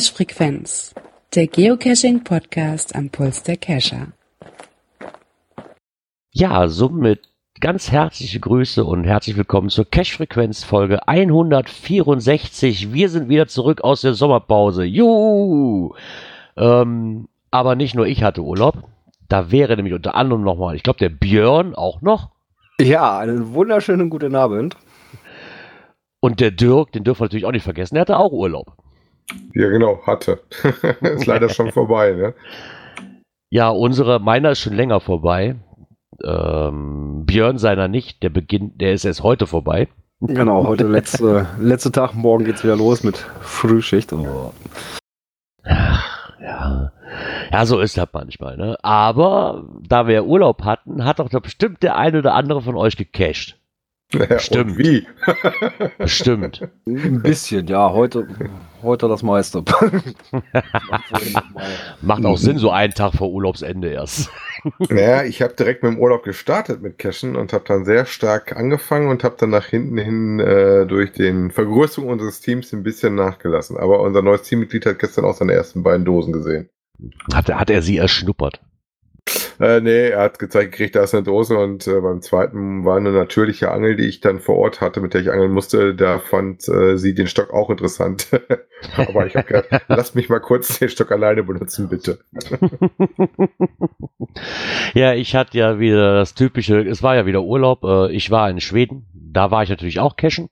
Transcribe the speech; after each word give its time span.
Cache-Frequenz, 0.00 0.94
der 1.34 1.46
Geocaching-Podcast 1.46 2.94
am 2.96 3.10
Puls 3.10 3.42
der 3.42 3.58
Cacher. 3.58 4.06
Ja, 6.32 6.68
somit 6.68 7.28
ganz 7.60 7.92
herzliche 7.92 8.40
Grüße 8.40 8.82
und 8.82 9.04
herzlich 9.04 9.36
willkommen 9.36 9.68
zur 9.68 9.84
Cache-Frequenz 9.84 10.64
Folge 10.64 11.06
164. 11.06 12.94
Wir 12.94 13.10
sind 13.10 13.28
wieder 13.28 13.46
zurück 13.46 13.82
aus 13.82 14.00
der 14.00 14.14
Sommerpause. 14.14 14.84
Juhu! 14.84 15.92
Ähm, 16.56 17.28
aber 17.50 17.74
nicht 17.74 17.94
nur 17.94 18.06
ich 18.06 18.22
hatte 18.22 18.40
Urlaub. 18.40 18.84
Da 19.28 19.50
wäre 19.50 19.76
nämlich 19.76 19.92
unter 19.92 20.14
anderem 20.14 20.40
nochmal, 20.40 20.76
ich 20.76 20.82
glaube, 20.82 21.00
der 21.00 21.10
Björn 21.10 21.74
auch 21.74 22.00
noch. 22.00 22.30
Ja, 22.80 23.18
einen 23.18 23.52
wunderschönen 23.52 24.08
guten 24.08 24.34
Abend. 24.34 24.78
Und 26.20 26.40
der 26.40 26.52
Dirk, 26.52 26.92
den 26.92 27.04
dürfen 27.04 27.20
wir 27.20 27.24
natürlich 27.26 27.44
auch 27.44 27.52
nicht 27.52 27.64
vergessen, 27.64 27.96
der 27.96 28.02
hatte 28.02 28.16
auch 28.16 28.32
Urlaub. 28.32 28.79
Ja, 29.54 29.68
genau, 29.68 30.00
hatte. 30.06 30.40
ist 31.00 31.26
leider 31.26 31.48
schon 31.48 31.72
vorbei, 31.72 32.12
ne? 32.12 32.34
Ja, 33.50 33.68
unsere, 33.70 34.20
meiner 34.20 34.50
ist 34.50 34.60
schon 34.60 34.74
länger 34.74 35.00
vorbei. 35.00 35.56
Ähm, 36.22 37.24
Björn 37.26 37.58
seiner 37.58 37.88
nicht, 37.88 38.22
der 38.22 38.30
beginnt, 38.30 38.80
der 38.80 38.92
ist 38.92 39.04
erst 39.04 39.22
heute 39.22 39.46
vorbei. 39.46 39.88
Genau, 40.20 40.64
heute 40.66 40.86
letzte, 40.86 41.48
letzte 41.58 41.92
Tag, 41.92 42.14
morgen 42.14 42.44
geht's 42.44 42.62
wieder 42.62 42.76
los 42.76 43.02
mit 43.02 43.16
Frühschicht. 43.40 44.12
Oh. 44.12 44.52
Ach, 45.64 46.32
ja. 46.40 46.92
Ja, 47.52 47.66
so 47.66 47.80
ist 47.80 47.96
das 47.96 48.08
manchmal, 48.12 48.56
ne? 48.56 48.76
Aber 48.82 49.64
da 49.88 50.06
wir 50.06 50.24
Urlaub 50.24 50.62
hatten, 50.62 51.04
hat 51.04 51.18
doch 51.18 51.28
bestimmt 51.40 51.82
der 51.82 51.96
eine 51.96 52.18
oder 52.18 52.34
andere 52.34 52.62
von 52.62 52.76
euch 52.76 52.96
gecached. 52.96 53.59
Ja, 54.12 54.38
Stimmt. 54.38 54.78
wie? 54.78 55.06
Stimmt. 56.06 56.68
Ein 56.86 57.22
bisschen, 57.22 57.66
ja. 57.68 57.92
Heute, 57.92 58.26
heute 58.82 59.08
das 59.08 59.22
meiste. 59.22 59.62
Macht 62.02 62.24
auch 62.24 62.36
Sinn, 62.36 62.58
so 62.58 62.70
einen 62.70 62.92
Tag 62.92 63.14
vor 63.14 63.30
Urlaubsende 63.30 63.88
erst. 63.88 64.30
Naja, 64.88 65.22
ich 65.22 65.42
habe 65.42 65.54
direkt 65.54 65.82
mit 65.82 65.92
dem 65.92 65.98
Urlaub 65.98 66.24
gestartet 66.24 66.82
mit 66.82 66.98
Cashen 66.98 67.36
und 67.36 67.52
habe 67.52 67.64
dann 67.66 67.84
sehr 67.84 68.04
stark 68.04 68.56
angefangen 68.56 69.08
und 69.08 69.22
habe 69.22 69.36
dann 69.38 69.50
nach 69.50 69.66
hinten 69.66 69.98
hin 69.98 70.40
äh, 70.40 70.86
durch 70.86 71.12
den 71.12 71.50
Vergrößerung 71.50 72.10
unseres 72.10 72.40
Teams 72.40 72.72
ein 72.72 72.82
bisschen 72.82 73.14
nachgelassen. 73.14 73.76
Aber 73.76 74.00
unser 74.00 74.22
neues 74.22 74.42
Teammitglied 74.42 74.86
hat 74.86 74.98
gestern 74.98 75.24
auch 75.24 75.34
seine 75.34 75.52
ersten 75.52 75.82
beiden 75.82 76.04
Dosen 76.04 76.32
gesehen. 76.32 76.68
Hat, 77.32 77.48
hat 77.48 77.70
er 77.70 77.82
sie 77.82 77.96
erschnuppert? 77.96 78.60
Äh, 79.60 79.80
nee, 79.80 80.08
er 80.08 80.22
hat 80.22 80.38
gezeigt, 80.38 80.72
gekriegt, 80.72 80.94
da 80.96 81.02
ist 81.02 81.14
eine 81.14 81.22
Dose 81.22 81.56
und 81.58 81.86
äh, 81.86 82.00
beim 82.00 82.22
zweiten 82.22 82.84
war 82.84 82.96
eine 82.96 83.12
natürliche 83.12 83.70
Angel, 83.70 83.96
die 83.96 84.06
ich 84.06 84.20
dann 84.20 84.40
vor 84.40 84.56
Ort 84.56 84.80
hatte, 84.80 85.00
mit 85.00 85.14
der 85.14 85.20
ich 85.20 85.30
angeln 85.30 85.52
musste. 85.52 85.94
Da 85.94 86.18
fand 86.18 86.66
äh, 86.68 86.96
sie 86.96 87.14
den 87.14 87.26
Stock 87.26 87.52
auch 87.52 87.70
interessant. 87.70 88.28
Aber 88.96 89.26
ich 89.26 89.36
habe 89.36 89.46
gedacht, 89.46 89.84
lass 89.88 90.14
mich 90.14 90.28
mal 90.28 90.40
kurz 90.40 90.78
den 90.78 90.88
Stock 90.88 91.12
alleine 91.12 91.42
benutzen, 91.42 91.88
bitte. 91.88 92.20
ja, 94.94 95.12
ich 95.14 95.34
hatte 95.34 95.58
ja 95.58 95.78
wieder 95.78 96.14
das 96.14 96.34
typische, 96.34 96.80
es 96.80 97.02
war 97.02 97.16
ja 97.16 97.26
wieder 97.26 97.42
Urlaub. 97.42 97.84
Äh, 97.84 98.12
ich 98.12 98.30
war 98.30 98.48
in 98.48 98.60
Schweden, 98.60 99.06
da 99.12 99.50
war 99.50 99.62
ich 99.62 99.68
natürlich 99.68 100.00
auch 100.00 100.16
cashen. 100.16 100.48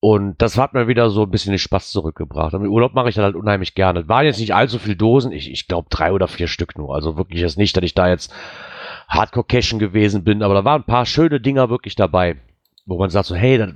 Und 0.00 0.40
das 0.40 0.56
hat 0.56 0.74
mir 0.74 0.86
wieder 0.86 1.10
so 1.10 1.22
ein 1.22 1.30
bisschen 1.30 1.52
den 1.52 1.58
Spaß 1.58 1.90
zurückgebracht. 1.90 2.54
Und 2.54 2.66
Urlaub 2.66 2.94
mache 2.94 3.08
ich 3.08 3.16
das 3.16 3.24
halt 3.24 3.34
unheimlich 3.34 3.74
gerne. 3.74 4.00
Es 4.00 4.08
waren 4.08 4.24
jetzt 4.24 4.38
nicht 4.38 4.54
allzu 4.54 4.78
viele 4.78 4.96
Dosen. 4.96 5.32
Ich, 5.32 5.50
ich 5.50 5.66
glaube 5.66 5.88
drei 5.90 6.12
oder 6.12 6.28
vier 6.28 6.46
Stück 6.46 6.78
nur. 6.78 6.94
Also 6.94 7.16
wirklich 7.16 7.40
jetzt 7.40 7.58
nicht, 7.58 7.76
dass 7.76 7.82
ich 7.82 7.94
da 7.94 8.08
jetzt 8.08 8.32
Hardcore-Cashen 9.08 9.80
gewesen 9.80 10.22
bin. 10.22 10.42
Aber 10.42 10.54
da 10.54 10.64
waren 10.64 10.82
ein 10.82 10.86
paar 10.86 11.04
schöne 11.04 11.40
Dinger 11.40 11.68
wirklich 11.68 11.96
dabei. 11.96 12.36
Wo 12.86 12.96
man 12.96 13.10
sagt 13.10 13.26
so, 13.26 13.34
hey, 13.34 13.58
da, 13.58 13.72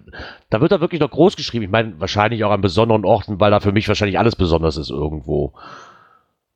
da 0.49 0.61
wird 0.61 0.71
da 0.71 0.81
wirklich 0.81 1.01
noch 1.01 1.11
groß 1.11 1.37
geschrieben. 1.37 1.65
Ich 1.65 1.71
meine, 1.71 2.01
wahrscheinlich 2.01 2.45
auch 2.45 2.53
an 2.53 2.61
besonderen 2.61 3.05
Orten, 3.05 3.41
weil 3.41 3.51
da 3.51 3.59
für 3.59 3.73
mich 3.73 3.89
wahrscheinlich 3.89 4.19
alles 4.19 4.37
besonders 4.37 4.77
ist 4.77 4.91
irgendwo. 4.91 5.55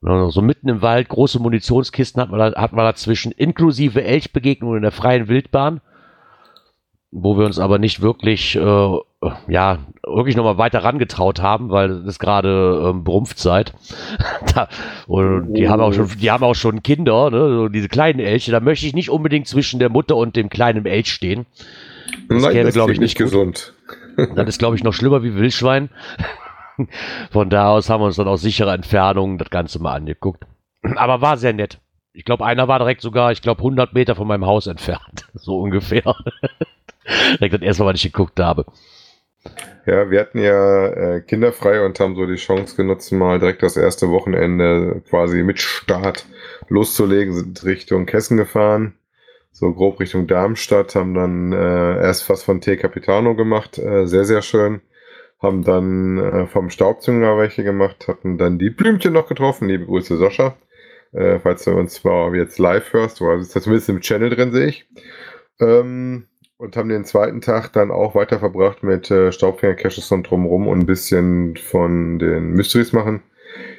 So 0.00 0.42
mitten 0.42 0.68
im 0.68 0.80
Wald, 0.82 1.08
große 1.08 1.40
Munitionskisten 1.40 2.22
hat 2.22 2.30
man, 2.30 2.38
da, 2.38 2.60
hat 2.60 2.72
man 2.72 2.84
dazwischen, 2.84 3.32
inklusive 3.32 4.04
Elchbegegnungen 4.04 4.76
in 4.76 4.82
der 4.82 4.92
freien 4.92 5.26
Wildbahn 5.26 5.80
wo 7.10 7.38
wir 7.38 7.46
uns 7.46 7.58
aber 7.58 7.78
nicht 7.78 8.02
wirklich, 8.02 8.56
äh, 8.56 8.98
ja, 9.48 9.78
wirklich 10.04 10.36
nochmal 10.36 10.58
weiter 10.58 10.84
rangetraut 10.84 11.40
haben, 11.40 11.70
weil 11.70 11.90
es 11.90 12.06
ist 12.06 12.18
gerade 12.18 12.90
ähm, 12.90 13.04
Brumpfzeit. 13.04 13.72
da, 14.54 14.68
und 15.06 15.54
die 15.54 15.68
haben 15.68 15.80
auch 15.80 15.92
schon, 15.92 16.08
die 16.20 16.30
haben 16.30 16.44
auch 16.44 16.54
schon 16.54 16.82
Kinder, 16.82 17.30
ne, 17.30 17.38
so 17.38 17.68
diese 17.68 17.88
kleinen 17.88 18.20
Elche. 18.20 18.50
Da 18.50 18.60
möchte 18.60 18.86
ich 18.86 18.94
nicht 18.94 19.10
unbedingt 19.10 19.46
zwischen 19.46 19.78
der 19.78 19.88
Mutter 19.88 20.16
und 20.16 20.36
dem 20.36 20.48
kleinen 20.48 20.86
Elch 20.86 21.12
stehen. 21.12 21.46
Das 22.28 22.42
Nein, 22.42 22.52
käme, 22.52 22.72
glaube 22.72 22.92
ich, 22.92 23.00
nicht 23.00 23.16
gesund. 23.16 23.72
das 24.34 24.48
ist, 24.48 24.58
glaube 24.58 24.76
ich, 24.76 24.84
noch 24.84 24.92
schlimmer 24.92 25.22
wie 25.22 25.34
Wildschwein. 25.34 25.90
Von 27.30 27.48
da 27.48 27.68
aus 27.70 27.88
haben 27.88 28.02
wir 28.02 28.06
uns 28.06 28.16
dann 28.16 28.28
aus 28.28 28.42
sicherer 28.42 28.74
Entfernung 28.74 29.38
das 29.38 29.48
Ganze 29.48 29.80
mal 29.80 29.94
angeguckt. 29.94 30.44
Aber 30.96 31.20
war 31.20 31.36
sehr 31.36 31.54
nett. 31.54 31.78
Ich 32.12 32.24
glaube, 32.24 32.44
einer 32.44 32.68
war 32.68 32.78
direkt 32.78 33.00
sogar, 33.00 33.32
ich 33.32 33.42
glaube, 33.42 33.60
100 33.60 33.92
Meter 33.92 34.14
von 34.14 34.26
meinem 34.26 34.46
Haus 34.46 34.66
entfernt. 34.66 35.26
So 35.34 35.58
ungefähr. 35.58 36.14
Direkt 37.38 37.54
das 37.54 37.62
erste 37.62 37.82
Mal, 37.82 37.94
was 37.94 38.04
ich 38.04 38.12
geguckt 38.12 38.38
habe. 38.40 38.66
Ja, 39.86 40.10
wir 40.10 40.18
hatten 40.18 40.40
ja 40.40 40.86
äh, 40.88 41.20
kinderfrei 41.20 41.84
und 41.84 42.00
haben 42.00 42.16
so 42.16 42.26
die 42.26 42.34
Chance 42.34 42.74
genutzt, 42.76 43.12
mal 43.12 43.38
direkt 43.38 43.62
das 43.62 43.76
erste 43.76 44.10
Wochenende 44.10 45.02
quasi 45.08 45.44
mit 45.44 45.60
Start 45.60 46.26
loszulegen, 46.68 47.32
sind 47.32 47.64
Richtung 47.64 48.04
Kessen 48.04 48.36
gefahren, 48.36 48.94
so 49.52 49.72
grob 49.72 50.00
Richtung 50.00 50.26
Darmstadt, 50.26 50.96
haben 50.96 51.14
dann 51.14 51.52
äh, 51.52 51.98
erst 52.02 52.28
was 52.28 52.42
von 52.42 52.60
T 52.60 52.76
Capitano 52.76 53.36
gemacht, 53.36 53.78
äh, 53.78 54.06
sehr, 54.06 54.24
sehr 54.24 54.42
schön, 54.42 54.80
haben 55.40 55.62
dann 55.62 56.18
äh, 56.18 56.46
vom 56.48 56.68
Staubzünger 56.68 57.38
welche 57.38 57.62
gemacht, 57.62 58.08
hatten 58.08 58.38
dann 58.38 58.58
die 58.58 58.70
Blümchen 58.70 59.12
noch 59.12 59.28
getroffen, 59.28 59.68
liebe 59.68 59.86
Grüße 59.86 60.16
Sascha, 60.16 60.56
äh, 61.12 61.38
falls 61.38 61.62
du 61.62 61.70
uns 61.70 62.02
mal 62.02 62.34
jetzt 62.34 62.58
live 62.58 62.92
hörst, 62.92 63.22
oder 63.22 63.36
ist 63.36 63.52
zumindest 63.52 63.88
im 63.88 64.00
Channel 64.00 64.30
drin, 64.30 64.50
sehe 64.50 64.66
ich. 64.66 64.88
Ähm, 65.60 66.26
und 66.58 66.76
haben 66.76 66.88
den 66.88 67.04
zweiten 67.04 67.40
Tag 67.40 67.72
dann 67.72 67.90
auch 67.90 68.14
weiter 68.14 68.38
verbracht 68.38 68.82
mit 68.82 69.10
äh, 69.10 69.32
Staubfänger-Caches 69.32 70.10
und 70.12 70.28
drumrum 70.28 70.68
und 70.68 70.80
ein 70.80 70.86
bisschen 70.86 71.56
von 71.56 72.18
den 72.18 72.52
Mysteries 72.52 72.92
machen. 72.92 73.22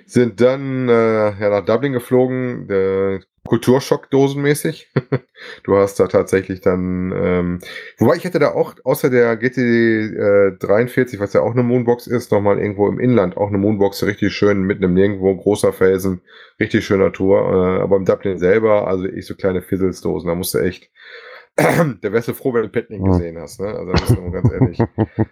Sind 0.06 0.40
dann 0.42 0.88
äh, 0.90 1.40
ja, 1.40 1.50
nach 1.50 1.66
Dublin 1.66 1.94
geflogen, 1.94 2.68
der 2.68 3.20
Kulturschock 3.48 4.10
dosenmäßig. 4.10 4.92
du 5.64 5.76
hast 5.76 6.00
da 6.00 6.08
tatsächlich 6.08 6.62
dann, 6.62 7.14
ähm, 7.16 7.60
wobei 7.98 8.16
ich 8.16 8.24
hätte 8.24 8.40
da 8.40 8.54
auch 8.54 8.76
außer 8.84 9.10
der 9.10 9.36
GT 9.38 9.58
äh, 9.58 10.52
43, 10.60 11.20
was 11.20 11.34
ja 11.34 11.42
auch 11.42 11.52
eine 11.52 11.64
Moonbox 11.64 12.08
ist, 12.08 12.32
nochmal 12.32 12.60
irgendwo 12.60 12.88
im 12.88 13.00
Inland 13.00 13.38
auch 13.38 13.48
eine 13.48 13.58
Moonbox 13.58 14.04
richtig 14.04 14.34
schön 14.34 14.64
mitten 14.64 14.84
im 14.84 14.94
Nirgendwo, 14.94 15.36
großer 15.36 15.74
Felsen, 15.74 16.22
richtig 16.60 16.86
schöner 16.86 17.12
Tour. 17.12 17.40
Äh, 17.40 17.82
aber 17.82 17.98
im 17.98 18.06
Dublin 18.06 18.38
selber, 18.38 18.88
also 18.88 19.06
ich 19.06 19.26
so 19.26 19.36
kleine 19.36 19.62
Fizzles-Dosen, 19.62 20.28
da 20.28 20.36
musste 20.36 20.62
echt 20.62 20.90
der 22.04 22.14
wärst 22.14 22.28
du 22.28 22.34
froh, 22.34 22.54
wenn 22.54 22.64
du 22.64 22.70
Petting 22.70 23.04
gesehen 23.04 23.38
hast, 23.40 23.60
ne? 23.60 23.68
Also 23.68 23.92
das 23.92 24.02
ist 24.04 24.22
nur 24.22 24.32
ganz 24.32 24.52
ehrlich. 24.52 24.80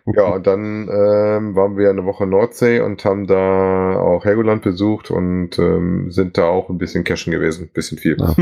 ja, 0.08 0.24
und 0.34 0.48
dann 0.48 0.90
ähm, 0.90 1.56
waren 1.56 1.78
wir 1.78 1.92
eine 1.92 2.04
Woche 2.06 2.26
Nordsee 2.26 2.80
und 2.80 3.06
haben 3.06 3.28
da 3.28 4.00
auch 4.00 4.26
Helgoland 4.26 4.64
besucht 4.64 5.12
und 5.12 5.60
ähm, 5.60 6.10
sind 6.10 6.40
da 6.40 6.46
auch 6.46 6.70
ein 6.70 6.80
bisschen 6.80 7.04
cashen 7.04 7.32
gewesen, 7.32 7.66
ein 7.66 7.74
bisschen 7.74 8.00
viel. 8.00 8.18
Ja. 8.20 8.36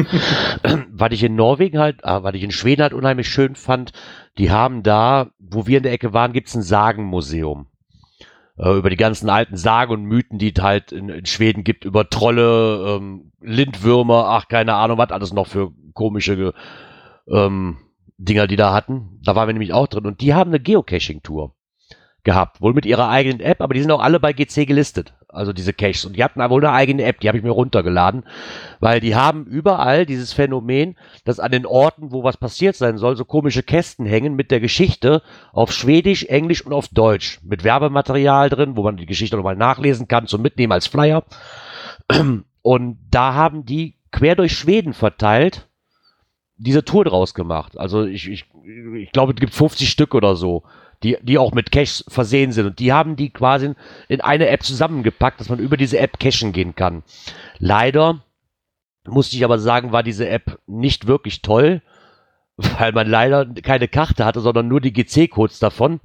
was 0.91 1.11
ich 1.11 1.23
in 1.23 1.35
Norwegen 1.35 1.77
halt, 1.77 1.97
äh, 2.03 2.23
was 2.23 2.33
ich 2.35 2.43
in 2.43 2.51
Schweden 2.51 2.83
halt 2.83 2.93
unheimlich 2.93 3.27
schön 3.27 3.55
fand, 3.55 3.91
die 4.37 4.49
haben 4.49 4.81
da, 4.81 5.31
wo 5.39 5.67
wir 5.67 5.77
in 5.77 5.83
der 5.83 5.91
Ecke 5.91 6.13
waren, 6.13 6.31
gibt's 6.31 6.55
ein 6.55 6.61
Sagenmuseum 6.61 7.67
äh, 8.57 8.77
über 8.77 8.89
die 8.89 8.95
ganzen 8.95 9.29
alten 9.29 9.57
Sagen 9.57 9.91
und 9.91 10.05
Mythen, 10.05 10.37
die 10.37 10.53
es 10.55 10.63
halt 10.63 10.93
in, 10.93 11.09
in 11.09 11.25
Schweden 11.25 11.65
gibt, 11.65 11.83
über 11.83 12.09
Trolle, 12.09 12.97
ähm, 12.97 13.31
Lindwürmer, 13.41 14.27
ach, 14.29 14.47
keine 14.47 14.75
Ahnung, 14.75 14.97
was 14.97 15.11
alles 15.11 15.33
noch 15.33 15.47
für 15.47 15.71
komische 15.93 16.53
ähm, 17.27 17.77
Dinger, 18.17 18.47
die 18.47 18.55
da 18.55 18.73
hatten. 18.73 19.19
Da 19.23 19.35
waren 19.35 19.47
wir 19.47 19.53
nämlich 19.53 19.73
auch 19.73 19.87
drin. 19.87 20.05
Und 20.05 20.21
die 20.21 20.33
haben 20.33 20.51
eine 20.51 20.59
Geocaching-Tour 20.59 21.53
gehabt. 22.23 22.61
Wohl 22.61 22.73
mit 22.73 22.85
ihrer 22.85 23.09
eigenen 23.09 23.41
App, 23.41 23.61
aber 23.61 23.73
die 23.73 23.81
sind 23.81 23.91
auch 23.91 24.01
alle 24.01 24.19
bei 24.19 24.33
GC 24.33 24.65
gelistet. 24.65 25.13
Also 25.27 25.51
diese 25.51 25.73
Caches. 25.73 26.05
Und 26.05 26.15
die 26.15 26.23
hatten 26.23 26.39
wohl 26.49 26.63
eine 26.63 26.73
eigene 26.73 27.03
App, 27.03 27.19
die 27.19 27.27
habe 27.27 27.37
ich 27.37 27.43
mir 27.43 27.49
runtergeladen. 27.49 28.23
Weil 28.79 28.99
die 28.99 29.15
haben 29.15 29.45
überall 29.45 30.05
dieses 30.05 30.31
Phänomen, 30.31 30.95
dass 31.25 31.39
an 31.39 31.51
den 31.51 31.65
Orten, 31.65 32.11
wo 32.11 32.23
was 32.23 32.37
passiert 32.37 32.75
sein 32.75 32.97
soll, 32.97 33.17
so 33.17 33.25
komische 33.25 33.63
Kästen 33.63 34.05
hängen 34.05 34.35
mit 34.35 34.51
der 34.51 34.59
Geschichte 34.59 35.21
auf 35.51 35.73
Schwedisch, 35.73 36.25
Englisch 36.25 36.65
und 36.65 36.73
auf 36.73 36.87
Deutsch. 36.87 37.39
Mit 37.43 37.63
Werbematerial 37.63 38.49
drin, 38.49 38.77
wo 38.77 38.83
man 38.83 38.97
die 38.97 39.07
Geschichte 39.07 39.35
nochmal 39.35 39.55
nachlesen 39.55 40.07
kann, 40.07 40.27
zum 40.27 40.41
Mitnehmen 40.41 40.71
als 40.71 40.87
Flyer. 40.87 41.23
Und 42.61 42.97
da 43.11 43.33
haben 43.33 43.65
die 43.65 43.97
quer 44.11 44.35
durch 44.35 44.53
Schweden 44.53 44.93
verteilt 44.93 45.67
diese 46.57 46.85
Tour 46.85 47.05
draus 47.05 47.33
gemacht. 47.33 47.77
Also 47.77 48.05
ich, 48.05 48.29
ich, 48.29 48.45
ich 48.95 49.11
glaube, 49.11 49.33
es 49.33 49.39
gibt 49.39 49.53
50 49.53 49.89
Stück 49.89 50.15
oder 50.15 50.35
so, 50.35 50.63
die, 51.01 51.17
die 51.21 51.37
auch 51.37 51.53
mit 51.53 51.71
Cash 51.71 52.03
versehen 52.07 52.51
sind. 52.51 52.65
Und 52.65 52.79
die 52.79 52.93
haben 52.93 53.15
die 53.15 53.29
quasi 53.29 53.73
in 54.07 54.21
eine 54.21 54.47
App 54.47 54.63
zusammengepackt, 54.63 55.39
dass 55.39 55.49
man 55.49 55.59
über 55.59 55.77
diese 55.77 55.99
App 55.99 56.19
cashen 56.19 56.53
gehen 56.53 56.75
kann. 56.75 57.03
Leider 57.59 58.23
musste 59.05 59.35
ich 59.35 59.43
aber 59.43 59.59
sagen, 59.59 59.91
war 59.91 60.03
diese 60.03 60.29
App 60.29 60.59
nicht 60.67 61.07
wirklich 61.07 61.41
toll, 61.41 61.81
weil 62.57 62.91
man 62.91 63.07
leider 63.07 63.45
keine 63.45 63.87
Karte 63.87 64.25
hatte, 64.25 64.39
sondern 64.39 64.67
nur 64.67 64.81
die 64.81 64.93
GC-Codes 64.93 65.59
davon. 65.59 65.99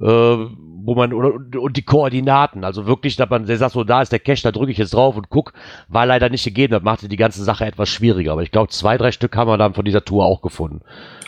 Äh, 0.00 0.04
wo 0.06 0.94
man, 0.94 1.12
oder, 1.12 1.34
und, 1.34 1.56
und 1.56 1.76
die 1.76 1.82
Koordinaten, 1.82 2.64
also 2.64 2.86
wirklich, 2.86 3.16
dass 3.16 3.30
man 3.30 3.46
der 3.46 3.56
sagt, 3.56 3.72
so, 3.72 3.84
da 3.84 4.02
ist 4.02 4.12
der 4.12 4.18
Cache, 4.18 4.42
da 4.42 4.52
drücke 4.52 4.72
ich 4.72 4.78
jetzt 4.78 4.94
drauf 4.94 5.16
und 5.16 5.30
guck, 5.30 5.52
war 5.88 6.06
leider 6.06 6.28
nicht 6.28 6.44
gegeben, 6.44 6.72
das 6.72 6.82
machte 6.82 7.08
die 7.08 7.16
ganze 7.16 7.44
Sache 7.44 7.64
etwas 7.64 7.88
schwieriger, 7.88 8.32
aber 8.32 8.42
ich 8.42 8.50
glaube, 8.50 8.68
zwei, 8.68 8.98
drei 8.98 9.12
Stück 9.12 9.36
haben 9.36 9.48
wir 9.48 9.58
dann 9.58 9.74
von 9.74 9.84
dieser 9.84 10.04
Tour 10.04 10.24
auch 10.24 10.42
gefunden. 10.42 10.82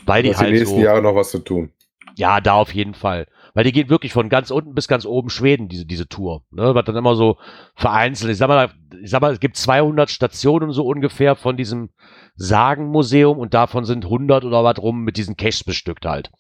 Weil 0.05 0.23
die 0.23 0.37
halt 0.37 0.49
die 0.49 0.53
nächsten 0.53 0.77
so, 0.77 0.83
Jahre 0.83 1.03
noch 1.03 1.15
was 1.15 1.31
zu 1.31 1.39
tun. 1.39 1.71
ja, 2.17 2.41
da 2.41 2.55
auf 2.55 2.75
jeden 2.75 2.95
Fall. 2.95 3.27
Weil 3.55 3.65
die 3.65 3.73
geht 3.73 3.89
wirklich 3.89 4.13
von 4.13 4.29
ganz 4.29 4.51
unten 4.51 4.75
bis 4.75 4.87
ganz 4.87 5.07
oben 5.07 5.31
Schweden, 5.31 5.69
diese, 5.69 5.87
diese 5.87 6.07
Tour. 6.07 6.43
Ne? 6.51 6.75
Was 6.75 6.85
dann 6.85 6.95
immer 6.95 7.15
so 7.15 7.39
vereinzelt. 7.75 8.31
Ich 8.31 8.37
sag 8.37 8.49
mal, 8.49 8.71
ich 9.03 9.09
sag 9.09 9.23
mal, 9.23 9.33
es 9.33 9.41
gibt 9.41 9.57
200 9.57 10.11
Stationen 10.11 10.73
so 10.73 10.85
ungefähr 10.85 11.37
von 11.37 11.57
diesem 11.57 11.89
Sagenmuseum 12.35 13.39
und 13.39 13.55
davon 13.55 13.87
sind 13.87 14.05
100 14.05 14.45
oder 14.45 14.63
was 14.63 14.77
rum 14.79 15.05
mit 15.05 15.17
diesen 15.17 15.39
Caches 15.39 15.65
bestückt 15.65 16.05
halt. 16.05 16.31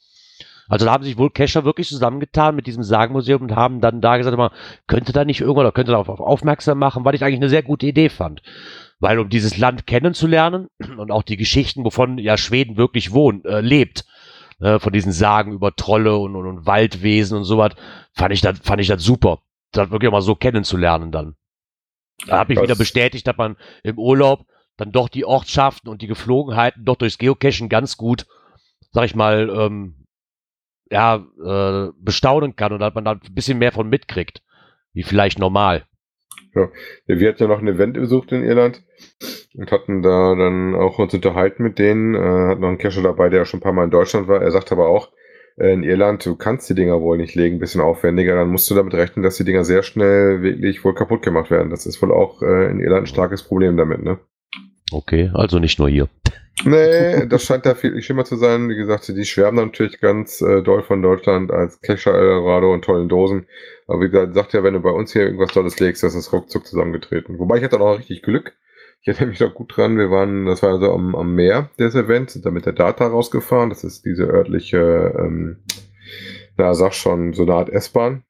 Also 0.69 0.85
da 0.87 0.93
haben 0.93 1.05
sich 1.05 1.17
wohl 1.19 1.31
Cacher 1.31 1.65
wirklich 1.65 1.89
zusammengetan 1.89 2.57
mit 2.57 2.67
diesem 2.67 2.83
Sagenmuseum 2.83 3.43
und 3.43 3.55
haben 3.57 3.81
dann 3.81 4.01
da 4.01 4.17
gesagt, 4.17 4.35
immer, 4.35 4.53
könnte 4.87 5.13
da 5.13 5.25
nicht 5.25 5.41
irgendwann 5.41 5.67
oder 5.67 5.73
könnte 5.73 5.93
darauf 5.93 6.09
aufmerksam 6.09 6.79
machen, 6.79 7.05
weil 7.05 7.15
ich 7.15 7.23
eigentlich 7.23 7.37
eine 7.41 7.49
sehr 7.49 7.63
gute 7.63 7.87
Idee 7.87 8.09
fand. 8.09 8.43
Weil 8.99 9.19
um 9.19 9.29
dieses 9.29 9.59
Land 9.59 9.87
kennenzulernen 9.87 10.69
und 10.99 11.11
auch 11.11 11.23
die 11.23 11.37
Geschichten, 11.37 11.85
wovon 11.85 12.19
ja 12.19 12.37
Schweden 12.37 12.77
wirklich 12.77 13.13
wohnt, 13.13 13.45
äh, 13.47 13.61
lebt, 13.61 14.05
äh, 14.61 14.79
von 14.79 14.93
diesen 14.93 15.13
Sagen 15.13 15.53
über 15.53 15.75
Trolle 15.77 16.17
und, 16.17 16.35
und, 16.35 16.47
und 16.47 16.67
Waldwesen 16.67 17.39
und 17.39 17.45
sowas, 17.45 17.73
fand 18.13 18.33
ich 18.33 18.41
das, 18.41 18.59
fand 18.61 18.81
ich 18.81 18.89
das 18.89 19.03
super, 19.03 19.41
das 19.73 19.91
wirklich 19.91 20.11
mal 20.11 20.23
so 20.23 20.35
kennenzulernen 20.35 21.13
dann. 21.13 21.35
Da 22.27 22.39
habe 22.39 22.53
ich 22.55 22.59
Das- 22.59 22.65
wieder 22.65 22.77
bestätigt, 22.77 23.27
dass 23.27 23.37
man 23.37 23.57
im 23.83 23.99
Urlaub 23.99 24.47
dann 24.79 24.93
doch 24.93 25.09
die 25.09 25.25
Ortschaften 25.25 25.89
und 25.89 26.03
die 26.03 26.07
Geflogenheiten 26.07 26.85
doch 26.85 26.97
durchs 26.97 27.19
Geocachen 27.19 27.69
ganz 27.69 27.97
gut, 27.97 28.27
sag 28.93 29.05
ich 29.05 29.15
mal, 29.15 29.49
ähm, 29.51 30.06
ja, 30.91 31.27
äh, 31.45 31.93
bestaunen 31.99 32.57
kann 32.57 32.73
und 32.73 32.81
dass 32.81 32.95
man 32.95 33.05
da 33.05 33.13
ein 33.13 33.21
bisschen 33.33 33.59
mehr 33.59 33.73
von 33.73 33.89
mitkriegt, 33.89 34.43
wie 34.93 35.03
vielleicht 35.03 35.39
normal. 35.39 35.85
Wir 37.07 37.29
hatten 37.29 37.43
ja 37.43 37.49
noch 37.49 37.61
ein 37.61 37.69
Event 37.69 37.95
besucht 37.95 38.33
in 38.33 38.43
Irland 38.43 38.83
und 39.55 39.71
hatten 39.71 40.03
da 40.03 40.35
dann 40.35 40.75
auch 40.75 40.99
uns 40.99 41.13
unterhalten 41.13 41.63
mit 41.63 41.79
denen. 41.79 42.15
Äh, 42.15 42.19
hatten 42.19 42.61
noch 42.63 42.69
einen 42.69 42.79
Cacher 42.79 43.03
dabei, 43.03 43.29
der 43.29 43.45
schon 43.45 43.59
ein 43.59 43.63
paar 43.63 43.75
Mal 43.75 43.85
in 43.85 43.91
Deutschland 43.91 44.27
war. 44.27 44.41
Er 44.41 44.51
sagt 44.51 44.73
aber 44.73 44.89
auch, 44.89 45.13
äh, 45.59 45.73
in 45.73 45.83
Irland, 45.83 46.25
du 46.25 46.35
kannst 46.37 46.69
die 46.71 46.75
Dinger 46.75 47.01
wohl 47.03 47.19
nicht 47.19 47.35
legen, 47.35 47.59
bisschen 47.59 47.83
aufwendiger. 47.83 48.37
Dann 48.37 48.49
musst 48.49 48.71
du 48.71 48.75
damit 48.75 48.95
rechnen, 48.95 49.23
dass 49.23 49.37
die 49.37 49.45
Dinger 49.45 49.65
sehr 49.65 49.83
schnell 49.83 50.43
wirklich 50.43 50.83
wohl 50.83 50.95
kaputt 50.95 51.23
gemacht 51.23 51.51
werden. 51.51 51.71
Das 51.71 51.85
ist 51.85 52.01
wohl 52.01 52.13
auch 52.13 52.43
äh, 52.43 52.71
in 52.71 52.81
Irland 52.81 53.05
ein 53.05 53.07
starkes 53.07 53.43
Problem 53.43 53.77
damit, 53.77 54.03
ne? 54.03 54.19
Okay, 54.93 55.31
also 55.35 55.59
nicht 55.59 55.79
nur 55.79 55.89
hier. 55.89 56.09
Nee, 56.65 57.27
das 57.27 57.45
scheint 57.45 57.67
da 57.67 57.75
viel 57.75 58.01
schlimmer 58.01 58.25
zu 58.25 58.37
sein. 58.37 58.69
Wie 58.71 58.77
gesagt, 58.77 59.09
die 59.09 59.25
schwärmen 59.25 59.67
natürlich 59.67 60.01
ganz 60.01 60.41
äh, 60.41 60.63
doll 60.63 60.83
von 60.83 61.03
Deutschland 61.03 61.51
als 61.51 61.81
Cacher 61.83 62.15
Eldorado 62.15 62.73
und 62.73 62.83
tollen 62.83 63.09
Dosen. 63.09 63.47
Aber 63.87 64.01
wie 64.01 64.09
gesagt, 64.09 64.35
sagt 64.35 64.53
ja, 64.55 64.63
wenn 64.63 64.73
du 64.73 64.81
bei 64.81 64.91
uns 64.91 65.13
hier 65.13 65.23
irgendwas 65.23 65.53
Tolles 65.53 65.79
legst, 65.81 66.03
das 66.03 66.15
ist 66.15 66.33
ruckzuck 66.33 66.67
zusammengetreten. 66.67 67.39
Wobei 67.39 67.59
ich 67.59 67.65
hatte 67.65 67.79
auch 67.79 67.99
richtig 67.99 68.23
Glück. 68.23 68.55
Ich 69.03 69.09
erinnere 69.09 69.29
mich 69.31 69.41
noch 69.41 69.55
gut 69.55 69.77
dran. 69.77 69.99
Wir 69.99 70.11
waren, 70.11 70.47
das 70.47 70.63
war 70.63 70.81
so 70.81 70.93
am, 70.93 71.15
am 71.15 71.35
Meer, 71.35 71.69
das 71.77 71.95
Event, 71.95 72.31
sind 72.31 72.47
da 72.47 72.51
mit 72.51 72.65
der 72.65 72.73
Data 72.73 73.07
rausgefahren. 73.07 73.69
Das 73.69 73.85
ist 73.85 74.07
diese 74.07 74.25
örtliche, 74.25 75.15
ähm, 75.19 75.59
na, 76.57 76.75
sag 76.75 76.95
schon, 76.95 77.35
so 77.35 77.43
eine 77.43 77.55
Art 77.55 77.69
S-Bahn. 77.69 78.25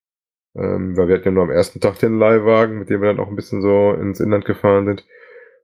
Ähm, 0.57 0.97
weil 0.97 1.09
wir 1.09 1.15
hatten 1.15 1.27
ja 1.27 1.31
nur 1.31 1.45
am 1.45 1.51
ersten 1.51 1.81
Tag 1.81 1.99
den 2.01 2.19
Leihwagen, 2.19 2.79
mit 2.79 2.91
dem 2.91 3.03
wir 3.03 3.09
dann 3.09 3.21
auch 3.21 3.29
ein 3.29 3.37
bisschen 3.37 3.63
so 3.63 3.93
ins 3.93 4.21
Inland 4.21 4.45
gefahren 4.45 4.87
sind. 4.87 5.07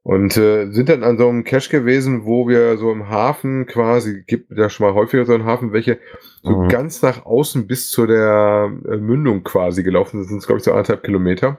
Und 0.05 0.37
äh, 0.37 0.71
sind 0.73 0.89
dann 0.89 1.05
an 1.05 1.17
so 1.17 1.29
einem 1.29 1.45
Cache 1.45 1.71
gewesen, 1.71 2.25
wo 2.25 2.49
wir 2.49 2.77
so 2.77 2.91
im 2.91 3.09
Hafen 3.09 3.67
quasi, 3.67 4.25
gibt 4.27 4.51
ja 4.51 4.69
schon 4.69 4.87
mal 4.87 4.95
häufiger 4.95 5.25
so 5.25 5.33
einen 5.33 5.45
Hafen, 5.45 5.73
welche 5.73 5.99
so 6.43 6.57
Mhm. 6.57 6.69
ganz 6.69 7.03
nach 7.03 7.25
außen 7.25 7.69
bis 7.69 7.91
zu 7.91 8.07
der 8.07 8.73
äh, 8.85 8.97
Mündung 8.97 9.45
quasi 9.45 9.85
gelaufen 9.85 10.19
sind. 10.19 10.23
Das 10.23 10.29
sind, 10.31 10.47
glaube 10.47 10.59
ich, 10.59 10.65
so 10.65 10.73
anderthalb 10.73 11.05
Kilometer. 11.05 11.59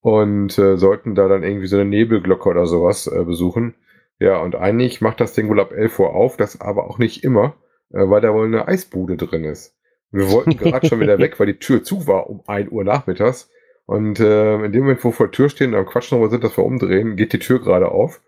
Und 0.00 0.56
äh, 0.58 0.76
sollten 0.76 1.16
da 1.16 1.26
dann 1.26 1.42
irgendwie 1.42 1.66
so 1.66 1.76
eine 1.76 1.84
Nebelglocke 1.84 2.48
oder 2.48 2.66
sowas 2.66 3.08
äh, 3.08 3.24
besuchen. 3.24 3.74
Ja, 4.20 4.38
und 4.38 4.54
eigentlich 4.54 5.00
macht 5.00 5.20
das 5.20 5.32
Ding 5.32 5.48
wohl 5.48 5.58
ab 5.60 5.72
11 5.72 5.98
Uhr 5.98 6.14
auf, 6.14 6.36
das 6.36 6.60
aber 6.60 6.88
auch 6.88 6.98
nicht 6.98 7.24
immer, 7.24 7.56
äh, 7.92 8.08
weil 8.08 8.20
da 8.20 8.32
wohl 8.32 8.46
eine 8.46 8.68
Eisbude 8.68 9.16
drin 9.16 9.42
ist. 9.42 9.74
Wir 10.12 10.30
wollten 10.30 10.56
gerade 10.56 10.86
schon 10.86 11.00
wieder 11.00 11.18
weg, 11.18 11.40
weil 11.40 11.48
die 11.48 11.58
Tür 11.58 11.82
zu 11.82 12.06
war 12.06 12.30
um 12.30 12.42
1 12.46 12.70
Uhr 12.70 12.84
nachmittags. 12.84 13.50
Und 13.86 14.18
äh, 14.18 14.56
in 14.64 14.72
dem 14.72 14.82
Moment, 14.82 15.04
wo 15.04 15.12
vor 15.12 15.26
der 15.26 15.32
Tür 15.32 15.48
stehen 15.48 15.72
und 15.72 15.80
am 15.80 15.86
Quatsch 15.86 16.10
nochmal 16.12 16.30
sind, 16.30 16.42
dass 16.42 16.56
wir 16.56 16.64
umdrehen, 16.64 17.16
geht 17.16 17.32
die 17.32 17.38
Tür 17.38 17.60
gerade 17.60 17.90
auf. 17.90 18.20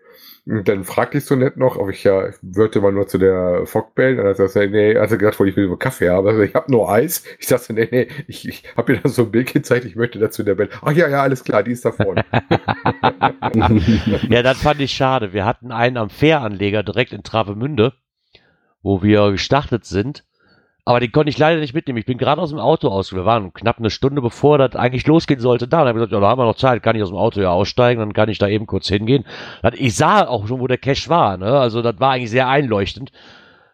Und 0.45 0.67
dann 0.67 0.83
fragte 0.83 1.17
ich 1.17 1.25
so 1.25 1.35
nett 1.35 1.57
noch, 1.57 1.75
ob 1.75 1.89
ich 1.89 2.03
ja, 2.03 2.29
ich 2.29 2.35
wollte 2.41 2.81
mal 2.81 2.91
nur 2.91 3.07
zu 3.07 3.17
der 3.17 3.65
Fock 3.65 3.93
bellen. 3.93 4.17
Dann 4.17 4.27
hat 4.27 4.39
er 4.39 4.45
gesagt, 4.45 4.71
nee, 4.71 4.95
also 4.95 5.17
gedacht, 5.17 5.39
ich 5.41 5.55
will 5.55 5.67
nur 5.67 5.77
Kaffee 5.77 6.09
haben. 6.09 6.27
Also 6.27 6.41
ich 6.41 6.55
habe 6.55 6.71
nur 6.71 6.89
Eis. 6.89 7.23
Ich 7.39 7.47
dachte, 7.47 7.73
nee, 7.73 7.87
nee, 7.91 8.07
ich, 8.27 8.47
ich 8.47 8.63
habe 8.75 8.93
ihr 8.93 9.01
dann 9.01 9.11
so 9.11 9.23
ein 9.23 9.31
Bild 9.31 9.53
gezeigt, 9.53 9.85
ich 9.85 9.95
möchte 9.95 10.17
dazu 10.17 10.41
der 10.43 10.55
Bell. 10.55 10.69
Ach 10.81 10.91
ja, 10.93 11.07
ja, 11.07 11.21
alles 11.21 11.43
klar, 11.43 11.61
die 11.61 11.71
ist 11.71 11.85
da 11.85 11.91
vorne. 11.91 12.25
Ja, 14.29 14.43
das 14.43 14.61
fand 14.61 14.79
ich 14.79 14.91
schade. 14.91 15.33
Wir 15.33 15.45
hatten 15.45 15.71
einen 15.71 15.97
am 15.97 16.09
Fähranleger 16.09 16.83
direkt 16.83 17.13
in 17.13 17.23
Travemünde, 17.23 17.93
wo 18.81 19.01
wir 19.03 19.31
gestartet 19.31 19.85
sind. 19.85 20.23
Aber 20.89 20.99
den 20.99 21.11
konnte 21.11 21.29
ich 21.29 21.37
leider 21.37 21.59
nicht 21.59 21.75
mitnehmen. 21.75 21.99
Ich 21.99 22.07
bin 22.07 22.17
gerade 22.17 22.41
aus 22.41 22.49
dem 22.49 22.57
Auto 22.57 22.87
aus. 22.87 23.13
Wir 23.13 23.23
waren 23.23 23.53
knapp 23.53 23.77
eine 23.77 23.91
Stunde 23.91 24.23
bevor 24.23 24.57
das 24.57 24.75
eigentlich 24.75 25.05
losgehen 25.05 25.39
sollte 25.39 25.67
da. 25.67 25.81
Und 25.81 25.85
dann 25.85 25.89
habe 25.89 25.99
ich 25.99 26.01
gesagt, 26.01 26.13
ja, 26.13 26.19
da 26.19 26.29
haben 26.29 26.39
wir 26.39 26.45
noch 26.45 26.55
Zeit, 26.55 26.81
kann 26.81 26.95
ich 26.95 27.03
aus 27.03 27.09
dem 27.09 27.17
Auto 27.19 27.39
ja 27.39 27.51
aussteigen, 27.51 27.99
dann 27.99 28.13
kann 28.13 28.27
ich 28.27 28.39
da 28.39 28.47
eben 28.47 28.65
kurz 28.65 28.87
hingehen. 28.87 29.23
Ich 29.73 29.95
sah 29.95 30.27
auch 30.27 30.47
schon, 30.47 30.59
wo 30.59 30.65
der 30.65 30.79
Cache 30.79 31.07
war. 31.07 31.37
Ne? 31.37 31.45
Also 31.45 31.83
das 31.83 31.99
war 31.99 32.13
eigentlich 32.13 32.31
sehr 32.31 32.47
einleuchtend. 32.47 33.11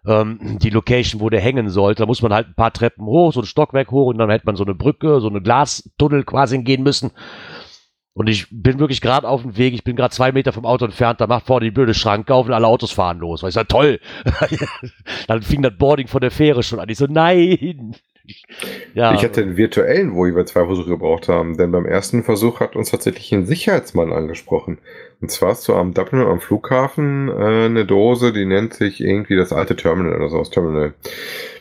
Ähm, 0.05 0.59
die 0.61 0.69
Location, 0.71 1.21
wo 1.21 1.29
der 1.29 1.39
hängen 1.39 1.69
sollte. 1.69 2.03
Da 2.03 2.05
muss 2.05 2.21
man 2.21 2.33
halt 2.33 2.49
ein 2.49 2.55
paar 2.55 2.73
Treppen 2.73 3.05
hoch, 3.05 3.31
so 3.31 3.39
ein 3.39 3.45
Stockwerk 3.45 3.91
hoch 3.91 4.07
und 4.07 4.17
dann 4.17 4.29
hätte 4.29 4.45
man 4.45 4.57
so 4.57 4.65
eine 4.65 4.75
Brücke, 4.75 5.21
so 5.21 5.29
eine 5.29 5.41
Glastunnel 5.41 6.25
quasi 6.25 6.61
gehen 6.63 6.83
müssen. 6.83 7.11
Und 8.15 8.27
ich 8.29 8.47
bin 8.49 8.79
wirklich 8.79 9.01
gerade 9.01 9.27
auf 9.27 9.41
dem 9.41 9.57
Weg, 9.57 9.73
ich 9.73 9.83
bin 9.83 9.97
gerade 9.97 10.13
zwei 10.13 10.31
Meter 10.31 10.53
vom 10.53 10.65
Auto 10.65 10.85
entfernt, 10.85 11.19
da 11.19 11.27
macht 11.27 11.45
vorne 11.45 11.65
die 11.65 11.71
blöde 11.71 11.93
Schranke 11.93 12.33
auf 12.33 12.47
und 12.47 12.53
alle 12.53 12.65
Autos 12.65 12.93
fahren 12.93 13.19
los. 13.19 13.43
Weil 13.43 13.49
ich 13.49 13.55
sag, 13.55 13.67
toll. 13.67 13.99
Dann 15.27 15.41
fing 15.41 15.61
das 15.61 15.77
Boarding 15.77 16.07
von 16.07 16.21
der 16.21 16.31
Fähre 16.31 16.63
schon 16.63 16.79
an. 16.79 16.87
Ich 16.87 16.97
so, 16.97 17.07
nein. 17.07 17.95
Ja, 18.95 19.13
Ich 19.13 19.23
hatte 19.23 19.43
einen 19.43 19.55
virtuellen, 19.55 20.15
wo 20.15 20.25
wir 20.25 20.45
zwei 20.47 20.65
Versuche 20.65 20.89
gebraucht 20.89 21.29
haben, 21.29 21.57
denn 21.57 21.71
beim 21.71 21.85
ersten 21.85 22.23
Versuch 22.23 22.59
hat 22.59 22.75
uns 22.75 22.89
tatsächlich 22.89 23.31
ein 23.33 23.45
Sicherheitsmann 23.45 24.11
angesprochen. 24.11 24.79
Und 25.21 25.29
zwar 25.29 25.49
hast 25.49 25.67
du 25.67 25.75
am 25.75 25.93
Dublin 25.93 26.21
am 26.21 26.39
Flughafen 26.39 27.29
äh, 27.29 27.65
eine 27.65 27.85
Dose, 27.85 28.33
die 28.33 28.45
nennt 28.45 28.73
sich 28.73 28.99
irgendwie 28.99 29.35
das 29.35 29.53
alte 29.53 29.75
Terminal 29.75 30.15
oder 30.15 30.29
so 30.29 30.39
aus 30.39 30.49
Terminal. 30.49 30.95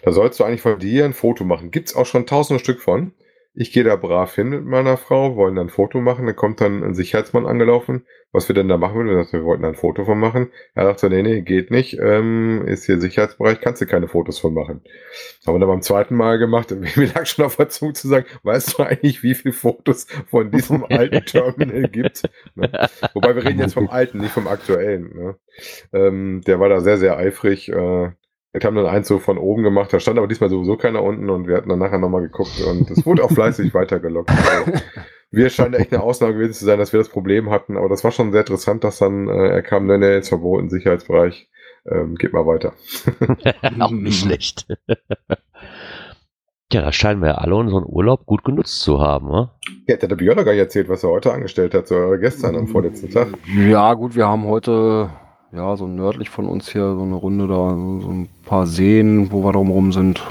Da 0.05 0.13
sollst 0.13 0.41
du 0.41 0.45
eigentlich 0.45 0.63
von 0.63 0.79
dir 0.79 1.05
ein 1.05 1.13
Foto 1.13 1.45
machen. 1.45 1.71
Gibt's 1.71 1.95
auch 1.95 2.07
schon 2.07 2.25
tausende 2.25 2.61
Stück 2.61 2.81
von. 2.81 3.13
Ich 3.57 3.71
gehe 3.71 3.85
da 3.85 3.95
brav 3.95 4.35
hin 4.35 4.49
mit 4.49 4.65
meiner 4.65 4.97
Frau, 4.97 5.37
wollen 5.37 5.55
dann 5.55 5.69
ein 5.69 5.71
Foto 5.71 6.01
machen, 6.01 6.27
dann 6.27 6.35
kommt 6.35 6.61
dann 6.61 6.83
ein 6.83 6.95
Sicherheitsmann 6.95 7.47
angelaufen, 7.47 8.05
was 8.33 8.49
wir 8.49 8.55
denn 8.55 8.67
da 8.67 8.77
machen 8.79 8.97
würden. 8.97 9.33
Wir 9.33 9.45
wollten 9.45 9.63
da 9.63 9.69
ein 9.69 9.77
Foto 9.77 10.05
von 10.05 10.19
machen. 10.19 10.51
Er 10.75 10.87
sagte, 10.87 11.09
nee, 11.09 11.23
nee, 11.23 11.41
geht 11.43 11.71
nicht, 11.71 11.97
ähm, 12.01 12.65
ist 12.67 12.87
hier 12.87 13.01
Sicherheitsbereich, 13.01 13.61
kannst 13.61 13.81
du 13.81 13.87
keine 13.87 14.09
Fotos 14.09 14.41
von 14.41 14.55
machen. 14.55 14.83
Haben 15.47 15.55
wir 15.55 15.61
dann 15.61 15.69
beim 15.69 15.83
zweiten 15.83 16.17
Mal 16.17 16.39
gemacht, 16.39 16.73
mir 16.97 17.07
lag 17.15 17.27
schon 17.27 17.45
auf 17.45 17.55
der 17.55 17.69
Zunge 17.69 17.93
zu 17.93 18.09
sagen, 18.09 18.27
weißt 18.43 18.77
du 18.77 18.83
eigentlich, 18.83 19.23
wie 19.23 19.35
viele 19.35 19.55
Fotos 19.55 20.09
von 20.27 20.51
diesem 20.51 20.85
alten 20.91 21.25
Terminal 21.25 21.89
gibt? 21.89 22.29
Ne? 22.57 22.73
Wobei 23.13 23.37
wir 23.37 23.45
reden 23.45 23.61
jetzt 23.61 23.75
vom 23.75 23.89
alten, 23.89 24.19
nicht 24.19 24.33
vom 24.33 24.49
aktuellen. 24.49 25.15
Ne? 25.15 25.37
Ähm, 25.93 26.41
der 26.45 26.59
war 26.59 26.69
da 26.69 26.81
sehr, 26.81 26.99
sehr 26.99 27.17
eifrig. 27.17 27.69
Äh, 27.69 28.11
wir 28.55 28.61
haben 28.67 28.77
dann 28.77 28.87
eins 28.87 29.09
so 29.09 29.19
von 29.19 29.37
oben 29.37 29.65
gemacht, 29.65 29.93
da 29.93 29.99
stand 29.99 30.17
aber 30.17 30.29
diesmal 30.29 30.49
sowieso 30.49 30.77
keiner 30.77 31.03
unten 31.03 31.29
und 31.29 31.49
wir 31.49 31.57
hatten 31.57 31.69
dann 31.69 31.81
nachher 31.81 31.99
nochmal 31.99 32.23
geguckt 32.23 32.63
und 32.65 32.89
es 32.89 33.05
wurde 33.05 33.25
auch 33.25 33.31
fleißig 33.31 33.75
weitergelockt. 33.75 34.31
Also, 34.31 34.73
wir 35.33 35.51
scheinen 35.51 35.75
echt 35.75 35.93
eine 35.93 36.03
Ausnahme 36.03 36.35
gewesen 36.35 36.55
zu 36.55 36.65
sein, 36.65 36.79
dass 36.79 36.93
wir 36.93 36.99
das 36.99 37.09
Problem 37.09 37.51
hatten, 37.51 37.77
aber 37.77 37.89
das 37.89 38.05
war 38.05 38.13
schon 38.13 38.31
sehr 38.31 38.43
interessant, 38.43 38.85
dass 38.85 38.99
dann 38.99 39.29
äh, 39.29 39.49
er 39.49 39.63
kam, 39.63 39.87
nee, 39.87 39.99
nee, 39.99 40.19
ist 40.19 40.29
verboten, 40.29 40.71
Sicherheitsbereich, 40.71 41.49
ähm, 41.91 42.15
geht 42.15 42.33
mal 42.33 42.47
weiter. 42.47 42.75
auch 43.81 43.91
nicht 43.91 44.21
schlecht. 44.21 44.69
ja, 46.73 46.83
da 46.83 46.93
scheinen 46.93 47.23
wir 47.23 47.31
ja 47.31 47.35
alle 47.35 47.57
unseren 47.57 47.85
Urlaub 47.85 48.25
gut 48.25 48.45
genutzt 48.45 48.81
zu 48.83 49.01
haben. 49.01 49.29
Ne? 49.29 49.51
Ja, 49.89 49.97
der 49.97 50.03
hat 50.03 50.11
der 50.13 50.17
Björn 50.17 50.37
noch 50.37 50.45
gar 50.45 50.53
nicht 50.53 50.61
erzählt, 50.61 50.89
was 50.89 51.03
er 51.03 51.11
heute 51.11 51.33
angestellt 51.33 51.75
hat, 51.75 51.89
so 51.89 51.97
oder 51.97 52.19
gestern 52.19 52.55
am 52.55 52.69
vorletzten 52.69 53.11
Tag. 53.11 53.29
Ja, 53.69 53.95
gut, 53.95 54.15
wir 54.15 54.29
haben 54.29 54.47
heute, 54.47 55.11
ja, 55.55 55.77
so 55.77 55.87
nördlich 55.87 56.31
von 56.31 56.47
uns 56.47 56.69
hier 56.71 56.95
so 56.95 57.03
eine 57.03 57.15
Runde 57.15 57.47
da, 57.47 57.71
so 57.71 58.09
ein 58.09 58.29
paar 58.45 58.67
Seen, 58.67 59.31
wo 59.31 59.45
wir 59.45 59.53
drumherum 59.53 59.93
sind. 59.93 60.23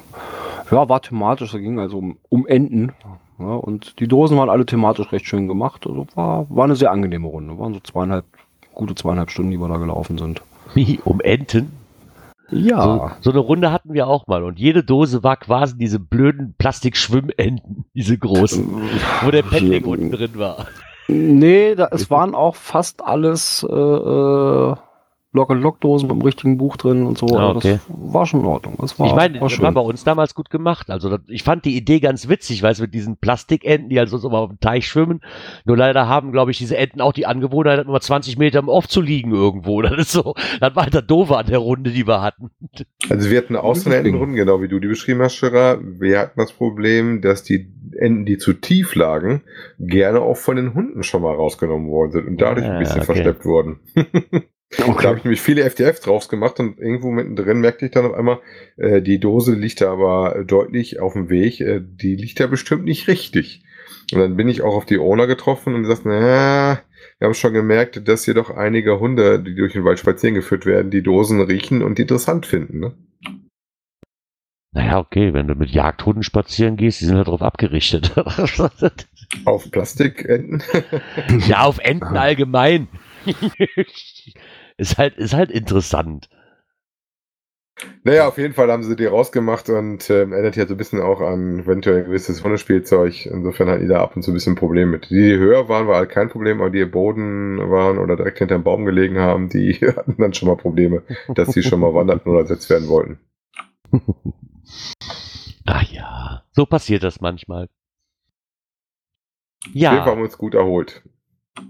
Ja, 0.72 0.90
war 0.90 1.02
thematisch, 1.02 1.52
da 1.52 1.60
ging 1.60 1.80
also 1.80 1.98
um, 1.98 2.18
um 2.30 2.48
Enten. 2.48 2.92
Ja, 3.40 3.56
und 3.56 4.00
die 4.00 4.08
Dosen 4.08 4.38
waren 4.38 4.50
alle 4.50 4.66
thematisch 4.66 5.12
recht 5.12 5.26
schön 5.26 5.48
gemacht. 5.48 5.86
Also 5.88 6.08
war, 6.16 6.46
war 6.50 6.66
eine 6.66 6.76
sehr 6.76 6.92
angenehme 6.92 7.28
Runde. 7.28 7.58
Waren 7.58 7.74
so 7.74 7.80
zweieinhalb, 7.80 8.26
gute 8.74 8.96
zweieinhalb 8.96 9.32
Stunden, 9.32 9.52
die 9.52 9.60
wir 9.60 9.68
da 9.68 9.78
gelaufen 9.78 10.18
sind. 10.18 10.42
Wie, 10.74 11.00
um 11.04 11.20
Enten? 11.22 11.72
Ja. 12.50 12.84
So, 12.84 13.12
so 13.22 13.30
eine 13.32 13.40
Runde 13.40 13.72
hatten 13.72 13.94
wir 13.94 14.08
auch 14.08 14.28
mal. 14.28 14.44
Und 14.44 14.60
jede 14.60 14.84
Dose 14.84 15.24
war 15.24 15.38
quasi 15.38 15.78
diese 15.78 16.00
blöden 16.00 16.54
Plastikschwimmenten, 16.58 17.86
diese 17.94 18.18
großen, 18.18 18.82
wo 19.24 19.32
der 19.32 19.44
Paddling 19.44 19.86
unten 19.86 20.12
drin 20.12 20.32
war. 20.36 20.68
Nee, 21.08 21.76
da, 21.76 21.90
es 21.92 22.10
waren 22.10 22.34
auch 22.34 22.56
fast 22.56 23.04
alles 23.04 23.66
äh, 23.70 23.74
äh, 23.74 24.76
Lock-and-Lock-Dosen 25.34 26.08
mit 26.08 26.18
dem 26.18 26.22
richtigen 26.22 26.58
Buch 26.58 26.78
drin 26.78 27.06
und 27.06 27.18
so. 27.18 27.26
Ah, 27.38 27.52
okay. 27.52 27.80
Das 27.88 28.14
war 28.14 28.26
schon 28.26 28.42
in 28.42 28.46
Ordnung. 28.46 28.76
Das 28.80 29.00
war, 29.00 29.08
ich 29.08 29.16
meine, 29.16 29.42
war 29.42 29.50
das 29.50 29.60
war 29.62 29.72
bei 29.72 29.82
uns 29.82 30.04
damals 30.04 30.36
gut 30.36 30.50
gemacht. 30.50 30.90
Also 30.90 31.10
das, 31.10 31.22
ich 31.28 31.44
fand 31.44 31.66
die 31.66 31.76
Idee 31.76 32.00
ganz 32.00 32.30
witzig, 32.30 32.62
weil 32.64 32.72
es 32.72 32.80
mit 32.80 32.94
diesen 32.94 33.18
Plastikenten, 33.18 33.90
die 33.90 34.00
also 34.00 34.18
so 34.18 34.28
immer 34.30 34.40
auf 34.40 34.50
dem 34.50 34.60
Teich 34.60 34.88
schwimmen. 34.88 35.22
Nur 35.66 35.76
leider 35.76 36.08
haben, 36.08 36.32
glaube 36.32 36.52
ich, 36.52 36.58
diese 36.60 36.78
Enten 36.78 37.02
auch 37.02 37.14
die 37.14 37.26
Angewohnheit, 37.26 37.86
immer 37.86 38.00
20 38.00 38.38
Meter 38.38 38.60
im 38.60 38.70
Off 38.70 38.88
zu 38.88 39.02
liegen 39.02 39.32
irgendwo. 39.32 39.82
Das 39.94 39.98
ist 39.98 40.12
so, 40.12 40.34
das 40.60 40.76
war 40.76 40.84
halt 40.84 40.94
das 40.96 41.06
Doofe 41.06 41.36
an 41.38 41.46
der 41.46 41.58
Runde, 41.58 41.92
die 41.92 42.08
wir 42.08 42.22
hatten. 42.22 42.52
Also 43.10 43.30
wir 43.30 43.38
hatten 43.38 43.56
auch 43.56 43.76
so 43.76 43.90
eine 43.90 43.98
Entenrunden, 44.00 44.36
genau 44.36 44.62
wie 44.62 44.68
du 44.68 44.80
die 44.80 44.88
beschrieben 44.88 45.22
hast, 45.22 45.40
Gerard. 45.40 45.82
Wir 46.00 46.20
hatten 46.20 46.40
das 46.40 46.52
Problem, 46.54 47.22
dass 47.22 47.44
die 47.44 47.68
Enten, 47.98 48.26
die 48.26 48.38
zu 48.38 48.54
tief 48.54 48.96
lagen, 48.96 49.42
gerne 49.80 50.22
auch 50.22 50.38
von 50.38 50.56
den 50.56 50.74
Hunden 50.74 51.04
schon 51.04 51.22
mal 51.22 51.36
rausgenommen 51.36 51.90
worden 51.90 52.12
sind 52.12 52.28
und 52.28 52.42
dadurch 52.42 52.66
Ah, 52.66 52.74
ein 52.74 52.80
bisschen 52.80 52.98
okay. 53.02 53.06
verschleppt 53.06 53.46
wurden. 53.46 53.80
Da 54.78 55.04
habe 55.04 55.18
ich 55.18 55.24
nämlich 55.24 55.42
viele 55.42 55.64
FDF 55.64 56.00
draus 56.00 56.30
gemacht 56.30 56.60
und 56.60 56.80
irgendwo 56.80 57.12
mittendrin 57.12 57.60
merkte 57.60 57.86
ich 57.86 57.92
dann 57.92 58.06
auf 58.06 58.14
einmal, 58.14 58.40
äh, 58.78 59.02
die 59.02 59.20
Dose 59.20 59.54
liegt 59.54 59.82
da 59.82 59.92
aber 59.92 60.44
deutlich 60.46 61.00
auf 61.00 61.14
dem 61.14 61.30
Weg, 61.30 61.62
äh, 61.62 61.82
die 61.82 62.16
liegt 62.16 62.40
da 62.40 62.48
bestimmt 62.48 62.86
nicht 62.86 63.08
richtig. 63.08 63.64
Und 64.12 64.20
dann 64.20 64.36
bin 64.36 64.48
ich 64.48 64.62
auch 64.62 64.76
auf 64.76 64.86
die 64.86 64.98
Owner 64.98 65.28
getroffen 65.28 65.76
und 65.76 65.84
gesagt, 65.84 66.02
na, 66.06 66.82
wir 67.20 67.26
haben 67.28 67.34
schon 67.34 67.54
gemerkt, 67.54 68.08
dass 68.08 68.26
hier 68.26 68.34
doch 68.34 68.50
einige 68.50 69.00
Hunde, 69.00 69.42
die 69.42 69.56
durch 69.56 69.74
den 69.74 69.86
Wald 69.86 70.00
spazieren 70.00 70.36
geführt 70.36 70.66
werden, 70.66 70.92
die 70.92 71.04
Dosen 71.04 71.42
riechen 71.42 71.82
und 71.82 71.98
die 71.98 72.04
interessant 72.04 72.46
finden. 72.46 72.80
Ne? 72.80 72.94
Naja, 74.74 74.98
okay, 74.98 75.34
wenn 75.34 75.48
du 75.48 75.54
mit 75.54 75.70
Jagdhunden 75.70 76.24
spazieren 76.24 76.78
gehst, 76.78 77.00
die 77.00 77.06
sind 77.06 77.16
halt 77.16 77.28
darauf 77.28 77.44
abgerichtet. 77.44 78.12
Auf 79.46 79.70
Plastikenten. 79.70 80.64
ja, 81.48 81.62
auf 81.62 81.78
Enten 81.80 82.18
allgemein. 82.18 82.88
ist 84.78 84.98
halt, 84.98 85.18
ist 85.18 85.34
halt 85.34 85.52
interessant. 85.52 86.30
Naja, 88.04 88.28
auf 88.28 88.38
jeden 88.38 88.54
Fall 88.54 88.72
haben 88.72 88.84
sie 88.84 88.96
die 88.96 89.06
rausgemacht 89.06 89.70
und 89.70 90.10
ähm, 90.10 90.32
erinnert 90.32 90.56
ja 90.56 90.68
so 90.68 90.76
ein 90.76 90.78
bisschen 90.78 91.02
auch 91.02 91.22
an 91.22 91.60
eventuell 91.60 92.00
ein 92.00 92.06
gewisses 92.06 92.44
Hundespielzeug. 92.44 93.26
Insofern 93.26 93.70
hatten 93.70 93.82
die 93.82 93.88
da 93.88 94.02
ab 94.02 94.16
und 94.16 94.22
zu 94.22 94.32
ein 94.32 94.36
bisschen 94.36 94.56
Probleme 94.56 94.92
mit. 94.92 95.10
Die, 95.10 95.16
die 95.16 95.38
höher 95.38 95.68
waren, 95.70 95.88
war 95.88 95.98
halt 95.98 96.10
kein 96.10 96.30
Problem, 96.30 96.62
aber 96.62 96.70
die 96.70 96.82
im 96.82 96.92
Boden 96.92 97.58
waren 97.72 97.98
oder 97.98 98.16
direkt 98.16 98.38
hinterm 98.38 98.64
Baum 98.64 98.86
gelegen 98.86 99.18
haben, 99.18 99.50
die 99.50 99.74
hatten 99.96 100.16
dann 100.18 100.34
schon 100.34 100.50
mal 100.50 100.56
Probleme, 100.56 101.02
dass 101.30 101.50
die 101.50 101.64
schon 101.64 101.80
mal 101.80 101.94
wanderten 101.96 102.30
oder 102.30 102.42
ersetzt 102.42 102.70
werden 102.70 102.88
wollten. 102.90 103.20
Ach 105.66 105.84
ja, 105.84 106.44
so 106.52 106.66
passiert 106.66 107.04
das 107.04 107.22
manchmal. 107.22 107.70
Ja, 109.72 110.06
haben 110.06 110.20
wir 110.20 110.26
uns 110.26 110.38
gut 110.38 110.54
erholt. 110.54 111.02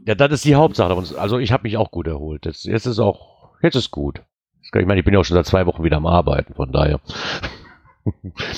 Ja, 0.06 0.16
das 0.16 0.32
ist 0.32 0.46
die 0.46 0.56
Hauptsache. 0.56 0.96
Also 1.20 1.40
ich 1.40 1.52
habe 1.52 1.64
mich 1.64 1.78
auch 1.78 1.92
gut 1.92 2.08
erholt. 2.08 2.46
Jetzt, 2.46 2.66
jetzt 2.66 2.86
ist 2.86 3.00
auch, 3.00 3.52
jetzt 3.62 3.76
ist 3.76 3.92
gut. 3.92 4.22
Ich 4.62 4.74
meine, 4.74 5.00
ich 5.00 5.06
bin 5.06 5.14
ja 5.14 5.20
auch 5.20 5.26
schon 5.26 5.36
seit 5.36 5.46
zwei 5.46 5.66
Wochen 5.66 5.84
wieder 5.84 5.98
am 5.98 6.06
Arbeiten, 6.06 6.54
von 6.54 6.72
daher. 6.72 7.00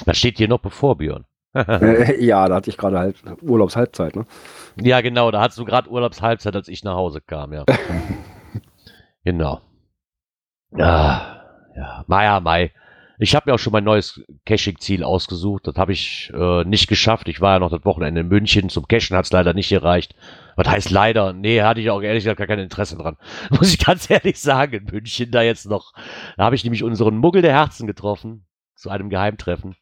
Das 0.07 0.17
steht 0.17 0.39
hier 0.39 0.47
noch 0.47 0.59
bevor, 0.59 0.97
Björn. 0.97 1.25
Äh, 1.53 2.21
ja, 2.25 2.49
da 2.49 2.55
hatte 2.55 2.69
ich 2.69 2.77
gerade 2.77 2.97
halt 2.97 3.17
Urlaubshalbzeit, 3.41 4.15
ne? 4.15 4.25
Ja, 4.81 4.99
genau, 5.01 5.31
da 5.31 5.39
hattest 5.39 5.59
du 5.59 5.65
gerade 5.65 5.89
Urlaubshalbzeit, 5.89 6.55
als 6.55 6.67
ich 6.67 6.83
nach 6.83 6.95
Hause 6.95 7.21
kam, 7.21 7.53
ja. 7.53 7.63
genau. 9.23 9.61
Ja, 10.71 11.43
ja, 11.75 12.03
Mai, 12.07 12.39
Mai. 12.41 12.71
Ich 13.17 13.35
habe 13.35 13.49
mir 13.49 13.55
auch 13.55 13.59
schon 13.59 13.73
mein 13.73 13.83
neues 13.83 14.21
Caching-Ziel 14.45 15.03
ausgesucht. 15.03 15.67
Das 15.67 15.75
habe 15.75 15.93
ich 15.93 16.31
äh, 16.33 16.63
nicht 16.65 16.87
geschafft. 16.87 17.29
Ich 17.29 17.39
war 17.39 17.53
ja 17.53 17.59
noch 17.59 17.71
das 17.71 17.85
Wochenende 17.85 18.21
in 18.21 18.27
München. 18.27 18.69
Zum 18.69 18.87
Cashen 18.87 19.15
hat 19.15 19.25
es 19.25 19.31
leider 19.31 19.53
nicht 19.53 19.69
gereicht. 19.69 20.15
Was 20.55 20.67
heißt 20.67 20.89
leider? 20.91 21.33
Nee, 21.33 21.61
hatte 21.61 21.79
ich 21.79 21.89
auch 21.89 22.01
ehrlich 22.01 22.23
gesagt 22.23 22.39
gar 22.39 22.47
kein 22.47 22.59
Interesse 22.59 22.97
dran. 22.97 23.17
Muss 23.51 23.73
ich 23.73 23.83
ganz 23.83 24.09
ehrlich 24.09 24.39
sagen, 24.39 24.73
in 24.73 24.85
München 24.85 25.31
da 25.31 25.41
jetzt 25.41 25.69
noch. 25.69 25.93
Da 26.37 26.43
habe 26.45 26.55
ich 26.55 26.63
nämlich 26.63 26.83
unseren 26.83 27.17
Muggel 27.17 27.41
der 27.41 27.53
Herzen 27.53 27.87
getroffen. 27.87 28.45
Zu 28.75 28.89
einem 28.89 29.09
Geheimtreffen. 29.09 29.75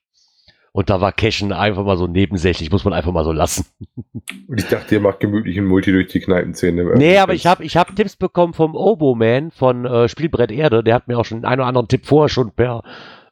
Und 0.72 0.90
da 0.90 1.00
war 1.00 1.12
Cashen 1.12 1.52
einfach 1.52 1.84
mal 1.84 1.98
so 1.98 2.08
nebensächlich. 2.08 2.72
Muss 2.72 2.84
man 2.84 2.94
einfach 2.94 3.12
mal 3.12 3.24
so 3.24 3.32
lassen. 3.32 3.66
Und 4.48 4.60
ich 4.60 4.68
dachte, 4.68 4.96
ihr 4.96 5.02
macht 5.02 5.20
gemütlichen 5.20 5.66
Multi 5.66 5.92
durch 5.92 6.08
die 6.08 6.20
Kneipenzähne. 6.20 6.84
Nee, 6.96 7.20
aber 7.20 7.34
ich 7.36 7.46
habe 7.46 7.64
ich 7.64 7.78
hab 7.78 7.96
Tipps 7.96 8.16
bekommen 8.16 8.54
vom 8.54 8.76
Oboman 8.76 9.52
von 9.52 9.86
äh, 9.86 10.10
Spielbrett 10.10 10.52
Erde. 10.52 10.84
Der 10.84 10.96
hat 10.96 11.08
mir 11.08 11.20
auch 11.20 11.26
schon 11.26 11.46
einen 11.46 11.62
oder 11.62 11.68
anderen 11.68 11.88
Tipp 11.88 12.08
vorher 12.08 12.30
schon 12.30 12.52
per 12.52 12.84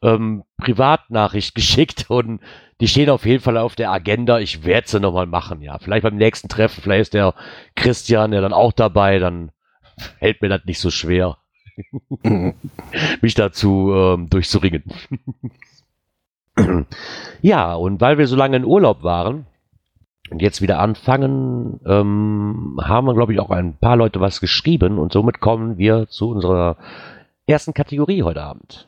ähm, 0.01 0.43
Privatnachricht 0.58 1.55
geschickt 1.55 2.05
und 2.10 2.41
die 2.79 2.88
stehen 2.88 3.10
auf 3.10 3.25
jeden 3.25 3.43
Fall 3.43 3.58
auf 3.58 3.75
der 3.75 3.91
Agenda. 3.91 4.39
Ich 4.39 4.63
werde 4.63 4.88
sie 4.88 5.00
nochmal 5.00 5.27
machen, 5.27 5.62
ja. 5.62 5.77
Vielleicht 5.79 6.03
beim 6.03 6.15
nächsten 6.15 6.50
Treffen, 6.50 6.81
vielleicht 6.81 7.01
ist 7.01 7.13
der 7.13 7.36
Christian 7.75 8.34
ja 8.34 8.41
dann 8.41 8.53
auch 8.53 8.72
dabei, 8.72 9.20
dann 9.20 9.51
fällt 10.20 10.41
mir 10.41 10.50
das 10.50 10.65
nicht 10.65 10.79
so 10.79 10.89
schwer, 10.89 11.38
mich 13.22 13.36
dazu 13.36 13.93
ähm, 13.93 14.29
durchzuringen. 14.29 14.84
ja, 17.41 17.75
und 17.75 18.01
weil 18.01 18.17
wir 18.17 18.27
so 18.27 18.36
lange 18.36 18.58
in 18.58 18.65
Urlaub 18.65 19.03
waren, 19.03 19.46
und 20.31 20.41
jetzt 20.41 20.62
wieder 20.62 20.79
anfangen, 20.79 21.81
ähm, 21.86 22.79
haben 22.81 23.05
wir, 23.05 23.13
glaube 23.13 23.34
ich, 23.34 23.39
auch 23.39 23.50
ein 23.50 23.77
paar 23.77 23.98
Leute 23.98 24.22
was 24.22 24.39
geschrieben 24.39 24.98
und 24.98 25.12
somit 25.12 25.41
kommen 25.41 25.77
wir 25.77 26.08
zu 26.08 26.29
unserer 26.29 26.77
ersten 27.46 27.74
Kategorie 27.74 28.24
heute 28.24 28.41
Abend. 28.41 28.88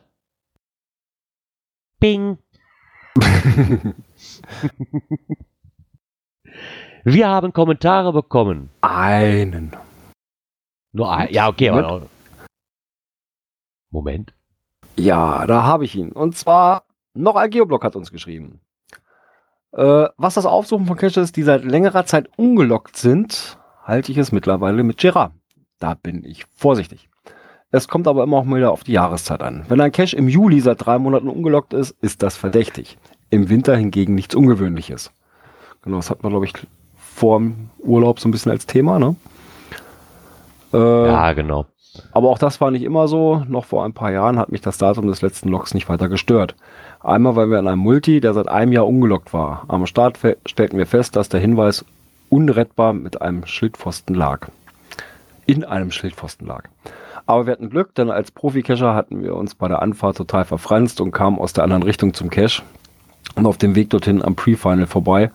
Bing! 2.03 2.38
wir 7.05 7.29
haben 7.29 7.53
Kommentare 7.53 8.12
bekommen. 8.12 8.69
Einen. 8.81 9.72
Nur 10.91 11.10
ein, 11.10 11.31
ja, 11.31 11.48
okay, 11.48 11.72
noch. 11.72 12.10
Moment. 13.89 14.33
Ja, 14.98 15.48
da 15.48 15.63
habe 15.63 15.86
ich 15.86 15.95
ihn. 15.95 16.12
Und 16.12 16.36
zwar, 16.36 16.83
noch 17.13 17.38
ein 17.38 17.50
Geoblock 17.50 17.86
hat 17.86 17.95
uns 17.95 18.12
geschrieben. 18.12 18.60
Äh, 19.72 20.10
was 20.17 20.33
das 20.33 20.45
Aufsuchen 20.45 20.88
von 20.88 20.98
Caches, 20.98 21.31
die 21.31 21.43
seit 21.43 21.63
längerer 21.63 22.05
Zeit 22.05 22.27
ungelockt 22.36 22.98
sind, 22.98 23.57
halte 23.81 24.12
ich 24.12 24.17
es 24.17 24.33
mittlerweile 24.33 24.83
mit 24.83 24.98
Gerard. 24.98 25.31
Da 25.79 25.93
bin 25.93 26.25
ich 26.25 26.43
vorsichtig. 26.53 27.07
Es 27.75 27.88
kommt 27.88 28.08
aber 28.08 28.22
immer 28.22 28.38
auch 28.38 28.44
mal 28.44 28.58
wieder 28.58 28.72
auf 28.72 28.84
die 28.84 28.92
Jahreszeit 28.92 29.42
an. 29.42 29.65
Wenn 29.68 29.82
ein 29.82 29.92
Cache 29.92 30.15
im 30.15 30.30
Juli 30.30 30.60
seit 30.62 30.86
drei 30.86 31.00
Monaten 31.00 31.27
ungelockt 31.27 31.74
ist, 31.74 31.96
ist 32.01 32.22
das 32.22 32.38
verdächtig. 32.38 33.00
Im 33.32 33.50
Winter 33.50 33.75
hingegen 33.75 34.13
nichts 34.13 34.36
Ungewöhnliches. 34.36 35.12
Genau, 35.82 35.96
das 35.98 36.12
hatten 36.12 36.24
wir, 36.24 36.30
glaube 36.30 36.46
ich, 36.46 36.53
vor 36.96 37.39
dem 37.39 37.72
Urlaub 37.80 38.20
so 38.20 38.30
ein 38.30 38.32
bisschen 38.32 38.51
als 38.51 38.68
Thema, 38.68 39.00
ne? 39.00 39.15
Äh, 40.72 41.08
Ja, 41.08 41.34
genau. 41.34 41.65
aber 42.12 42.30
auch 42.30 42.38
das 42.38 42.62
war 42.62 42.70
nicht 42.70 42.84
immer 42.84 43.08
so. 43.08 43.44
Noch 43.48 43.65
vor 43.65 43.84
ein 43.86 43.94
paar 43.94 44.12
Jahren 44.12 44.38
hat 44.38 44.51
mich 44.51 44.62
das 44.62 44.77
Datum 44.77 45.08
des 45.08 45.24
letzten 45.24 45.50
Logs 45.50 45.74
nicht 45.74 45.89
weiter 45.89 46.10
gestört. 46.10 46.56
Einmal, 47.00 47.36
weil 47.36 47.50
wir 47.50 47.58
in 47.58 47.68
einem 47.68 47.80
Multi, 47.82 48.22
der 48.22 48.36
seit 48.36 48.50
einem 48.50 48.72
Jahr 48.72 48.86
ungelockt 48.86 49.34
war. 49.34 49.65
Am 49.68 49.88
Start 49.88 50.20
stellten 50.46 50.77
wir 50.77 50.86
fest, 50.86 51.15
dass 51.15 51.27
der 51.27 51.39
Hinweis 51.39 51.84
unrettbar 52.30 52.94
mit 52.94 53.20
einem 53.24 53.48
Schildpfosten 53.48 54.15
lag. 54.15 54.50
In 55.48 55.63
einem 55.63 55.89
Schildpfosten 55.89 56.46
lag. 56.46 56.65
Aber 57.25 57.46
wir 57.46 57.53
hatten 57.53 57.70
Glück, 57.70 57.96
denn 57.96 58.12
als 58.12 58.32
Profi-Cacher 58.32 58.96
hatten 58.96 59.24
wir 59.24 59.36
uns 59.36 59.56
bei 59.56 59.68
der 59.68 59.82
Anfahrt 59.82 60.18
total 60.18 60.46
verfranst 60.46 61.00
und 61.00 61.12
kamen 61.12 61.39
aus 61.39 61.53
der 61.53 61.63
anderen 61.63 61.84
Richtung 61.84 62.13
zum 62.13 62.30
Cache. 62.30 62.63
Und 63.36 63.46
auf 63.46 63.58
dem 63.58 63.75
Weg 63.75 63.89
dorthin 63.89 64.22
am 64.22 64.36
Pre-Final 64.36 64.86
vorbei, 64.86 65.32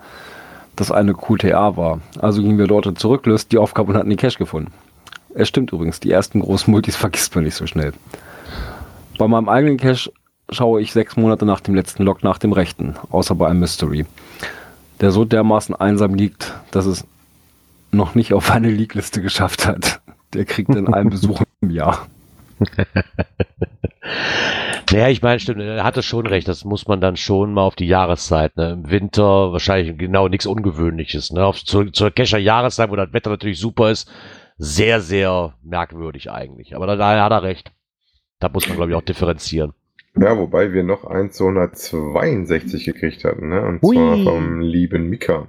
das 0.76 0.92
eine 0.92 1.14
QTA 1.14 1.76
war. 1.76 2.00
Also 2.18 2.42
gingen 2.42 2.58
wir 2.58 2.66
dort 2.66 2.98
zurück, 2.98 3.26
lösten 3.26 3.50
die 3.50 3.58
Aufgabe 3.58 3.92
und 3.92 3.98
hatten 3.98 4.10
den 4.10 4.18
Cache 4.18 4.38
gefunden. 4.38 4.72
Es 5.34 5.48
stimmt 5.48 5.72
übrigens, 5.72 5.98
die 6.00 6.10
ersten 6.10 6.40
großen 6.40 6.70
Multis 6.70 6.96
vergisst 6.96 7.34
man 7.34 7.44
nicht 7.44 7.54
so 7.54 7.66
schnell. 7.66 7.92
Bei 9.18 9.26
meinem 9.26 9.48
eigenen 9.48 9.78
Cache 9.78 10.12
schaue 10.50 10.80
ich 10.80 10.92
sechs 10.92 11.16
Monate 11.16 11.44
nach 11.44 11.60
dem 11.60 11.74
letzten 11.74 12.04
Log 12.04 12.22
nach 12.22 12.38
dem 12.38 12.52
rechten, 12.52 12.94
außer 13.10 13.34
bei 13.34 13.48
einem 13.48 13.60
Mystery. 13.60 14.06
Der 15.00 15.10
so 15.10 15.24
dermaßen 15.24 15.74
einsam 15.74 16.14
liegt, 16.14 16.54
dass 16.70 16.86
es 16.86 17.04
noch 17.90 18.14
nicht 18.14 18.32
auf 18.34 18.50
eine 18.50 18.70
League-Liste 18.70 19.22
geschafft 19.22 19.66
hat. 19.66 20.00
Der 20.34 20.44
kriegt 20.44 20.74
dann 20.74 20.92
einen 20.92 21.10
Besuch 21.10 21.42
Jahr. 21.62 22.06
Naja, 24.90 25.08
ich 25.08 25.20
meine, 25.20 25.38
stimmt, 25.38 25.60
er 25.60 25.84
hatte 25.84 26.02
schon 26.02 26.26
recht, 26.26 26.48
das 26.48 26.64
muss 26.64 26.86
man 26.86 27.00
dann 27.00 27.16
schon 27.16 27.52
mal 27.52 27.62
auf 27.62 27.76
die 27.76 27.86
Jahreszeit, 27.86 28.56
ne? 28.56 28.70
Im 28.70 28.88
Winter 28.90 29.52
wahrscheinlich 29.52 29.98
genau 29.98 30.28
nichts 30.28 30.46
Ungewöhnliches, 30.46 31.30
ne? 31.30 31.44
Auf, 31.44 31.62
zur, 31.62 31.92
zur 31.92 32.10
Kescher 32.10 32.38
Jahreszeit, 32.38 32.90
wo 32.90 32.96
das 32.96 33.12
Wetter 33.12 33.28
natürlich 33.30 33.58
super 33.60 33.90
ist, 33.90 34.10
sehr, 34.56 35.00
sehr 35.00 35.54
merkwürdig 35.62 36.30
eigentlich. 36.30 36.74
Aber 36.74 36.86
da, 36.86 36.96
da 36.96 37.22
hat 37.22 37.32
er 37.32 37.42
recht. 37.42 37.70
Da 38.40 38.48
muss 38.48 38.66
man, 38.66 38.76
glaube 38.76 38.92
ich, 38.92 38.96
auch 38.96 39.02
differenzieren. 39.02 39.74
Ja, 40.20 40.38
wobei 40.38 40.72
wir 40.72 40.82
noch 40.82 41.04
1262 41.04 42.84
gekriegt 42.84 43.24
hatten, 43.24 43.48
ne? 43.48 43.62
Und 43.64 43.82
Hui. 43.82 43.96
zwar 43.96 44.18
vom 44.18 44.60
lieben 44.60 45.08
Mika. 45.08 45.48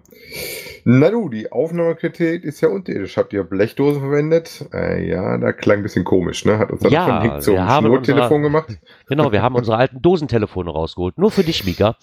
Na 0.85 1.09
du, 1.09 1.29
die 1.29 1.51
Aufnahmequalität 1.51 2.43
ist 2.43 2.61
ja 2.61 2.69
unterirdisch. 2.69 3.17
Habt 3.17 3.33
ihr 3.33 3.43
Blechdosen 3.43 4.01
verwendet? 4.01 4.65
Äh, 4.73 5.07
ja, 5.07 5.37
da 5.37 5.51
klang 5.51 5.77
ein 5.77 5.83
bisschen 5.83 6.03
komisch, 6.03 6.45
ne? 6.45 6.57
Hat 6.57 6.71
uns 6.71 6.81
dann 6.81 6.91
Ja, 6.91 7.21
von 7.21 7.31
Nick 7.31 7.41
zum 7.43 7.57
Schnurtelefon 7.57 8.41
gemacht. 8.41 8.77
Genau, 9.07 9.31
wir 9.31 9.41
haben 9.41 9.55
unsere 9.55 9.77
alten 9.77 10.03
Dosentelefone 10.03 10.69
rausgeholt. 10.69 11.17
Nur 11.17 11.31
für 11.31 11.43
dich, 11.43 11.65
Mika. 11.65 11.95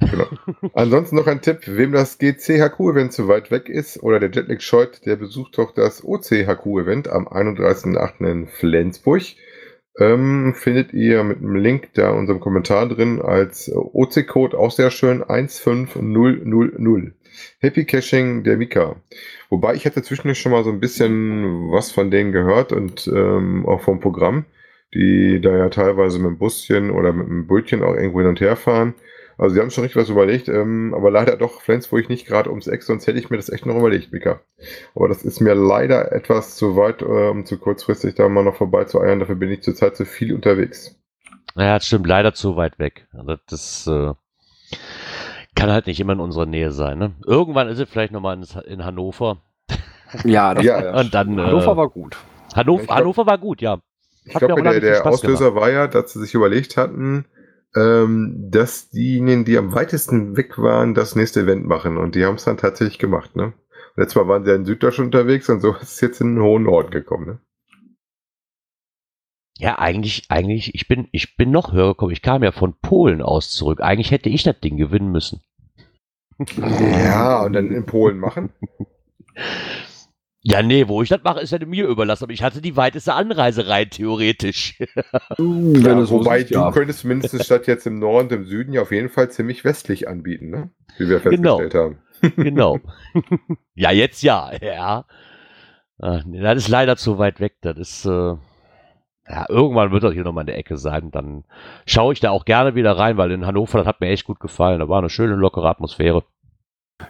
Genau. 0.00 0.24
Ansonsten 0.72 1.16
noch 1.16 1.26
ein 1.26 1.42
Tipp, 1.42 1.58
wem 1.66 1.92
das 1.92 2.16
GCHQ-Event 2.18 3.12
zu 3.12 3.28
weit 3.28 3.50
weg 3.50 3.68
ist 3.68 4.02
oder 4.02 4.18
der 4.18 4.30
Jetlag 4.30 4.60
scheut, 4.60 5.04
der 5.04 5.16
besucht 5.16 5.58
doch 5.58 5.74
das 5.74 6.02
OCHQ-Event 6.02 7.08
am 7.08 7.28
31.08. 7.28 8.26
in 8.26 8.46
Flensburg. 8.46 9.22
Ähm, 9.98 10.54
findet 10.56 10.92
ihr 10.92 11.22
mit 11.24 11.38
einem 11.38 11.56
Link 11.56 11.90
da 11.94 12.10
in 12.10 12.18
unserem 12.18 12.40
Kommentar 12.40 12.88
drin 12.88 13.20
als 13.22 13.70
OC-Code 13.74 14.58
auch 14.58 14.70
sehr 14.70 14.90
schön 14.90 15.22
15000. 15.22 17.12
Happy 17.58 17.84
Caching 17.84 18.44
der 18.44 18.56
Mika. 18.56 18.96
Wobei 19.50 19.74
ich 19.74 19.86
hatte 19.86 20.02
zwischendurch 20.02 20.38
schon 20.38 20.52
mal 20.52 20.64
so 20.64 20.70
ein 20.70 20.80
bisschen 20.80 21.70
was 21.70 21.90
von 21.90 22.10
denen 22.10 22.32
gehört 22.32 22.72
und 22.72 23.08
ähm, 23.08 23.66
auch 23.66 23.82
vom 23.82 24.00
Programm, 24.00 24.44
die 24.94 25.40
da 25.40 25.56
ja 25.56 25.68
teilweise 25.68 26.18
mit 26.18 26.28
dem 26.28 26.38
Buschen 26.38 26.90
oder 26.90 27.12
mit 27.12 27.26
dem 27.26 27.46
Brötchen 27.46 27.82
auch 27.82 27.94
irgendwo 27.94 28.20
hin 28.20 28.28
und 28.28 28.40
her 28.40 28.56
fahren. 28.56 28.94
Also 29.36 29.54
sie 29.54 29.60
haben 29.60 29.70
schon 29.70 29.82
richtig 29.84 30.00
was 30.00 30.08
überlegt, 30.08 30.48
ähm, 30.48 30.94
aber 30.94 31.10
leider 31.10 31.36
doch 31.36 31.60
Flensburg 31.60 32.08
nicht 32.08 32.26
gerade 32.26 32.50
ums 32.50 32.66
Eck, 32.66 32.82
sonst 32.82 33.06
hätte 33.06 33.18
ich 33.18 33.30
mir 33.30 33.36
das 33.36 33.48
echt 33.48 33.66
noch 33.66 33.76
überlegt, 33.76 34.12
Mika. 34.12 34.40
Aber 34.94 35.08
das 35.08 35.22
ist 35.22 35.40
mir 35.40 35.54
leider 35.54 36.12
etwas 36.12 36.56
zu 36.56 36.76
weit, 36.76 37.02
äh, 37.02 37.04
um 37.04 37.44
zu 37.44 37.58
kurzfristig 37.58 38.14
da 38.14 38.28
mal 38.28 38.44
noch 38.44 38.56
vorbei 38.56 38.84
zu 38.84 39.00
eiern. 39.00 39.20
Dafür 39.20 39.34
bin 39.34 39.50
ich 39.50 39.62
zurzeit 39.62 39.96
zu 39.96 40.04
viel 40.04 40.34
unterwegs. 40.34 40.96
Ja, 41.56 41.74
das 41.74 41.86
stimmt, 41.86 42.06
leider 42.06 42.34
zu 42.34 42.56
weit 42.56 42.78
weg. 42.78 43.06
Also 43.12 43.36
das 43.48 43.86
äh, 43.86 44.12
kann 45.54 45.70
halt 45.70 45.86
nicht 45.86 46.00
immer 46.00 46.12
in 46.14 46.20
unserer 46.20 46.46
Nähe 46.46 46.70
sein. 46.72 46.98
Ne? 46.98 47.12
Irgendwann 47.26 47.68
ist 47.68 47.78
es 47.78 47.88
vielleicht 47.88 48.12
nochmal 48.12 48.36
in, 48.36 48.44
in 48.66 48.84
Hannover. 48.84 49.38
Ja, 50.24 50.54
das 50.54 50.64
Ja. 50.64 50.98
Und 50.98 51.14
dann, 51.14 51.40
Hannover 51.40 51.72
äh, 51.72 51.76
war 51.76 51.88
gut. 51.88 52.16
Hannover, 52.54 52.84
glaub- 52.84 52.96
Hannover 52.96 53.26
war 53.26 53.38
gut, 53.38 53.60
ja. 53.60 53.78
Ich 54.26 54.34
glaube, 54.34 54.62
der, 54.62 54.80
der 54.80 55.06
Auslöser 55.06 55.54
war 55.54 55.70
ja, 55.70 55.86
dass 55.86 56.14
sie 56.14 56.20
sich 56.20 56.32
überlegt 56.34 56.78
hatten, 56.78 57.26
ähm, 57.76 58.48
dass 58.50 58.90
diejenigen, 58.90 59.44
die 59.44 59.58
am 59.58 59.74
weitesten 59.74 60.36
weg 60.36 60.58
waren, 60.58 60.94
das 60.94 61.16
nächste 61.16 61.40
Event 61.40 61.66
machen. 61.66 61.96
Und 61.96 62.14
die 62.14 62.24
haben 62.24 62.36
es 62.36 62.44
dann 62.44 62.56
tatsächlich 62.56 62.98
gemacht. 62.98 63.36
Ne? 63.36 63.52
Letztes 63.96 64.16
Mal 64.16 64.28
waren 64.28 64.44
sie 64.44 64.50
ja 64.50 64.56
in 64.56 64.64
Süddeutschland 64.64 65.14
unterwegs 65.14 65.48
und 65.48 65.60
so 65.60 65.72
ist 65.74 65.82
es 65.82 66.00
jetzt 66.00 66.20
in 66.20 66.34
den 66.34 66.42
hohen 66.42 66.64
Norden 66.64 66.90
gekommen. 66.90 67.26
Ne? 67.26 67.38
Ja, 69.56 69.78
eigentlich, 69.78 70.24
eigentlich, 70.30 70.74
ich 70.74 70.88
bin, 70.88 71.08
ich 71.12 71.36
bin 71.36 71.50
noch 71.50 71.72
höher 71.72 71.88
gekommen. 71.88 72.12
Ich 72.12 72.22
kam 72.22 72.42
ja 72.42 72.52
von 72.52 72.74
Polen 72.80 73.22
aus 73.22 73.50
zurück. 73.50 73.80
Eigentlich 73.80 74.10
hätte 74.10 74.28
ich 74.28 74.42
das 74.42 74.58
Ding 74.60 74.76
gewinnen 74.76 75.12
müssen. 75.12 75.40
Ja, 76.58 77.42
und 77.44 77.52
dann 77.52 77.70
in 77.70 77.86
Polen 77.86 78.18
machen. 78.18 78.50
Ja, 80.46 80.62
nee, 80.62 80.86
wo 80.88 81.00
ich 81.00 81.08
das 81.08 81.22
mache, 81.24 81.40
ist 81.40 81.52
ja 81.52 81.64
mir 81.64 81.86
überlassen. 81.88 82.24
Aber 82.24 82.32
ich 82.34 82.42
hatte 82.42 82.60
die 82.60 82.76
weiteste 82.76 83.14
Anreise 83.14 83.66
rein, 83.66 83.88
theoretisch. 83.88 84.78
Wenn 85.38 85.82
Ja, 85.82 86.10
wobei 86.10 86.42
du 86.42 86.52
ja. 86.54 86.70
könntest 86.70 87.02
mindestens 87.06 87.44
statt 87.46 87.66
jetzt 87.66 87.86
im 87.86 87.98
Norden, 87.98 88.30
im 88.34 88.44
Süden 88.44 88.74
ja 88.74 88.82
auf 88.82 88.92
jeden 88.92 89.08
Fall 89.08 89.30
ziemlich 89.30 89.64
westlich 89.64 90.06
anbieten, 90.06 90.50
ne? 90.50 90.70
Wie 90.98 91.08
wir 91.08 91.20
Genau. 91.20 91.56
festgestellt 91.58 91.74
haben. 91.74 91.98
genau. 92.36 92.78
ja, 93.74 93.90
jetzt 93.90 94.22
ja, 94.22 94.50
ja. 94.60 95.06
Ach, 95.98 96.24
nee, 96.26 96.40
das 96.40 96.58
ist 96.58 96.68
leider 96.68 96.96
zu 96.96 97.16
weit 97.16 97.40
weg. 97.40 97.54
Das 97.62 97.78
ist, 97.78 98.04
äh, 98.04 98.36
ja, 99.30 99.46
irgendwann 99.48 99.92
wird 99.92 100.04
das 100.04 100.12
hier 100.12 100.24
nochmal 100.24 100.42
in 100.42 100.48
der 100.48 100.58
Ecke 100.58 100.76
sein. 100.76 101.10
Dann 101.10 101.44
schaue 101.86 102.12
ich 102.12 102.20
da 102.20 102.30
auch 102.30 102.44
gerne 102.44 102.74
wieder 102.74 102.98
rein, 102.98 103.16
weil 103.16 103.30
in 103.30 103.46
Hannover, 103.46 103.78
das 103.78 103.86
hat 103.86 104.02
mir 104.02 104.08
echt 104.08 104.26
gut 104.26 104.40
gefallen. 104.40 104.80
Da 104.80 104.90
war 104.90 104.98
eine 104.98 105.08
schöne, 105.08 105.36
lockere 105.36 105.70
Atmosphäre. 105.70 106.22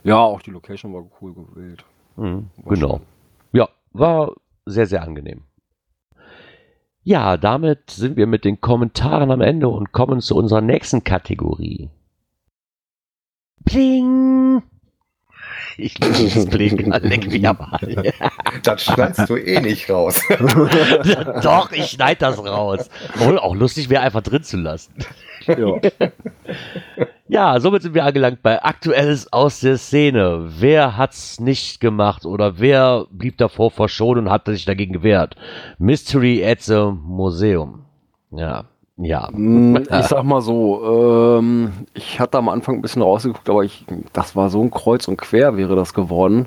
Ja, 0.05 0.19
auch 0.19 0.41
die 0.41 0.51
Location 0.53 0.95
war 0.95 1.05
cool 1.21 1.35
gewählt. 1.35 1.85
Mhm, 2.17 2.51
genau. 2.65 2.99
schön. 2.99 3.14
War 3.95 4.35
sehr, 4.67 4.87
sehr 4.87 5.03
angenehm. 5.03 5.45
Ja, 7.05 7.37
damit 7.37 7.91
sind 7.91 8.17
wir 8.17 8.27
mit 8.27 8.45
den 8.45 8.61
Kommentaren 8.61 9.31
am 9.31 9.41
Ende 9.41 9.69
und 9.69 9.93
kommen 9.93 10.21
zu 10.21 10.37
unserer 10.37 10.63
nächsten 10.63 11.05
Kategorie. 11.05 11.91
Pling! 13.65 14.63
Ich 15.79 15.99
liebe 15.99 16.15
dieses 16.15 16.47
Pling, 16.47 16.93
leck 17.03 17.27
mich 17.27 17.47
am 17.49 17.59
Hals. 17.59 18.15
Das 18.63 18.85
schneidest 18.85 19.29
du 19.29 19.37
eh 19.37 19.61
nicht 19.61 19.91
raus. 19.91 20.21
Doch, 21.43 21.73
ich 21.73 21.87
schneide 21.91 22.21
das 22.21 22.39
raus. 22.39 22.89
Obwohl, 23.15 23.39
auch 23.39 23.55
lustig 23.55 23.89
wäre, 23.91 24.03
einfach 24.03 24.23
drin 24.23 24.43
zu 24.43 24.57
lassen. 24.57 24.95
Ja. 25.47 25.81
Ja, 27.27 27.59
somit 27.59 27.81
sind 27.81 27.95
wir 27.95 28.05
angelangt 28.05 28.43
bei 28.43 28.63
Aktuelles 28.63 29.33
aus 29.33 29.61
der 29.61 29.79
Szene. 29.79 30.51
Wer 30.59 30.99
hat's 30.99 31.41
nicht 31.41 31.81
gemacht 31.81 32.27
oder 32.27 32.59
wer 32.59 33.07
blieb 33.11 33.39
davor 33.39 33.71
verschont 33.71 34.19
und 34.19 34.31
hat 34.31 34.45
sich 34.45 34.67
dagegen 34.67 34.93
gewehrt? 34.93 35.35
Mystery 35.79 36.45
at 36.45 36.61
the 36.61 36.93
Museum. 37.03 37.87
Ja, 38.31 38.67
ja. 38.97 39.29
Mm, 39.33 39.77
Ich 40.01 40.07
sag 40.07 40.25
mal 40.25 40.41
so, 40.41 41.39
ähm, 41.39 41.73
ich 41.95 42.21
hatte 42.21 42.39
am 42.39 42.49
Anfang 42.49 42.77
ein 42.77 42.83
bisschen 42.83 43.03
rausgeguckt, 43.03 43.49
aber 43.49 43.65
ich, 43.65 43.85
das 44.13 44.37
war 44.37 44.51
so 44.51 44.63
ein 44.63 44.71
Kreuz 44.71 45.09
und 45.09 45.17
Quer 45.17 45.57
wäre 45.57 45.77
das 45.77 45.95
geworden. 45.95 46.47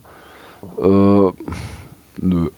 Äh, 0.77 1.31
nö. 2.21 2.49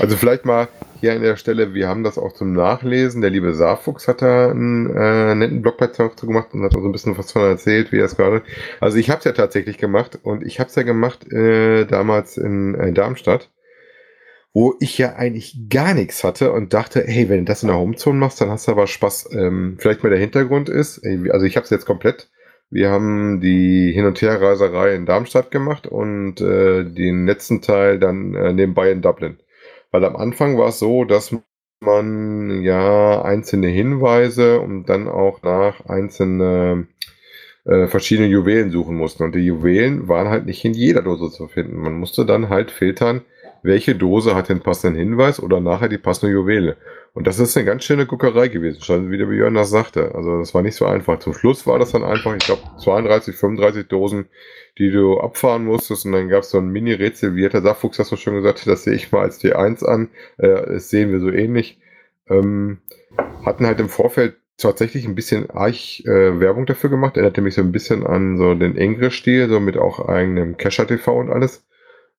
Also 0.00 0.16
vielleicht 0.16 0.44
mal 0.44 0.68
hier 1.00 1.12
an 1.14 1.22
der 1.22 1.36
Stelle, 1.36 1.74
wir 1.74 1.88
haben 1.88 2.04
das 2.04 2.16
auch 2.16 2.32
zum 2.32 2.52
Nachlesen. 2.52 3.20
Der 3.20 3.30
liebe 3.30 3.54
Saarfuchs 3.54 4.08
hat 4.08 4.22
da 4.22 4.50
einen 4.50 4.94
äh, 4.96 5.34
netten 5.34 5.62
Blogbeitrag 5.62 6.18
zu 6.18 6.26
gemacht 6.26 6.48
und 6.52 6.62
hat 6.62 6.74
da 6.74 6.80
so 6.80 6.86
ein 6.86 6.92
bisschen 6.92 7.18
was 7.18 7.32
von 7.32 7.42
erzählt, 7.42 7.92
wie 7.92 7.98
er 7.98 8.06
es 8.06 8.16
gerade. 8.16 8.42
Also 8.80 8.98
ich 8.98 9.10
habe 9.10 9.18
es 9.18 9.24
ja 9.24 9.32
tatsächlich 9.32 9.78
gemacht 9.78 10.18
und 10.22 10.42
ich 10.44 10.60
habe 10.60 10.68
es 10.70 10.76
ja 10.76 10.82
gemacht 10.82 11.30
äh, 11.32 11.84
damals 11.86 12.36
in 12.36 12.74
äh, 12.74 12.92
Darmstadt, 12.92 13.50
wo 14.54 14.76
ich 14.78 14.96
ja 14.98 15.16
eigentlich 15.16 15.68
gar 15.68 15.94
nichts 15.94 16.22
hatte 16.22 16.52
und 16.52 16.72
dachte, 16.72 17.02
hey, 17.04 17.28
wenn 17.28 17.40
du 17.40 17.44
das 17.44 17.64
in 17.64 17.68
der 17.68 17.76
Homezone 17.76 18.16
machst, 18.16 18.40
dann 18.40 18.50
hast 18.50 18.68
du 18.68 18.72
aber 18.72 18.86
Spaß. 18.86 19.30
Ähm, 19.32 19.76
vielleicht 19.80 20.04
mal 20.04 20.10
der 20.10 20.18
Hintergrund 20.20 20.68
ist, 20.68 21.04
also 21.04 21.44
ich 21.44 21.56
habe 21.56 21.64
es 21.64 21.70
jetzt 21.70 21.86
komplett. 21.86 22.30
Wir 22.70 22.90
haben 22.90 23.40
die 23.40 23.92
Hin- 23.92 24.06
und 24.06 24.20
Herreiserei 24.22 24.94
in 24.94 25.06
Darmstadt 25.06 25.50
gemacht 25.50 25.88
und 25.88 26.40
äh, 26.40 26.84
den 26.84 27.26
letzten 27.26 27.62
Teil 27.62 27.98
dann 27.98 28.34
äh, 28.34 28.52
nebenbei 28.52 28.90
in 28.92 29.02
Dublin. 29.02 29.38
Weil 29.90 30.04
am 30.04 30.16
Anfang 30.16 30.56
war 30.56 30.68
es 30.68 30.78
so, 30.78 31.04
dass 31.04 31.36
man 31.80 32.62
ja 32.62 33.22
einzelne 33.22 33.68
Hinweise 33.68 34.60
und 34.60 34.86
dann 34.88 35.08
auch 35.08 35.42
nach 35.42 35.84
einzelne 35.86 36.86
äh, 37.64 37.88
verschiedene 37.88 38.28
Juwelen 38.28 38.70
suchen 38.70 38.96
mussten. 38.96 39.24
Und 39.24 39.34
die 39.34 39.46
Juwelen 39.46 40.08
waren 40.08 40.28
halt 40.28 40.46
nicht 40.46 40.64
in 40.64 40.74
jeder 40.74 41.02
Dose 41.02 41.30
zu 41.30 41.48
finden. 41.48 41.76
Man 41.76 41.94
musste 41.94 42.24
dann 42.24 42.48
halt 42.48 42.70
filtern, 42.70 43.22
welche 43.64 43.94
Dose 43.94 44.34
hat 44.34 44.50
den 44.50 44.60
passenden 44.60 44.96
Hinweis 44.96 45.42
oder 45.42 45.58
nachher 45.58 45.88
die 45.88 45.98
passende 45.98 46.32
Juwele. 46.32 46.76
Und 47.14 47.26
das 47.26 47.38
ist 47.38 47.56
eine 47.56 47.64
ganz 47.64 47.84
schöne 47.84 48.04
Guckerei 48.04 48.48
gewesen, 48.48 48.82
schon 48.82 49.10
wie 49.10 49.16
der 49.16 49.24
Björn 49.24 49.54
das 49.54 49.70
sagte. 49.70 50.14
Also 50.14 50.38
das 50.38 50.52
war 50.52 50.60
nicht 50.60 50.76
so 50.76 50.84
einfach. 50.84 51.18
Zum 51.18 51.32
Schluss 51.32 51.66
war 51.66 51.78
das 51.78 51.92
dann 51.92 52.04
einfach, 52.04 52.34
ich 52.34 52.44
glaube, 52.44 52.60
32, 52.78 53.34
35 53.34 53.88
Dosen, 53.88 54.26
die 54.76 54.90
du 54.90 55.18
abfahren 55.18 55.64
musstest. 55.64 56.04
Und 56.04 56.12
dann 56.12 56.28
gab 56.28 56.42
es 56.42 56.50
so 56.50 56.58
ein 56.58 56.68
Mini-Rätsel, 56.68 57.36
wie 57.36 57.46
hat 57.46 57.54
der 57.54 57.62
Saarfuchs 57.62 57.96
das 57.96 58.08
so 58.08 58.16
schon 58.16 58.34
gesagt, 58.34 58.66
das 58.66 58.84
sehe 58.84 58.94
ich 58.94 59.10
mal 59.12 59.22
als 59.22 59.42
T1 59.42 59.82
an. 59.82 60.10
Äh, 60.36 60.48
das 60.48 60.90
sehen 60.90 61.10
wir 61.10 61.20
so 61.20 61.30
ähnlich. 61.30 61.78
Ähm, 62.28 62.80
hatten 63.46 63.66
halt 63.66 63.80
im 63.80 63.88
Vorfeld 63.88 64.36
tatsächlich 64.58 65.06
ein 65.06 65.14
bisschen 65.14 65.48
arg 65.48 66.00
äh, 66.04 66.38
Werbung 66.38 66.66
dafür 66.66 66.90
gemacht. 66.90 67.16
Erinnerte 67.16 67.40
mich 67.40 67.54
so 67.54 67.62
ein 67.62 67.72
bisschen 67.72 68.06
an 68.06 68.36
so 68.36 68.54
den 68.54 68.76
Englisch-Stil, 68.76 69.48
so 69.48 69.58
mit 69.58 69.78
auch 69.78 70.06
eigenem 70.06 70.58
Kescher-TV 70.58 71.18
und 71.18 71.30
alles. 71.30 71.64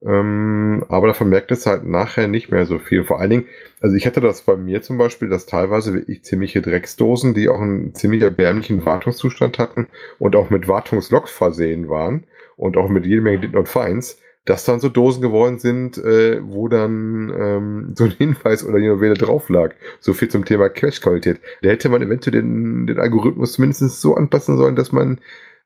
Ähm, 0.04 0.86
aber 0.90 1.08
davon 1.08 1.30
merkt 1.30 1.52
es 1.52 1.66
halt 1.66 1.86
nachher 1.86 2.28
nicht 2.28 2.52
mehr 2.52 2.66
so 2.66 2.80
viel. 2.80 3.04
Vor 3.04 3.20
allen 3.20 3.30
Dingen, 3.30 3.46
also 3.82 3.96
ich 3.96 4.06
hatte 4.06 4.22
das 4.22 4.42
bei 4.42 4.56
mir 4.56 4.82
zum 4.82 4.98
Beispiel, 4.98 5.30
dass 5.30 5.46
teilweise 5.46 5.94
wirklich 5.94 6.24
ziemliche 6.24 6.62
Drecksdosen, 6.62 7.34
die 7.34 7.50
auch 7.50 7.60
einen 7.60 7.96
ziemlich 7.96 8.22
erbärmlichen 8.22 8.86
Wartungszustand 8.86 9.58
hatten 9.58 9.88
und 10.20 10.36
auch 10.36 10.50
mit 10.50 10.68
Wartungsloks 10.68 11.32
versehen 11.32 11.90
waren 11.90 12.26
und 12.58 12.78
auch 12.78 12.90
mit 12.90 13.06
jede 13.06 13.22
Menge 13.22 13.40
Ditten 13.40 13.58
und 13.58 13.70
Feins, 13.70 14.20
dass 14.46 14.64
dann 14.64 14.80
so 14.80 14.90
Dosen 14.90 15.22
geworden 15.22 15.58
sind, 15.58 15.98
äh, 15.98 16.40
wo 16.44 16.68
dann 16.68 17.34
ähm, 17.36 17.94
so 17.96 18.04
ein 18.04 18.12
Hinweis 18.12 18.64
oder 18.64 18.80
die 18.80 18.88
Novelle 18.88 19.16
drauf 19.16 19.50
lag. 19.50 19.74
So 20.00 20.14
viel 20.14 20.30
zum 20.30 20.46
Thema 20.46 20.70
Cache-Qualität. 20.70 21.40
Da 21.64 21.70
hätte 21.70 21.90
man 21.90 22.04
eventuell 22.04 22.34
den, 22.42 22.86
den 22.86 23.00
Algorithmus 23.00 23.54
zumindest 23.54 24.02
so 24.02 24.16
anpassen 24.16 24.58
sollen, 24.58 24.76
dass 24.76 24.92
man 24.92 25.20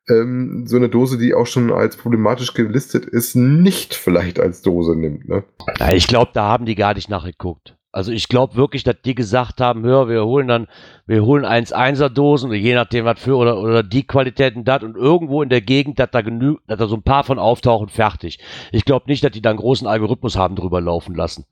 ähm, 0.09 0.65
so 0.65 0.77
eine 0.77 0.89
Dose, 0.89 1.17
die 1.17 1.33
auch 1.33 1.47
schon 1.47 1.71
als 1.71 1.97
problematisch 1.97 2.53
gelistet 2.53 3.05
ist, 3.05 3.35
nicht 3.35 3.93
vielleicht 3.93 4.39
als 4.39 4.61
Dose 4.61 4.95
nimmt. 4.95 5.27
Ne? 5.27 5.43
Ja, 5.79 5.91
ich 5.93 6.07
glaube, 6.07 6.31
da 6.33 6.43
haben 6.43 6.65
die 6.65 6.75
gar 6.75 6.93
nicht 6.93 7.09
nachgeguckt. 7.09 7.75
Also 7.91 8.11
ich 8.11 8.27
glaube 8.27 8.55
wirklich, 8.55 8.83
dass 8.83 8.97
die 9.03 9.15
gesagt 9.15 9.59
haben, 9.61 9.83
hör, 9.83 10.07
wir 10.07 10.23
holen 10.23 10.47
dann, 10.47 10.67
wir 11.07 11.25
holen 11.25 11.43
1-1er 11.43 12.09
Dosen, 12.09 12.51
je 12.53 12.75
nachdem 12.75 13.05
was 13.05 13.19
für, 13.19 13.35
oder, 13.35 13.59
oder 13.59 13.81
die 13.81 14.05
Qualitäten 14.05 14.63
dat 14.63 14.83
und 14.83 14.95
irgendwo 14.95 15.41
in 15.41 15.49
der 15.49 15.61
Gegend, 15.61 15.97
dass 15.97 16.11
da 16.11 16.21
genü 16.21 16.57
dass 16.67 16.77
da 16.77 16.87
so 16.87 16.95
ein 16.95 17.01
paar 17.01 17.23
von 17.23 17.39
auftauchen, 17.39 17.89
fertig. 17.89 18.37
Ich 18.71 18.85
glaube 18.85 19.05
nicht, 19.07 19.23
dass 19.23 19.31
die 19.31 19.41
da 19.41 19.49
einen 19.49 19.57
großen 19.57 19.87
Algorithmus 19.87 20.37
haben 20.37 20.55
drüber 20.55 20.81
laufen 20.81 21.15
lassen. 21.15 21.45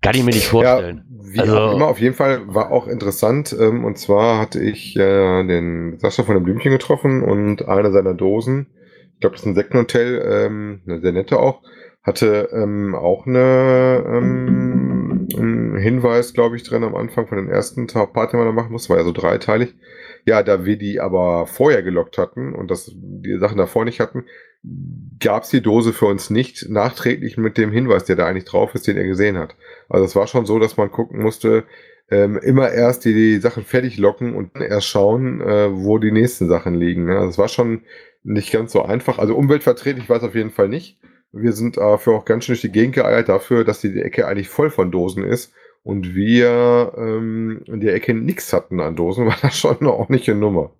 Kann 0.00 0.14
ich 0.14 0.22
mir 0.24 0.30
nicht 0.30 0.46
vorstellen. 0.46 1.04
Ja, 1.10 1.34
wie 1.34 1.40
Also- 1.40 1.58
auch 1.58 1.74
immer, 1.74 1.86
auf 1.88 2.00
jeden 2.00 2.14
Fall 2.14 2.42
war 2.46 2.70
auch 2.70 2.86
interessant. 2.86 3.54
Ähm, 3.58 3.84
und 3.84 3.98
zwar 3.98 4.40
hatte 4.40 4.60
ich 4.62 4.96
äh, 4.96 5.44
den 5.44 5.98
Sascha 5.98 6.22
von 6.22 6.34
dem 6.34 6.44
Blümchen 6.44 6.70
getroffen 6.72 7.22
und 7.22 7.68
eine 7.68 7.90
seiner 7.92 8.14
Dosen, 8.14 8.68
ich 9.14 9.20
glaube, 9.20 9.34
das 9.34 9.42
ist 9.42 9.48
ein 9.48 9.54
Sektenhotel, 9.56 10.22
ähm, 10.30 10.80
eine 10.86 11.00
sehr 11.00 11.12
nette 11.12 11.38
auch, 11.40 11.62
hatte 12.04 12.48
ähm, 12.52 12.94
auch 12.94 13.26
eine, 13.26 14.04
ähm, 14.06 15.26
einen 15.36 15.76
Hinweis, 15.76 16.32
glaube 16.32 16.56
ich, 16.56 16.62
drin 16.62 16.84
am 16.84 16.94
Anfang 16.94 17.26
von 17.26 17.36
den 17.36 17.48
ersten 17.48 17.88
Part, 17.88 18.32
den 18.32 18.38
man 18.38 18.48
da 18.48 18.52
machen 18.52 18.72
muss, 18.72 18.88
war 18.88 18.96
ja 18.98 19.04
so 19.04 19.12
dreiteilig. 19.12 19.74
Ja, 20.24 20.42
da 20.42 20.64
wir 20.64 20.76
die 20.78 21.00
aber 21.00 21.46
vorher 21.46 21.82
gelockt 21.82 22.18
hatten 22.18 22.54
und 22.54 22.70
das 22.70 22.92
die 22.94 23.38
Sachen 23.38 23.58
davor 23.58 23.84
nicht 23.84 23.98
hatten, 24.00 24.24
gab 25.20 25.44
es 25.44 25.50
die 25.50 25.62
Dose 25.62 25.92
für 25.92 26.06
uns 26.06 26.30
nicht 26.30 26.68
nachträglich 26.68 27.36
mit 27.36 27.56
dem 27.58 27.72
Hinweis, 27.72 28.04
der 28.04 28.16
da 28.16 28.26
eigentlich 28.26 28.44
drauf 28.44 28.74
ist, 28.74 28.86
den 28.86 28.96
er 28.96 29.06
gesehen 29.06 29.38
hat. 29.38 29.56
Also 29.88 30.04
es 30.04 30.16
war 30.16 30.26
schon 30.26 30.46
so, 30.46 30.58
dass 30.58 30.76
man 30.76 30.90
gucken 30.90 31.22
musste, 31.22 31.64
ähm, 32.10 32.38
immer 32.38 32.70
erst 32.70 33.04
die, 33.04 33.14
die 33.14 33.38
Sachen 33.38 33.64
fertig 33.64 33.98
locken 33.98 34.34
und 34.34 34.56
erst 34.60 34.86
schauen, 34.86 35.40
äh, 35.40 35.68
wo 35.72 35.98
die 35.98 36.12
nächsten 36.12 36.48
Sachen 36.48 36.74
liegen. 36.74 37.04
Ne? 37.04 37.14
Das 37.14 37.38
war 37.38 37.48
schon 37.48 37.82
nicht 38.22 38.52
ganz 38.52 38.72
so 38.72 38.82
einfach. 38.82 39.18
Also 39.18 39.34
umweltverträglich 39.36 40.08
war 40.08 40.16
es 40.18 40.22
auf 40.22 40.34
jeden 40.34 40.50
Fall 40.50 40.68
nicht. 40.68 40.98
Wir 41.32 41.52
sind 41.52 41.76
dafür 41.76 42.14
auch 42.14 42.24
ganz 42.24 42.44
schön 42.44 42.54
durch 42.54 42.62
die 42.62 42.72
Gegend 42.72 42.94
geeilt, 42.94 43.28
dafür, 43.28 43.64
dass 43.64 43.80
die 43.80 44.00
Ecke 44.00 44.26
eigentlich 44.26 44.48
voll 44.48 44.70
von 44.70 44.90
Dosen 44.90 45.24
ist 45.24 45.52
und 45.82 46.14
wir 46.14 46.92
ähm, 46.96 47.62
in 47.66 47.80
der 47.80 47.94
Ecke 47.94 48.14
nichts 48.14 48.52
hatten 48.52 48.80
an 48.80 48.96
Dosen, 48.96 49.26
war 49.26 49.36
das 49.42 49.58
schon 49.58 49.78
eine 49.80 49.92
ordentliche 49.92 50.34
Nummer. 50.34 50.72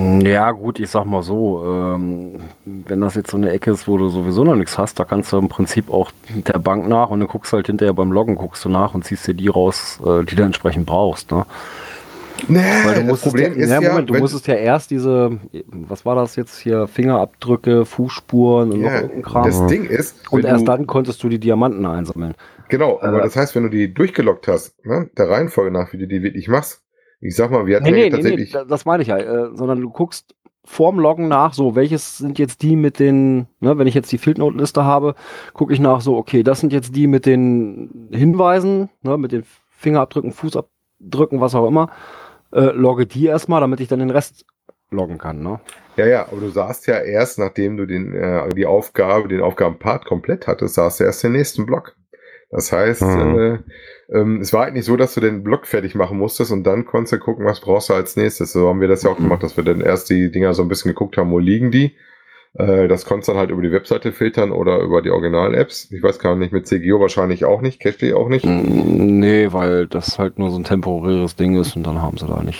Ja, 0.00 0.52
gut, 0.52 0.78
ich 0.78 0.90
sag 0.90 1.06
mal 1.06 1.22
so, 1.22 1.64
ähm, 1.66 2.40
wenn 2.64 3.00
das 3.00 3.16
jetzt 3.16 3.32
so 3.32 3.36
eine 3.36 3.50
Ecke 3.50 3.72
ist, 3.72 3.88
wo 3.88 3.98
du 3.98 4.08
sowieso 4.08 4.44
noch 4.44 4.54
nichts 4.54 4.78
hast, 4.78 5.00
da 5.00 5.04
kannst 5.04 5.32
du 5.32 5.38
im 5.38 5.48
Prinzip 5.48 5.90
auch 5.90 6.12
der 6.28 6.58
Bank 6.60 6.86
nach 6.88 7.10
und 7.10 7.18
dann 7.18 7.28
guckst 7.28 7.52
halt 7.52 7.66
hinterher 7.66 7.94
beim 7.94 8.12
Loggen, 8.12 8.36
guckst 8.36 8.64
du 8.64 8.68
nach 8.68 8.94
und 8.94 9.04
ziehst 9.04 9.26
dir 9.26 9.34
die 9.34 9.48
raus, 9.48 9.98
äh, 10.06 10.24
die 10.24 10.36
du 10.36 10.44
entsprechend 10.44 10.86
brauchst. 10.86 11.32
Ne? 11.32 11.46
Nee, 12.46 12.60
Weil 12.84 13.02
du 13.02 13.08
das 13.08 13.22
Problem 13.22 13.58
ja, 13.58 13.64
ist 13.64 13.70
ja, 13.70 13.80
Moment, 13.80 14.08
du 14.08 14.14
musstest 14.14 14.46
ja 14.46 14.54
erst 14.54 14.92
diese, 14.92 15.38
was 15.66 16.06
war 16.06 16.14
das 16.14 16.36
jetzt 16.36 16.60
hier, 16.60 16.86
Fingerabdrücke, 16.86 17.84
Fußspuren 17.84 18.70
und 18.70 18.80
noch 18.82 18.90
ja, 18.90 19.00
irgendein 19.00 19.22
Kram. 19.22 19.44
das 19.46 19.66
Ding 19.66 19.84
ist, 19.84 20.30
und 20.30 20.44
erst 20.44 20.62
du, 20.62 20.66
dann 20.66 20.86
konntest 20.86 21.20
du 21.24 21.28
die 21.28 21.40
Diamanten 21.40 21.84
einsammeln. 21.84 22.34
genau, 22.68 23.00
aber 23.02 23.18
äh, 23.18 23.22
das 23.22 23.34
heißt, 23.34 23.56
wenn 23.56 23.64
du 23.64 23.70
die 23.70 23.92
durchgelockt 23.92 24.46
hast, 24.46 24.84
ne, 24.86 25.10
der 25.18 25.28
Reihenfolge 25.28 25.72
nach, 25.72 25.92
wie 25.92 25.98
du 25.98 26.06
die 26.06 26.22
wirklich 26.22 26.46
machst, 26.46 26.82
ich 27.20 27.34
sag 27.36 27.50
mal, 27.50 27.66
wir 27.66 27.76
hatten 27.76 27.84
Nee, 27.84 27.90
ja 27.90 27.96
nee, 27.96 28.02
nee, 28.02 28.04
nee, 28.04 28.10
tatsächlich, 28.16 28.50
da- 28.52 28.64
das 28.64 28.84
meine 28.84 29.02
ich 29.02 29.08
ja, 29.08 29.18
äh, 29.18 29.50
sondern 29.54 29.80
du 29.80 29.90
guckst 29.90 30.34
vorm 30.64 30.98
Loggen 30.98 31.28
nach, 31.28 31.54
so, 31.54 31.74
welches 31.74 32.18
sind 32.18 32.38
jetzt 32.38 32.62
die 32.62 32.76
mit 32.76 32.98
den, 32.98 33.46
ne, 33.60 33.78
wenn 33.78 33.86
ich 33.86 33.94
jetzt 33.94 34.12
die 34.12 34.18
Fieldnote-Liste 34.18 34.84
habe, 34.84 35.14
gucke 35.54 35.72
ich 35.72 35.80
nach, 35.80 36.00
so, 36.02 36.16
okay, 36.16 36.42
das 36.42 36.60
sind 36.60 36.72
jetzt 36.72 36.94
die 36.94 37.06
mit 37.06 37.24
den 37.26 38.08
Hinweisen, 38.12 38.90
ne, 39.02 39.16
mit 39.16 39.32
den 39.32 39.44
Fingerabdrücken, 39.70 40.32
Fußabdrücken, 40.32 41.40
was 41.40 41.54
auch 41.54 41.66
immer, 41.66 41.90
äh, 42.52 42.70
logge 42.72 43.06
die 43.06 43.26
erstmal, 43.26 43.60
damit 43.60 43.80
ich 43.80 43.88
dann 43.88 44.00
den 44.00 44.10
Rest 44.10 44.44
loggen 44.90 45.18
kann, 45.18 45.42
ne? 45.42 45.60
ja, 45.96 46.06
ja, 46.06 46.28
aber 46.28 46.40
du 46.40 46.48
sahst 46.50 46.86
ja 46.86 46.98
erst, 46.98 47.38
nachdem 47.38 47.76
du 47.76 47.86
den, 47.86 48.14
äh, 48.14 48.48
die 48.54 48.66
Aufgabe, 48.66 49.28
den 49.28 49.40
Aufgabenpart 49.42 50.04
komplett 50.06 50.46
hattest, 50.46 50.74
sahst 50.76 51.00
du 51.00 51.04
erst 51.04 51.22
den 51.24 51.32
nächsten 51.32 51.66
Block. 51.66 51.94
Das 52.50 52.72
heißt, 52.72 53.02
Mhm. 53.02 53.38
äh, 53.38 53.58
ähm, 54.18 54.40
es 54.40 54.52
war 54.54 54.64
halt 54.64 54.74
nicht 54.74 54.86
so, 54.86 54.96
dass 54.96 55.14
du 55.14 55.20
den 55.20 55.42
Block 55.44 55.66
fertig 55.66 55.94
machen 55.94 56.16
musstest 56.18 56.50
und 56.50 56.64
dann 56.64 56.86
konntest 56.86 57.12
du 57.12 57.18
gucken, 57.18 57.44
was 57.44 57.60
brauchst 57.60 57.90
du 57.90 57.94
als 57.94 58.16
nächstes. 58.16 58.52
So 58.52 58.68
haben 58.68 58.80
wir 58.80 58.88
das 58.88 59.02
ja 59.02 59.10
auch 59.10 59.18
Mhm. 59.18 59.24
gemacht, 59.24 59.42
dass 59.42 59.56
wir 59.56 59.64
dann 59.64 59.80
erst 59.82 60.08
die 60.08 60.30
Dinger 60.30 60.54
so 60.54 60.62
ein 60.62 60.68
bisschen 60.68 60.90
geguckt 60.92 61.16
haben, 61.18 61.30
wo 61.30 61.38
liegen 61.38 61.70
die. 61.70 61.94
Äh, 62.54 62.88
das 62.88 63.04
konntest 63.04 63.28
du 63.28 63.32
dann 63.32 63.40
halt 63.40 63.50
über 63.50 63.60
die 63.60 63.70
Webseite 63.70 64.10
filtern 64.12 64.50
oder 64.50 64.78
über 64.80 65.02
die 65.02 65.10
Original-Apps. 65.10 65.92
Ich 65.92 66.02
weiß 66.02 66.18
gar 66.18 66.34
nicht, 66.36 66.50
mit 66.52 66.66
CGO 66.66 66.98
wahrscheinlich 67.00 67.44
auch 67.44 67.60
nicht, 67.60 67.80
Cashly 67.80 68.14
auch 68.14 68.28
nicht. 68.30 68.46
Mm, 68.46 69.18
Nee, 69.20 69.52
weil 69.52 69.86
das 69.86 70.18
halt 70.18 70.38
nur 70.38 70.50
so 70.50 70.58
ein 70.58 70.64
temporäres 70.64 71.36
Ding 71.36 71.56
ist 71.60 71.76
und 71.76 71.86
dann 71.86 72.00
haben 72.00 72.16
sie 72.16 72.26
da 72.26 72.42
nicht. 72.42 72.58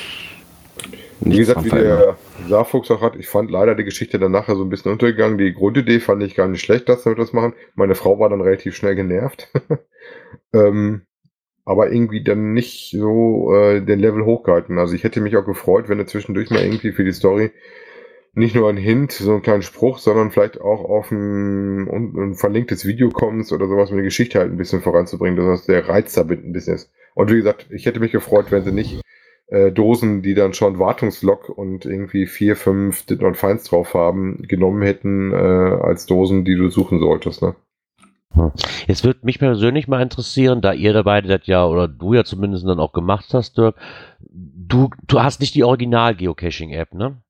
Wie 1.21 1.37
gesagt, 1.37 1.65
wie 1.65 1.71
der 1.71 2.17
Saarfuchs 2.49 2.91
auch 2.91 3.01
hat, 3.01 3.17
ich 3.17 3.29
fand 3.29 3.51
leider 3.51 3.75
die 3.75 3.85
Geschichte 3.85 4.19
dann 4.19 4.33
nachher 4.33 4.57
so 4.57 4.63
ein 4.63 4.69
bisschen 4.69 4.93
untergegangen. 4.93 5.39
Die 5.39 5.53
Grundidee 5.53 6.01
fand 6.01 6.23
ich 6.23 6.35
gar 6.35 6.49
nicht 6.49 6.63
schlecht, 6.63 6.89
dass 6.89 7.05
wir 7.07 7.15
das 7.15 7.33
machen. 7.33 7.55
Meine 7.75 7.95
Frau 7.95 8.19
war 8.19 8.29
dann 8.29 8.41
relativ 8.41 8.77
schnell 8.77 8.95
genervt. 8.95 9.51
ähm, 10.53 11.03
aber 11.65 11.93
irgendwie 11.93 12.23
dann 12.23 12.55
nicht 12.55 12.93
so 12.93 13.53
äh, 13.55 13.83
den 13.83 13.99
Level 13.99 14.25
hochgehalten. 14.25 14.79
Also 14.79 14.95
ich 14.95 15.05
hätte 15.05 15.21
mich 15.21 15.37
auch 15.37 15.45
gefreut, 15.45 15.89
wenn 15.89 15.99
du 15.99 16.07
zwischendurch 16.07 16.51
mal 16.51 16.63
irgendwie 16.63 16.93
für 16.93 17.05
die 17.05 17.13
Story 17.13 17.51
nicht 18.33 18.55
nur 18.55 18.69
ein 18.69 18.77
Hint, 18.77 19.13
so 19.13 19.33
einen 19.33 19.43
kleinen 19.43 19.63
Spruch, 19.63 19.99
sondern 19.99 20.31
vielleicht 20.31 20.61
auch 20.61 20.85
auf 20.85 21.11
ein, 21.11 21.89
ein 21.89 22.35
verlinktes 22.35 22.87
Video 22.87 23.11
kommst 23.11 23.53
oder 23.53 23.67
sowas, 23.67 23.91
um 23.91 23.97
die 23.97 24.05
Geschichte 24.05 24.39
halt 24.39 24.53
ein 24.53 24.57
bisschen 24.57 24.81
voranzubringen, 24.81 25.37
dass 25.37 25.61
das 25.61 25.67
der 25.67 25.89
Reiz 25.89 26.13
da 26.15 26.23
ein 26.23 26.53
bisschen 26.53 26.75
ist. 26.75 26.91
Und 27.15 27.31
wie 27.31 27.37
gesagt, 27.37 27.67
ich 27.71 27.85
hätte 27.85 28.01
mich 28.01 28.13
gefreut, 28.13 28.47
wenn 28.51 28.65
sie 28.65 28.73
nicht 28.73 29.03
äh, 29.49 29.73
Dosen, 29.73 30.23
die 30.23 30.35
dann 30.35 30.55
schon 30.55 30.79
Wartungslog 30.79 31.49
und 31.49 31.85
irgendwie 31.85 32.27
vier, 32.27 32.57
fünf 32.57 33.07
Dit 33.07 33.23
und 33.23 33.37
Feins 33.37 33.65
drauf 33.65 33.95
haben, 33.95 34.43
genommen 34.47 34.83
hätten 34.83 35.33
äh, 35.33 35.37
als 35.37 36.07
Dosen, 36.07 36.45
die 36.45 36.55
du 36.55 36.69
suchen 36.69 37.01
solltest. 37.01 37.43
Ne? 37.43 37.55
Jetzt 38.87 39.05
würde 39.05 39.21
mich 39.23 39.39
persönlich 39.39 39.89
mal 39.89 40.03
interessieren, 40.03 40.61
da 40.61 40.73
ihr 40.73 40.93
da 40.93 41.03
beide 41.03 41.29
das 41.29 41.47
ja, 41.47 41.67
oder 41.67 41.89
du 41.89 42.15
ja 42.15 42.25
zumindest 42.25 42.67
dann 42.67 42.79
auch 42.79 42.93
gemacht 42.93 43.33
hast, 43.33 43.59
Dirk, 43.59 43.77
du, 44.21 44.91
du 45.07 45.23
hast 45.23 45.41
nicht 45.41 45.55
die 45.55 45.65
Original-Geocaching-App, 45.65 46.95
ne? 46.95 47.23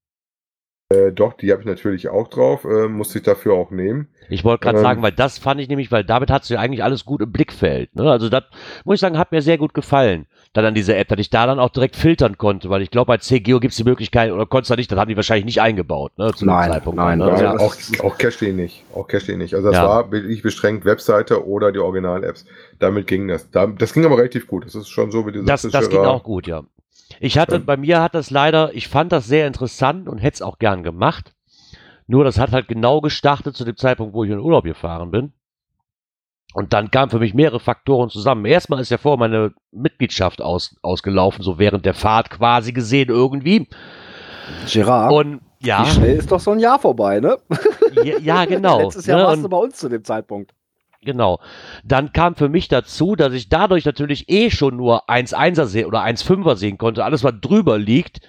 Äh, 0.91 1.13
doch, 1.13 1.35
die 1.35 1.53
habe 1.53 1.61
ich 1.61 1.67
natürlich 1.67 2.09
auch 2.09 2.29
drauf, 2.29 2.65
äh, 2.65 2.89
musste 2.89 3.19
ich 3.19 3.25
dafür 3.25 3.53
auch 3.53 3.71
nehmen. 3.71 4.09
Ich 4.31 4.43
wollte 4.43 4.63
gerade 4.63 4.79
Ähm. 4.79 4.83
sagen, 4.85 5.03
weil 5.03 5.13
das 5.13 5.37
fand 5.37 5.61
ich 5.61 5.69
nämlich, 5.69 5.93
weil 5.93 6.03
damit 6.03 6.31
hast 6.31 6.49
du 6.49 6.55
ja 6.55 6.61
eigentlich 6.61 6.83
alles 6.83 7.05
gut 7.05 7.21
im 7.21 7.31
Blickfeld. 7.31 7.95
Ne? 7.95 8.11
Also 8.11 8.31
das, 8.31 8.45
muss 8.87 8.95
ich 8.95 9.01
sagen, 9.03 9.19
hat 9.19 9.31
mir 9.31 9.43
sehr 9.43 9.59
gut 9.59 9.75
gefallen, 9.75 10.27
dann 10.55 10.65
an 10.65 10.73
dieser 10.75 10.97
App, 10.97 11.09
dass 11.09 11.19
ich 11.19 11.29
da 11.29 11.45
dann 11.45 11.59
auch 11.61 11.69
direkt 11.69 11.95
filtern 11.95 12.39
konnte, 12.39 12.71
weil 12.71 12.81
ich 12.81 12.91
glaube, 12.91 13.09
bei 13.09 13.19
CGO 13.19 13.61
gibt 13.61 13.73
es 13.73 13.77
die 13.77 13.85
Möglichkeit, 13.85 14.33
oder 14.33 14.47
konntest 14.47 14.71
du 14.71 14.77
nicht, 14.77 14.91
das 14.91 14.99
haben 14.99 15.11
die 15.11 15.17
wahrscheinlich 15.17 15.45
nicht 15.45 15.61
eingebaut, 15.61 16.13
ne? 16.17 16.33
Zu 16.33 16.47
dem 16.47 16.55
Nein, 16.55 16.71
Zeitpunkt. 16.73 16.97
nein, 16.97 17.19
ne? 17.19 17.25
Also 17.33 17.45
Nein, 17.45 17.59
das- 17.59 18.01
auch, 18.01 18.05
auch 18.07 18.17
Cashly 18.17 18.55
nicht. 18.55 18.83
Auch 18.95 19.07
Cashly 19.09 19.37
nicht. 19.37 19.53
Also 19.53 19.67
das 19.69 19.77
Ja. 19.77 19.87
war 19.87 20.11
wirklich 20.11 20.41
beschränkt 20.41 20.87
Webseite 20.87 21.47
oder 21.47 21.71
die 21.71 21.81
Original-Apps. 21.81 22.47
Damit 22.79 23.07
ging 23.07 23.29
das. 23.29 23.51
Da, 23.51 23.67
das 23.67 23.93
ging 23.93 24.07
aber 24.07 24.17
relativ 24.17 24.47
gut. 24.47 24.65
Das 24.65 24.75
ist 24.75 24.89
schon 24.89 25.11
so, 25.11 25.27
wie 25.27 25.33
du 25.33 25.43
Das, 25.43 25.61
das 25.71 25.91
ging 25.91 26.01
auch 26.01 26.23
gut, 26.23 26.47
ja. 26.47 26.63
Ich 27.21 27.39
hatte, 27.39 27.57
Ja. 27.57 27.63
bei 27.65 27.77
mir 27.77 28.01
hat 28.03 28.15
das 28.15 28.31
leider, 28.31 28.75
ich 28.75 28.89
fand 28.89 29.13
das 29.13 29.27
sehr 29.27 29.47
interessant 29.47 30.09
und 30.09 30.19
hätte 30.19 30.37
es 30.37 30.43
auch 30.43 30.59
gern 30.59 30.83
gemacht. 30.83 31.33
Nur 32.07 32.25
das 32.25 32.39
hat 32.39 32.53
halt 32.53 32.69
genau 32.69 33.01
gestartet 33.01 33.57
zu 33.57 33.65
dem 33.65 33.77
Zeitpunkt, 33.77 34.15
wo 34.15 34.25
ich 34.25 34.31
in 34.31 34.37
den 34.37 34.45
Urlaub 34.45 34.65
gefahren 34.65 35.11
bin. 35.11 35.33
Und 36.55 36.73
dann 36.73 36.91
kamen 36.91 37.11
für 37.11 37.19
mich 37.19 37.35
mehrere 37.35 37.61
Faktoren 37.61 38.09
zusammen. 38.09 38.47
Erstmal 38.47 38.81
ist 38.81 38.91
ja 38.91 38.97
vor 38.97 39.19
meine 39.19 39.53
Mitgliedschaft 39.71 40.41
aus, 40.41 40.77
ausgelaufen, 40.83 41.43
so 41.43 41.59
während 41.59 41.85
der 41.85 41.93
Fahrt 41.93 42.31
quasi 42.31 42.73
gesehen 42.73 43.11
irgendwie. 43.11 43.69
Gerard, 44.67 45.13
Und 45.13 45.41
ja, 45.61 45.85
wie 45.85 45.91
schnell 45.91 46.17
ist 46.17 46.33
doch 46.33 46.41
so 46.41 46.53
ein 46.53 46.59
Jahr 46.59 46.79
vorbei, 46.79 47.21
ne? 47.21 47.37
ja, 48.03 48.19
ja 48.19 48.45
genau. 48.47 48.81
Letztes 48.81 49.07
Jahr 49.07 49.19
ne? 49.19 49.25
warst 49.25 49.45
du 49.45 49.49
bei 49.49 49.59
uns 49.59 49.77
zu 49.77 49.89
dem 49.91 50.05
Zeitpunkt. 50.05 50.55
Genau. 51.03 51.41
Dann 51.85 52.13
kam 52.13 52.35
für 52.35 52.49
mich 52.49 52.69
dazu, 52.69 53.15
dass 53.15 53.33
ich 53.33 53.49
dadurch 53.49 53.85
natürlich 53.85 54.29
eh 54.29 54.51
schon 54.51 54.77
nur 54.77 55.09
1,1er 55.09 55.67
sehen 55.67 55.87
oder 55.87 56.03
1,5er 56.03 56.57
sehen 56.57 56.77
konnte. 56.77 57.05
Alles, 57.05 57.23
was 57.23 57.35
drüber 57.41 57.79
liegt, 57.79 58.21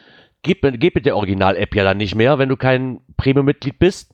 geht 0.43 0.61
mit, 0.63 0.79
geht 0.79 0.95
mit 0.95 1.05
der 1.05 1.17
Original-App 1.17 1.75
ja 1.75 1.83
dann 1.83 1.97
nicht 1.97 2.15
mehr, 2.15 2.37
wenn 2.37 2.49
du 2.49 2.57
kein 2.57 3.01
Premium-Mitglied 3.17 3.79
bist. 3.79 4.13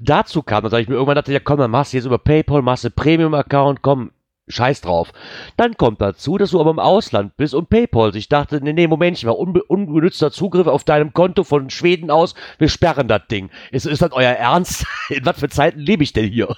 Dazu 0.00 0.42
kam, 0.42 0.68
sag 0.68 0.80
ich 0.80 0.88
mir 0.88 0.94
irgendwann, 0.94 1.16
dachte, 1.16 1.32
ja 1.32 1.40
komm, 1.40 1.58
dann 1.58 1.70
machst 1.70 1.92
du 1.92 1.96
jetzt 1.96 2.06
über 2.06 2.18
PayPal, 2.18 2.62
machst 2.62 2.84
du 2.84 2.90
Premium-Account, 2.90 3.82
komm, 3.82 4.12
scheiß 4.48 4.80
drauf. 4.80 5.12
Dann 5.56 5.76
kommt 5.76 6.00
dazu, 6.00 6.38
dass 6.38 6.50
du 6.50 6.60
aber 6.60 6.70
im 6.70 6.78
Ausland 6.78 7.36
bist 7.36 7.54
und 7.54 7.68
PayPal. 7.68 8.14
Ich 8.16 8.28
dachte, 8.28 8.60
nee, 8.62 8.72
nee, 8.72 8.86
Momentchen 8.86 9.28
mal, 9.28 9.34
unbe 9.34 9.62
unbenützter 9.64 10.30
Zugriff 10.30 10.66
auf 10.66 10.84
deinem 10.84 11.12
Konto 11.12 11.44
von 11.44 11.70
Schweden 11.70 12.10
aus, 12.10 12.34
wir 12.58 12.68
sperren 12.68 13.08
das 13.08 13.22
Ding. 13.30 13.50
Ist, 13.70 13.86
ist 13.86 14.02
das 14.02 14.12
euer 14.12 14.32
Ernst? 14.32 14.86
In 15.08 15.24
was 15.24 15.40
für 15.40 15.48
Zeiten 15.48 15.80
lebe 15.80 16.02
ich 16.02 16.12
denn 16.12 16.30
hier? 16.30 16.54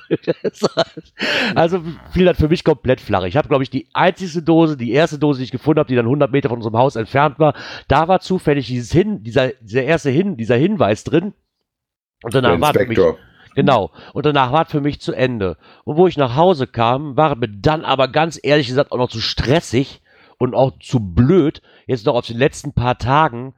also 1.54 1.82
fiel 2.12 2.24
das 2.24 2.36
für 2.36 2.48
mich 2.48 2.64
komplett 2.64 3.00
flach. 3.00 3.24
Ich 3.24 3.36
habe, 3.36 3.48
glaube 3.48 3.62
ich, 3.62 3.70
die 3.70 3.88
einzige 3.92 4.42
Dose, 4.42 4.76
die 4.76 4.92
erste 4.92 5.18
Dose, 5.18 5.38
die 5.38 5.44
ich 5.44 5.50
gefunden 5.50 5.80
habe, 5.80 5.88
die 5.88 5.96
dann 5.96 6.06
100 6.06 6.30
Meter 6.30 6.48
von 6.48 6.58
unserem 6.58 6.76
Haus 6.76 6.96
entfernt 6.96 7.38
war, 7.38 7.54
da 7.88 8.08
war 8.08 8.20
zufällig 8.20 8.66
dieses 8.66 8.92
Hin, 8.92 9.22
dieser, 9.22 9.48
dieser 9.60 9.84
erste 9.84 10.10
Hin, 10.10 10.36
dieser 10.36 10.56
Hinweis 10.56 11.04
drin. 11.04 11.32
Und 12.22 12.34
danach 12.34 12.60
war 12.60 12.74
für 12.74 12.86
mich. 12.86 12.98
Genau. 13.60 13.90
Und 14.14 14.24
danach 14.24 14.52
war 14.52 14.64
es 14.64 14.70
für 14.70 14.80
mich 14.80 15.02
zu 15.02 15.12
Ende. 15.12 15.58
Und 15.84 15.98
wo 15.98 16.06
ich 16.06 16.16
nach 16.16 16.34
Hause 16.34 16.66
kam, 16.66 17.18
war 17.18 17.32
es 17.32 17.38
mir 17.38 17.48
dann 17.48 17.84
aber 17.84 18.08
ganz 18.08 18.40
ehrlich 18.42 18.68
gesagt 18.68 18.90
auch 18.90 18.96
noch 18.96 19.10
zu 19.10 19.20
stressig 19.20 20.00
und 20.38 20.54
auch 20.54 20.78
zu 20.80 20.98
blöd, 20.98 21.60
jetzt 21.86 22.06
noch 22.06 22.14
auf 22.14 22.26
den 22.26 22.38
letzten 22.38 22.72
paar 22.72 22.96
Tagen, 22.96 23.52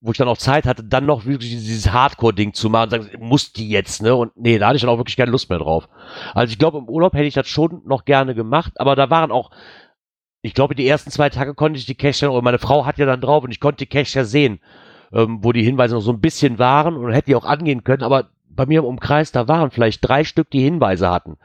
wo 0.00 0.12
ich 0.12 0.18
dann 0.18 0.28
auch 0.28 0.38
Zeit 0.38 0.64
hatte, 0.64 0.84
dann 0.84 1.06
noch 1.06 1.26
wirklich 1.26 1.50
dieses 1.50 1.90
Hardcore-Ding 1.90 2.54
zu 2.54 2.70
machen 2.70 2.84
und 2.84 2.90
sagen, 2.90 3.26
muss 3.26 3.52
die 3.52 3.68
jetzt, 3.68 4.00
ne? 4.00 4.14
Und 4.14 4.30
nee, 4.36 4.60
da 4.60 4.68
hatte 4.68 4.76
ich 4.76 4.82
dann 4.82 4.90
auch 4.90 4.98
wirklich 4.98 5.16
keine 5.16 5.32
Lust 5.32 5.50
mehr 5.50 5.58
drauf. 5.58 5.88
Also 6.32 6.52
ich 6.52 6.58
glaube, 6.60 6.78
im 6.78 6.88
Urlaub 6.88 7.14
hätte 7.14 7.24
ich 7.24 7.34
das 7.34 7.48
schon 7.48 7.82
noch 7.84 8.04
gerne 8.04 8.36
gemacht, 8.36 8.74
aber 8.76 8.94
da 8.94 9.10
waren 9.10 9.32
auch, 9.32 9.50
ich 10.40 10.54
glaube, 10.54 10.76
die 10.76 10.86
ersten 10.86 11.10
zwei 11.10 11.30
Tage 11.30 11.54
konnte 11.54 11.80
ich 11.80 11.86
die 11.86 11.96
Cache, 11.96 12.30
oder 12.30 12.42
meine 12.42 12.60
Frau 12.60 12.86
hat 12.86 12.98
ja 12.98 13.06
dann 13.06 13.20
drauf 13.20 13.42
und 13.42 13.50
ich 13.50 13.58
konnte 13.58 13.84
die 13.84 13.90
Cache 13.90 14.20
ja 14.20 14.24
sehen, 14.24 14.60
ähm, 15.12 15.38
wo 15.42 15.50
die 15.50 15.64
Hinweise 15.64 15.96
noch 15.96 16.02
so 16.02 16.12
ein 16.12 16.20
bisschen 16.20 16.60
waren 16.60 16.96
und 16.96 17.10
hätte 17.12 17.26
die 17.26 17.34
auch 17.34 17.44
angehen 17.44 17.82
können, 17.82 18.04
aber 18.04 18.30
bei 18.56 18.66
mir 18.66 18.80
im 18.80 18.86
Umkreis, 18.86 19.32
da 19.32 19.48
waren 19.48 19.70
vielleicht 19.70 20.06
drei 20.06 20.24
Stück, 20.24 20.50
die 20.50 20.62
Hinweise 20.62 21.10
hatten. 21.10 21.36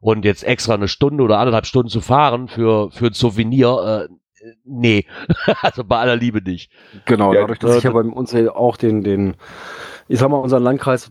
Und 0.00 0.24
jetzt 0.24 0.44
extra 0.44 0.74
eine 0.74 0.88
Stunde 0.88 1.22
oder 1.24 1.38
anderthalb 1.38 1.66
Stunden 1.66 1.90
zu 1.90 2.00
fahren 2.00 2.48
für, 2.48 2.90
für 2.90 3.06
ein 3.06 3.12
Souvenir, 3.12 4.08
äh, 4.08 4.44
nee. 4.64 5.06
also 5.62 5.84
bei 5.84 5.98
aller 5.98 6.16
Liebe 6.16 6.40
nicht. 6.42 6.70
Genau, 7.04 7.34
Ja, 7.34 7.42
dadurch, 7.42 7.58
dass 7.58 7.74
äh, 7.74 7.78
ich 7.78 7.84
ja 7.84 7.90
bei 7.90 8.00
uns 8.00 8.34
auch 8.34 8.76
den, 8.76 9.02
den, 9.02 9.34
ich 10.08 10.18
sag 10.18 10.30
mal, 10.30 10.38
unseren 10.38 10.62
Landkreis 10.62 11.10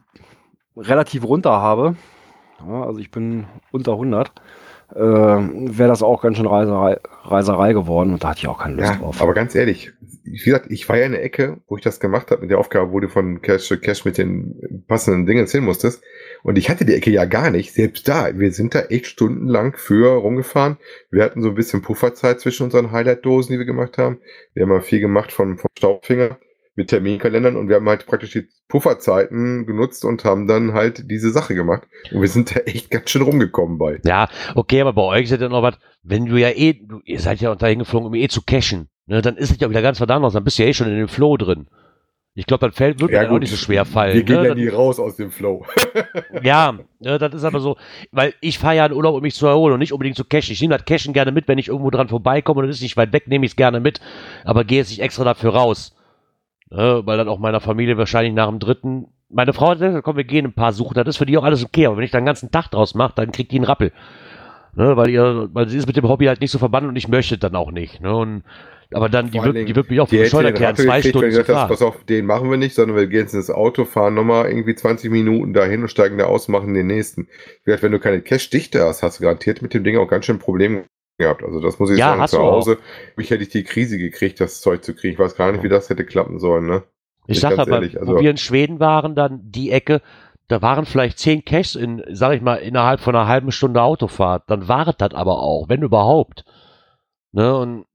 relativ 0.75 1.23
runter 1.23 1.51
habe. 1.51 1.95
Ja, 2.67 2.83
also 2.83 2.99
ich 2.99 3.11
bin 3.11 3.45
unter 3.71 3.93
100. 3.93 4.31
äh, 4.95 4.97
wäre 4.99 5.89
das 5.89 6.01
auch 6.03 6.21
ganz 6.21 6.37
schön 6.37 6.45
Reiserei, 6.47 6.97
Reiserei 7.23 7.73
geworden 7.73 8.13
und 8.13 8.23
da 8.23 8.29
hatte 8.29 8.39
ich 8.39 8.47
auch 8.47 8.59
keine 8.59 8.75
Lust 8.75 8.89
Ja, 8.89 8.95
drauf. 8.97 9.21
aber 9.21 9.33
ganz 9.33 9.55
ehrlich, 9.55 9.91
wie 10.23 10.37
gesagt, 10.37 10.67
ich 10.69 10.87
war 10.89 10.97
ja 10.97 11.05
in 11.05 11.11
der 11.13 11.23
Ecke, 11.23 11.57
wo 11.67 11.77
ich 11.77 11.83
das 11.83 11.99
gemacht 11.99 12.29
habe 12.31 12.41
mit 12.41 12.51
der 12.51 12.59
Aufgabe, 12.59 12.91
wo 12.91 12.99
du 12.99 13.09
von 13.09 13.41
Cash 13.41 13.67
zu 13.67 13.79
Cash 13.79 14.05
mit 14.05 14.17
den 14.17 14.83
passenden 14.87 15.25
Dingen 15.25 15.47
hin 15.47 15.63
musstest. 15.63 16.03
Und 16.43 16.57
ich 16.57 16.69
hatte 16.69 16.85
die 16.85 16.93
Ecke 16.93 17.09
ja 17.11 17.25
gar 17.25 17.49
nicht, 17.51 17.73
selbst 17.73 18.07
da. 18.07 18.37
Wir 18.37 18.51
sind 18.51 18.75
da 18.75 18.81
echt 18.81 19.07
stundenlang 19.07 19.73
für 19.75 20.13
rumgefahren. 20.21 20.77
Wir 21.09 21.23
hatten 21.23 21.41
so 21.41 21.49
ein 21.49 21.55
bisschen 21.55 21.81
Pufferzeit 21.81 22.39
zwischen 22.39 22.63
unseren 22.63 22.91
Highlight-Dosen, 22.91 23.53
die 23.53 23.57
wir 23.59 23.65
gemacht 23.65 23.97
haben. 23.97 24.19
Wir 24.53 24.63
haben 24.63 24.69
mal 24.69 24.81
viel 24.81 24.99
gemacht 24.99 25.31
von, 25.31 25.57
vom 25.57 25.69
Staubfinger 25.77 26.37
mit 26.79 26.89
Terminkalendern 26.89 27.57
und 27.57 27.67
wir 27.67 27.75
haben 27.75 27.89
halt 27.89 28.05
praktisch 28.05 28.31
die 28.31 28.47
Pufferzeiten 28.69 29.65
genutzt 29.65 30.05
und 30.05 30.23
haben 30.23 30.47
dann 30.47 30.71
halt 30.71 31.11
diese 31.11 31.29
Sache 31.29 31.53
gemacht. 31.53 31.83
Und 32.11 32.21
wir 32.21 32.29
sind 32.29 32.55
da 32.55 32.61
echt 32.61 32.89
ganz 32.89 33.09
schön 33.09 33.21
rumgekommen 33.21 33.77
bei. 33.77 33.99
Ja, 34.05 34.29
okay, 34.55 34.79
aber 34.79 34.93
bei 34.93 35.01
euch 35.01 35.29
ist 35.29 35.41
ja 35.41 35.49
noch 35.49 35.61
was, 35.61 35.77
wenn 36.03 36.25
du 36.25 36.37
ja 36.37 36.49
eh, 36.49 36.73
du, 36.73 37.01
ihr 37.03 37.19
seid 37.19 37.41
ja 37.41 37.53
dahin 37.53 37.79
geflogen, 37.79 38.07
um 38.07 38.15
eh 38.15 38.29
zu 38.29 38.41
cashen, 38.41 38.87
ne, 39.07 39.21
dann 39.21 39.35
ist 39.35 39.51
es 39.51 39.59
ja 39.59 39.69
wieder 39.69 39.81
ganz 39.81 39.97
verdammt 39.97 40.23
aus, 40.23 40.31
dann 40.31 40.45
bist 40.45 40.57
du 40.57 40.63
ja 40.63 40.69
eh 40.69 40.73
schon 40.73 40.87
in 40.87 40.95
dem 40.95 41.09
Flow 41.09 41.35
drin. 41.35 41.67
Ich 42.33 42.45
glaube, 42.45 42.61
dann 42.61 42.71
fällt, 42.71 43.01
wird 43.01 43.11
mir 43.11 43.19
dann 43.19 43.31
auch 43.31 43.39
nicht 43.39 43.49
so 43.49 43.57
schwer 43.57 43.83
fallen. 43.83 44.13
Wir 44.13 44.23
gehen 44.23 44.41
ne? 44.41 44.47
ja 44.47 44.55
nie 44.55 44.69
raus 44.69 45.01
aus 45.01 45.17
dem 45.17 45.31
Flow. 45.31 45.65
Ja, 46.43 46.79
ne, 46.99 47.17
das 47.17 47.33
ist 47.33 47.43
aber 47.43 47.59
so, 47.59 47.75
weil 48.11 48.33
ich 48.39 48.59
fahre 48.59 48.77
ja 48.77 48.85
in 48.85 48.93
Urlaub, 48.93 49.15
um 49.15 49.21
mich 49.21 49.35
zu 49.35 49.47
erholen 49.47 49.73
und 49.73 49.79
nicht 49.79 49.91
unbedingt 49.91 50.15
zu 50.15 50.23
cashen. 50.23 50.53
Ich 50.53 50.61
nehme 50.61 50.77
das 50.77 50.85
Cashen 50.85 51.11
gerne 51.11 51.33
mit, 51.33 51.49
wenn 51.49 51.57
ich 51.57 51.67
irgendwo 51.67 51.89
dran 51.89 52.07
vorbeikomme 52.07 52.61
und 52.61 52.69
es 52.69 52.77
ist 52.77 52.83
nicht 52.83 52.95
weit 52.95 53.11
weg, 53.11 53.27
nehme 53.27 53.45
ich 53.45 53.51
es 53.51 53.55
gerne 53.57 53.81
mit, 53.81 53.99
aber 54.45 54.63
gehe 54.63 54.77
jetzt 54.77 54.91
nicht 54.91 55.01
extra 55.01 55.25
dafür 55.25 55.53
raus. 55.53 55.93
Ne, 56.71 57.01
weil 57.03 57.17
dann 57.17 57.27
auch 57.27 57.39
meiner 57.39 57.61
Familie 57.61 57.97
wahrscheinlich 57.97 58.33
nach 58.33 58.47
dem 58.47 58.59
dritten, 58.59 59.07
meine 59.27 59.53
Frau 59.53 59.69
hat 59.69 59.79
gesagt, 59.79 60.03
komm, 60.03 60.17
wir 60.17 60.23
gehen 60.23 60.45
ein 60.45 60.53
paar 60.53 60.71
suchen, 60.71 60.93
das 60.93 61.07
ist 61.07 61.17
für 61.17 61.25
die 61.25 61.35
auch 61.37 61.43
alles 61.43 61.65
okay, 61.65 61.87
aber 61.87 61.97
wenn 61.97 62.03
ich 62.03 62.11
da 62.11 62.19
den 62.19 62.27
ganzen 62.27 62.51
Tag 62.51 62.69
draus 62.69 62.93
mache, 62.93 63.13
dann 63.15 63.31
kriegt 63.31 63.51
die 63.51 63.55
einen 63.55 63.65
Rappel. 63.65 63.91
Ne, 64.75 64.95
weil 64.95 65.09
ihr, 65.09 65.49
weil 65.51 65.67
sie 65.67 65.77
ist 65.77 65.87
mit 65.87 65.97
dem 65.97 66.07
Hobby 66.07 66.25
halt 66.25 66.41
nicht 66.41 66.51
so 66.51 66.59
verbannt 66.59 66.87
und 66.87 66.95
ich 66.95 67.07
möchte 67.07 67.39
dann 67.39 67.55
auch 67.55 67.71
nicht. 67.71 68.01
Ne, 68.01 68.15
und, 68.15 68.43
aber 68.93 69.09
dann, 69.09 69.31
die 69.31 69.41
wird, 69.41 69.67
die 69.67 69.75
wird 69.75 69.89
mich 69.89 69.99
auch 69.99 70.11
erklären, 70.11 70.45
Rappel 70.45 70.85
zwei 70.85 71.03
wenn 71.03 71.09
Stunden 71.09 71.31
zu 71.31 71.37
gesagt 71.37 71.49
hast, 71.49 71.69
pass 71.69 71.81
auf, 71.81 72.03
den 72.03 72.27
machen 72.27 72.51
wir 72.51 72.57
nicht, 72.57 72.75
sondern 72.75 72.95
wir 72.95 73.07
gehen 73.07 73.21
jetzt 73.21 73.33
ins 73.33 73.49
Auto, 73.49 73.85
fahren 73.85 74.13
nochmal 74.13 74.47
irgendwie 74.47 74.75
20 74.75 75.09
Minuten 75.09 75.53
dahin 75.53 75.81
und 75.81 75.89
steigen 75.89 76.19
da 76.19 76.25
aus, 76.25 76.47
machen 76.49 76.75
den 76.75 76.85
nächsten. 76.85 77.27
Gesagt, 77.65 77.81
wenn 77.81 77.91
du 77.91 77.99
keine 77.99 78.21
Cash-Dichte 78.21 78.85
hast, 78.85 79.01
hast 79.01 79.19
du 79.19 79.23
garantiert 79.23 79.63
mit 79.63 79.73
dem 79.73 79.83
Ding 79.83 79.97
auch 79.97 80.07
ganz 80.07 80.25
schön 80.25 80.37
Probleme 80.37 80.85
gehabt. 81.19 81.43
Also 81.43 81.59
das 81.61 81.77
muss 81.77 81.91
ich 81.91 81.99
Ja, 81.99 82.09
sagen, 82.09 82.21
hast 82.21 82.31
zu 82.31 82.37
du 82.37 82.43
auch. 82.43 82.53
Hause, 82.53 82.77
mich 83.15 83.29
hätte 83.29 83.43
ich 83.43 83.49
die 83.49 83.63
Krise 83.63 83.97
gekriegt, 83.99 84.39
das 84.39 84.61
Zeug 84.61 84.83
zu 84.83 84.95
kriegen. 84.95 85.13
Ich 85.13 85.19
weiß 85.19 85.35
gar 85.35 85.51
nicht, 85.51 85.63
wie 85.63 85.69
das 85.69 85.89
hätte 85.89 86.05
klappen 86.05 86.39
sollen, 86.39 86.65
ne? 86.65 86.83
Ich 87.27 87.41
Bin 87.41 87.49
sag 87.49 87.59
aber, 87.59 87.73
ehrlich, 87.73 87.95
wo 87.95 87.99
also- 87.99 88.19
wir 88.19 88.31
in 88.31 88.37
Schweden 88.37 88.79
waren, 88.79 89.13
dann 89.13 89.39
die 89.43 89.71
Ecke, 89.71 90.01
da 90.47 90.63
waren 90.63 90.85
vielleicht 90.87 91.19
zehn 91.19 91.45
Caches 91.45 91.75
in, 91.75 92.03
sag 92.09 92.33
ich 92.33 92.41
mal, 92.41 92.55
innerhalb 92.55 93.01
von 93.01 93.15
einer 93.15 93.27
halben 93.27 93.51
Stunde 93.51 93.83
Autofahrt. 93.83 94.43
Dann 94.47 94.67
war 94.67 94.85
das 94.85 95.13
aber 95.13 95.43
auch, 95.43 95.69
wenn 95.69 95.83
überhaupt. 95.83 96.43
Ne, 97.31 97.55
und, 97.55 97.85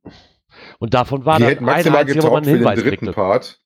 und 0.79 0.95
davon 0.95 1.25
war 1.25 1.39
die 1.39 1.43
dann 1.43 1.51
hätten 1.51 1.65
ein 1.65 1.75
maximal 1.75 2.01
einziger, 2.03 2.23
wo 2.23 2.31
man 2.31 2.45
einen 2.45 2.59
für 2.59 2.65
den 2.65 2.75
dritten 2.77 2.89
kriegte. 3.07 3.13
Part. 3.13 3.61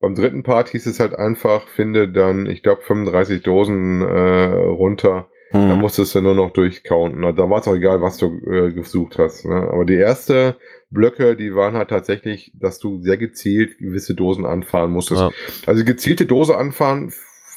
Beim 0.00 0.14
dritten 0.14 0.42
Part 0.42 0.70
hieß 0.70 0.86
es 0.86 0.98
halt 0.98 1.14
einfach, 1.14 1.68
finde 1.68 2.08
dann, 2.10 2.46
ich 2.46 2.62
glaube, 2.62 2.80
35 2.80 3.42
Dosen 3.42 4.00
äh, 4.00 4.46
runter. 4.54 5.28
Da 5.52 5.58
Mhm. 5.58 5.80
musstest 5.80 6.14
du 6.14 6.20
nur 6.20 6.34
noch 6.34 6.52
durchcounten. 6.52 7.22
Da 7.34 7.50
war 7.50 7.60
es 7.60 7.66
auch 7.66 7.74
egal, 7.74 8.00
was 8.00 8.18
du 8.18 8.38
äh, 8.46 8.72
gesucht 8.72 9.18
hast. 9.18 9.44
Ne? 9.44 9.68
Aber 9.72 9.84
die 9.84 9.94
erste 9.96 10.56
Blöcke, 10.90 11.34
die 11.36 11.54
waren 11.54 11.74
halt 11.74 11.90
tatsächlich, 11.90 12.52
dass 12.54 12.78
du 12.78 13.00
sehr 13.02 13.16
gezielt 13.16 13.78
gewisse 13.78 14.14
Dosen 14.14 14.46
anfahren 14.46 14.92
musstest. 14.92 15.20
Ja. 15.22 15.30
Also 15.66 15.84
gezielte 15.84 16.26
Dose 16.26 16.56
anfahren, 16.56 17.12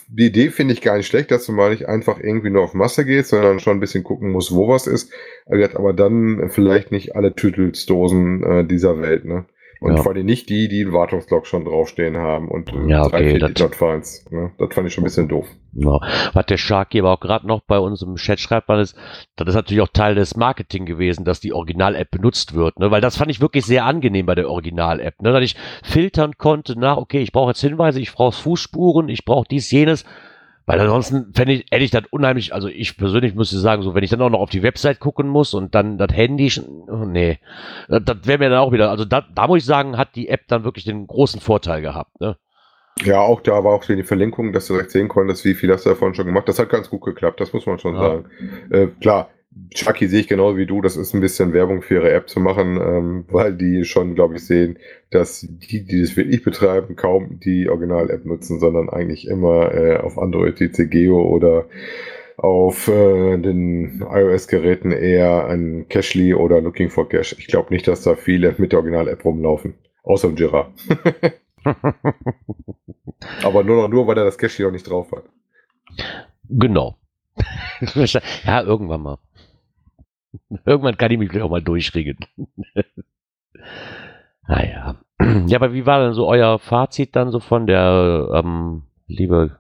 die 0.10 0.26
Idee 0.26 0.50
finde 0.50 0.74
ich 0.74 0.82
gar 0.82 0.98
nicht 0.98 1.08
schlecht, 1.08 1.32
dass 1.32 1.46
du 1.46 1.54
mal 1.54 1.72
nicht 1.72 1.88
einfach 1.88 2.20
irgendwie 2.20 2.50
nur 2.50 2.64
auf 2.64 2.74
Masse 2.74 3.06
gehst, 3.06 3.30
sondern 3.30 3.60
schon 3.60 3.78
ein 3.78 3.80
bisschen 3.80 4.04
gucken 4.04 4.32
musst, 4.32 4.54
wo 4.54 4.68
was 4.68 4.86
ist. 4.86 5.12
Aber 5.46 5.94
dann 5.94 6.50
vielleicht 6.50 6.92
nicht 6.92 7.16
alle 7.16 7.34
Tütelsdosen 7.36 8.44
äh, 8.44 8.66
dieser 8.66 9.02
Welt. 9.02 9.26
Ne? 9.26 9.46
Und 9.84 9.98
Ja. 9.98 10.02
vor 10.02 10.14
allem 10.14 10.26
nicht 10.26 10.48
die, 10.48 10.70
die 10.70 10.82
einen 10.84 10.94
Wartungslog 10.94 11.46
schon 11.46 11.66
draufstehen 11.66 12.16
haben 12.16 12.48
und 12.48 12.72
äh, 12.72 12.88
Ja, 12.88 13.06
drei, 13.10 13.36
okay, 13.36 13.54
vier 13.54 13.70
Feins. 13.70 14.26
Ne? 14.32 14.54
Das 14.58 14.74
fand 14.74 14.88
ich 14.88 14.94
schon 14.94 15.02
ein 15.02 15.04
bisschen 15.04 15.28
doof. 15.28 15.46
Ja. 15.74 16.00
Was 16.32 16.46
der 16.46 16.56
Sharky 16.56 17.00
aber 17.02 17.12
auch 17.12 17.20
gerade 17.20 17.46
noch 17.46 17.60
bei 17.68 17.78
uns 17.78 18.02
im 18.02 18.16
Chat 18.16 18.40
schreibt, 18.40 18.70
weil 18.70 18.80
es, 18.80 18.96
das 19.36 19.50
ist 19.50 19.56
natürlich 19.56 19.82
auch 19.82 19.90
Teil 19.90 20.16
des 20.16 20.38
Marketing 20.38 20.86
gewesen, 20.86 21.26
dass 21.26 21.42
die 21.42 21.52
Original-App 21.52 22.12
benutzt 22.12 22.54
wird, 22.54 22.80
ne? 22.80 22.92
weil 22.92 23.02
das 23.02 23.18
fand 23.18 23.30
ich 23.30 23.42
wirklich 23.42 23.66
sehr 23.66 23.84
angenehm 23.84 24.26
bei 24.26 24.36
der 24.36 24.50
Original-App, 24.50 25.22
ne? 25.22 25.34
dass 25.34 25.44
ich 25.44 25.58
filtern 25.84 26.38
konnte 26.38 26.80
nach, 26.80 26.96
okay, 26.96 27.20
ich 27.20 27.34
brauche 27.34 27.50
jetzt 27.50 27.60
Hinweise, 27.62 28.00
ich 28.00 28.14
brauche 28.14 28.42
Fußspuren, 28.42 29.10
ich 29.10 29.26
brauche 29.26 29.48
dies, 29.52 29.70
jenes, 29.70 30.06
weil 30.66 30.80
ansonsten 30.80 31.34
fände 31.34 31.54
ich, 31.54 31.66
hätte 31.72 31.84
ich 31.84 31.92
das 31.92 32.04
unheimlich, 32.12 32.54
also 32.54 32.68
ich 32.68 32.98
persönlich 32.98 33.36
müsste 33.36 33.58
sagen, 33.60 33.84
so 33.84 33.94
wenn 33.96 34.04
ich 34.04 34.10
dann 34.10 34.22
auch 34.22 34.30
noch 34.30 34.40
auf 34.40 34.50
die 34.50 34.64
Website 34.64 35.00
gucken 35.00 35.28
muss 35.28 35.54
und 35.54 35.76
dann 35.76 35.98
das 35.98 36.14
Handy, 36.14 36.50
schon- 36.50 36.88
oh, 36.90 37.06
nee, 37.06 37.40
das, 37.90 38.04
das 38.06 38.18
wäre 38.26 38.40
mir 38.40 38.50
dann 38.50 38.60
auch 38.60 38.72
wieder, 38.72 38.90
also 38.90 39.06
da, 39.06 39.26
da 39.34 39.48
muss 39.48 39.60
ich 39.60 39.66
sagen, 39.66 39.98
hat 39.98 40.16
die 40.16 40.30
App 40.30 40.48
dann 40.48 40.64
wirklich 40.64 40.86
den 40.86 41.06
großen 41.08 41.42
Vorteil 41.42 41.82
gehabt, 41.82 42.20
ne? 42.22 42.38
Ja, 43.04 43.20
auch 43.22 43.42
da 43.42 43.64
war 43.64 43.74
auch 43.74 43.84
die 43.86 44.04
Verlinkung, 44.04 44.54
dass 44.54 44.68
du 44.68 44.74
direkt 44.74 44.92
sehen 44.92 45.08
konntest, 45.08 45.44
wie 45.46 45.56
viel 45.56 45.72
hast 45.74 45.84
du 45.86 45.90
davon 45.90 46.14
schon 46.14 46.28
gemacht. 46.28 46.48
Das 46.48 46.60
hat 46.60 46.70
ganz 46.70 46.92
gut 46.92 47.02
geklappt, 47.04 47.42
das 47.42 47.52
muss 47.52 47.66
man 47.66 47.80
schon 47.80 47.96
Ja. 47.96 48.02
sagen. 48.02 48.26
Äh, 48.70 48.88
klar, 49.02 49.30
Chucky 49.74 50.08
sehe 50.08 50.22
ich 50.22 50.28
genauso 50.28 50.58
wie 50.58 50.66
du, 50.66 50.82
das 50.82 50.98
ist 50.98 51.14
ein 51.14 51.22
bisschen 51.22 51.54
Werbung 51.54 51.82
für 51.82 51.96
ihre 51.96 52.12
App 52.12 52.30
zu 52.30 52.40
machen, 52.40 52.80
ähm, 52.82 53.26
weil 53.30 53.54
die 53.54 53.84
schon, 53.86 54.16
glaube 54.16 54.36
ich, 54.36 54.46
sehen, 54.46 54.78
dass 55.10 55.42
die, 55.42 55.84
die 55.86 56.02
das 56.02 56.16
wirklich 56.16 56.44
betreiben, 56.44 56.96
kaum 56.96 57.40
die 57.40 57.70
Original-App 57.70 58.26
nutzen, 58.26 58.60
sondern 58.60 58.90
eigentlich 58.90 59.28
immer 59.28 59.74
äh, 59.74 59.98
auf 59.98 60.18
Android, 60.18 60.56
TC 60.58 60.90
Geo 60.90 61.22
oder 61.22 61.66
auf 62.38 62.88
äh, 62.88 63.38
den 63.38 64.04
iOS-Geräten 64.10 64.92
eher 64.92 65.46
an 65.46 65.86
Cashly 65.90 66.34
oder 66.34 66.62
Looking 66.62 66.90
for 66.90 67.08
Cash. 67.08 67.36
Ich 67.38 67.48
glaube 67.48 67.74
nicht, 67.74 67.88
dass 67.88 68.02
da 68.02 68.16
viele 68.16 68.56
mit 68.58 68.72
der 68.72 68.80
Original-App 68.80 69.24
rumlaufen. 69.24 69.76
Außer 70.04 70.30
Jira. 70.30 70.72
Aber 73.44 73.64
nur 73.64 73.82
noch 73.84 73.88
nur, 73.88 74.08
weil 74.08 74.18
er 74.18 74.26
das 74.26 74.38
Cashly 74.38 74.66
noch 74.66 74.72
nicht 74.72 74.90
drauf 74.90 75.12
hat. 75.12 75.24
Genau. 76.50 76.98
ja, 78.46 78.62
irgendwann 78.64 79.02
mal. 79.02 79.18
Irgendwann 80.66 80.98
kann 80.98 81.12
ich 81.12 81.18
mich 81.18 81.42
auch 81.42 81.50
mal 81.50 81.62
durchringen. 81.62 82.18
naja. 84.48 84.96
Ja, 85.48 85.58
aber 85.58 85.72
wie 85.72 85.86
war 85.86 86.04
denn 86.04 86.14
so 86.14 86.28
euer 86.28 86.60
Fazit 86.60 87.16
dann 87.16 87.32
so 87.32 87.40
von 87.40 87.66
der 87.66 88.30
ähm, 88.34 88.84
liebe 89.08 89.58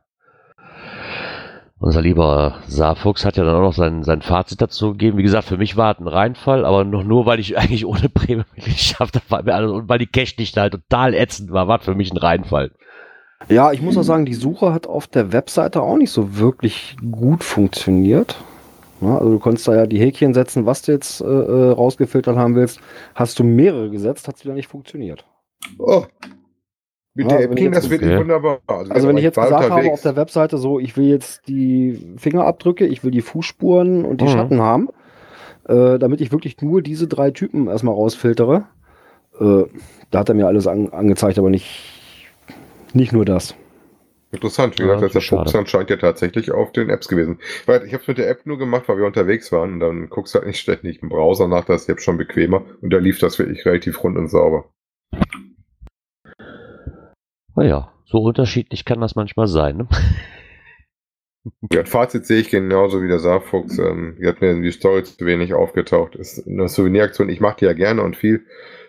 unser 1.83 2.01
lieber 2.01 2.59
Saarfuchs 2.65 3.25
hat 3.25 3.35
ja 3.35 3.43
dann 3.43 3.55
auch 3.55 3.61
noch 3.61 3.73
sein, 3.73 4.03
sein 4.03 4.21
Fazit 4.21 4.61
dazu 4.61 4.91
gegeben. 4.91 5.17
Wie 5.17 5.23
gesagt, 5.23 5.49
für 5.49 5.57
mich 5.57 5.75
war 5.75 5.91
es 5.91 5.99
ein 5.99 6.07
Reinfall, 6.07 6.63
aber 6.63 6.85
noch 6.85 7.03
nur, 7.03 7.25
weil 7.25 7.41
ich 7.41 7.57
eigentlich 7.57 7.85
ohne 7.85 8.07
Prämie-Mitgliedschaft 8.07 9.19
war 9.29 9.45
alles, 9.45 9.69
und 9.69 9.89
weil 9.89 9.99
die 9.99 10.07
Cash-Dichte 10.07 10.61
halt 10.61 10.73
total 10.73 11.13
ätzend 11.13 11.51
war, 11.51 11.67
war 11.67 11.79
für 11.79 11.93
mich 11.93 12.13
ein 12.13 12.17
Reinfall. 12.17 12.71
Ja, 13.49 13.73
ich 13.73 13.81
muss 13.81 13.97
auch 13.97 14.03
sagen, 14.03 14.25
die 14.25 14.33
Suche 14.33 14.71
hat 14.71 14.87
auf 14.87 15.07
der 15.07 15.33
Webseite 15.33 15.81
auch 15.81 15.97
nicht 15.97 16.11
so 16.11 16.37
wirklich 16.37 16.95
gut 17.11 17.43
funktioniert. 17.43 18.37
Ja, 19.01 19.17
also 19.17 19.31
du 19.33 19.39
konntest 19.39 19.67
da 19.67 19.75
ja 19.75 19.85
die 19.85 19.99
Häkchen 19.99 20.33
setzen, 20.33 20.65
was 20.65 20.81
du 20.83 20.91
jetzt 20.93 21.21
äh, 21.21 21.25
äh, 21.25 21.71
rausgefiltert 21.71 22.37
haben 22.37 22.55
willst. 22.55 22.79
Hast 23.15 23.37
du 23.39 23.43
mehrere 23.43 23.89
gesetzt, 23.89 24.27
hat 24.27 24.35
es 24.37 24.45
wieder 24.45 24.53
nicht 24.53 24.67
funktioniert. 24.67 25.25
Oh. 25.77 26.03
Mit 27.15 27.29
Ja, 27.29 27.37
der 27.37 27.45
App 27.45 27.49
wenn 27.51 27.55
ging 27.57 27.71
das 27.71 27.89
wirklich 27.89 28.09
Okay. 28.11 28.19
wunderbar. 28.21 28.59
Also 28.67 29.07
wenn 29.07 29.17
ich 29.17 29.23
jetzt 29.23 29.35
gesagt 29.35 29.53
habe 29.53 29.65
unterwegs. 29.65 29.93
auf 29.93 30.01
der 30.01 30.15
Webseite 30.15 30.57
so, 30.57 30.79
ich 30.79 30.97
will 30.97 31.05
jetzt 31.05 31.47
die 31.47 32.15
Fingerabdrücke, 32.17 32.85
ich 32.87 33.03
will 33.03 33.11
die 33.11 33.21
Fußspuren 33.21 34.03
und 34.05 34.19
die 34.21 34.25
Mhm. 34.25 34.29
Schatten 34.29 34.61
haben, 34.61 34.89
äh, 35.67 35.99
damit 35.99 36.21
ich 36.21 36.31
wirklich 36.31 36.59
nur 36.61 36.81
diese 36.81 37.07
drei 37.07 37.29
Typen 37.31 37.67
erstmal 37.67 37.93
rausfiltere. 37.93 38.63
Äh, 39.39 39.63
da 40.11 40.19
hat 40.19 40.29
er 40.29 40.35
mir 40.35 40.47
alles 40.47 40.65
an, 40.65 40.89
angezeigt, 40.89 41.37
aber 41.37 41.49
nicht, 41.49 41.67
nicht 42.93 43.13
nur 43.13 43.25
das. 43.25 43.55
Interessant, 44.33 44.79
wie 44.79 44.83
Ja, 44.83 44.95
gesagt, 44.95 45.13
der. 45.13 45.21
Fuchs 45.21 45.53
anscheinend 45.55 45.89
ja 45.91 45.97
tatsächlich 45.97 46.51
auf 46.51 46.71
den 46.71 46.89
Apps 46.89 47.07
gewesen. 47.07 47.39
Weil 47.67 47.85
ich 47.85 47.93
habe 47.93 48.01
es 48.01 48.07
mit 48.07 48.17
der 48.17 48.29
App 48.29 48.45
nur 48.45 48.57
gemacht, 48.57 48.87
weil 48.87 48.97
wir 48.97 49.05
unterwegs 49.05 49.51
waren 49.51 49.73
und 49.73 49.79
dann 49.79 50.09
guckst 50.09 50.33
du 50.33 50.39
halt 50.39 50.47
nicht 50.47 50.59
ständig 50.59 51.03
im 51.03 51.09
Browser 51.09 51.47
nach, 51.47 51.65
das 51.65 51.83
ist 51.83 51.87
jetzt 51.87 52.03
schon 52.03 52.17
bequemer 52.17 52.65
und 52.81 52.91
da 52.91 52.97
lief 52.97 53.19
das 53.19 53.37
wirklich 53.37 53.65
relativ 53.65 54.03
rund 54.03 54.17
und 54.17 54.29
sauber. 54.29 54.65
Naja, 57.55 57.91
so 58.05 58.17
unterschiedlich 58.19 58.85
kann 58.85 59.01
das 59.01 59.15
manchmal 59.15 59.47
sein. 59.47 59.77
Ne? 59.77 59.87
Ja, 61.73 61.81
das 61.81 61.89
Fazit 61.89 62.25
sehe 62.25 62.39
ich 62.39 62.49
genauso 62.49 63.01
wie 63.03 63.09
der 63.09 63.19
Saarfuchs. 63.19 63.77
Ähm, 63.77 64.15
die 64.17 64.25
hat 64.27 64.39
mir 64.39 64.61
die 64.61 64.71
Story 64.71 65.03
zu 65.03 65.25
wenig 65.25 65.53
aufgetaucht. 65.53 66.15
Ist 66.15 66.47
eine 66.47 66.69
Souveniraktion, 66.69 67.27
ich 67.27 67.41
mache 67.41 67.57
die 67.59 67.65
ja 67.65 67.73
gerne 67.73 68.01
und 68.01 68.15
viel. 68.15 68.45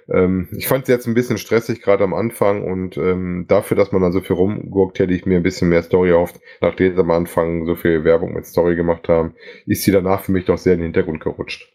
Ähm, 0.09 0.49
ich 0.57 0.69
fand 0.69 0.83
es 0.83 0.89
jetzt 0.89 1.07
ein 1.07 1.15
bisschen 1.15 1.39
stressig, 1.39 1.81
gerade 1.81 2.05
am 2.05 2.15
Anfang 2.15 2.65
und 2.65 2.97
ähm, 2.97 3.47
dafür, 3.49 3.77
dass 3.77 3.93
man 3.93 4.03
dann 4.03 4.13
so 4.13 4.21
viel 4.21 4.37
rumgurkt, 4.37 4.99
hätte 4.99 5.15
ich 5.15 5.25
mir 5.25 5.37
ein 5.37 5.43
bisschen 5.43 5.69
mehr 5.69 5.83
Story 5.83 6.11
erhofft. 6.11 6.41
Nachdem 6.61 6.95
sie 6.95 7.01
am 7.01 7.11
Anfang 7.11 7.65
so 7.67 7.75
viel 7.75 8.05
Werbung 8.05 8.35
mit 8.35 8.47
Story 8.47 8.77
gemacht 8.77 9.09
haben, 9.09 9.35
ist 9.67 9.83
sie 9.83 9.93
danach 9.93 10.23
für 10.23 10.33
mich 10.33 10.45
doch 10.45 10.59
sehr 10.59 10.75
in 10.75 10.81
den 10.81 10.87
Hintergrund 10.87 11.21
gerutscht. 11.21 11.71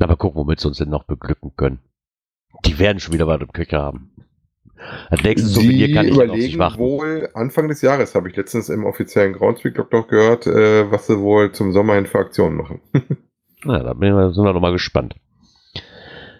Aber 0.00 0.16
gucken, 0.16 0.40
womit 0.40 0.60
sie 0.60 0.68
uns 0.68 0.78
denn 0.78 0.88
noch 0.88 1.04
beglücken 1.04 1.52
können. 1.56 1.80
Die 2.64 2.78
werden 2.78 3.00
schon 3.00 3.14
wieder 3.14 3.26
was 3.26 3.40
im 3.40 3.52
Köcher 3.52 3.80
haben. 3.82 4.12
Das 5.10 5.22
nächste 5.22 5.46
Souvenir 5.46 5.92
kann 5.92 6.06
ich 6.08 6.16
dann 6.16 6.30
auf 6.30 6.36
überlegen 6.36 6.58
warten. 6.58 6.78
wohl 6.78 7.28
Anfang 7.34 7.68
des 7.68 7.82
Jahres, 7.82 8.14
habe 8.14 8.30
ich 8.30 8.36
letztens 8.36 8.70
im 8.70 8.86
offiziellen 8.86 9.34
Groundspeak 9.34 9.76
noch 9.92 10.08
gehört, 10.08 10.46
äh, 10.46 10.90
was 10.90 11.06
sie 11.06 11.20
wohl 11.20 11.52
zum 11.52 11.72
Sommer 11.72 11.96
hin 11.96 12.06
für 12.06 12.18
Aktionen 12.18 12.56
machen. 12.56 12.80
Na, 13.64 13.78
da 13.80 13.92
bin 13.94 14.14
wir, 14.16 14.32
sind 14.32 14.44
wir 14.44 14.52
doch 14.52 14.60
mal 14.60 14.72
gespannt. 14.72 15.14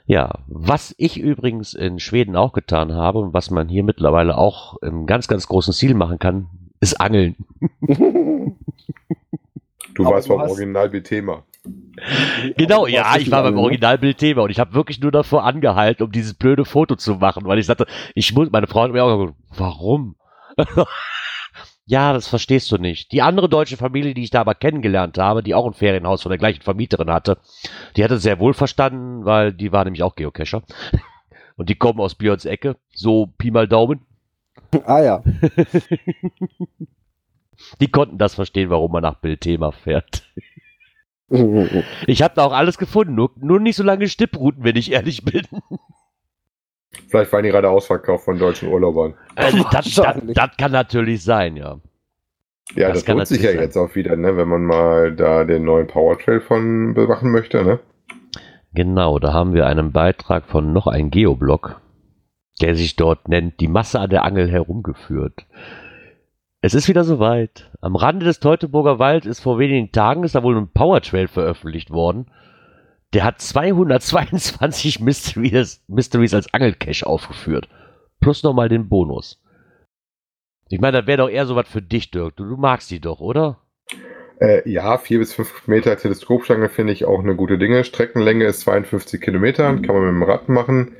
Ja, 0.06 0.30
was 0.48 0.94
ich 0.98 1.18
übrigens 1.20 1.74
in 1.74 2.00
Schweden 2.00 2.34
auch 2.34 2.52
getan 2.52 2.92
habe 2.94 3.18
und 3.20 3.32
was 3.32 3.50
man 3.50 3.68
hier 3.68 3.84
mittlerweile 3.84 4.36
auch 4.36 4.76
im 4.82 5.06
ganz, 5.06 5.28
ganz 5.28 5.46
großen 5.46 5.72
Stil 5.72 5.94
machen 5.94 6.18
kann, 6.18 6.48
ist 6.80 7.00
Angeln. 7.00 7.36
Du 9.94 10.04
Aber 10.04 10.14
warst 10.14 10.28
du 10.28 10.34
beim 10.36 10.42
hast- 10.42 10.52
Original-Thema. 10.52 11.42
Genau, 12.56 12.86
ja, 12.86 13.16
ich 13.18 13.30
war 13.30 13.42
beim 13.42 13.54
ne? 13.56 13.60
Originalbildthema 13.60 14.40
und 14.42 14.50
ich 14.50 14.58
habe 14.60 14.72
wirklich 14.72 15.00
nur 15.00 15.10
davor 15.10 15.44
angehalten, 15.44 16.04
um 16.04 16.12
dieses 16.12 16.32
blöde 16.34 16.64
Foto 16.64 16.94
zu 16.96 17.16
machen, 17.16 17.44
weil 17.44 17.58
ich 17.58 17.66
sagte, 17.66 17.86
ich 18.14 18.32
muss, 18.32 18.50
meine 18.50 18.66
Frau 18.68 18.82
hat 18.82 18.92
mir 18.92 19.02
auch 19.04 19.18
gesagt, 19.18 19.36
warum? 19.56 20.14
ja, 21.90 22.12
das 22.12 22.28
verstehst 22.28 22.70
du 22.70 22.76
nicht. 22.78 23.10
Die 23.10 23.20
andere 23.20 23.48
deutsche 23.48 23.76
Familie, 23.76 24.14
die 24.14 24.22
ich 24.22 24.30
da 24.30 24.42
aber 24.42 24.54
kennengelernt 24.54 25.18
habe, 25.18 25.42
die 25.42 25.56
auch 25.56 25.66
ein 25.66 25.72
Ferienhaus 25.72 26.22
von 26.22 26.30
der 26.30 26.38
gleichen 26.38 26.62
Vermieterin 26.62 27.10
hatte, 27.10 27.38
die 27.96 28.04
hatte 28.04 28.14
es 28.14 28.22
sehr 28.22 28.38
wohl 28.38 28.54
verstanden, 28.54 29.24
weil 29.24 29.52
die 29.52 29.72
war 29.72 29.82
nämlich 29.82 30.04
auch 30.04 30.14
Geocacher. 30.14 30.62
Und 31.56 31.68
die 31.68 31.74
kommen 31.74 31.98
aus 31.98 32.14
Björns 32.14 32.44
Ecke, 32.44 32.76
so 32.94 33.26
Pi 33.38 33.50
mal 33.50 33.66
Daumen. 33.66 34.02
ah 34.84 35.02
ja. 35.02 35.24
Die 37.80 37.90
konnten 37.90 38.16
das 38.18 38.36
verstehen, 38.36 38.70
warum 38.70 38.92
man 38.92 39.02
nach 39.02 39.16
Bildthema 39.16 39.72
fährt. 39.72 40.22
Ich 42.08 42.22
habe 42.22 42.34
da 42.34 42.42
auch 42.42 42.52
alles 42.52 42.76
gefunden, 42.76 43.14
nur, 43.14 43.30
nur 43.36 43.60
nicht 43.60 43.76
so 43.76 43.84
lange 43.84 44.08
Stipprouten, 44.08 44.64
wenn 44.64 44.74
ich 44.74 44.90
ehrlich 44.90 45.24
bin. 45.24 45.46
Vielleicht 47.08 47.32
waren 47.32 47.44
die 47.44 47.50
gerade 47.50 47.70
ausverkauft 47.70 48.24
von 48.24 48.38
deutschen 48.38 48.68
Urlaubern. 48.68 49.14
Also, 49.36 49.64
das, 49.70 49.94
das, 49.94 50.16
das 50.34 50.56
kann 50.56 50.72
natürlich 50.72 51.22
sein, 51.22 51.56
ja. 51.56 51.78
Ja, 52.74 52.88
Das 52.88 52.98
das, 52.98 53.04
kann 53.04 53.16
lohnt 53.16 53.28
sich 53.28 53.42
ja 53.42 53.52
natürlich 53.52 53.54
sein. 53.54 53.62
jetzt 53.62 53.76
auch 53.76 53.94
wieder, 53.94 54.16
ne, 54.16 54.36
wenn 54.36 54.48
man 54.48 54.64
mal 54.64 55.14
da 55.14 55.44
den 55.44 55.64
neuen 55.64 55.86
Powertrail 55.86 56.40
von 56.40 56.94
bewachen 56.94 57.30
möchte, 57.32 57.64
ne? 57.64 57.80
Genau, 58.72 59.18
da 59.18 59.32
haben 59.32 59.54
wir 59.54 59.66
einen 59.66 59.92
Beitrag 59.92 60.46
von 60.46 60.72
noch 60.72 60.86
einem 60.86 61.10
Geoblog, 61.10 61.80
der 62.60 62.76
sich 62.76 62.94
dort 62.94 63.28
nennt, 63.28 63.58
die 63.60 63.66
Masse 63.68 63.98
an 63.98 64.10
der 64.10 64.24
Angel 64.24 64.48
herumgeführt. 64.48 65.46
Es 66.60 66.74
ist 66.74 66.88
wieder 66.88 67.04
soweit. 67.04 67.70
Am 67.80 67.96
Rande 67.96 68.26
des 68.26 68.38
Teutoburger 68.38 68.98
Wald 68.98 69.26
ist 69.26 69.40
vor 69.40 69.58
wenigen 69.58 69.90
Tagen 69.92 70.24
ist 70.24 70.34
da 70.34 70.42
wohl 70.42 70.56
ein 70.56 70.68
Powertrail 70.68 71.26
veröffentlicht 71.26 71.90
worden. 71.90 72.26
Der 73.12 73.24
hat 73.24 73.40
222 73.40 75.00
Mysteries, 75.00 75.82
Mysteries 75.88 76.34
als 76.34 76.52
Angelcache 76.54 77.06
aufgeführt. 77.06 77.68
Plus 78.20 78.42
nochmal 78.42 78.68
den 78.68 78.88
Bonus. 78.88 79.42
Ich 80.68 80.80
meine, 80.80 80.98
das 80.98 81.06
wäre 81.06 81.18
doch 81.18 81.28
eher 81.28 81.46
sowas 81.46 81.68
für 81.68 81.82
dich, 81.82 82.10
Dirk. 82.10 82.36
Du, 82.36 82.44
du 82.44 82.56
magst 82.56 82.90
die 82.90 83.00
doch, 83.00 83.20
oder? 83.20 83.58
Äh, 84.40 84.68
ja, 84.70 84.96
vier 84.98 85.18
bis 85.18 85.34
fünf 85.34 85.66
Meter 85.66 85.96
Teleskopstange 85.96 86.68
finde 86.68 86.92
ich 86.92 87.04
auch 87.04 87.20
eine 87.20 87.34
gute 87.34 87.58
Dinge. 87.58 87.84
Streckenlänge 87.84 88.46
ist 88.46 88.60
52 88.60 89.20
Kilometer, 89.20 89.64
kann 89.64 89.94
man 89.94 90.04
mit 90.04 90.14
dem 90.14 90.22
Rad 90.22 90.48
machen 90.48 90.94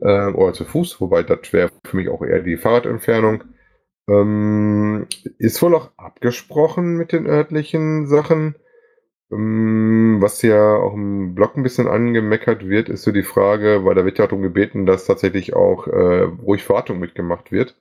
äh, 0.00 0.26
oder 0.32 0.54
zu 0.54 0.64
Fuß, 0.64 1.00
wobei 1.00 1.22
das 1.22 1.52
wäre 1.52 1.70
für 1.84 1.96
mich 1.96 2.08
auch 2.08 2.22
eher 2.22 2.40
die 2.40 2.56
Fahrradentfernung. 2.56 3.44
Ähm, 4.08 5.06
ist 5.38 5.62
wohl 5.62 5.74
auch 5.74 5.90
abgesprochen 5.98 6.96
mit 6.96 7.12
den 7.12 7.26
örtlichen 7.26 8.06
Sachen. 8.06 8.56
Ähm, 9.32 10.18
was 10.20 10.42
ja 10.42 10.76
auch 10.76 10.94
im 10.94 11.34
Blog 11.34 11.56
ein 11.56 11.62
bisschen 11.62 11.86
angemeckert 11.86 12.68
wird, 12.68 12.88
ist 12.88 13.02
so 13.02 13.12
die 13.12 13.22
Frage, 13.22 13.84
weil 13.84 13.94
da 13.94 14.04
wird 14.04 14.18
ja 14.18 14.26
darum 14.26 14.42
gebeten, 14.42 14.86
dass 14.86 15.06
tatsächlich 15.06 15.54
auch 15.54 15.86
äh, 15.86 16.22
ruhig 16.22 16.68
Wartung 16.68 16.98
mitgemacht 16.98 17.52
wird. 17.52 17.76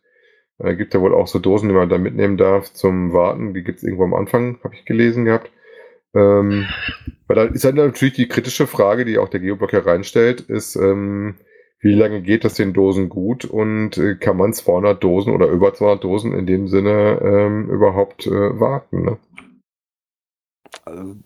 Äh, 0.59 0.75
gibt 0.75 0.93
ja 0.93 1.01
wohl 1.01 1.13
auch 1.13 1.27
so 1.27 1.39
Dosen, 1.39 1.69
die 1.69 1.75
man 1.75 1.89
da 1.89 1.97
mitnehmen 1.97 2.37
darf 2.37 2.73
zum 2.73 3.13
Warten. 3.13 3.53
Die 3.53 3.63
gibt 3.63 3.79
es 3.79 3.83
irgendwo 3.83 4.03
am 4.03 4.13
Anfang, 4.13 4.59
habe 4.63 4.75
ich 4.75 4.85
gelesen 4.85 5.25
gehabt. 5.25 5.51
Ähm, 6.15 6.67
weil 7.27 7.35
da 7.35 7.43
ist 7.45 7.65
dann 7.65 7.75
natürlich 7.75 8.15
die 8.15 8.27
kritische 8.27 8.67
Frage, 8.67 9.05
die 9.05 9.17
auch 9.17 9.29
der 9.29 9.39
Geoblock 9.39 9.71
hereinstellt, 9.73 10.41
ist, 10.41 10.75
ähm, 10.75 11.35
wie 11.81 11.93
lange 11.93 12.21
geht 12.21 12.43
das 12.43 12.55
den 12.55 12.73
Dosen 12.73 13.09
gut 13.09 13.45
und 13.45 13.97
äh, 13.97 14.15
kann 14.15 14.37
man 14.37 14.53
200 14.53 15.01
Dosen 15.01 15.33
oder 15.33 15.47
über 15.47 15.73
200 15.73 16.03
Dosen 16.03 16.33
in 16.33 16.45
dem 16.45 16.67
Sinne 16.67 17.19
ähm, 17.23 17.69
überhaupt 17.69 18.27
äh, 18.27 18.59
warten? 18.59 19.03
Ne? 19.03 19.17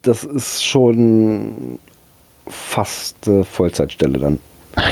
Das 0.01 0.23
ist 0.23 0.63
schon 0.63 1.79
fast 2.47 3.27
äh, 3.27 3.43
Vollzeitstelle 3.43 4.19
dann. 4.19 4.39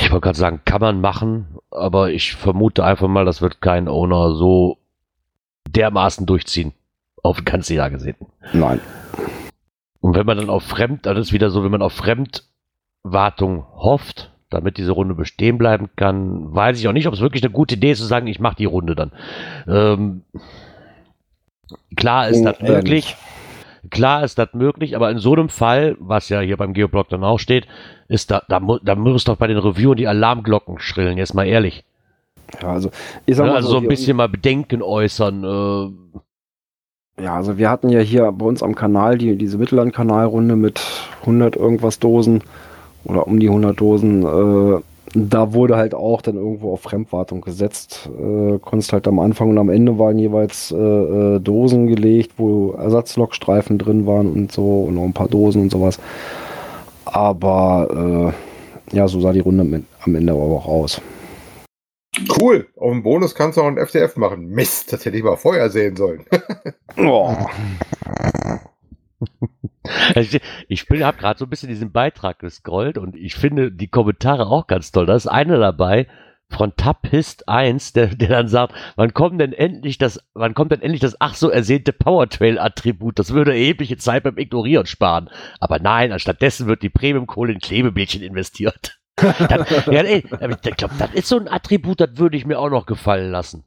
Ich 0.00 0.10
wollte 0.10 0.24
gerade 0.24 0.38
sagen, 0.38 0.60
kann 0.64 0.80
man 0.80 1.00
machen, 1.00 1.46
aber 1.70 2.10
ich 2.10 2.34
vermute 2.34 2.84
einfach 2.84 3.08
mal, 3.08 3.24
das 3.24 3.42
wird 3.42 3.60
kein 3.60 3.88
Owner 3.88 4.34
so 4.34 4.78
dermaßen 5.68 6.24
durchziehen. 6.26 6.72
Auf 7.22 7.38
ein 7.38 7.44
ganzes 7.44 7.74
Jahr 7.76 7.90
gesehen. 7.90 8.16
Nein. 8.52 8.80
Und 10.00 10.14
wenn 10.16 10.26
man 10.26 10.36
dann 10.38 10.50
auf 10.50 10.64
Fremd, 10.64 11.06
das 11.06 11.18
ist 11.18 11.32
wieder 11.32 11.50
so, 11.50 11.62
wenn 11.62 11.70
man 11.70 11.82
auf 11.82 11.92
Fremdwartung 11.92 13.64
hofft, 13.76 14.32
damit 14.50 14.76
diese 14.76 14.92
Runde 14.92 15.14
bestehen 15.14 15.58
bleiben 15.58 15.90
kann, 15.96 16.54
weiß 16.54 16.78
ich 16.78 16.88
auch 16.88 16.92
nicht, 16.92 17.06
ob 17.06 17.14
es 17.14 17.20
wirklich 17.20 17.42
eine 17.42 17.52
gute 17.52 17.74
Idee 17.76 17.92
ist 17.92 17.98
zu 18.00 18.06
sagen, 18.06 18.26
ich 18.26 18.40
mache 18.40 18.56
die 18.56 18.64
Runde 18.64 18.94
dann. 18.94 19.12
Ähm, 19.66 20.22
klar 21.96 22.28
ist 22.28 22.42
das 22.44 22.56
Oh, 22.60 22.64
eher 22.64 22.72
möglich. 22.76 23.16
Klar 23.90 24.22
ist 24.24 24.38
das 24.38 24.54
möglich, 24.54 24.94
aber 24.96 25.10
in 25.10 25.18
so 25.18 25.32
einem 25.32 25.48
Fall, 25.48 25.96
was 25.98 26.28
ja 26.28 26.40
hier 26.40 26.56
beim 26.56 26.72
Geoblog 26.72 27.08
dann 27.08 27.24
auch 27.24 27.38
steht, 27.38 27.66
ist 28.08 28.30
da, 28.30 28.42
da, 28.48 28.60
da 28.82 28.94
muss 28.94 29.24
doch 29.24 29.36
bei 29.36 29.48
den 29.48 29.58
Reviewern 29.58 29.96
die 29.96 30.06
Alarmglocken 30.06 30.78
schrillen, 30.78 31.18
jetzt 31.18 31.34
mal 31.34 31.46
ehrlich. 31.46 31.84
Ja, 32.60 32.68
also 32.72 32.90
ich 33.26 33.34
sag 33.36 33.46
Ja, 33.46 33.52
mal 33.52 33.56
also 33.56 33.70
so 33.70 33.76
ein 33.78 33.82
wir- 33.82 33.88
bisschen 33.88 34.16
mal 34.16 34.28
Bedenken 34.28 34.82
äußern. 34.82 35.44
Äh, 35.44 37.22
Ja, 37.22 37.36
also 37.36 37.58
wir 37.58 37.68
hatten 37.70 37.88
ja 37.88 38.00
hier 38.00 38.30
bei 38.32 38.46
uns 38.46 38.62
am 38.62 38.74
Kanal 38.74 39.18
die, 39.18 39.36
diese 39.36 39.58
Mittellandkanalrunde 39.58 40.56
mit 40.56 40.80
100 41.22 41.56
irgendwas 41.56 41.98
Dosen 41.98 42.42
oder 43.04 43.26
um 43.26 43.38
die 43.40 43.48
100 43.48 43.78
Dosen. 43.80 44.22
Äh, 44.22 44.80
da 45.14 45.52
wurde 45.52 45.76
halt 45.76 45.94
auch 45.94 46.22
dann 46.22 46.36
irgendwo 46.36 46.72
auf 46.72 46.80
Fremdwartung 46.82 47.40
gesetzt. 47.40 48.08
Äh, 48.18 48.58
konntest 48.58 48.92
halt 48.92 49.06
am 49.06 49.18
Anfang 49.18 49.50
und 49.50 49.58
am 49.58 49.68
Ende 49.68 49.98
waren 49.98 50.18
jeweils 50.18 50.72
äh, 50.72 50.76
äh, 50.76 51.40
Dosen 51.40 51.86
gelegt, 51.86 52.32
wo 52.38 52.72
Ersatzlokstreifen 52.72 53.78
drin 53.78 54.06
waren 54.06 54.32
und 54.32 54.52
so 54.52 54.84
und 54.84 54.94
noch 54.94 55.04
ein 55.04 55.12
paar 55.12 55.28
Dosen 55.28 55.62
und 55.62 55.70
sowas. 55.70 55.98
Aber 57.04 58.32
äh, 58.92 58.96
ja, 58.96 59.08
so 59.08 59.20
sah 59.20 59.32
die 59.32 59.40
Runde 59.40 59.64
mit, 59.64 59.84
am 60.00 60.14
Ende 60.14 60.32
aber 60.32 60.42
auch 60.42 60.66
aus. 60.66 61.00
Cool, 62.38 62.66
auf 62.76 62.90
dem 62.90 63.02
Bonus 63.02 63.34
kannst 63.34 63.56
du 63.56 63.62
auch 63.62 63.66
einen 63.66 63.78
FDF 63.78 64.16
machen. 64.16 64.48
Mist, 64.48 64.92
das 64.92 65.04
hätte 65.04 65.16
ich 65.16 65.22
mal 65.22 65.36
vorher 65.36 65.70
sehen 65.70 65.96
sollen. 65.96 66.24
Oh. 66.98 67.34
Ich, 70.14 70.40
ich 70.68 70.86
habe 71.02 71.18
gerade 71.18 71.38
so 71.38 71.46
ein 71.46 71.50
bisschen 71.50 71.68
diesen 71.68 71.92
Beitrag 71.92 72.38
gescrollt 72.38 72.98
und 72.98 73.16
ich 73.16 73.34
finde 73.34 73.72
die 73.72 73.88
Kommentare 73.88 74.46
auch 74.46 74.66
ganz 74.66 74.92
toll. 74.92 75.06
Da 75.06 75.14
ist 75.14 75.26
einer 75.26 75.58
dabei 75.58 76.06
von 76.52 76.76
Tapist 76.76 77.48
1, 77.48 77.94
der, 77.94 78.08
der 78.08 78.28
dann 78.28 78.48
sagt, 78.48 78.74
wann 78.96 79.14
kommt 79.14 79.40
denn 79.40 79.52
endlich 79.52 79.98
das, 79.98 80.20
wann 80.34 80.54
kommt 80.54 80.72
denn 80.72 80.82
endlich 80.82 81.00
das 81.00 81.16
ach 81.20 81.34
so 81.34 81.50
ersehnte 81.50 81.92
Powertrail-Attribut? 81.92 83.18
Das 83.18 83.32
würde 83.32 83.52
erhebliche 83.52 83.96
Zeit 83.96 84.22
beim 84.22 84.38
Ignorieren 84.38 84.86
sparen. 84.86 85.30
Aber 85.60 85.78
nein, 85.78 86.12
anstattdessen 86.12 86.66
wird 86.66 86.82
die 86.82 86.90
Premium-Kohle 86.90 87.52
in 87.52 87.60
Klebebildchen 87.60 88.22
investiert. 88.22 88.98
das, 89.16 89.86
ja, 89.86 90.02
ey, 90.02 90.24
ich 90.64 90.76
glaube, 90.76 90.94
das 90.98 91.12
ist 91.12 91.28
so 91.28 91.38
ein 91.38 91.48
Attribut, 91.48 92.00
das 92.00 92.16
würde 92.16 92.36
ich 92.36 92.46
mir 92.46 92.58
auch 92.58 92.70
noch 92.70 92.86
gefallen 92.86 93.30
lassen. 93.30 93.64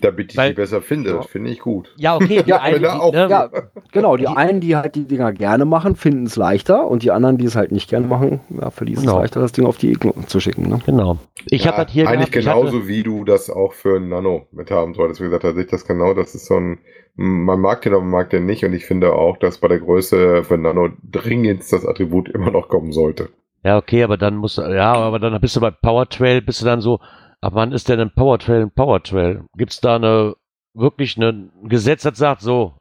Damit 0.00 0.32
ich 0.32 0.38
Weil- 0.38 0.50
die 0.50 0.54
besser 0.56 0.80
finde, 0.80 1.12
das 1.12 1.26
finde 1.26 1.50
ich 1.50 1.60
gut. 1.60 1.92
Ja, 1.96 2.16
okay, 2.16 2.42
die 2.46 2.48
Ja, 2.48 2.60
eine, 2.62 2.76
wenn 2.76 2.84
er 2.84 2.94
die, 2.94 3.00
auch- 3.00 3.12
ne, 3.12 3.26
Ja, 3.30 3.50
genau. 3.92 4.16
Die 4.16 4.26
einen, 4.28 4.60
die 4.60 4.76
halt 4.76 4.94
die 4.94 5.04
Dinger 5.06 5.32
gerne 5.32 5.66
machen, 5.66 5.94
finden 5.94 6.24
es 6.24 6.36
leichter 6.36 6.86
und 6.88 7.02
die 7.02 7.10
anderen, 7.10 7.36
die 7.36 7.44
es 7.44 7.54
halt 7.54 7.70
nicht 7.70 7.90
gerne 7.90 8.06
machen, 8.06 8.40
ja, 8.48 8.70
für 8.70 8.86
die 8.86 8.94
ist 8.94 9.00
Genau. 9.02 9.16
es 9.16 9.18
leichter, 9.20 9.40
das 9.40 9.52
Ding 9.52 9.66
auf 9.66 9.76
die 9.76 9.90
Iglo 9.90 10.14
zu 10.26 10.40
schicken. 10.40 10.68
Ne? 10.68 10.78
Genau. 10.86 11.18
Ich 11.50 11.66
habe 11.66 11.84
das 11.84 11.92
hier 11.92 12.08
Eigentlich 12.08 12.30
gehabt, 12.30 12.44
ich 12.46 12.48
hatte- 12.50 12.60
genauso 12.70 12.88
wie 12.88 13.02
du 13.02 13.24
das 13.24 13.50
auch 13.50 13.74
für 13.74 13.96
ein 13.96 14.08
Nano 14.08 14.46
mit 14.52 14.70
haben 14.70 14.94
solltest. 14.94 15.20
Wie 15.20 15.24
gesagt, 15.24 15.44
da 15.44 15.52
sehe 15.52 15.64
ich 15.64 15.70
das 15.70 15.86
genau. 15.86 16.14
Das 16.14 16.34
ist 16.34 16.46
so 16.46 16.56
ein, 16.56 16.78
man 17.16 17.60
mag 17.60 17.82
den, 17.82 17.92
aber 17.92 18.00
man 18.02 18.10
mag 18.10 18.30
den 18.30 18.46
nicht. 18.46 18.64
Und 18.64 18.72
ich 18.72 18.86
finde 18.86 19.12
auch, 19.12 19.36
dass 19.36 19.58
bei 19.58 19.68
der 19.68 19.80
Größe 19.80 20.44
für 20.44 20.54
ein 20.54 20.62
Nano 20.62 20.88
dringend 21.02 21.60
das 21.70 21.84
Attribut 21.86 22.30
immer 22.30 22.50
noch 22.50 22.68
kommen 22.68 22.92
sollte. 22.92 23.28
Ja, 23.62 23.76
okay, 23.78 24.02
aber 24.02 24.16
dann 24.16 24.36
musst 24.36 24.56
du, 24.58 24.62
ja, 24.62 24.92
aber 24.94 25.18
dann 25.18 25.38
bist 25.40 25.56
du 25.56 25.60
bei 25.60 25.70
Powertrail, 25.70 26.40
bist 26.42 26.60
du 26.62 26.66
dann 26.66 26.80
so, 26.80 27.00
ab 27.44 27.52
wann 27.54 27.72
ist 27.72 27.88
denn 27.88 28.00
ein 28.00 28.14
Powertrail 28.14 28.62
ein 28.62 28.70
Powertrail? 28.70 29.42
Gibt's 29.56 29.80
da 29.80 29.96
eine, 29.96 30.34
wirklich 30.72 31.16
ein 31.18 31.50
Gesetz, 31.64 32.02
das 32.02 32.16
sagt 32.16 32.40
so, 32.40 32.78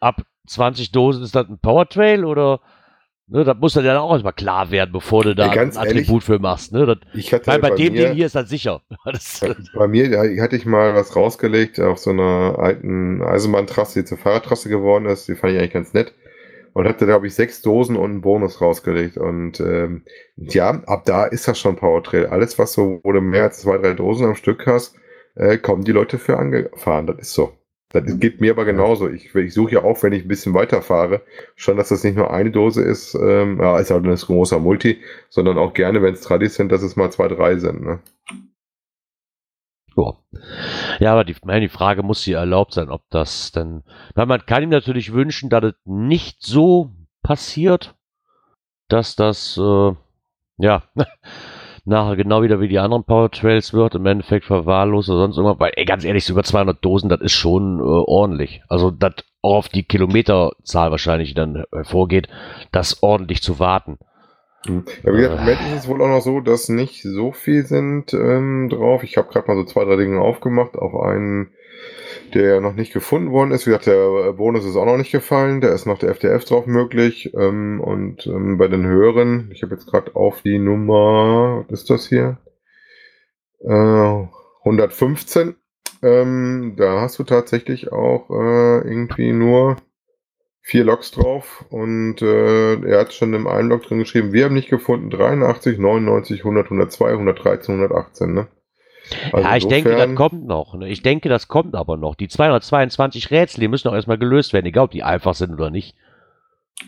ab 0.00 0.22
20 0.46 0.92
Dosen 0.92 1.24
ist 1.24 1.34
das 1.34 1.48
ein 1.48 1.58
Powertrail 1.58 2.24
oder, 2.24 2.60
ne, 3.26 3.44
das 3.44 3.56
muss 3.58 3.72
dann 3.74 3.84
ja 3.84 3.98
auch 3.98 4.12
erstmal 4.12 4.32
klar 4.32 4.70
werden, 4.70 4.92
bevor 4.92 5.24
du 5.24 5.34
da 5.34 5.46
Ja, 5.46 5.54
ganz 5.54 5.76
ein 5.76 5.86
ehrlich, 5.88 6.02
Attribut 6.04 6.22
für 6.22 6.38
machst, 6.38 6.72
ne, 6.72 6.86
das, 6.86 6.98
Ich 7.12 7.32
hatte 7.34 7.48
weil 7.48 7.58
bei, 7.58 7.70
bei 7.70 7.76
dem 7.76 7.92
mir, 7.92 8.06
Ding 8.06 8.14
hier 8.14 8.26
ist 8.26 8.36
das 8.36 8.48
sicher. 8.48 8.82
Das, 9.04 9.40
Bei 9.74 9.88
mir 9.88 10.08
da 10.10 10.42
hatte 10.42 10.56
ich 10.56 10.64
mal 10.64 10.94
was 10.94 11.16
rausgelegt 11.16 11.80
auf 11.80 11.98
so 11.98 12.10
einer 12.10 12.56
alten 12.58 13.20
Eisenbahntrasse, 13.20 14.00
die 14.00 14.04
zur 14.06 14.18
Fahrradtrasse 14.18 14.68
geworden 14.68 15.06
ist. 15.06 15.26
Die 15.28 15.34
fand 15.34 15.54
ich 15.54 15.58
eigentlich 15.58 15.72
ganz 15.72 15.92
nett. 15.92 16.14
Und 16.74 16.86
hatte, 16.86 17.06
glaube 17.06 17.26
ich, 17.26 17.34
sechs 17.34 17.62
Dosen 17.62 17.96
und 17.96 18.10
einen 18.10 18.20
Bonus 18.20 18.60
rausgelegt. 18.60 19.16
Und 19.16 19.60
ähm, 19.60 20.02
ja, 20.36 20.82
ab 20.86 21.04
da 21.06 21.24
ist 21.24 21.48
das 21.48 21.58
schon 21.58 21.76
Powertrail. 21.76 22.26
Alles, 22.26 22.58
was 22.58 22.74
so, 22.74 23.00
wo 23.02 23.12
du 23.12 23.20
mehr 23.20 23.44
als 23.44 23.60
zwei, 23.60 23.78
drei 23.78 23.94
Dosen 23.94 24.26
am 24.26 24.34
Stück 24.34 24.66
hast, 24.66 24.96
äh, 25.36 25.56
kommen 25.56 25.84
die 25.84 25.92
Leute 25.92 26.18
für 26.18 26.36
angefahren. 26.36 27.06
Das 27.06 27.18
ist 27.18 27.32
so. 27.32 27.52
Das 27.90 28.18
geht 28.18 28.40
mir 28.40 28.50
aber 28.50 28.64
genauso. 28.64 29.08
Ich, 29.08 29.32
ich 29.36 29.54
suche 29.54 29.74
ja 29.74 29.84
auch, 29.84 30.02
wenn 30.02 30.12
ich 30.12 30.24
ein 30.24 30.28
bisschen 30.28 30.52
weiterfahre, 30.52 31.22
schon, 31.54 31.76
dass 31.76 31.90
das 31.90 32.02
nicht 32.02 32.16
nur 32.16 32.32
eine 32.32 32.50
Dose 32.50 32.82
ist, 32.82 33.14
ähm, 33.14 33.60
ja, 33.60 33.78
ist 33.78 33.92
halt 33.92 34.04
ein 34.04 34.16
großer 34.16 34.58
Multi, 34.58 34.98
sondern 35.28 35.58
auch 35.58 35.74
gerne, 35.74 36.02
wenn 36.02 36.14
es 36.14 36.22
Tradis 36.22 36.56
sind, 36.56 36.72
dass 36.72 36.82
es 36.82 36.96
mal 36.96 37.12
zwei, 37.12 37.28
drei 37.28 37.56
sind. 37.56 37.82
Ne? 37.84 38.00
Ja. 39.96 40.12
ja, 40.98 41.12
aber 41.12 41.24
die, 41.24 41.36
meine, 41.44 41.60
die 41.60 41.68
Frage 41.68 42.02
muss 42.02 42.24
hier 42.24 42.38
erlaubt 42.38 42.72
sein, 42.72 42.90
ob 42.90 43.02
das 43.10 43.52
denn, 43.52 43.84
weil 44.14 44.26
man 44.26 44.44
kann 44.44 44.62
ihm 44.62 44.70
natürlich 44.70 45.12
wünschen, 45.12 45.50
dass 45.50 45.64
es 45.64 45.74
nicht 45.84 46.42
so 46.42 46.90
passiert, 47.22 47.94
dass 48.88 49.16
das, 49.16 49.56
äh, 49.56 49.92
ja, 50.58 50.82
nachher 51.84 52.16
genau 52.16 52.42
wieder 52.42 52.60
wie 52.60 52.68
die 52.68 52.78
anderen 52.78 53.04
Power 53.04 53.30
Trails 53.30 53.72
wird, 53.72 53.94
im 53.94 54.06
Endeffekt 54.06 54.46
verwahrlost 54.46 55.10
oder 55.10 55.20
sonst 55.20 55.36
irgendwas, 55.36 55.60
weil, 55.60 55.72
ey, 55.76 55.84
ganz 55.84 56.04
ehrlich, 56.04 56.24
so 56.24 56.32
über 56.32 56.42
200 56.42 56.84
Dosen, 56.84 57.08
das 57.08 57.20
ist 57.20 57.32
schon 57.32 57.78
äh, 57.78 57.82
ordentlich. 57.82 58.62
Also, 58.68 58.90
das 58.90 59.14
auch 59.42 59.56
auf 59.56 59.68
die 59.68 59.82
Kilometerzahl 59.82 60.90
wahrscheinlich 60.90 61.34
dann 61.34 61.64
hervorgeht, 61.70 62.28
das 62.72 63.02
ordentlich 63.02 63.42
zu 63.42 63.58
warten. 63.58 63.98
Hm. 64.66 64.84
Ja, 65.02 65.12
wie 65.12 65.16
gesagt, 65.18 65.34
im 65.34 65.40
Moment 65.40 65.60
ist 65.60 65.82
es 65.82 65.88
wohl 65.88 66.02
auch 66.02 66.08
noch 66.08 66.22
so, 66.22 66.40
dass 66.40 66.68
nicht 66.68 67.02
so 67.02 67.32
viel 67.32 67.66
sind 67.66 68.14
ähm, 68.14 68.68
drauf. 68.70 69.02
Ich 69.02 69.16
habe 69.16 69.30
gerade 69.30 69.46
mal 69.48 69.56
so 69.56 69.64
zwei, 69.64 69.84
drei 69.84 69.96
Dinge 69.96 70.20
aufgemacht 70.20 70.76
auf 70.76 70.94
einen 70.94 71.50
der 72.34 72.60
noch 72.60 72.74
nicht 72.74 72.92
gefunden 72.92 73.30
worden 73.30 73.52
ist. 73.52 73.66
Wie 73.66 73.70
gesagt, 73.70 73.86
der 73.86 74.32
Bonus 74.32 74.64
ist 74.64 74.76
auch 74.76 74.86
noch 74.86 74.96
nicht 74.96 75.12
gefallen. 75.12 75.60
Da 75.60 75.72
ist 75.72 75.86
noch 75.86 75.98
der 75.98 76.10
FDF 76.10 76.44
drauf 76.44 76.66
möglich. 76.66 77.32
Ähm, 77.34 77.80
und 77.80 78.26
ähm, 78.26 78.58
bei 78.58 78.68
den 78.68 78.84
höheren, 78.86 79.50
ich 79.52 79.62
habe 79.62 79.74
jetzt 79.74 79.86
gerade 79.86 80.14
auf 80.16 80.42
die 80.42 80.58
Nummer, 80.58 81.64
was 81.68 81.82
ist 81.82 81.90
das 81.90 82.08
hier? 82.08 82.38
Äh, 83.60 84.26
115. 84.64 85.54
Ähm, 86.02 86.74
da 86.76 87.00
hast 87.00 87.18
du 87.18 87.24
tatsächlich 87.24 87.92
auch 87.92 88.28
äh, 88.30 88.88
irgendwie 88.88 89.32
nur 89.32 89.76
vier 90.66 90.82
Logs 90.82 91.10
drauf 91.10 91.66
und 91.68 92.22
äh, 92.22 92.76
er 92.86 93.00
hat 93.00 93.12
schon 93.12 93.34
im 93.34 93.46
einen 93.46 93.68
Log 93.68 93.82
drin 93.82 93.98
geschrieben, 93.98 94.32
wir 94.32 94.46
haben 94.46 94.54
nicht 94.54 94.70
gefunden 94.70 95.10
83, 95.10 95.78
99, 95.78 96.40
100, 96.40 96.64
102, 96.64 97.10
113, 97.10 97.74
118, 97.74 98.32
ne? 98.32 98.48
Also 99.32 99.46
ja, 99.46 99.56
ich 99.56 99.68
denke, 99.68 99.90
das 99.90 100.14
kommt 100.14 100.46
noch. 100.46 100.74
Ne? 100.74 100.88
Ich 100.88 101.02
denke, 101.02 101.28
das 101.28 101.48
kommt 101.48 101.74
aber 101.74 101.98
noch. 101.98 102.14
Die 102.14 102.28
222 102.28 103.30
Rätsel, 103.30 103.60
die 103.60 103.68
müssen 103.68 103.88
auch 103.88 103.94
erstmal 103.94 104.16
gelöst 104.16 104.54
werden, 104.54 104.64
egal 104.64 104.84
ob 104.84 104.92
die 104.92 105.02
einfach 105.02 105.34
sind 105.34 105.52
oder 105.52 105.68
nicht. 105.68 105.94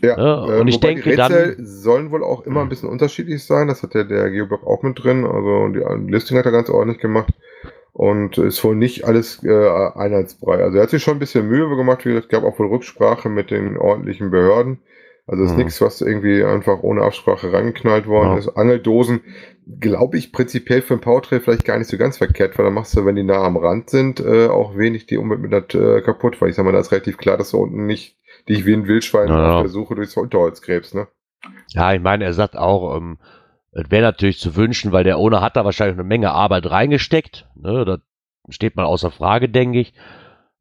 Ja, 0.00 0.16
ja 0.16 0.34
und 0.36 0.66
äh, 0.66 0.70
ich 0.70 0.80
denke 0.80 1.02
die 1.02 1.10
Rätsel 1.10 1.56
dann. 1.56 1.66
sollen 1.66 2.10
wohl 2.10 2.24
auch 2.24 2.46
immer 2.46 2.62
ein 2.62 2.70
bisschen 2.70 2.88
unterschiedlich 2.88 3.44
sein. 3.44 3.68
Das 3.68 3.82
hat 3.82 3.94
ja 3.94 4.04
der 4.04 4.30
Geoblock 4.30 4.66
auch 4.66 4.82
mit 4.82 5.04
drin. 5.04 5.26
Also 5.26 5.68
die 5.68 6.10
Listing 6.10 6.38
hat 6.38 6.46
er 6.46 6.52
ganz 6.52 6.70
ordentlich 6.70 7.00
gemacht. 7.00 7.28
Und 7.96 8.36
ist 8.36 8.62
wohl 8.62 8.76
nicht 8.76 9.06
alles 9.06 9.42
äh, 9.42 9.68
einheitsbrei. 9.94 10.62
Also 10.62 10.76
er 10.76 10.82
hat 10.82 10.90
sich 10.90 11.02
schon 11.02 11.16
ein 11.16 11.18
bisschen 11.18 11.48
Mühe 11.48 11.66
gemacht. 11.76 12.04
Wie 12.04 12.10
gesagt, 12.10 12.28
gab 12.28 12.44
auch 12.44 12.58
wohl 12.58 12.66
Rücksprache 12.66 13.30
mit 13.30 13.50
den 13.50 13.78
ordentlichen 13.78 14.30
Behörden. 14.30 14.80
Also 15.26 15.44
ist 15.44 15.52
mhm. 15.52 15.64
nichts, 15.64 15.80
was 15.80 16.02
irgendwie 16.02 16.44
einfach 16.44 16.82
ohne 16.82 17.00
Absprache 17.00 17.50
reingeknallt 17.54 18.06
worden 18.06 18.32
ja. 18.32 18.36
ist. 18.36 18.50
Angeldosen, 18.50 19.22
glaube 19.80 20.18
ich, 20.18 20.30
prinzipiell 20.30 20.82
für 20.82 20.92
ein 20.92 21.00
Powertrail 21.00 21.40
vielleicht 21.40 21.64
gar 21.64 21.78
nicht 21.78 21.88
so 21.88 21.96
ganz 21.96 22.18
verkehrt, 22.18 22.58
weil 22.58 22.66
dann 22.66 22.74
machst 22.74 22.94
du, 22.94 23.06
wenn 23.06 23.16
die 23.16 23.22
nah 23.22 23.42
am 23.42 23.56
Rand 23.56 23.88
sind, 23.88 24.20
äh, 24.20 24.48
auch 24.48 24.76
wenig 24.76 25.06
die 25.06 25.16
Umwelt 25.16 25.40
mit 25.40 25.74
äh, 25.74 26.02
kaputt, 26.02 26.38
weil 26.42 26.50
ich 26.50 26.54
sag 26.54 26.66
mal, 26.66 26.72
da 26.72 26.80
ist 26.80 26.92
relativ 26.92 27.16
klar, 27.16 27.38
dass 27.38 27.52
du 27.52 27.56
unten 27.56 27.86
nicht 27.86 28.18
dich 28.46 28.66
wie 28.66 28.74
ein 28.74 28.86
Wildschwein 28.86 29.28
ja. 29.28 29.54
auf 29.54 29.62
der 29.62 29.70
Suche 29.70 29.94
durchs 29.94 30.18
Unterholz 30.18 30.60
gräbst, 30.60 30.94
ne? 30.94 31.08
Ja, 31.68 31.94
ich 31.94 32.02
meine, 32.02 32.24
er 32.24 32.34
sagt 32.34 32.58
auch, 32.58 32.94
ähm, 32.94 33.16
es 33.76 33.90
wäre 33.90 34.02
natürlich 34.02 34.38
zu 34.38 34.56
wünschen, 34.56 34.92
weil 34.92 35.04
der 35.04 35.18
Owner 35.18 35.42
hat 35.42 35.56
da 35.56 35.64
wahrscheinlich 35.64 35.98
eine 35.98 36.08
Menge 36.08 36.32
Arbeit 36.32 36.70
reingesteckt. 36.70 37.46
Ne? 37.56 37.84
Da 37.84 37.98
steht 38.48 38.74
mal 38.74 38.86
außer 38.86 39.10
Frage, 39.10 39.50
denke 39.50 39.80
ich. 39.80 39.92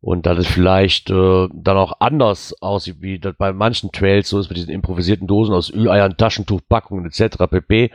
Und 0.01 0.25
dass 0.25 0.37
es 0.37 0.47
vielleicht 0.47 1.09
äh, 1.09 1.47
dann 1.53 1.77
auch 1.77 1.93
anders 1.99 2.53
aussieht, 2.61 2.97
wie 2.99 3.17
das 3.17 3.33
bei 3.37 3.53
manchen 3.53 3.91
Trails 3.91 4.29
so 4.29 4.39
ist, 4.39 4.49
mit 4.49 4.57
diesen 4.57 4.69
improvisierten 4.69 5.27
Dosen 5.27 5.55
aus 5.55 5.73
Ü-Eiern, 5.73 6.17
Taschentuchpackungen 6.17 7.05
etc. 7.05 7.37
pp. 7.49 7.91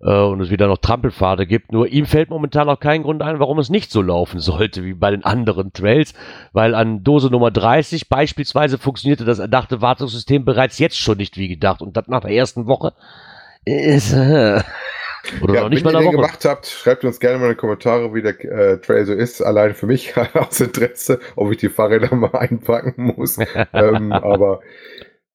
Äh, 0.00 0.20
und 0.20 0.40
es 0.40 0.50
wieder 0.50 0.66
noch 0.66 0.78
Trampelpfade 0.78 1.46
gibt. 1.46 1.70
Nur 1.70 1.86
ihm 1.86 2.04
fällt 2.04 2.30
momentan 2.30 2.68
auch 2.68 2.80
kein 2.80 3.04
Grund 3.04 3.22
ein, 3.22 3.38
warum 3.38 3.60
es 3.60 3.70
nicht 3.70 3.92
so 3.92 4.02
laufen 4.02 4.40
sollte 4.40 4.84
wie 4.84 4.94
bei 4.94 5.12
den 5.12 5.24
anderen 5.24 5.72
Trails, 5.72 6.12
weil 6.52 6.74
an 6.74 7.04
Dose 7.04 7.30
Nummer 7.30 7.52
30 7.52 8.08
beispielsweise 8.08 8.78
funktionierte 8.78 9.24
das 9.24 9.38
erdachte 9.38 9.80
Wartungssystem 9.80 10.44
bereits 10.44 10.80
jetzt 10.80 10.98
schon 10.98 11.18
nicht 11.18 11.36
wie 11.36 11.48
gedacht. 11.48 11.82
Und 11.82 11.96
das 11.96 12.08
nach 12.08 12.22
der 12.22 12.32
ersten 12.32 12.66
Woche 12.66 12.94
ist... 13.64 14.12
Äh, 14.12 14.62
oder 15.40 15.54
ja, 15.54 15.60
noch 15.62 15.68
nicht 15.68 15.84
wenn 15.84 15.92
mal 15.92 16.02
ihr 16.02 16.10
den 16.10 16.16
gemacht 16.20 16.44
habt, 16.44 16.66
schreibt 16.66 17.04
uns 17.04 17.20
gerne 17.20 17.38
mal 17.38 17.46
in 17.46 17.52
die 17.52 17.56
Kommentare, 17.56 18.14
wie 18.14 18.22
der 18.22 18.44
äh, 18.44 18.78
Trail 18.80 19.04
so 19.04 19.12
ist. 19.12 19.42
Allein 19.42 19.74
für 19.74 19.86
mich 19.86 20.14
aus 20.34 20.60
Interesse, 20.60 21.20
ob 21.36 21.50
ich 21.50 21.58
die 21.58 21.68
Fahrräder 21.68 22.14
mal 22.14 22.34
einpacken 22.34 23.14
muss. 23.16 23.38
ähm, 23.72 24.12
aber 24.12 24.60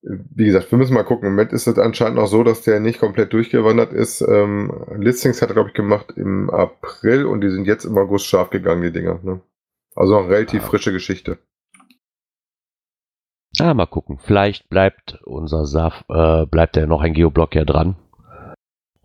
wie 0.01 0.45
gesagt, 0.45 0.71
wir 0.71 0.78
müssen 0.78 0.93
mal 0.93 1.03
gucken. 1.03 1.28
Im 1.28 1.34
Moment 1.34 1.53
ist 1.53 1.67
es 1.67 1.80
anscheinend 1.80 2.17
noch 2.17 2.28
so, 2.28 2.43
dass 2.43 2.61
der 2.61 2.80
nicht 2.80 2.99
komplett 2.99 3.34
durchgewandert 3.34 3.93
ist. 3.93 4.21
Ähm, 4.21 4.71
Listings 4.97 5.41
hat 5.41 5.49
er, 5.49 5.55
glaube 5.55 5.69
ich, 5.69 5.76
gemacht 5.76 6.13
im 6.15 6.49
April 6.49 7.26
und 7.26 7.41
die 7.41 7.49
sind 7.49 7.65
jetzt 7.65 7.86
im 7.86 7.97
August 7.97 8.28
scharf 8.28 8.49
gegangen, 8.49 8.84
die 8.84 8.91
Dinger. 8.91 9.19
Ne? 9.23 9.41
Also 9.95 10.19
noch 10.19 10.30
relativ 10.30 10.63
ah. 10.63 10.67
frische 10.67 10.91
Geschichte. 10.91 11.39
Ah, 13.59 13.73
mal 13.73 13.86
gucken. 13.86 14.19
Vielleicht 14.21 14.69
bleibt 14.69 15.19
unser 15.23 15.65
Saf, 15.65 16.03
äh, 16.09 16.45
bleibt 16.45 16.76
ja 16.76 16.86
noch 16.86 17.01
ein 17.01 17.13
Geoblock 17.13 17.55
ja 17.55 17.63
dran 17.63 17.95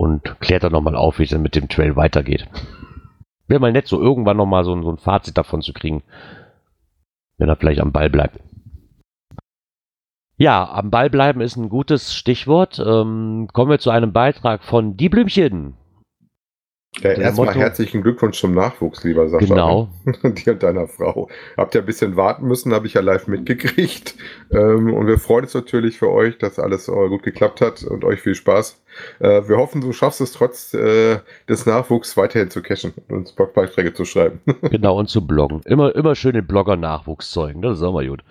und 0.01 0.41
klärt 0.41 0.65
dann 0.65 0.73
nochmal 0.73 0.97
auf, 0.97 1.19
wie 1.19 1.25
es 1.25 1.29
dann 1.29 1.43
mit 1.43 1.55
dem 1.55 1.69
Trail 1.69 1.95
weitergeht. 1.95 2.49
Wäre 3.49 3.61
mal 3.61 3.71
nett, 3.71 3.87
so 3.87 4.01
irgendwann 4.01 4.39
nochmal 4.39 4.65
so, 4.65 4.81
so 4.83 4.91
ein 4.91 4.97
Fazit 4.97 5.37
davon 5.37 5.61
zu 5.61 5.75
kriegen, 5.75 6.03
wenn 7.37 7.51
er 7.51 7.57
vielleicht 7.57 7.83
am 7.83 7.93
Ball 7.93 8.09
bleibt. 8.09 8.41
Ja, 10.39 10.73
am 10.73 10.91
Ball 10.91 11.11
bleiben 11.11 11.43
ist 11.43 11.57
ein 11.57 11.69
gutes 11.69 12.15
Stichwort. 12.15 12.79
Ähm, 12.79 13.49
kommen 13.53 13.71
wir 13.71 13.79
zu 13.79 13.91
einem 13.91 14.15
Beitrag 14.15 14.65
von 14.65 14.97
Die 14.97 15.11
Blümchen. 15.11 15.75
Ja, 16.99 17.13
erstmal 17.13 17.55
herzlichen 17.55 18.03
Glückwunsch 18.03 18.41
zum 18.41 18.53
Nachwuchs, 18.53 19.05
lieber 19.05 19.29
Sascha. 19.29 19.47
Genau. 19.47 19.89
Dir 20.25 20.55
und 20.55 20.63
deiner 20.63 20.89
Frau. 20.89 21.29
Habt 21.57 21.75
ihr 21.75 21.83
ein 21.83 21.87
bisschen 21.87 22.17
warten 22.17 22.47
müssen, 22.47 22.75
habe 22.75 22.89
ich 22.89 22.95
ja 22.95 23.01
live 23.01 23.27
mitgekriegt. 23.27 24.15
Ähm, 24.53 24.93
und 24.95 25.07
wir 25.07 25.19
freuen 25.19 25.45
uns 25.45 25.55
natürlich 25.55 25.99
für 25.99 26.11
euch, 26.11 26.37
dass 26.39 26.59
alles 26.59 26.89
äh, 26.89 27.09
gut 27.09 27.23
geklappt 27.23 27.61
hat 27.61 27.85
und 27.85 28.05
euch 28.05 28.21
viel 28.21 28.35
Spaß. 28.35 28.83
Äh, 29.21 29.49
wir 29.49 29.59
hoffen, 29.59 29.81
du 29.81 29.93
schaffst 29.93 30.21
es 30.21 30.33
trotz 30.33 30.75
äh, 30.75 31.21
des 31.49 31.67
Nachwuchs 31.67 32.17
weiterhin 32.17 32.51
zu 32.51 32.61
cashen 32.61 32.93
und 33.09 33.17
uns 33.17 33.33
Blogbeiträge 33.33 33.95
zu 33.95 34.05
schreiben. 34.05 34.41
genau, 34.63 34.99
und 34.99 35.09
zu 35.09 35.25
bloggen. 35.25 35.61
Immer, 35.67 35.95
immer 35.95 36.17
schön 36.17 36.33
den 36.33 36.49
Blogger 36.49 36.77
Nachwuchs 36.77 37.31
zeugen, 37.31 37.63
das 37.63 37.79
ist 37.79 37.85
auch 37.85 37.93
mal 37.93 38.09
gut. 38.09 38.25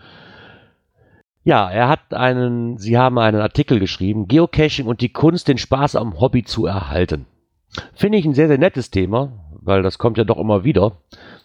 Ja, 1.45 1.71
er 1.71 1.87
hat 1.87 2.13
einen, 2.13 2.77
sie 2.77 2.97
haben 2.97 3.17
einen 3.17 3.39
Artikel 3.39 3.79
geschrieben, 3.79 4.27
Geocaching 4.27 4.85
und 4.85 4.99
die 4.99 5.13
Kunst, 5.13 5.47
den 5.47 5.57
Spaß 5.57 5.95
am 5.95 6.19
Hobby 6.19 6.43
zu 6.43 6.65
erhalten. 6.65 7.27
Finde 7.93 8.17
ich 8.17 8.25
ein 8.25 8.33
sehr, 8.33 8.47
sehr 8.47 8.57
nettes 8.57 8.91
Thema, 8.91 9.31
weil 9.61 9.83
das 9.83 9.97
kommt 9.97 10.17
ja 10.17 10.23
doch 10.23 10.37
immer 10.37 10.63
wieder, 10.63 10.97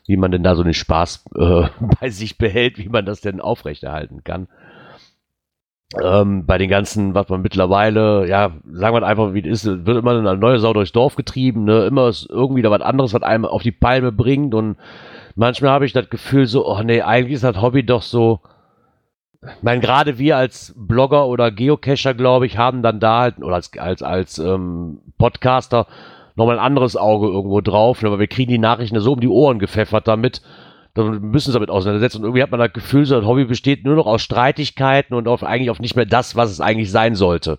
wie 0.07 0.16
man 0.16 0.31
denn 0.31 0.43
da 0.43 0.55
so 0.55 0.62
den 0.62 0.75
Spaß 0.75 1.25
äh, 1.37 1.64
bei 2.01 2.11
sich 2.11 2.39
behält, 2.39 2.79
wie 2.79 2.89
man 2.89 3.07
das 3.07 3.20
denn 3.20 3.41
aufrechterhalten 3.41 4.25
kann. 4.25 4.49
Ähm, 6.03 6.45
bei 6.47 6.59
den 6.59 6.70
ganzen, 6.70 7.14
was 7.14 7.29
man 7.29 7.43
mittlerweile, 7.43 8.27
ja, 8.29 8.53
sagen 8.72 8.97
wir 8.97 9.07
einfach, 9.07 9.33
wie 9.35 9.49
es 9.49 9.64
ist, 9.64 9.87
wird 9.87 9.99
immer 9.99 10.12
eine 10.12 10.37
neue 10.37 10.59
Sau 10.59 10.72
durchs 10.72 10.93
Dorf 10.93 11.14
getrieben, 11.14 11.64
ne? 11.64 11.87
Immer 11.87 12.09
ist 12.09 12.29
irgendwie 12.29 12.62
da 12.62 12.70
was 12.70 12.81
anderes, 12.81 13.14
was 13.14 13.22
einem 13.22 13.45
auf 13.45 13.62
die 13.62 13.70
Palme 13.70 14.11
bringt 14.11 14.55
und 14.55 14.77
manchmal 15.37 15.70
habe 15.70 15.87
ich 15.87 15.93
das 15.93 16.11
Gefühl 16.11 16.47
so, 16.47 16.66
oh 16.66 16.83
nee, 16.83 17.03
eigentlich 17.03 17.35
ist 17.35 17.45
das 17.45 17.61
Hobby 17.61 17.85
doch 17.85 18.03
so, 18.03 18.41
ich 19.43 19.62
meine, 19.62 19.81
gerade 19.81 20.18
wir 20.18 20.37
als 20.37 20.75
Blogger 20.77 21.27
oder 21.27 21.51
Geocacher, 21.51 22.14
glaube 22.14 22.47
ich, 22.47 22.57
haben 22.59 22.83
dann 22.83 22.99
da 22.99 23.20
halt, 23.20 23.39
oder 23.39 23.57
als, 23.57 23.77
als, 23.79 24.03
als 24.03 24.39
ähm, 24.39 25.01
Podcaster, 25.18 25.87
nochmal 26.35 26.59
ein 26.59 26.64
anderes 26.64 26.97
Auge 26.97 27.28
irgendwo 27.28 27.61
drauf, 27.61 28.03
ne? 28.03 28.09
aber 28.09 28.18
wir 28.18 28.26
kriegen 28.26 28.51
die 28.51 28.59
Nachrichten 28.59 28.99
so 29.01 29.12
um 29.12 29.20
die 29.20 29.28
Ohren 29.28 29.59
gepfeffert 29.59 30.09
damit, 30.09 30.43
dann 30.95 31.20
müssen 31.20 31.51
sie 31.51 31.55
damit 31.55 31.70
auseinandersetzen. 31.70 32.18
Und 32.18 32.24
irgendwie 32.24 32.43
hat 32.43 32.51
man 32.51 32.61
das 32.61 32.72
Gefühl, 32.72 33.05
so 33.05 33.16
ein 33.16 33.26
Hobby 33.26 33.45
besteht 33.45 33.85
nur 33.85 33.97
noch 33.97 34.07
aus 34.07 34.22
Streitigkeiten 34.22 35.14
und 35.14 35.28
auf, 35.28 35.43
eigentlich 35.43 35.70
auf 35.70 35.80
nicht 35.80 35.97
mehr 35.97 36.07
das, 36.07 36.37
was 36.37 36.51
es 36.51 36.61
eigentlich 36.61 36.91
sein 36.91 37.14
sollte. 37.14 37.59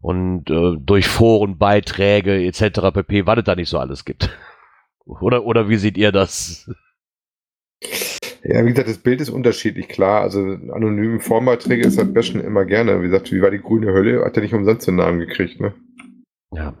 Und 0.00 0.50
äh, 0.50 0.76
durch 0.78 1.08
Foren, 1.08 1.58
Beiträge 1.58 2.44
etc. 2.44 2.92
pp., 2.92 3.26
was 3.26 3.38
es 3.38 3.44
da 3.44 3.54
nicht 3.54 3.68
so 3.68 3.78
alles 3.78 4.04
gibt. 4.04 4.30
Oder, 5.06 5.46
oder 5.46 5.70
wie 5.70 5.76
seht 5.76 5.96
ihr 5.96 6.12
das? 6.12 6.70
Ja, 8.44 8.62
wie 8.62 8.68
gesagt, 8.68 8.90
das 8.90 8.98
Bild 8.98 9.22
ist 9.22 9.30
unterschiedlich, 9.30 9.88
klar. 9.88 10.20
Also 10.20 10.40
anonymen 10.40 11.20
Formbeiträge 11.20 11.86
ist 11.86 11.96
halt 11.96 12.12
Bashen 12.12 12.42
immer 12.42 12.66
gerne. 12.66 13.00
Wie 13.00 13.06
gesagt, 13.06 13.32
wie 13.32 13.40
war 13.40 13.50
die 13.50 13.62
grüne 13.62 13.94
Hölle? 13.94 14.22
Hat 14.22 14.36
er 14.36 14.42
nicht 14.42 14.52
umsonst 14.52 14.86
den 14.86 14.96
Namen 14.96 15.20
gekriegt, 15.20 15.60
ne? 15.60 15.72
Ja. 16.52 16.74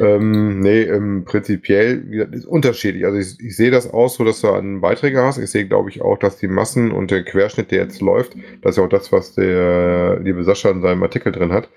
Ähm, 0.00 0.60
nee, 0.60 0.82
ähm, 0.82 1.24
prinzipiell 1.24 2.02
wie 2.06 2.16
gesagt, 2.16 2.34
ist 2.34 2.46
unterschiedlich. 2.46 3.04
Also 3.04 3.18
ich, 3.18 3.38
ich 3.40 3.56
sehe 3.56 3.70
das 3.70 3.92
auch 3.92 4.08
so, 4.08 4.24
dass 4.24 4.40
du 4.40 4.50
einen 4.50 4.80
Beiträge 4.80 5.22
hast. 5.22 5.38
Ich 5.38 5.50
sehe, 5.50 5.66
glaube 5.66 5.90
ich, 5.90 6.02
auch, 6.02 6.18
dass 6.18 6.38
die 6.38 6.48
Massen 6.48 6.92
und 6.92 7.10
der 7.10 7.24
Querschnitt, 7.24 7.70
der 7.70 7.82
jetzt 7.82 8.00
läuft, 8.00 8.34
das 8.62 8.72
ist 8.72 8.76
ja 8.78 8.84
auch 8.84 8.88
das, 8.88 9.12
was 9.12 9.34
der 9.34 10.18
liebe 10.20 10.44
Sascha 10.44 10.70
in 10.70 10.82
seinem 10.82 11.02
Artikel 11.02 11.32
drin 11.32 11.52
hat, 11.52 11.68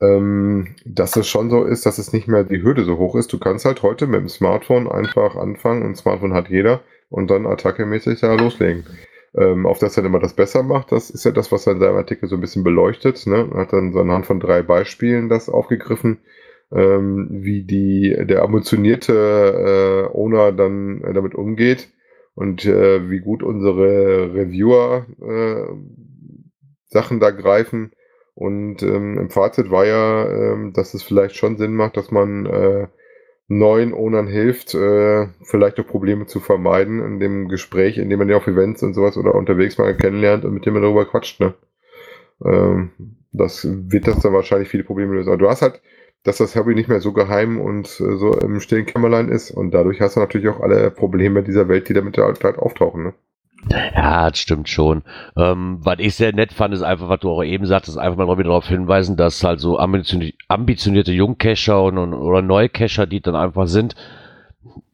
ähm, 0.00 0.74
dass 0.84 1.16
es 1.16 1.28
schon 1.28 1.50
so 1.50 1.64
ist, 1.64 1.84
dass 1.84 1.98
es 1.98 2.12
nicht 2.12 2.28
mehr 2.28 2.44
die 2.44 2.62
Hürde 2.62 2.84
so 2.84 2.98
hoch 2.98 3.16
ist. 3.16 3.32
Du 3.32 3.38
kannst 3.38 3.64
halt 3.64 3.82
heute 3.82 4.06
mit 4.06 4.20
dem 4.20 4.28
Smartphone 4.28 4.88
einfach 4.88 5.36
anfangen, 5.36 5.82
ein 5.82 5.96
Smartphone 5.96 6.34
hat 6.34 6.48
jeder, 6.48 6.80
und 7.10 7.30
dann 7.30 7.46
attackemäßig 7.46 8.20
da 8.20 8.34
loslegen. 8.34 8.84
Ähm, 9.36 9.66
auf 9.66 9.78
das 9.78 9.96
er 9.96 10.04
immer 10.04 10.20
das 10.20 10.32
besser 10.34 10.62
macht, 10.62 10.90
das 10.90 11.10
ist 11.10 11.24
ja 11.24 11.32
das, 11.32 11.52
was 11.52 11.66
er 11.66 11.74
in 11.74 11.80
seinem 11.80 11.96
Artikel 11.96 12.28
so 12.28 12.36
ein 12.36 12.40
bisschen 12.40 12.64
beleuchtet. 12.64 13.26
Ne? 13.26 13.50
Hat 13.54 13.72
dann 13.72 13.92
so 13.92 14.00
anhand 14.00 14.26
von 14.26 14.40
drei 14.40 14.62
Beispielen 14.62 15.28
das 15.28 15.48
aufgegriffen 15.48 16.18
ähm, 16.72 17.28
wie 17.30 17.64
die, 17.64 18.16
der 18.26 18.42
ambitionierte 18.42 20.08
äh, 20.10 20.16
Owner 20.16 20.52
dann 20.52 21.02
äh, 21.02 21.12
damit 21.12 21.34
umgeht 21.34 21.88
und 22.34 22.64
äh, 22.66 23.10
wie 23.10 23.20
gut 23.20 23.42
unsere 23.42 24.34
Reviewer 24.34 25.06
äh, 25.20 25.72
Sachen 26.86 27.20
da 27.20 27.30
greifen. 27.30 27.92
Und 28.34 28.82
ähm, 28.82 29.18
im 29.18 29.30
Fazit 29.30 29.70
war 29.70 29.84
ja, 29.84 30.28
ähm, 30.28 30.72
dass 30.72 30.94
es 30.94 31.02
vielleicht 31.02 31.36
schon 31.36 31.56
Sinn 31.56 31.74
macht, 31.74 31.96
dass 31.96 32.12
man 32.12 32.46
äh, 32.46 32.86
neuen 33.48 33.94
Ownern 33.94 34.28
hilft, 34.28 34.74
äh, 34.74 35.26
vielleicht 35.42 35.80
auch 35.80 35.86
Probleme 35.86 36.26
zu 36.26 36.38
vermeiden 36.38 37.02
in 37.02 37.18
dem 37.18 37.48
Gespräch, 37.48 37.98
indem 37.98 38.20
man 38.20 38.28
ja 38.28 38.36
auf 38.36 38.46
Events 38.46 38.82
und 38.82 38.94
sowas 38.94 39.16
oder 39.16 39.34
unterwegs 39.34 39.78
mal 39.78 39.96
kennenlernt 39.96 40.44
und 40.44 40.52
mit 40.52 40.66
dem 40.66 40.74
man 40.74 40.82
darüber 40.82 41.06
quatscht. 41.06 41.40
Ne? 41.40 41.54
Ähm, 42.44 42.90
das 43.32 43.66
wird 43.68 44.06
das 44.06 44.20
dann 44.20 44.34
wahrscheinlich 44.34 44.68
viele 44.68 44.84
Probleme 44.84 45.14
lösen. 45.14 45.30
Aber 45.30 45.38
du 45.38 45.48
hast 45.48 45.62
halt 45.62 45.80
dass 46.28 46.38
das 46.38 46.54
Hobby 46.54 46.74
nicht 46.74 46.88
mehr 46.88 47.00
so 47.00 47.12
geheim 47.12 47.60
und 47.60 47.86
äh, 47.86 48.16
so 48.16 48.34
im 48.34 48.60
stillen 48.60 48.86
Kämmerlein 48.86 49.28
ist. 49.28 49.50
Und 49.50 49.72
dadurch 49.72 50.00
hast 50.00 50.16
du 50.16 50.20
natürlich 50.20 50.48
auch 50.48 50.60
alle 50.60 50.90
Probleme 50.90 51.42
dieser 51.42 51.68
Welt, 51.68 51.88
die 51.88 51.94
damit 51.94 52.18
halt, 52.18 52.44
halt 52.44 52.58
auftauchen. 52.58 53.02
Ne? 53.02 53.14
Ja, 53.94 54.30
das 54.30 54.38
stimmt 54.38 54.68
schon. 54.68 55.02
Ähm, 55.36 55.78
was 55.80 55.96
ich 55.98 56.14
sehr 56.14 56.32
nett 56.32 56.52
fand, 56.52 56.74
ist 56.74 56.82
einfach, 56.82 57.08
was 57.08 57.20
du 57.20 57.30
auch 57.30 57.42
eben 57.42 57.66
sagtest, 57.66 57.98
einfach 57.98 58.18
mal 58.18 58.38
wieder 58.38 58.50
darauf 58.50 58.68
hinweisen, 58.68 59.16
dass 59.16 59.42
halt 59.42 59.58
so 59.58 59.78
ambitionierte 59.78 61.12
Jungcacher 61.12 61.82
und, 61.82 61.98
und, 61.98 62.14
oder 62.14 62.42
Neucacher, 62.42 63.06
die 63.06 63.20
dann 63.20 63.34
einfach 63.34 63.66
sind, 63.66 63.96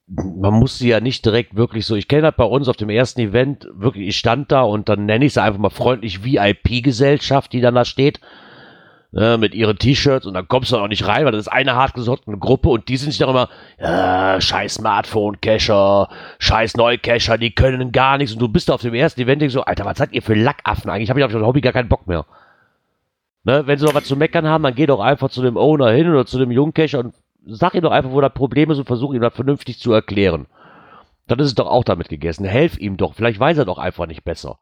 man 0.07 0.55
muss 0.55 0.79
sie 0.79 0.89
ja 0.89 1.01
nicht 1.01 1.25
direkt 1.25 1.57
wirklich 1.57 1.87
so, 1.87 1.97
ich 1.97 2.09
kenne 2.09 2.23
das 2.23 2.37
bei 2.37 2.45
uns 2.45 2.69
auf 2.69 2.77
dem 2.77 2.91
ersten 2.91 3.21
Event, 3.21 3.67
wirklich, 3.75 4.09
ich 4.09 4.17
stand 4.17 4.53
da 4.53 4.63
und 4.63 4.89
dann 4.89 5.07
nenne 5.07 5.25
ich 5.25 5.35
sie 5.35 5.43
einfach 5.43 5.59
mal 5.59 5.71
freundlich 5.71 6.25
VIP-Gesellschaft, 6.25 7.53
die 7.53 7.61
dann 7.61 7.75
da 7.75 7.85
steht 7.85 8.21
ne, 9.15 9.39
mit 9.39 9.55
ihren 9.55 9.79
T-Shirts 9.79 10.27
und 10.27 10.35
dann 10.35 10.49
kommst 10.49 10.73
du 10.73 10.77
auch 10.77 10.89
nicht 10.89 11.07
rein, 11.07 11.25
weil 11.25 11.33
das 11.33 11.47
ist 11.47 11.53
eine 11.53 11.77
hartgesottene 11.77 12.37
Gruppe 12.37 12.69
und 12.69 12.89
die 12.89 12.97
sind 12.97 13.11
sich 13.11 13.21
doch 13.21 13.31
immer, 13.31 13.49
ja, 13.79 14.41
scheiß 14.41 14.75
Smartphone-Cacher, 14.75 16.09
scheiß 16.39 16.77
Neu-Cacher, 16.77 17.39
die 17.39 17.55
können 17.55 17.93
gar 17.93 18.19
nichts 18.19 18.35
und 18.35 18.43
du 18.43 18.49
bist 18.49 18.71
auf 18.71 18.83
dem 18.83 18.95
ersten 18.95 19.21
Event 19.21 19.43
und 19.43 19.51
so, 19.51 19.63
Alter, 19.63 19.85
was 19.85 19.99
seid 19.99 20.13
ihr 20.13 20.23
für 20.23 20.35
Lackaffen 20.35 20.91
eigentlich? 20.91 21.11
Hab 21.11 21.17
ich 21.17 21.25
auf 21.25 21.33
das 21.33 21.43
Hobby 21.43 21.61
gar 21.61 21.73
keinen 21.73 21.89
Bock 21.89 22.07
mehr. 22.07 22.27
Ne, 23.45 23.67
wenn 23.67 23.79
sie 23.79 23.85
noch 23.85 23.95
was 23.95 24.05
zu 24.05 24.17
meckern 24.17 24.49
haben, 24.49 24.65
dann 24.65 24.75
geh 24.75 24.87
doch 24.87 25.01
einfach 25.01 25.31
zu 25.31 25.43
dem 25.43 25.57
Owner 25.57 25.91
hin 25.91 26.11
oder 26.11 26.27
zu 26.27 26.39
dem 26.39 26.51
Jungcacher 26.51 26.99
und 26.99 27.15
sag 27.47 27.75
ihm 27.75 27.83
doch 27.83 27.93
einfach, 27.93 28.11
wo 28.11 28.21
da 28.21 28.29
Probleme 28.29 28.75
sind 28.75 28.83
und 28.83 28.87
versuch 28.87 29.15
ihm 29.15 29.21
das 29.21 29.35
vernünftig 29.35 29.79
zu 29.79 29.93
erklären. 29.93 30.47
Dann 31.27 31.39
ist 31.39 31.47
es 31.47 31.55
doch 31.55 31.67
auch 31.67 31.85
damit 31.85 32.09
gegessen. 32.09 32.45
Helf 32.45 32.79
ihm 32.79 32.97
doch. 32.97 33.15
Vielleicht 33.15 33.41
weiß 33.41 33.59
er 33.59 33.65
doch 33.65 33.79
einfach 33.79 34.07
nicht 34.07 34.25
besser. 34.25 34.59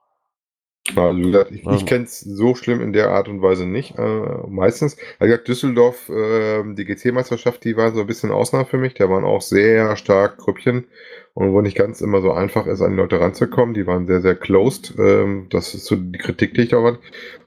Also 0.97 1.17
wie 1.17 1.23
gesagt, 1.31 1.51
ich, 1.53 1.65
ich 1.65 1.87
kenne 1.87 2.05
es 2.05 2.21
so 2.21 2.55
schlimm 2.57 2.81
in 2.81 2.93
der 2.93 3.11
Art 3.11 3.29
und 3.29 3.41
Weise 3.41 3.67
nicht. 3.67 3.97
Äh, 3.99 4.27
meistens. 4.49 4.97
Wie 5.21 5.27
gesagt, 5.27 5.47
Düsseldorf, 5.47 6.09
äh, 6.09 6.63
die 6.75 6.85
GC-Meisterschaft, 6.85 7.65
die 7.65 7.77
war 7.77 7.93
so 7.93 8.01
ein 8.01 8.07
bisschen 8.07 8.33
Ausnahme 8.33 8.65
für 8.65 8.79
mich. 8.79 8.95
Da 8.95 9.09
waren 9.09 9.25
auch 9.25 9.43
sehr 9.43 9.97
stark 9.97 10.39
Grüppchen 10.39 10.87
und 11.35 11.53
wo 11.53 11.61
nicht 11.61 11.77
ganz 11.77 12.01
immer 12.01 12.21
so 12.21 12.33
einfach 12.33 12.67
ist, 12.67 12.83
an 12.83 12.91
die 12.91 12.97
Leute 12.97 13.21
ranzukommen. 13.21 13.75
Die 13.75 13.87
waren 13.87 14.07
sehr, 14.07 14.21
sehr 14.21 14.35
closed. 14.35 14.95
Ähm, 14.99 15.47
das 15.51 15.73
ist 15.75 15.87
so 15.87 15.95
die 15.95 16.19
Kritik, 16.19 16.55
die 16.55 16.63
ich 16.63 16.75
auch 16.75 16.85
hatte. 16.85 16.99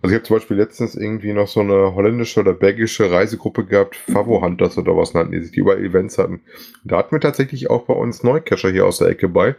Also 0.01 0.13
ich 0.13 0.19
habe 0.19 0.23
zum 0.23 0.38
Beispiel 0.38 0.57
letztens 0.57 0.95
irgendwie 0.95 1.33
noch 1.33 1.47
so 1.47 1.59
eine 1.59 1.93
holländische 1.93 2.39
oder 2.39 2.53
belgische 2.53 3.11
Reisegruppe 3.11 3.65
gehabt, 3.65 3.97
Favo 3.97 4.41
Hunters 4.41 4.77
oder 4.77 4.95
was 4.95 5.13
nannten 5.13 5.33
die 5.33 5.41
sich, 5.41 5.51
die 5.51 5.59
über 5.59 5.77
Events 5.77 6.17
hatten. 6.17 6.41
Da 6.86 6.97
hatten 6.97 7.13
wir 7.13 7.19
tatsächlich 7.19 7.69
auch 7.69 7.86
bei 7.86 7.93
uns 7.93 8.23
Neucacher 8.23 8.71
hier 8.71 8.86
aus 8.86 8.99
der 8.99 9.09
Ecke 9.09 9.27
bei. 9.27 9.55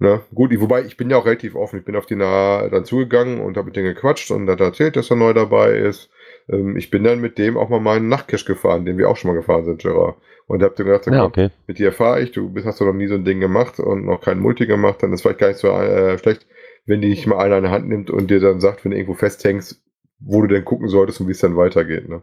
Ne? 0.00 0.20
Gut, 0.32 0.52
wobei 0.60 0.84
ich 0.84 0.96
bin 0.96 1.10
ja 1.10 1.16
auch 1.16 1.26
relativ 1.26 1.56
offen. 1.56 1.80
Ich 1.80 1.84
bin 1.84 1.96
auf 1.96 2.06
die 2.06 2.14
nah 2.14 2.68
dann 2.68 2.84
zugegangen 2.84 3.40
und 3.40 3.56
habe 3.56 3.66
mit 3.66 3.76
denen 3.76 3.94
gequatscht 3.94 4.30
und 4.30 4.48
hat 4.48 4.60
erzählt, 4.60 4.94
dass 4.94 5.10
er 5.10 5.16
neu 5.16 5.32
dabei 5.32 5.72
ist. 5.72 6.10
Ähm, 6.48 6.76
ich 6.76 6.90
bin 6.90 7.02
dann 7.02 7.20
mit 7.20 7.36
dem 7.36 7.56
auch 7.56 7.68
mal 7.68 7.80
meinen 7.80 8.08
Nachtcash 8.08 8.44
gefahren, 8.44 8.84
den 8.84 8.96
wir 8.96 9.08
auch 9.08 9.16
schon 9.16 9.30
mal 9.30 9.36
gefahren 9.36 9.64
sind, 9.64 9.82
Gerard. 9.82 10.16
Und 10.46 10.62
hab 10.62 10.76
dann 10.76 10.86
gedacht, 10.86 11.06
ja, 11.06 11.24
okay. 11.24 11.50
mit 11.66 11.78
dir 11.78 11.92
fahre 11.92 12.22
ich, 12.22 12.32
du 12.32 12.48
bist, 12.48 12.66
hast 12.66 12.80
doch 12.80 12.86
noch 12.86 12.94
nie 12.94 13.06
so 13.06 13.14
ein 13.14 13.24
Ding 13.24 13.38
gemacht 13.38 13.80
und 13.80 14.06
noch 14.06 14.22
kein 14.22 14.38
Multi 14.38 14.66
gemacht, 14.66 15.02
dann 15.02 15.12
ist 15.12 15.20
vielleicht 15.20 15.40
gar 15.40 15.48
nicht 15.48 15.58
so 15.58 15.68
äh, 15.68 16.16
schlecht, 16.16 16.46
wenn 16.86 17.02
die 17.02 17.08
nicht 17.08 17.26
mal 17.26 17.38
einer 17.38 17.58
in 17.58 17.64
der 17.64 17.72
Hand 17.72 17.86
nimmt 17.86 18.08
und 18.08 18.30
dir 18.30 18.40
dann 18.40 18.60
sagt, 18.60 18.84
wenn 18.84 18.92
du 18.92 18.96
irgendwo 18.96 19.14
festhängst, 19.14 19.82
wo 20.20 20.40
du 20.40 20.46
denn 20.46 20.64
gucken 20.64 20.88
solltest 20.88 21.20
und 21.20 21.26
wie 21.26 21.32
es 21.32 21.40
dann 21.40 21.56
weitergeht. 21.56 22.08
Ne? 22.08 22.22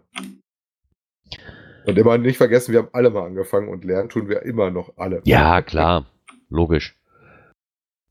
Und 1.86 1.97
immer 1.99 2.17
nicht 2.17 2.38
vergessen, 2.38 2.71
wir 2.71 2.80
haben 2.80 2.89
alle 2.93 3.11
mal 3.11 3.28
angefangen 3.28 3.69
und 3.69 3.86
lernen 3.86 4.09
tun 4.09 4.28
wir 4.28 4.41
immer 4.41 4.71
noch 4.71 4.93
alle. 4.97 5.21
Ja, 5.26 5.61
klar. 5.61 6.07
Logisch. 6.49 6.97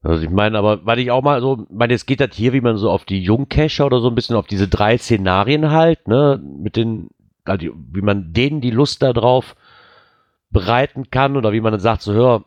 Also 0.05 0.23
ich 0.23 0.31
meine, 0.31 0.59
aber 0.59 0.85
weil 0.85 0.99
ich 0.99 1.11
auch 1.11 1.23
mal 1.23 1.41
so, 1.41 1.67
meine, 1.71 1.95
es 1.95 2.05
geht 2.05 2.21
das 2.21 2.35
hier, 2.35 2.53
wie 2.53 2.61
man 2.61 2.77
so 2.77 2.91
auf 2.91 3.07
die 3.07 3.23
Jungcacher 3.23 3.87
oder 3.87 4.01
so 4.01 4.09
ein 4.09 4.15
bisschen 4.15 4.37
auf 4.37 4.47
diese 4.47 4.69
drei 4.69 4.99
Szenarien 4.99 5.71
halt, 5.71 6.07
ne, 6.07 6.39
mit 6.45 6.77
den, 6.77 7.09
also 7.45 7.69
wie 7.91 8.03
man 8.03 8.35
denen 8.35 8.61
die 8.61 8.71
Lust 8.71 9.03
da 9.03 9.15
drauf 9.15 9.57
bereiten 10.51 11.11
kann 11.11 11.39
oder 11.39 11.53
wie 11.53 11.63
man 11.63 11.73
dann 11.73 11.81
sagt, 11.81 12.03
so 12.03 12.13
hör, 12.13 12.45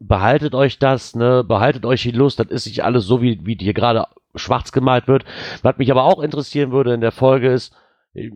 behaltet 0.00 0.54
euch 0.54 0.78
das, 0.78 1.14
ne, 1.14 1.44
behaltet 1.44 1.84
euch 1.84 2.02
die 2.02 2.10
Lust, 2.10 2.40
das 2.40 2.48
ist 2.48 2.66
nicht 2.66 2.84
alles 2.84 3.04
so, 3.04 3.20
wie, 3.20 3.38
wie 3.44 3.58
hier 3.60 3.74
gerade 3.74 4.06
schwarz 4.34 4.72
gemalt 4.72 5.06
wird. 5.06 5.26
Was 5.62 5.76
mich 5.76 5.90
aber 5.90 6.04
auch 6.04 6.22
interessieren 6.22 6.72
würde 6.72 6.94
in 6.94 7.02
der 7.02 7.12
Folge 7.12 7.52
ist, 7.52 7.74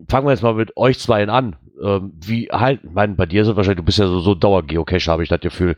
fangen 0.08 0.26
wir 0.26 0.32
jetzt 0.32 0.42
mal 0.42 0.54
mit 0.54 0.76
euch 0.76 0.98
zwei 0.98 1.26
an. 1.26 1.56
Ähm, 1.82 2.12
wie 2.24 2.48
halt, 2.50 2.80
ich 2.82 2.90
meine, 2.90 3.14
bei 3.14 3.26
dir 3.26 3.42
ist 3.42 3.48
es 3.48 3.56
wahrscheinlich, 3.56 3.78
du 3.78 3.84
bist 3.84 3.98
ja 3.98 4.08
so, 4.08 4.18
so 4.18 4.34
Dauer-Geocacher, 4.34 5.12
habe 5.12 5.22
ich 5.22 5.28
das 5.28 5.40
Gefühl. 5.40 5.76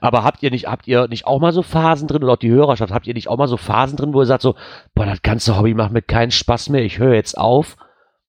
Aber 0.00 0.24
habt 0.24 0.42
ihr 0.42 0.50
nicht, 0.50 0.66
habt 0.66 0.86
ihr 0.86 1.08
nicht 1.08 1.26
auch 1.26 1.40
mal 1.40 1.52
so 1.52 1.62
Phasen 1.62 2.06
drin 2.06 2.22
oder 2.22 2.34
auch 2.34 2.38
die 2.38 2.50
Hörerschaft, 2.50 2.92
habt 2.92 3.06
ihr 3.06 3.14
nicht 3.14 3.28
auch 3.28 3.38
mal 3.38 3.48
so 3.48 3.56
Phasen 3.56 3.96
drin, 3.96 4.12
wo 4.12 4.20
ihr 4.20 4.26
sagt 4.26 4.42
so, 4.42 4.54
boah, 4.94 5.06
das 5.06 5.22
ganze 5.22 5.56
Hobby 5.56 5.72
macht 5.72 5.92
mir 5.92 6.02
keinen 6.02 6.30
Spaß 6.30 6.68
mehr, 6.68 6.82
ich 6.82 6.98
höre 6.98 7.14
jetzt 7.14 7.38
auf. 7.38 7.76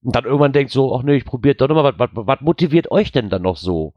Und 0.01 0.15
dann 0.15 0.23
irgendwann 0.23 0.53
denkt 0.53 0.71
so, 0.71 0.95
ach 0.95 1.03
nee, 1.03 1.15
ich 1.15 1.25
probiere 1.25 1.55
doch 1.55 1.67
nochmal, 1.67 1.93
was, 1.97 2.09
was, 2.13 2.25
was 2.27 2.41
motiviert 2.41 2.89
euch 2.89 3.11
denn 3.11 3.29
dann 3.29 3.41
noch 3.41 3.57
so? 3.57 3.93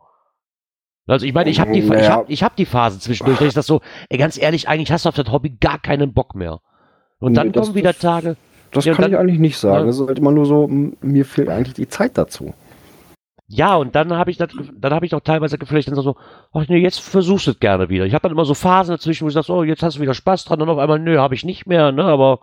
Also 1.06 1.24
ich 1.24 1.34
meine, 1.34 1.50
ich 1.50 1.60
habe 1.60 1.72
die, 1.72 1.82
naja. 1.82 2.00
ich 2.00 2.10
hab, 2.10 2.30
ich 2.30 2.42
hab 2.42 2.56
die 2.56 2.66
Phasen 2.66 3.00
zwischendurch, 3.00 3.38
dass 3.38 3.48
ich 3.48 3.54
das 3.54 3.66
so, 3.66 3.80
ey, 4.08 4.18
ganz 4.18 4.36
ehrlich, 4.36 4.68
eigentlich 4.68 4.90
hast 4.90 5.04
du 5.04 5.10
auf 5.10 5.14
das 5.14 5.30
Hobby 5.30 5.50
gar 5.50 5.78
keinen 5.78 6.12
Bock 6.12 6.34
mehr. 6.34 6.60
Und 7.20 7.34
dann 7.34 7.48
nee, 7.48 7.52
kommen 7.52 7.74
wieder 7.74 7.94
Tage. 7.94 8.36
Das 8.76 8.84
ja, 8.84 8.94
kann 8.94 9.02
dann, 9.02 9.12
ich 9.12 9.18
eigentlich 9.18 9.40
nicht 9.40 9.58
sagen. 9.58 9.88
Es 9.88 9.98
ja. 9.98 10.04
ist 10.04 10.08
halt 10.08 10.18
immer 10.18 10.32
nur 10.32 10.46
so, 10.46 10.68
mir 10.68 11.24
fehlt 11.24 11.48
eigentlich 11.48 11.74
die 11.74 11.88
Zeit 11.88 12.16
dazu. 12.16 12.54
Ja, 13.48 13.76
und 13.76 13.94
dann 13.94 14.12
habe 14.12 14.30
ich 14.30 14.38
das, 14.38 14.50
dann 14.76 14.92
habe 14.92 15.06
ich 15.06 15.14
auch 15.14 15.20
teilweise 15.20 15.56
vielleicht 15.64 15.88
dann 15.88 15.94
so, 15.94 16.16
ach 16.52 16.66
nee, 16.68 16.78
jetzt 16.78 17.00
versuchst 17.00 17.46
du 17.46 17.52
es 17.52 17.60
gerne 17.60 17.88
wieder. 17.88 18.04
Ich 18.04 18.12
habe 18.12 18.22
dann 18.22 18.32
immer 18.32 18.44
so 18.44 18.54
Phasen 18.54 18.96
dazwischen, 18.96 19.24
wo 19.24 19.28
ich 19.28 19.34
sage, 19.34 19.52
oh, 19.52 19.62
jetzt 19.62 19.84
hast 19.84 19.96
du 19.96 20.00
wieder 20.00 20.14
Spaß 20.14 20.44
dran, 20.44 20.60
und 20.62 20.68
auf 20.68 20.78
einmal, 20.78 20.98
nö, 20.98 21.18
habe 21.18 21.34
ich 21.34 21.44
nicht 21.44 21.66
mehr, 21.66 21.92
ne, 21.92 22.04
aber. 22.04 22.40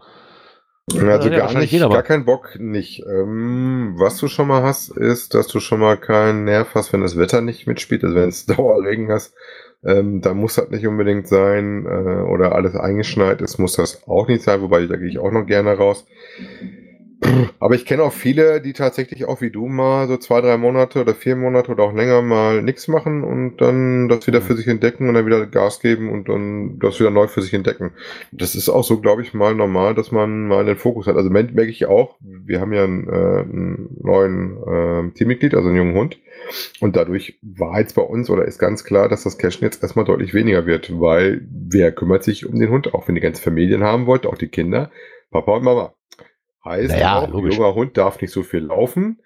Also 0.91 1.05
ja, 1.05 1.17
gar 1.17 1.59
nicht, 1.59 1.79
gar 1.79 2.03
keinen 2.03 2.25
Bock 2.25 2.57
nicht. 2.59 3.03
Ähm, 3.05 3.95
was 3.97 4.17
du 4.17 4.27
schon 4.27 4.47
mal 4.47 4.63
hast, 4.63 4.89
ist, 4.89 5.33
dass 5.33 5.47
du 5.47 5.61
schon 5.61 5.79
mal 5.79 5.97
keinen 5.97 6.43
Nerv 6.43 6.75
hast, 6.75 6.91
wenn 6.91 7.01
das 7.01 7.17
Wetter 7.17 7.39
nicht 7.39 7.67
mitspielt, 7.67 8.03
also 8.03 8.15
wenn 8.15 8.29
es 8.29 8.45
Dauerregen 8.47 9.09
hast, 9.09 9.33
ähm, 9.85 10.21
da 10.21 10.33
muss 10.33 10.55
das 10.55 10.69
nicht 10.69 10.87
unbedingt 10.87 11.27
sein, 11.27 11.85
äh, 11.85 12.21
oder 12.23 12.55
alles 12.55 12.75
eingeschneit 12.75 13.41
ist, 13.41 13.57
muss 13.57 13.75
das 13.75 14.07
auch 14.07 14.27
nicht 14.27 14.43
sein, 14.43 14.61
wobei 14.61 14.85
da 14.87 14.95
gehe 14.95 15.09
ich 15.09 15.19
auch 15.19 15.31
noch 15.31 15.45
gerne 15.45 15.73
raus. 15.77 16.05
Aber 17.59 17.75
ich 17.75 17.85
kenne 17.85 18.03
auch 18.03 18.13
viele, 18.13 18.61
die 18.61 18.73
tatsächlich 18.73 19.25
auch 19.25 19.41
wie 19.41 19.49
du 19.49 19.67
mal 19.67 20.07
so 20.07 20.17
zwei, 20.17 20.41
drei 20.41 20.57
Monate 20.57 21.01
oder 21.01 21.13
vier 21.13 21.35
Monate 21.35 21.71
oder 21.71 21.83
auch 21.83 21.93
länger 21.93 22.21
mal 22.21 22.61
nichts 22.61 22.87
machen 22.87 23.23
und 23.23 23.57
dann 23.57 24.09
das 24.09 24.27
wieder 24.27 24.41
für 24.41 24.55
sich 24.55 24.67
entdecken 24.67 25.07
und 25.07 25.15
dann 25.15 25.25
wieder 25.25 25.45
Gas 25.45 25.79
geben 25.79 26.11
und 26.11 26.29
dann 26.29 26.79
das 26.79 26.99
wieder 26.99 27.11
neu 27.11 27.27
für 27.27 27.41
sich 27.41 27.53
entdecken. 27.53 27.91
Das 28.31 28.55
ist 28.55 28.69
auch 28.69 28.83
so, 28.83 28.99
glaube 28.99 29.21
ich, 29.21 29.33
mal 29.33 29.55
normal, 29.55 29.95
dass 29.95 30.11
man 30.11 30.47
mal 30.47 30.65
den 30.65 30.77
Fokus 30.77 31.07
hat. 31.07 31.15
Also 31.15 31.29
merke 31.29 31.63
ich 31.65 31.85
auch, 31.85 32.15
wir 32.19 32.59
haben 32.59 32.73
ja 32.73 32.83
einen, 32.83 33.07
äh, 33.07 33.11
einen 33.11 33.97
neuen 34.01 34.57
äh, 34.57 35.11
Teammitglied, 35.11 35.55
also 35.55 35.69
einen 35.69 35.77
jungen 35.77 35.95
Hund. 35.95 36.17
Und 36.79 36.95
dadurch 36.95 37.39
war 37.41 37.79
jetzt 37.79 37.95
bei 37.95 38.01
uns 38.01 38.29
oder 38.29 38.45
ist 38.45 38.59
ganz 38.59 38.83
klar, 38.83 39.09
dass 39.09 39.23
das 39.23 39.37
Cashen 39.37 39.63
jetzt 39.63 39.81
erstmal 39.81 40.05
deutlich 40.05 40.33
weniger 40.33 40.65
wird, 40.65 40.99
weil 40.99 41.45
wer 41.49 41.91
kümmert 41.91 42.23
sich 42.23 42.45
um 42.45 42.59
den 42.59 42.69
Hund, 42.69 42.93
auch 42.93 43.07
wenn 43.07 43.15
die 43.15 43.21
ganze 43.21 43.41
Familien 43.41 43.83
haben 43.83 44.05
wollte, 44.05 44.29
auch 44.29 44.37
die 44.37 44.47
Kinder, 44.47 44.91
Papa 45.31 45.53
und 45.53 45.63
Mama. 45.63 45.93
Heißt 46.65 46.91
naja, 46.91 47.19
auch, 47.19 47.29
logisch. 47.29 47.55
junger 47.55 47.75
Hund 47.75 47.97
darf 47.97 48.21
nicht 48.21 48.31
so 48.31 48.43
viel 48.43 48.61
laufen. 48.61 49.21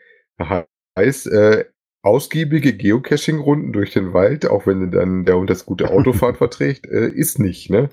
Heißt, 0.97 1.27
äh, 1.27 1.65
ausgiebige 2.01 2.73
Geocaching-Runden 2.73 3.73
durch 3.73 3.91
den 3.91 4.13
Wald, 4.13 4.47
auch 4.47 4.65
wenn 4.65 4.91
dann 4.91 5.25
der 5.25 5.37
Hund 5.37 5.49
das 5.49 5.65
gute 5.65 5.89
Autofahren 5.91 6.35
verträgt, 6.37 6.87
äh, 6.87 7.09
ist 7.09 7.39
nicht. 7.39 7.69
Ne? 7.69 7.89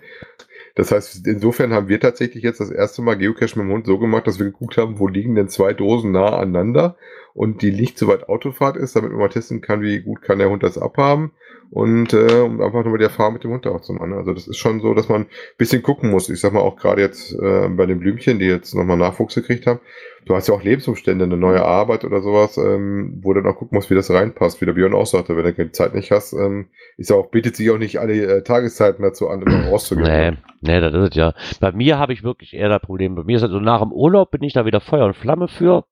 Das 0.75 0.91
heißt, 0.91 1.27
insofern 1.27 1.73
haben 1.73 1.89
wir 1.89 2.01
tatsächlich 2.01 2.43
jetzt 2.43 2.61
das 2.61 2.71
erste 2.71 3.01
Mal 3.01 3.15
Geocache 3.15 3.59
mit 3.59 3.69
dem 3.69 3.73
Hund 3.73 3.87
so 3.87 3.99
gemacht, 3.99 4.27
dass 4.27 4.39
wir 4.39 4.47
geguckt 4.47 4.77
haben, 4.77 4.99
wo 4.99 5.07
liegen 5.07 5.35
denn 5.37 5.49
zwei 5.49 5.73
Dosen 5.73 6.11
nah 6.11 6.37
aneinander 6.37 6.97
und 7.33 7.63
die 7.63 7.71
nicht 7.71 7.97
so 7.97 8.09
weit 8.09 8.29
Autofahrt 8.29 8.77
ist, 8.77 8.97
damit 8.97 9.11
man 9.11 9.21
mal 9.21 9.29
testen 9.29 9.61
kann, 9.61 9.83
wie 9.83 10.01
gut 10.01 10.23
kann 10.23 10.39
der 10.39 10.51
Hund 10.51 10.63
das 10.65 10.77
abhaben 10.77 11.33
und 11.71 12.13
äh, 12.13 12.41
um 12.41 12.61
einfach 12.61 12.85
nur 12.85 12.99
die 12.99 13.05
Erfahrung 13.05 13.35
mit 13.35 13.45
dem 13.45 13.53
Hund 13.53 13.67
auch 13.67 13.81
zu 13.81 13.93
machen. 13.93 14.13
Also 14.13 14.33
das 14.33 14.47
ist 14.47 14.57
schon 14.57 14.81
so, 14.81 14.95
dass 14.95 15.09
man 15.09 15.23
ein 15.23 15.29
bisschen 15.59 15.83
gucken 15.83 16.11
muss. 16.11 16.29
Ich 16.29 16.41
sag 16.41 16.53
mal 16.53 16.61
auch 16.61 16.77
gerade 16.77 17.03
jetzt 17.03 17.33
äh, 17.33 17.69
bei 17.69 17.87
den 17.87 18.01
Blümchen, 18.01 18.39
die 18.39 18.47
jetzt 18.47 18.75
nochmal 18.75 18.97
Nachwuchs 18.97 19.35
gekriegt 19.35 19.67
haben, 19.67 19.81
du 20.25 20.35
hast 20.35 20.49
ja 20.49 20.55
auch 20.55 20.63
Lebensumstände, 20.63 21.25
eine 21.25 21.37
neue 21.37 21.65
Arbeit 21.65 22.05
oder 22.05 22.21
sowas, 22.21 22.57
ähm, 22.57 23.21
wo 23.23 23.33
du 23.33 23.43
dann 23.43 23.53
auch 23.53 23.57
gucken 23.57 23.77
musst, 23.77 23.91
wie 23.91 23.95
das 23.95 24.11
reinpasst, 24.11 24.61
wie 24.61 24.67
der 24.67 24.73
Björn 24.73 24.95
auch 24.95 25.07
sagte, 25.07 25.37
wenn 25.37 25.45
du 25.45 25.53
die 25.53 25.73
Zeit 25.73 25.95
nicht 25.95 26.11
hast, 26.11 26.33
ähm, 26.33 26.69
ist 26.97 27.11
ja 27.11 27.17
auch, 27.17 27.31
bietet 27.31 27.57
sich 27.57 27.71
auch 27.71 27.79
nicht 27.79 27.99
alle 27.99 28.15
äh, 28.15 28.43
Tageszeiten 28.43 29.03
dazu 29.03 29.29
an, 29.29 29.43
immer 29.43 29.67
rauszugehen. 29.71 30.39
Nee, 30.63 30.73
nee, 30.73 30.81
das 30.81 30.95
ist 30.95 31.11
es 31.11 31.17
ja. 31.17 31.35
Bei 31.61 31.73
mir 31.73 31.99
habe 31.99 32.13
ich 32.13 32.25
wirklich 32.25 32.55
eher 32.55 32.69
das 32.69 32.83
Problem. 32.83 33.15
Bei 33.15 33.25
mir 33.25 33.37
ist 33.37 33.43
halt 33.43 33.53
so 33.53 33.61
nach 33.61 33.81
dem 33.81 33.93
Urlaub 33.93 34.31
bin 34.31 34.43
ich 34.43 34.53
da 34.53 34.65
wieder 34.65 34.81
Feuer 34.81 35.07
und 35.07 35.17
Flamme 35.17 35.49
für. 35.49 35.85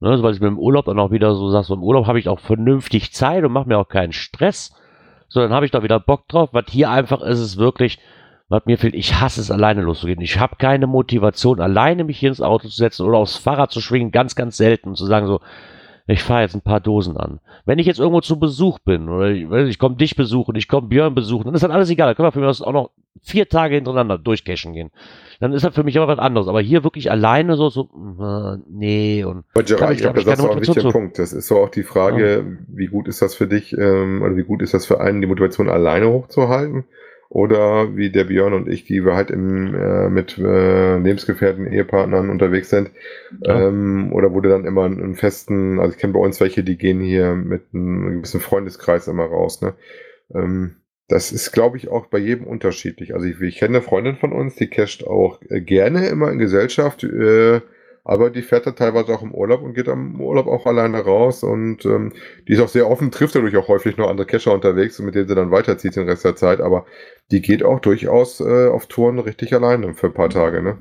Ne, 0.00 0.20
weil 0.20 0.34
ich 0.34 0.40
mir 0.40 0.48
im 0.48 0.58
Urlaub 0.58 0.86
dann 0.86 0.98
auch 0.98 1.12
wieder 1.12 1.32
so 1.36 1.48
sag, 1.50 1.62
so 1.62 1.74
im 1.74 1.84
Urlaub 1.84 2.08
habe 2.08 2.18
ich 2.18 2.28
auch 2.28 2.40
vernünftig 2.40 3.12
Zeit 3.12 3.44
und 3.44 3.52
mache 3.52 3.68
mir 3.68 3.78
auch 3.78 3.88
keinen 3.88 4.12
Stress. 4.12 4.74
So, 5.28 5.40
dann 5.40 5.52
habe 5.52 5.64
ich 5.64 5.70
da 5.70 5.84
wieder 5.84 6.00
Bock 6.00 6.26
drauf. 6.26 6.48
Was 6.50 6.64
hier 6.70 6.90
einfach 6.90 7.22
ist, 7.22 7.38
ist 7.38 7.56
wirklich, 7.56 8.00
was 8.52 8.66
mir 8.66 8.78
fehlt, 8.78 8.94
ich 8.94 9.20
hasse 9.20 9.40
es, 9.40 9.50
alleine 9.50 9.80
loszugehen. 9.80 10.20
Ich 10.20 10.38
habe 10.38 10.56
keine 10.56 10.86
Motivation, 10.86 11.60
alleine 11.60 12.04
mich 12.04 12.18
hier 12.18 12.28
ins 12.28 12.42
Auto 12.42 12.68
zu 12.68 12.76
setzen 12.76 13.06
oder 13.06 13.18
aufs 13.18 13.36
Fahrrad 13.36 13.72
zu 13.72 13.80
schwingen, 13.80 14.12
ganz, 14.12 14.36
ganz 14.36 14.56
selten 14.58 14.90
und 14.90 14.96
zu 14.96 15.06
sagen 15.06 15.26
so, 15.26 15.40
ich 16.06 16.22
fahre 16.22 16.42
jetzt 16.42 16.54
ein 16.54 16.60
paar 16.60 16.80
Dosen 16.80 17.16
an. 17.16 17.40
Wenn 17.64 17.78
ich 17.78 17.86
jetzt 17.86 17.98
irgendwo 17.98 18.20
zu 18.20 18.38
Besuch 18.38 18.80
bin 18.80 19.08
oder 19.08 19.30
ich, 19.30 19.50
ich 19.50 19.78
komme 19.78 19.96
dich 19.96 20.16
besuchen, 20.16 20.54
ich 20.56 20.68
komme 20.68 20.88
Björn 20.88 21.14
besuchen, 21.14 21.44
dann 21.44 21.54
ist 21.54 21.62
dann 21.62 21.70
alles 21.70 21.90
egal. 21.90 22.08
Da 22.08 22.14
können 22.14 22.26
wir 22.26 22.32
für 22.32 22.40
mich 22.40 22.60
auch 22.60 22.72
noch 22.72 22.90
vier 23.22 23.48
Tage 23.48 23.76
hintereinander 23.76 24.18
durchcashen 24.18 24.72
gehen. 24.74 24.90
Dann 25.40 25.52
ist 25.52 25.64
das 25.64 25.74
für 25.74 25.84
mich 25.84 25.96
aber 25.96 26.08
was 26.08 26.18
anderes. 26.18 26.48
Aber 26.48 26.60
hier 26.60 26.84
wirklich 26.84 27.10
alleine 27.10 27.56
so, 27.56 27.70
so, 27.70 27.88
äh, 28.20 28.58
nee. 28.68 29.24
Und 29.24 29.44
Aber 29.54 29.62
Gerard, 29.62 29.92
ich 29.92 30.00
glaube, 30.00 30.22
das 30.22 30.38
ist 30.38 30.44
auch 30.44 30.50
ein 30.50 30.60
wichtiger 30.60 30.90
Punkt. 30.90 31.18
Das 31.18 31.32
ist 31.32 31.46
so 31.46 31.58
auch 31.58 31.70
die 31.70 31.84
Frage, 31.84 32.36
ja. 32.38 32.66
wie 32.68 32.86
gut 32.86 33.06
ist 33.06 33.22
das 33.22 33.34
für 33.34 33.46
dich, 33.46 33.72
ähm, 33.78 34.22
oder 34.22 34.36
wie 34.36 34.44
gut 34.44 34.60
ist 34.60 34.74
das 34.74 34.84
für 34.84 35.00
einen, 35.00 35.20
die 35.20 35.28
Motivation 35.28 35.70
alleine 35.70 36.08
hochzuhalten? 36.08 36.84
Oder 37.32 37.96
wie 37.96 38.10
der 38.10 38.24
Björn 38.24 38.52
und 38.52 38.68
ich, 38.68 38.84
die 38.84 39.06
wir 39.06 39.14
halt 39.14 39.30
im, 39.30 39.74
äh, 39.74 40.10
mit 40.10 40.36
äh, 40.36 40.98
Lebensgefährten, 40.98 41.66
Ehepartnern 41.66 42.28
unterwegs 42.28 42.68
sind. 42.68 42.90
Ja. 43.40 43.68
Ähm, 43.68 44.12
oder 44.12 44.34
wurde 44.34 44.50
dann 44.50 44.66
immer 44.66 44.84
einen 44.84 45.14
festen, 45.14 45.80
also 45.80 45.94
ich 45.94 45.98
kenne 45.98 46.12
bei 46.12 46.20
uns 46.20 46.40
welche, 46.40 46.62
die 46.62 46.76
gehen 46.76 47.00
hier 47.00 47.34
mit 47.34 47.62
einem 47.72 48.16
gewissen 48.16 48.40
Freundeskreis 48.40 49.08
immer 49.08 49.24
raus. 49.24 49.62
Ne? 49.62 49.72
Ähm, 50.34 50.76
das 51.08 51.32
ist, 51.32 51.52
glaube 51.52 51.78
ich, 51.78 51.88
auch 51.88 52.04
bei 52.08 52.18
jedem 52.18 52.46
unterschiedlich. 52.46 53.14
Also 53.14 53.26
ich, 53.26 53.40
ich 53.40 53.56
kenne 53.56 53.78
eine 53.78 53.82
Freundin 53.82 54.16
von 54.16 54.34
uns, 54.34 54.56
die 54.56 54.66
casht 54.66 55.02
auch 55.02 55.40
äh, 55.48 55.62
gerne 55.62 56.08
immer 56.08 56.30
in 56.30 56.38
Gesellschaft. 56.38 57.02
Äh, 57.02 57.62
aber 58.04 58.30
die 58.30 58.42
fährt 58.42 58.66
dann 58.66 58.76
teilweise 58.76 59.12
auch 59.12 59.22
im 59.22 59.32
Urlaub 59.32 59.62
und 59.62 59.74
geht 59.74 59.88
am 59.88 60.20
Urlaub 60.20 60.46
auch 60.46 60.66
alleine 60.66 61.00
raus 61.00 61.42
und 61.42 61.84
ähm, 61.84 62.12
die 62.48 62.52
ist 62.52 62.60
auch 62.60 62.68
sehr 62.68 62.90
offen, 62.90 63.10
trifft 63.10 63.34
dadurch 63.34 63.56
auch 63.56 63.68
häufig 63.68 63.96
noch 63.96 64.08
andere 64.08 64.26
Cacher 64.26 64.52
unterwegs, 64.52 64.98
mit 64.98 65.14
denen 65.14 65.28
sie 65.28 65.34
dann 65.34 65.50
weiterzieht 65.50 65.96
den 65.96 66.08
Rest 66.08 66.24
der 66.24 66.36
Zeit, 66.36 66.60
aber 66.60 66.84
die 67.30 67.40
geht 67.40 67.62
auch 67.62 67.80
durchaus 67.80 68.40
äh, 68.40 68.68
auf 68.68 68.86
Touren 68.86 69.18
richtig 69.18 69.52
alleine 69.54 69.94
für 69.94 70.08
ein 70.08 70.14
paar 70.14 70.30
Tage, 70.30 70.62
ne? 70.62 70.78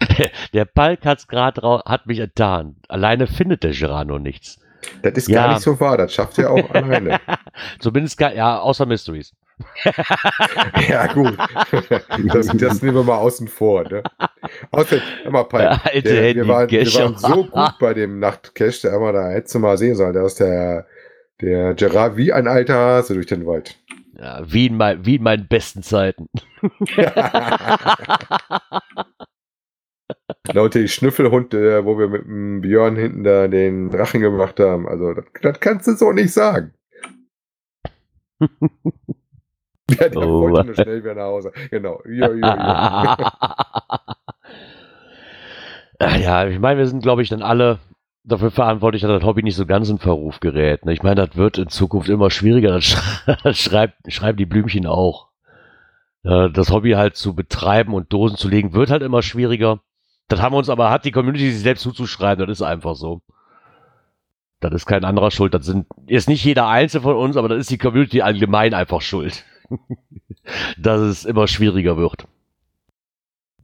Der 0.52 0.64
Balk 0.64 1.04
hat's 1.04 1.26
gerade 1.26 1.60
hat 1.84 2.06
mich 2.06 2.20
enttarnt. 2.20 2.76
Alleine 2.88 3.26
findet 3.26 3.64
der 3.64 3.72
Gerano 3.72 4.18
nichts. 4.18 4.58
Das 5.02 5.14
ist 5.14 5.28
ja. 5.28 5.42
gar 5.42 5.54
nicht 5.54 5.62
so 5.62 5.78
wahr, 5.80 5.96
das 5.96 6.14
schafft 6.14 6.38
er 6.38 6.52
auch 6.52 6.70
alleine. 6.74 7.20
Zumindest, 7.80 8.20
ja, 8.20 8.60
außer 8.60 8.86
Mysteries. 8.86 9.34
ja, 10.88 11.06
gut. 11.12 11.36
Das, 12.32 12.46
das, 12.48 12.82
nehmen 12.82 12.96
wir 12.96 13.02
mal 13.02 13.16
außen 13.16 13.48
vor. 13.48 13.84
Ne? 13.88 14.02
Außerdem, 14.70 15.02
immer 15.24 15.44
Palm, 15.44 15.80
der, 15.92 16.34
wir, 16.34 16.48
waren, 16.48 16.70
wir 16.70 16.86
waren 16.94 17.16
so 17.16 17.44
gut 17.44 17.78
bei 17.80 17.94
dem 17.94 18.18
Nachtcash, 18.20 18.82
der 18.82 18.94
immer 18.94 19.12
da 19.12 19.30
hättest 19.30 19.54
du 19.54 19.58
mal 19.58 19.78
sehen 19.78 19.96
sollen. 19.96 20.14
Da 20.14 20.24
ist 20.24 20.40
der, 20.40 20.86
der 21.40 21.74
Gerard 21.74 22.16
wie 22.16 22.32
ein 22.32 22.46
alter 22.46 22.74
Hase 22.74 23.14
durch 23.14 23.26
den 23.26 23.46
Wald. 23.46 23.76
Ja, 24.18 24.42
wie 24.46 24.66
in, 24.66 24.76
mein, 24.76 25.04
wie 25.06 25.16
in 25.16 25.22
meinen 25.22 25.46
besten 25.46 25.82
Zeiten. 25.82 26.28
Leute, 30.52 30.80
die 30.80 30.88
Schnüffelhund, 30.88 31.54
äh, 31.54 31.84
wo 31.84 31.98
wir 31.98 32.08
mit 32.08 32.24
dem 32.24 32.60
Björn 32.62 32.96
hinten 32.96 33.22
da 33.22 33.46
den 33.48 33.90
Drachen 33.90 34.20
gemacht 34.20 34.58
haben. 34.58 34.88
Also, 34.88 35.14
das, 35.14 35.24
das 35.42 35.60
kannst 35.60 35.86
du 35.86 35.94
so 35.94 36.12
nicht 36.12 36.32
sagen. 36.32 36.72
Ja, 40.00 40.08
der 40.08 40.18
oh, 40.18 40.42
wollte 40.42 40.66
nur 40.66 40.74
schnell 40.74 41.02
wieder 41.02 41.14
nach 41.14 41.24
Hause. 41.24 41.52
Genau. 41.70 42.02
Jo, 42.04 42.26
jo, 42.26 42.34
jo. 42.34 42.42
ja, 46.00 46.46
ich 46.46 46.58
meine, 46.58 46.78
wir 46.78 46.86
sind, 46.86 47.02
glaube 47.02 47.22
ich, 47.22 47.30
dann 47.30 47.42
alle 47.42 47.78
dafür 48.22 48.50
verantwortlich, 48.50 49.02
dass 49.02 49.10
das 49.10 49.24
Hobby 49.24 49.42
nicht 49.42 49.56
so 49.56 49.64
ganz 49.64 49.88
in 49.88 49.98
Verruf 49.98 50.40
gerät. 50.40 50.84
Ne? 50.84 50.92
Ich 50.92 51.02
meine, 51.02 51.26
das 51.26 51.36
wird 51.36 51.56
in 51.58 51.68
Zukunft 51.68 52.10
immer 52.10 52.30
schwieriger. 52.30 52.72
Das, 52.72 52.84
schreibt, 53.58 54.12
schreiben 54.12 54.36
die 54.36 54.46
Blümchen 54.46 54.86
auch. 54.86 55.28
Das 56.22 56.70
Hobby 56.70 56.90
halt 56.92 57.16
zu 57.16 57.34
betreiben 57.34 57.94
und 57.94 58.12
Dosen 58.12 58.36
zu 58.36 58.48
legen, 58.48 58.74
wird 58.74 58.90
halt 58.90 59.02
immer 59.02 59.22
schwieriger. 59.22 59.80
Das 60.26 60.42
haben 60.42 60.52
wir 60.52 60.58
uns 60.58 60.68
aber, 60.68 60.90
hat 60.90 61.06
die 61.06 61.12
Community 61.12 61.50
sich 61.50 61.62
selbst 61.62 61.82
zuzuschreiben, 61.82 62.46
das 62.46 62.58
ist 62.58 62.62
einfach 62.62 62.96
so. 62.96 63.22
Das 64.60 64.74
ist 64.74 64.84
kein 64.84 65.04
anderer 65.04 65.30
Schuld. 65.30 65.54
Das 65.54 65.64
sind, 65.64 65.86
ist 66.06 66.28
nicht 66.28 66.44
jeder 66.44 66.68
Einzelne 66.68 67.02
von 67.02 67.16
uns, 67.16 67.36
aber 67.36 67.48
das 67.48 67.58
ist 67.60 67.70
die 67.70 67.78
Community 67.78 68.20
allgemein 68.20 68.74
einfach 68.74 69.00
schuld. 69.00 69.44
dass 70.78 71.00
es 71.00 71.24
immer 71.24 71.48
schwieriger 71.48 71.96
wird. 71.96 72.26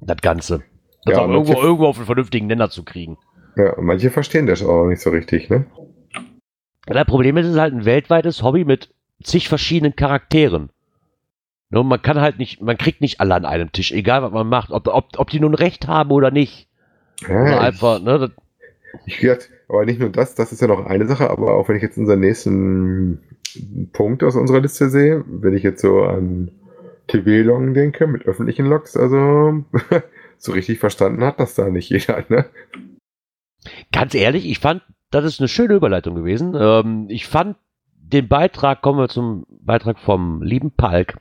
Das 0.01 0.19
Ganze. 0.19 0.63
Das 1.05 1.17
ja, 1.17 1.23
auch 1.23 1.29
irgendwo, 1.29 1.61
irgendwo 1.61 1.87
auf 1.87 1.97
einen 1.97 2.07
vernünftigen 2.07 2.47
Nenner 2.47 2.71
zu 2.71 2.83
kriegen. 2.85 3.19
Ja, 3.57 3.75
manche 3.79 4.11
verstehen 4.11 4.47
das 4.47 4.63
auch 4.63 4.87
nicht 4.87 5.01
so 5.01 5.11
richtig, 5.11 5.51
ne? 5.51 5.67
Das 6.87 7.07
Problem 7.07 7.37
ist, 7.37 7.47
es 7.47 7.53
ist 7.53 7.61
halt 7.61 7.75
ein 7.75 7.85
weltweites 7.85 8.43
Hobby 8.43 8.65
mit 8.65 8.93
zig 9.23 9.49
verschiedenen 9.49 9.97
Charakteren. 9.97 10.71
Nur 11.71 11.85
man 11.85 12.03
kann 12.03 12.21
halt 12.21 12.39
nicht, 12.39 12.61
man 12.61 12.77
kriegt 12.77 13.01
nicht 13.01 13.21
alle 13.21 13.35
an 13.35 13.45
einem 13.45 13.73
Tisch, 13.73 13.93
egal 13.93 14.23
was 14.23 14.33
man 14.33 14.49
macht, 14.49 14.71
ob, 14.71 14.87
ob, 14.89 15.19
ob 15.19 15.31
die 15.31 15.41
nun 15.41 15.55
recht 15.55 15.89
haben 15.89 16.11
oder 16.11 16.31
nicht. 16.31 16.69
Ja, 17.27 17.43
oder 17.43 17.61
einfach, 17.61 18.01
ne? 18.01 18.31
Ich 19.07 19.23
werde, 19.23 19.45
aber 19.69 19.85
nicht 19.85 20.01
nur 20.01 20.11
das, 20.11 20.35
das 20.35 20.53
ist 20.53 20.61
ja 20.61 20.69
noch 20.69 20.87
eine 20.87 21.07
Sache, 21.07 21.31
aber 21.31 21.55
auch 21.55 21.69
wenn 21.69 21.77
ich 21.77 21.83
jetzt 21.83 21.99
unseren 21.99 22.21
nächsten 22.21 23.21
Punkt 23.93 24.23
aus 24.23 24.37
unserer 24.37 24.61
Liste 24.61 24.89
sehe, 24.91 25.25
wenn 25.27 25.55
ich 25.55 25.62
jetzt 25.62 25.81
so 25.81 26.03
an 26.03 26.51
TV-Loggen 27.07 27.75
denke, 27.75 28.07
mit 28.07 28.27
öffentlichen 28.27 28.67
Logs, 28.67 28.97
also 28.97 29.65
so 30.39 30.53
richtig 30.53 30.79
verstanden 30.79 31.25
hat 31.25 31.41
das 31.41 31.55
da 31.55 31.69
nicht 31.69 31.91
jeder, 31.91 32.25
ne? 32.29 32.47
Ganz 33.93 34.15
ehrlich, 34.15 34.47
ich 34.47 34.59
fand, 34.59 34.83
das 35.11 35.25
ist 35.25 35.41
eine 35.41 35.49
schöne 35.49 35.75
Überleitung 35.75 36.15
gewesen. 36.15 36.55
Ähm, 36.59 37.07
ich 37.09 37.27
fand 37.27 37.57
den 37.97 38.29
Beitrag, 38.29 38.83
kommen 38.83 38.99
wir 38.99 39.09
zum 39.09 39.47
Beitrag 39.49 39.99
vom 39.99 40.43
lieben 40.43 40.71
Palk 40.71 41.17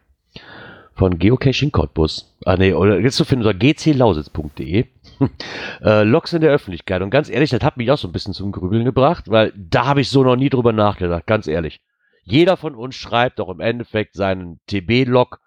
von 0.94 1.18
Geocaching 1.18 1.72
Cottbus. 1.72 2.36
Ah, 2.46 2.58
nee, 2.58 2.74
oder 2.74 3.00
jetzt 3.00 3.16
zu 3.16 3.26
finden 3.26 3.46
unter 3.46 3.58
gclausitz.de. 3.58 4.86
äh, 5.84 6.04
Logs 6.04 6.34
in 6.34 6.42
der 6.42 6.52
Öffentlichkeit. 6.52 7.02
Und 7.02 7.10
ganz 7.10 7.30
ehrlich, 7.30 7.50
das 7.50 7.62
hat 7.62 7.78
mich 7.78 7.92
auch 7.92 7.98
so 7.98 8.08
ein 8.08 8.12
bisschen 8.12 8.34
zum 8.34 8.52
Grübeln 8.52 8.86
gebracht, 8.86 9.30
weil 9.30 9.54
da 9.56 9.86
habe 9.86 10.02
ich 10.02 10.10
so 10.10 10.24
noch 10.24 10.36
nie 10.36 10.50
drüber 10.50 10.74
nachgedacht, 10.74 11.26
ganz 11.28 11.48
ehrlich. 11.48 11.82
Jeder 12.24 12.58
von 12.58 12.76
uns 12.76 12.96
schreibt 12.96 13.40
doch 13.40 13.50
im 13.50 13.60
Endeffekt 13.60 14.16
seinen 14.16 14.60
TB-Log 14.68 15.40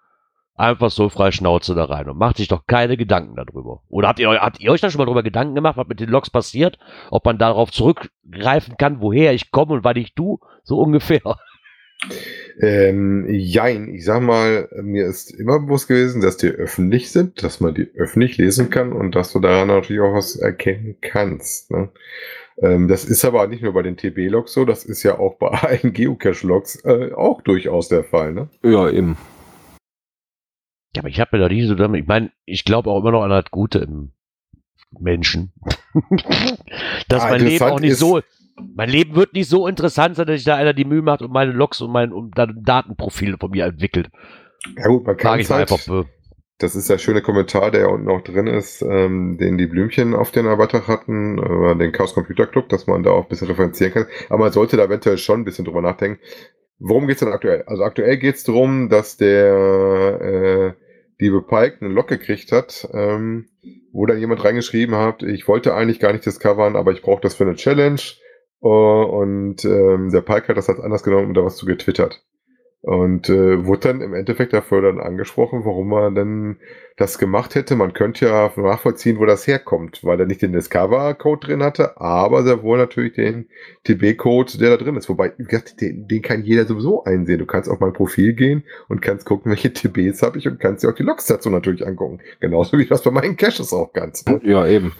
einfach 0.57 0.89
so 0.89 1.09
frei 1.09 1.31
Schnauze 1.31 1.75
da 1.75 1.85
rein 1.85 2.09
und 2.09 2.17
macht 2.17 2.37
sich 2.37 2.47
doch 2.47 2.65
keine 2.65 2.97
Gedanken 2.97 3.35
darüber. 3.35 3.81
Oder 3.89 4.07
habt 4.07 4.19
ihr, 4.19 4.29
habt 4.29 4.59
ihr 4.59 4.71
euch 4.71 4.81
da 4.81 4.89
schon 4.89 4.99
mal 4.99 5.05
darüber 5.05 5.23
Gedanken 5.23 5.55
gemacht, 5.55 5.77
was 5.77 5.87
mit 5.87 5.99
den 5.99 6.09
Logs 6.09 6.29
passiert? 6.29 6.77
Ob 7.11 7.25
man 7.25 7.37
darauf 7.37 7.71
zurückgreifen 7.71 8.75
kann, 8.77 9.01
woher 9.01 9.33
ich 9.33 9.51
komme 9.51 9.73
und 9.73 9.83
was 9.83 9.95
ich 9.95 10.13
tue? 10.15 10.39
So 10.63 10.79
ungefähr. 10.79 11.37
Ähm, 12.59 13.25
jein, 13.29 13.93
ich 13.93 14.05
sag 14.05 14.21
mal, 14.21 14.69
mir 14.81 15.07
ist 15.07 15.31
immer 15.31 15.59
bewusst 15.59 15.87
gewesen, 15.87 16.21
dass 16.21 16.37
die 16.37 16.47
öffentlich 16.47 17.11
sind, 17.11 17.43
dass 17.43 17.59
man 17.59 17.73
die 17.73 17.89
öffentlich 17.95 18.37
lesen 18.37 18.69
kann 18.69 18.93
und 18.93 19.15
dass 19.15 19.33
du 19.33 19.39
daran 19.39 19.67
natürlich 19.67 20.01
auch 20.01 20.13
was 20.13 20.35
erkennen 20.35 20.97
kannst. 21.01 21.71
Ne? 21.71 21.89
Ähm, 22.59 22.87
das 22.87 23.05
ist 23.05 23.23
aber 23.25 23.47
nicht 23.47 23.61
nur 23.61 23.73
bei 23.73 23.83
den 23.83 23.97
TB-Logs 23.97 24.53
so, 24.53 24.65
das 24.65 24.85
ist 24.85 25.03
ja 25.03 25.19
auch 25.19 25.37
bei 25.37 25.47
allen 25.51 25.93
Geocache-Logs 25.93 26.83
äh, 26.85 27.13
auch 27.13 27.41
durchaus 27.41 27.89
der 27.89 28.03
Fall, 28.03 28.33
ne? 28.33 28.49
Ja, 28.63 28.89
eben. 28.89 29.17
Ja, 30.95 31.01
aber 31.01 31.09
ich 31.09 31.19
habe 31.19 31.37
mir 31.37 31.43
da 31.43 31.49
nicht 31.49 31.67
so 31.67 31.75
damit, 31.75 32.01
ich 32.01 32.07
meine, 32.07 32.31
ich 32.45 32.65
glaube 32.65 32.89
auch 32.89 32.99
immer 33.01 33.11
noch 33.11 33.23
an 33.23 33.29
das 33.29 33.45
Gute 33.51 33.79
im 33.79 34.13
Menschen. 34.99 35.53
dass 37.07 37.23
ja, 37.23 37.29
mein 37.29 37.41
Leben 37.41 37.65
auch 37.65 37.79
nicht 37.79 37.97
so, 37.97 38.21
mein 38.75 38.89
Leben 38.89 39.15
wird 39.15 39.33
nicht 39.33 39.49
so 39.49 39.67
interessant 39.67 40.15
sein, 40.15 40.27
dass 40.27 40.37
sich 40.37 40.45
da 40.45 40.55
einer 40.55 40.73
die 40.73 40.85
Mühe 40.85 41.01
macht 41.01 41.21
und 41.21 41.31
meine 41.31 41.51
Logs 41.51 41.81
und 41.81 41.91
mein 41.91 42.11
und 42.11 42.37
dann 42.37 42.63
Datenprofile 42.63 43.37
von 43.37 43.51
mir 43.51 43.65
entwickelt. 43.65 44.09
Ja 44.75 44.87
gut, 44.87 45.05
man 45.05 45.17
kann 45.17 45.39
es 45.39 45.49
halt, 45.49 45.71
einfach 45.71 46.05
das 46.59 46.75
ist 46.75 46.89
der 46.89 46.97
schöne 46.97 47.21
Kommentar, 47.21 47.69
der 47.69 47.89
unten 47.89 48.09
auch 48.09 48.21
drin 48.21 48.47
ist, 48.47 48.81
ähm, 48.81 49.37
den 49.37 49.57
die 49.57 49.67
Blümchen 49.67 50.15
auf 50.15 50.31
den 50.31 50.45
Beitrag 50.45 50.87
hatten, 50.87 51.37
über 51.37 51.75
den 51.75 51.91
Chaos 51.91 52.15
Computer 52.15 52.47
Club, 52.47 52.69
dass 52.69 52.87
man 52.87 53.03
da 53.03 53.11
auch 53.11 53.23
ein 53.23 53.29
bisschen 53.29 53.47
referenzieren 53.47 53.93
kann. 53.93 54.05
Aber 54.29 54.39
man 54.39 54.51
sollte 54.51 54.77
da 54.77 54.85
eventuell 54.85 55.19
schon 55.19 55.41
ein 55.41 55.45
bisschen 55.45 55.65
drüber 55.65 55.81
nachdenken. 55.81 56.19
Worum 56.79 57.07
geht's 57.07 57.19
denn 57.19 57.29
aktuell? 57.29 57.63
Also 57.67 57.83
aktuell 57.83 58.17
geht's 58.17 58.43
darum, 58.43 58.89
dass 58.89 59.17
der 59.17 60.19
äh, 60.21 60.73
liebe 61.19 61.41
Pike 61.43 61.77
eine 61.81 61.93
Lok 61.93 62.07
gekriegt 62.07 62.51
hat, 62.51 62.87
ähm, 62.91 63.49
wo 63.91 64.05
dann 64.05 64.19
jemand 64.19 64.43
reingeschrieben 64.43 64.95
hat, 64.95 65.23
ich 65.23 65.47
wollte 65.47 65.75
eigentlich 65.75 65.99
gar 65.99 66.11
nicht 66.11 66.25
discovern, 66.25 66.75
aber 66.75 66.91
ich 66.91 67.01
brauche 67.01 67.21
das 67.21 67.35
für 67.35 67.43
eine 67.43 67.55
Challenge. 67.55 68.01
Uh, 68.61 69.03
und 69.03 69.63
ähm, 69.65 70.09
der 70.11 70.21
Pike 70.21 70.47
hat 70.47 70.57
das 70.57 70.69
als 70.69 70.79
anders 70.79 71.03
genommen 71.03 71.27
und 71.27 71.33
da 71.35 71.43
was 71.43 71.57
zu 71.57 71.65
getwittert. 71.65 72.23
Und 72.81 73.27
äh, 73.27 73.65
wurde 73.65 73.89
dann 73.89 74.01
im 74.01 74.13
Endeffekt 74.13 74.53
dafür 74.53 74.81
dann 74.81 74.99
angesprochen, 74.99 75.65
warum 75.65 75.89
man 75.89 76.15
denn 76.15 76.57
das 76.95 77.17
gemacht 77.17 77.55
hätte. 77.55 77.75
Man 77.75 77.93
könnte 77.93 78.27
ja 78.27 78.51
nachvollziehen, 78.55 79.19
wo 79.19 79.25
das 79.25 79.45
herkommt, 79.45 80.03
weil 80.03 80.19
er 80.19 80.25
nicht 80.25 80.41
den 80.41 80.53
Discover-Code 80.53 81.47
drin 81.47 81.63
hatte, 81.63 81.99
aber 81.99 82.43
sehr 82.43 82.63
wohl 82.63 82.77
natürlich 82.77 83.13
den 83.13 83.49
TB-Code, 83.83 84.57
der 84.59 84.69
da 84.69 84.77
drin 84.77 84.95
ist. 84.95 85.09
Wobei, 85.09 85.33
wie 85.37 85.45
den, 85.81 86.07
den, 86.07 86.21
kann 86.21 86.43
jeder 86.43 86.65
sowieso 86.65 87.03
einsehen. 87.03 87.39
Du 87.39 87.45
kannst 87.45 87.69
auf 87.69 87.79
mein 87.79 87.93
Profil 87.93 88.33
gehen 88.33 88.63
und 88.87 89.01
kannst 89.01 89.25
gucken, 89.25 89.51
welche 89.51 89.73
TBs 89.73 90.21
habe 90.21 90.37
ich 90.37 90.47
und 90.47 90.59
kannst 90.59 90.83
dir 90.83 90.89
auch 90.89 90.95
die 90.95 91.03
Logs 91.03 91.25
dazu 91.25 91.49
natürlich 91.49 91.85
angucken. 91.85 92.21
Genauso 92.39 92.77
wie 92.77 92.85
das 92.85 93.03
bei 93.03 93.11
meinen 93.11 93.37
Caches 93.37 93.73
auch 93.73 93.91
kannst. 93.91 94.29
Ja, 94.43 94.65
eben. 94.65 94.93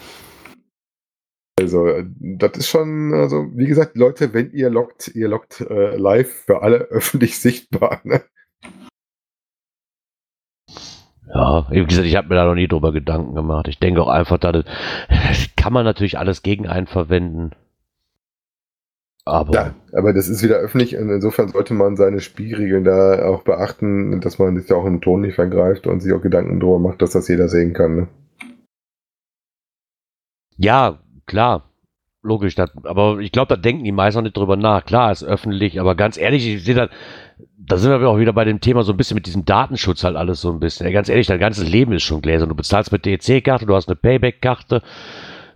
Also, 1.60 1.88
das 2.20 2.51
ist 2.58 2.70
schon, 2.70 3.14
also, 3.14 3.47
wie 3.55 3.66
gesagt, 3.66 3.97
Leute, 3.97 4.34
wenn 4.34 4.51
ihr 4.51 4.70
lockt, 4.70 5.08
ihr 5.16 5.28
lockt 5.28 5.62
äh, 5.62 5.95
live 5.97 6.32
für 6.32 6.62
alle 6.62 6.78
öffentlich 6.91 7.39
sichtbar. 7.39 8.01
Ne? 8.03 8.22
Ja, 11.34 11.68
wie 11.72 11.84
gesagt, 11.86 12.08
ich 12.08 12.16
habe 12.16 12.30
mir 12.30 12.36
da 12.36 12.45
noch 12.45 12.55
nie 12.55 12.68
drüber 12.68 12.91
Gedanken 12.91 13.34
gemacht. 13.34 13.68
Ich 13.68 13.80
denke 13.80 14.01
auch 14.01 14.08
einfach, 14.08 14.38
da 14.38 14.51
kann 15.58 15.74
man 15.74 15.84
natürlich 15.84 16.18
alles 16.18 16.43
gegen 16.43 16.68
einen 16.68 16.88
verwenden. 16.88 17.51
Aber, 19.26 19.53
ja, 19.53 19.74
aber 19.91 20.14
das 20.14 20.30
ist 20.30 20.41
wieder 20.41 20.55
öffentlich 20.55 20.95
und 20.95 21.10
insofern 21.10 21.49
sollte 21.49 21.74
man 21.74 21.97
seine 21.97 22.22
Spielregeln 22.22 22.86
da 22.86 23.26
auch 23.26 23.43
beachten, 23.43 24.22
dass 24.22 24.39
man 24.39 24.58
sich 24.58 24.70
ja 24.70 24.78
auch 24.78 24.86
im 24.86 25.01
Ton 25.01 25.20
nicht 25.20 25.36
vergreift 25.36 25.86
und 25.86 25.99
sich 25.99 26.14
auch 26.14 26.22
Gedanken 26.22 26.62
drüber 26.62 26.80
macht, 26.80 27.01
dass 27.01 27.12
das 27.12 27.28
jeder 27.28 27.49
sehen 27.49 27.74
kann. 27.74 27.95
Ne? 27.95 28.08
Ja, 30.55 30.99
klar, 31.28 31.69
logisch. 32.23 32.55
Das, 32.55 32.71
aber 32.84 33.19
ich 33.19 33.32
glaube, 33.32 33.47
da 33.49 33.55
denken 33.55 33.84
die 33.84 33.91
meisten 33.91 34.23
nicht 34.23 34.38
drüber 34.38 34.55
nach. 34.55 34.86
Klar, 34.86 35.11
ist 35.11 35.23
öffentlich, 35.23 35.80
aber 35.80 35.95
ganz 35.95 36.17
ehrlich, 36.17 36.47
ich 36.47 36.63
sehe 36.63 36.75
da, 36.75 36.89
da 37.57 37.78
sind 37.78 37.91
wir 37.91 38.07
auch 38.09 38.19
wieder 38.19 38.34
bei 38.34 38.45
dem 38.45 38.61
Thema 38.61 38.84
so 38.84 38.93
ein 38.93 38.97
bisschen 38.97 39.15
mit 39.15 39.25
diesem 39.25 39.45
Datenschutz 39.45 40.03
halt 40.03 40.15
alles 40.15 40.41
so 40.41 40.51
ein 40.51 40.59
bisschen. 40.59 40.86
Ja, 40.86 40.93
ganz 40.93 41.09
ehrlich, 41.09 41.28
dein 41.28 41.39
ganzes 41.39 41.67
Leben 41.67 41.93
ist 41.93 42.03
schon 42.03 42.21
gläsern. 42.21 42.49
Du 42.49 42.55
bezahlst 42.55 42.91
mit 42.91 43.05
DEC-Karte, 43.05 43.65
du 43.65 43.75
hast 43.75 43.88
eine 43.88 43.95
Payback-Karte. 43.95 44.82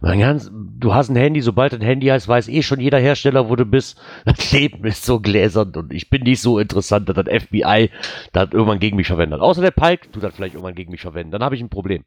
du 0.01 0.93
hast 0.93 1.09
ein 1.09 1.15
Handy, 1.15 1.41
sobald 1.41 1.73
ein 1.73 1.81
Handy 1.81 2.07
heißt, 2.07 2.27
weiß 2.27 2.47
eh 2.49 2.61
schon 2.63 2.79
jeder 2.79 2.99
Hersteller, 2.99 3.49
wo 3.49 3.55
du 3.55 3.65
bist. 3.65 3.99
Das 4.25 4.51
Leben 4.51 4.83
ist 4.85 5.05
so 5.05 5.19
gläsern 5.19 5.73
und 5.75 5.93
ich 5.93 6.09
bin 6.09 6.23
nicht 6.23 6.41
so 6.41 6.59
interessant, 6.59 7.09
dass 7.09 7.15
das 7.15 7.43
FBI 7.43 7.89
das 8.33 8.49
irgendwann 8.51 8.79
gegen 8.79 8.97
mich 8.97 9.07
verwendet. 9.07 9.41
Außer 9.41 9.61
der 9.61 9.71
Pike 9.71 10.11
tut 10.11 10.23
das 10.23 10.35
vielleicht 10.35 10.55
irgendwann 10.55 10.75
gegen 10.75 10.91
mich 10.91 11.01
verwenden. 11.01 11.31
Dann 11.31 11.43
habe 11.43 11.55
ich 11.55 11.61
ein 11.61 11.69
Problem. 11.69 12.03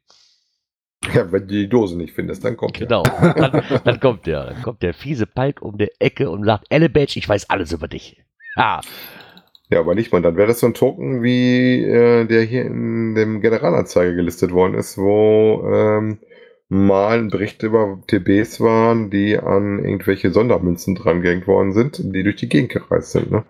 Ja, 1.13 1.31
wenn 1.31 1.41
du 1.41 1.47
die 1.47 1.69
Dose 1.69 1.97
nicht 1.97 2.13
findest, 2.13 2.43
dann 2.43 2.57
kommt 2.57 2.73
Genau, 2.73 3.03
dann, 3.21 3.63
dann, 3.83 3.99
kommt 3.99 4.25
der. 4.25 4.45
Dann 4.45 4.61
kommt 4.61 4.81
der 4.81 4.93
fiese 4.93 5.27
Palk 5.27 5.61
um 5.61 5.77
die 5.77 5.91
Ecke 5.99 6.29
und 6.29 6.45
sagt, 6.45 6.65
Elebadge, 6.69 7.17
ich 7.17 7.29
weiß 7.29 7.49
alles 7.49 7.71
über 7.71 7.87
dich. 7.87 8.23
Ah. 8.55 8.81
Ja, 9.69 9.79
aber 9.79 9.95
nicht 9.95 10.11
mal. 10.11 10.21
Dann 10.21 10.37
wäre 10.37 10.47
das 10.47 10.59
so 10.59 10.67
ein 10.67 10.73
Token, 10.73 11.23
wie 11.23 11.83
äh, 11.83 12.25
der 12.25 12.43
hier 12.43 12.65
in 12.65 13.15
dem 13.15 13.41
Generalanzeiger 13.41 14.13
gelistet 14.13 14.51
worden 14.51 14.75
ist, 14.75 14.97
wo 14.97 15.67
ähm, 15.71 16.19
mal 16.69 17.19
ein 17.19 17.29
Bericht 17.29 17.63
über 17.63 18.01
TBs 18.07 18.61
waren, 18.61 19.09
die 19.09 19.37
an 19.37 19.83
irgendwelche 19.83 20.31
Sondermünzen 20.31 20.95
dran 20.95 21.21
gehängt 21.21 21.47
worden 21.47 21.73
sind, 21.73 21.99
die 22.03 22.23
durch 22.23 22.35
die 22.37 22.49
Gegend 22.49 22.71
gereist 22.71 23.11
sind, 23.11 23.31
ne? 23.31 23.43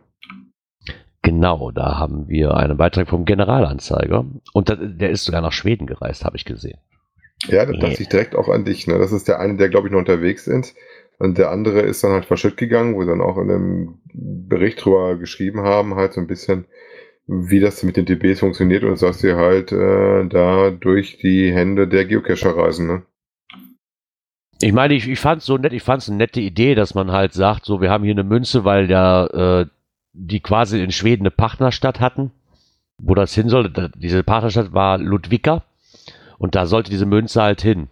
Genau, 1.21 1.71
da 1.71 1.97
haben 1.97 2.27
wir 2.27 2.55
einen 2.55 2.77
Beitrag 2.77 3.09
vom 3.09 3.25
Generalanzeiger. 3.25 4.25
Und 4.53 4.77
der 4.79 5.09
ist 5.09 5.25
sogar 5.25 5.41
nach 5.41 5.53
Schweden 5.53 5.87
gereist, 5.87 6.23
habe 6.23 6.37
ich 6.37 6.45
gesehen. 6.45 6.77
Ja, 7.47 7.65
das 7.65 7.79
dachte 7.79 8.01
ich 8.01 8.09
direkt 8.09 8.35
auch 8.35 8.49
an 8.49 8.65
dich. 8.65 8.87
Ne? 8.87 8.97
Das 8.97 9.11
ist 9.11 9.27
der 9.27 9.39
eine, 9.39 9.57
der, 9.57 9.69
glaube 9.69 9.87
ich, 9.87 9.91
noch 9.91 9.99
unterwegs 9.99 10.47
ist. 10.47 10.75
Und 11.17 11.37
der 11.37 11.51
andere 11.51 11.81
ist 11.81 12.03
dann 12.03 12.11
halt 12.11 12.25
verschütt 12.25 12.57
gegangen, 12.57 12.95
wo 12.95 13.01
sie 13.01 13.07
dann 13.07 13.21
auch 13.21 13.37
in 13.37 13.49
einem 13.49 13.99
Bericht 14.13 14.83
drüber 14.83 15.15
geschrieben 15.15 15.61
haben, 15.61 15.95
halt 15.95 16.13
so 16.13 16.21
ein 16.21 16.27
bisschen, 16.27 16.65
wie 17.27 17.59
das 17.59 17.83
mit 17.83 17.97
den 17.97 18.05
DBs 18.05 18.41
funktioniert 18.41 18.83
und 18.83 19.01
dass 19.01 19.19
sie 19.19 19.33
halt 19.33 19.71
äh, 19.71 20.25
da 20.27 20.71
durch 20.71 21.17
die 21.17 21.53
Hände 21.53 21.87
der 21.87 22.05
Geocacher 22.05 22.55
reisen. 22.55 22.87
Ne? 22.87 23.03
Ich 24.61 24.73
meine, 24.73 24.93
ich, 24.93 25.07
ich 25.07 25.19
fand 25.19 25.41
es 25.41 25.45
so 25.45 25.57
nett, 25.57 25.73
ich 25.73 25.83
fand 25.83 26.01
es 26.01 26.09
eine 26.09 26.17
nette 26.17 26.41
Idee, 26.41 26.75
dass 26.75 26.95
man 26.95 27.11
halt 27.11 27.33
sagt, 27.33 27.65
so, 27.65 27.81
wir 27.81 27.89
haben 27.89 28.03
hier 28.03 28.13
eine 28.13 28.23
Münze, 28.23 28.65
weil 28.65 28.89
ja 28.89 29.61
äh, 29.61 29.65
die 30.13 30.39
quasi 30.39 30.81
in 30.81 30.91
Schweden 30.91 31.23
eine 31.23 31.31
Partnerstadt 31.31 31.99
hatten, 31.99 32.31
wo 32.97 33.15
das 33.15 33.33
hin 33.33 33.49
soll. 33.49 33.71
Diese 33.95 34.23
Partnerstadt 34.23 34.73
war 34.73 34.97
Ludwika. 34.97 35.63
Und 36.37 36.55
da 36.55 36.65
sollte 36.65 36.89
diese 36.89 37.05
Münze 37.05 37.41
halt 37.41 37.61
hin. 37.61 37.87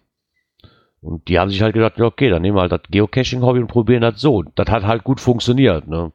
Und 1.01 1.27
die 1.27 1.37
haben 1.37 1.49
sich 1.49 1.61
halt 1.61 1.73
gedacht, 1.73 1.97
ja, 1.97 2.05
okay, 2.05 2.29
dann 2.29 2.41
nehmen 2.41 2.55
wir 2.55 2.61
halt 2.61 2.71
das 2.71 2.81
Geocaching-Hobby 2.89 3.59
und 3.59 3.67
probieren 3.67 4.01
das 4.01 4.21
so. 4.21 4.43
Das 4.55 4.69
hat 4.69 4.83
halt 4.83 5.03
gut 5.03 5.19
funktioniert. 5.19 5.87
Ne? 5.87 6.11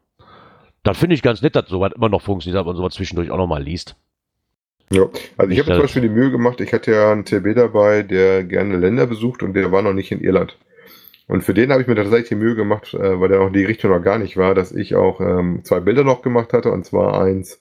Das 0.83 0.97
finde 0.97 1.15
ich 1.15 1.23
ganz 1.23 1.43
nett, 1.43 1.57
dass 1.57 1.69
sowas 1.69 1.93
immer 1.95 2.09
noch 2.09 2.23
funktioniert, 2.23 2.59
aber 2.59 2.71
man 2.71 2.77
sowas 2.77 2.95
zwischendurch 2.95 3.31
auch 3.31 3.37
nochmal 3.37 3.63
liest. 3.63 3.97
Ja, 4.91 5.07
also 5.37 5.53
ich 5.53 5.59
habe 5.59 5.73
zum 5.73 5.83
Beispiel 5.83 6.03
die 6.03 6.09
Mühe 6.09 6.31
gemacht, 6.31 6.63
ich 6.63 6.73
hatte 6.73 6.93
ja 6.93 7.13
einen 7.13 7.27
TB 7.27 7.55
dabei, 7.55 8.03
der 8.03 8.45
gerne 8.45 8.79
Länder 8.79 9.07
besucht 9.07 9.43
und 9.43 9.53
der 9.53 9.71
war 9.71 9.83
noch 9.83 9.93
nicht 9.93 10.11
in 10.11 10.21
Irland. 10.21 10.57
Und 11.27 11.43
für 11.45 11.53
den 11.53 11.71
habe 11.71 11.83
ich 11.83 11.89
mir 11.89 11.95
tatsächlich 11.95 12.31
die 12.31 12.37
Mühe 12.37 12.55
gemacht, 12.55 12.95
äh, 12.95 13.21
weil 13.21 13.29
der 13.29 13.41
noch 13.41 13.49
in 13.49 13.53
die 13.53 13.67
Richtung 13.67 13.91
noch 13.91 14.03
gar 14.03 14.19
nicht 14.19 14.39
war, 14.39 14.55
dass 14.55 14.73
ich 14.73 14.95
auch 14.95 15.21
ähm, 15.21 15.61
zwei 15.63 15.81
Bilder 15.81 16.05
noch 16.05 16.23
gemacht 16.23 16.55
hatte, 16.55 16.71
und 16.71 16.87
zwar 16.87 17.21
eins 17.21 17.61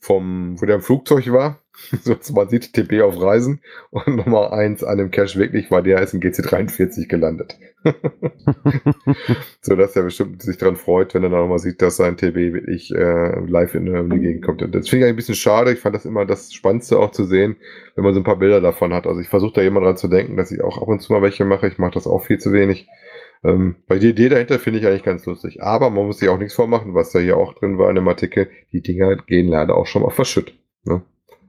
vom, 0.00 0.60
wo 0.60 0.66
der 0.66 0.74
im 0.76 0.82
Flugzeug 0.82 1.30
war. 1.30 1.60
so, 2.02 2.16
man 2.34 2.48
sieht 2.48 2.72
TP 2.72 3.02
auf 3.02 3.20
Reisen 3.20 3.60
und 3.90 4.06
Nummer 4.16 4.52
eins 4.52 4.84
an 4.84 4.98
dem 4.98 5.10
Cache 5.10 5.38
wirklich 5.38 5.70
war, 5.70 5.82
der 5.82 6.00
ist 6.00 6.14
in 6.14 6.20
GC43 6.20 7.08
gelandet. 7.08 7.58
so 9.60 9.76
dass 9.76 9.94
er 9.94 10.04
bestimmt 10.04 10.40
sich 10.40 10.56
daran 10.56 10.76
freut, 10.76 11.14
wenn 11.14 11.22
er 11.22 11.30
dann 11.30 11.40
nochmal 11.40 11.58
sieht, 11.58 11.82
dass 11.82 11.96
sein 11.96 12.16
TB 12.16 12.34
wirklich 12.54 12.94
äh, 12.94 13.40
live 13.40 13.74
in, 13.74 14.10
die 14.10 14.20
Gegend 14.20 14.44
kommt. 14.44 14.62
das 14.74 14.88
finde 14.88 15.06
ich 15.06 15.10
ein 15.10 15.16
bisschen 15.16 15.34
schade. 15.34 15.72
Ich 15.72 15.80
fand 15.80 15.94
das 15.94 16.04
immer 16.04 16.24
das 16.24 16.52
Spannendste 16.54 16.98
auch 16.98 17.10
zu 17.10 17.24
sehen, 17.24 17.56
wenn 17.94 18.04
man 18.04 18.14
so 18.14 18.20
ein 18.20 18.24
paar 18.24 18.38
Bilder 18.38 18.60
davon 18.60 18.94
hat. 18.94 19.06
Also 19.06 19.20
ich 19.20 19.28
versuche 19.28 19.54
da 19.54 19.62
jemand 19.62 19.84
dran 19.84 19.96
zu 19.96 20.08
denken, 20.08 20.36
dass 20.36 20.50
ich 20.50 20.62
auch 20.62 20.80
ab 20.80 20.88
und 20.88 21.00
zu 21.00 21.12
mal 21.12 21.22
welche 21.22 21.44
mache. 21.44 21.66
Ich 21.66 21.78
mache 21.78 21.94
das 21.94 22.06
auch 22.06 22.24
viel 22.24 22.38
zu 22.38 22.52
wenig. 22.52 22.88
Ähm, 23.42 23.76
weil 23.88 23.98
die 23.98 24.08
Idee 24.08 24.30
dahinter 24.30 24.58
finde 24.58 24.78
ich 24.78 24.86
eigentlich 24.86 25.02
ganz 25.02 25.26
lustig. 25.26 25.62
Aber 25.62 25.90
man 25.90 26.06
muss 26.06 26.18
sich 26.18 26.30
auch 26.30 26.38
nichts 26.38 26.54
vormachen, 26.54 26.94
was 26.94 27.12
da 27.12 27.18
hier 27.18 27.36
auch 27.36 27.52
drin 27.52 27.76
war 27.76 27.90
in 27.90 27.96
dem 27.96 28.08
Artikel. 28.08 28.48
Die 28.72 28.80
Dinger 28.80 29.16
gehen 29.16 29.48
leider 29.48 29.76
auch 29.76 29.86
schon 29.86 30.02
mal 30.02 30.10
verschütt. 30.10 30.54
Ne? 30.84 31.02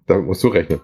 Damit 0.07 0.25
musst 0.25 0.43
du 0.43 0.49
rechnen. 0.49 0.81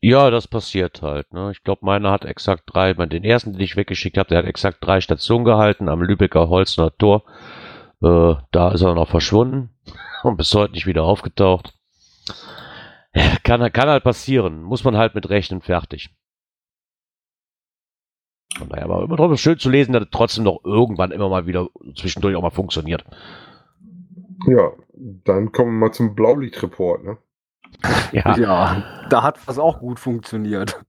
Ja, 0.00 0.30
das 0.30 0.46
passiert 0.46 1.02
halt. 1.02 1.32
Ne? 1.32 1.50
Ich 1.52 1.64
glaube, 1.64 1.84
meiner 1.84 2.10
hat 2.10 2.24
exakt 2.24 2.64
drei, 2.66 2.92
den 2.94 3.24
ersten, 3.24 3.52
den 3.52 3.60
ich 3.60 3.76
weggeschickt 3.76 4.16
habe, 4.16 4.28
der 4.28 4.38
hat 4.38 4.44
exakt 4.44 4.78
drei 4.80 5.00
Stationen 5.00 5.44
gehalten 5.44 5.88
am 5.88 6.02
Lübecker 6.02 6.48
Holzner 6.48 6.96
Tor. 6.96 7.24
Äh, 8.00 8.34
da 8.52 8.70
ist 8.72 8.82
er 8.82 8.94
noch 8.94 9.08
verschwunden 9.08 9.70
und 10.22 10.36
bis 10.36 10.54
heute 10.54 10.72
nicht 10.72 10.86
wieder 10.86 11.02
aufgetaucht. 11.02 11.74
Kann, 13.42 13.72
kann 13.72 13.88
halt 13.88 14.04
passieren. 14.04 14.62
Muss 14.62 14.84
man 14.84 14.96
halt 14.96 15.14
mit 15.14 15.28
rechnen, 15.28 15.60
fertig. 15.60 16.10
Von 18.56 18.68
daher 18.68 18.84
aber 18.84 19.02
immer 19.02 19.16
trotzdem 19.16 19.36
schön 19.36 19.58
zu 19.58 19.70
lesen, 19.70 19.92
dass 19.92 20.04
es 20.04 20.10
trotzdem 20.10 20.44
noch 20.44 20.60
irgendwann 20.64 21.10
immer 21.10 21.28
mal 21.28 21.46
wieder 21.46 21.68
zwischendurch 21.96 22.36
auch 22.36 22.42
mal 22.42 22.50
funktioniert. 22.50 23.04
Ja, 24.46 24.72
dann 25.24 25.52
kommen 25.52 25.72
wir 25.72 25.86
mal 25.86 25.92
zum 25.92 26.14
Blaulichtreport, 26.14 27.04
ne? 27.04 27.18
Ja. 28.12 28.36
ja, 28.38 29.06
da 29.10 29.22
hat 29.22 29.46
was 29.46 29.58
auch 29.58 29.80
gut 29.80 30.00
funktioniert. 30.00 30.80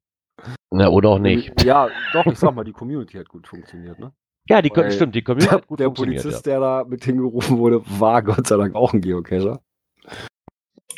Na, 0.72 0.88
oder 0.88 1.10
auch 1.10 1.20
nicht. 1.20 1.62
Ja, 1.64 1.90
doch, 2.14 2.26
ich 2.26 2.40
sag 2.40 2.56
mal, 2.56 2.64
die 2.64 2.72
Community 2.72 3.18
hat 3.18 3.28
gut 3.28 3.46
funktioniert, 3.48 4.00
ne? 4.00 4.14
Ja, 4.48 4.62
die 4.62 4.72
Weil 4.74 4.92
stimmt, 4.92 5.16
die 5.16 5.22
Community 5.22 5.52
hat 5.52 5.68
gut 5.68 5.80
der 5.80 5.88
funktioniert. 5.88 6.24
Der 6.24 6.24
Polizist, 6.24 6.46
ja. 6.48 6.54
der 6.54 6.60
da 6.62 6.86
mit 6.88 7.04
hingerufen 7.04 7.58
wurde, 7.58 7.82
war 8.00 8.24
Gott 8.24 8.48
sei 8.48 8.58
Dank 8.58 8.76
auch 8.76 8.94
ein 8.94 9.02
Geocacher. 9.02 9.60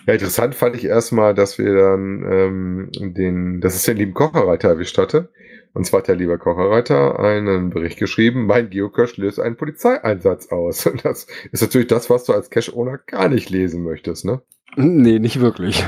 Ja, 0.07 0.13
interessant 0.13 0.55
fand 0.55 0.75
ich 0.75 0.85
erstmal, 0.85 1.33
dass 1.33 1.57
wir 1.57 1.75
dann 1.75 2.25
ähm, 2.31 2.89
den, 3.13 3.61
das 3.61 3.75
ist 3.75 3.87
den 3.87 3.97
lieben 3.97 4.13
Kocherreiter 4.13 4.69
erwischt 4.69 4.97
hatte. 4.97 5.31
Und 5.73 5.85
zwar 5.85 5.99
hat 5.99 6.07
der 6.07 6.15
liebe 6.15 6.37
Kocherreiter 6.37 7.19
einen 7.19 7.69
Bericht 7.69 7.97
geschrieben, 7.97 8.45
mein 8.45 8.69
Geocache 8.69 9.21
löst 9.21 9.39
einen 9.39 9.55
Polizeieinsatz 9.55 10.51
aus. 10.51 10.85
Und 10.87 11.05
das 11.05 11.27
ist 11.51 11.61
natürlich 11.61 11.87
das, 11.87 12.09
was 12.09 12.25
du 12.25 12.33
als 12.33 12.49
Cache-Owner 12.49 12.99
gar 13.05 13.29
nicht 13.29 13.49
lesen 13.49 13.83
möchtest, 13.83 14.25
ne? 14.25 14.41
Nee, 14.75 15.19
nicht 15.19 15.39
wirklich. 15.39 15.85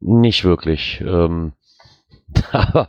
Nicht 0.00 0.44
wirklich. 0.44 1.00
Ähm, 1.00 1.52
aber 2.52 2.88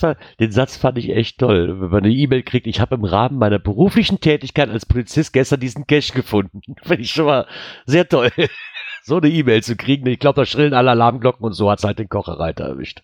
war, 0.00 0.16
den 0.38 0.52
Satz 0.52 0.76
fand 0.76 0.98
ich 0.98 1.10
echt 1.10 1.38
toll. 1.38 1.80
Wenn 1.80 1.90
man 1.90 2.04
eine 2.04 2.12
E-Mail 2.12 2.42
kriegt, 2.42 2.66
ich 2.66 2.80
habe 2.80 2.94
im 2.94 3.04
Rahmen 3.04 3.38
meiner 3.38 3.58
beruflichen 3.58 4.20
Tätigkeit 4.20 4.70
als 4.70 4.86
Polizist 4.86 5.32
gestern 5.32 5.60
diesen 5.60 5.86
Cache 5.86 6.12
gefunden. 6.14 6.60
Finde 6.82 7.02
ich 7.02 7.10
schon 7.10 7.26
mal 7.26 7.46
sehr 7.86 8.08
toll. 8.08 8.30
so 9.04 9.16
eine 9.16 9.28
E-Mail 9.28 9.62
zu 9.62 9.76
kriegen. 9.76 10.06
Ich 10.06 10.18
glaube, 10.18 10.40
da 10.40 10.46
schrillen 10.46 10.74
alle 10.74 10.90
Alarmglocken 10.90 11.44
und 11.44 11.52
so 11.52 11.70
hat 11.70 11.78
es 11.78 11.84
halt 11.84 11.98
den 11.98 12.08
Kocherreiter 12.08 12.64
erwischt. 12.64 13.02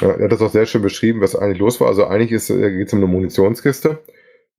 Ja, 0.00 0.10
er 0.10 0.24
hat 0.24 0.32
das 0.32 0.42
auch 0.42 0.50
sehr 0.50 0.66
schön 0.66 0.82
beschrieben, 0.82 1.20
was 1.20 1.36
eigentlich 1.36 1.58
los 1.58 1.80
war. 1.80 1.88
Also 1.88 2.06
eigentlich 2.06 2.32
äh, 2.50 2.76
geht 2.76 2.88
es 2.88 2.92
um 2.92 2.98
eine 2.98 3.06
Munitionskiste, 3.06 4.02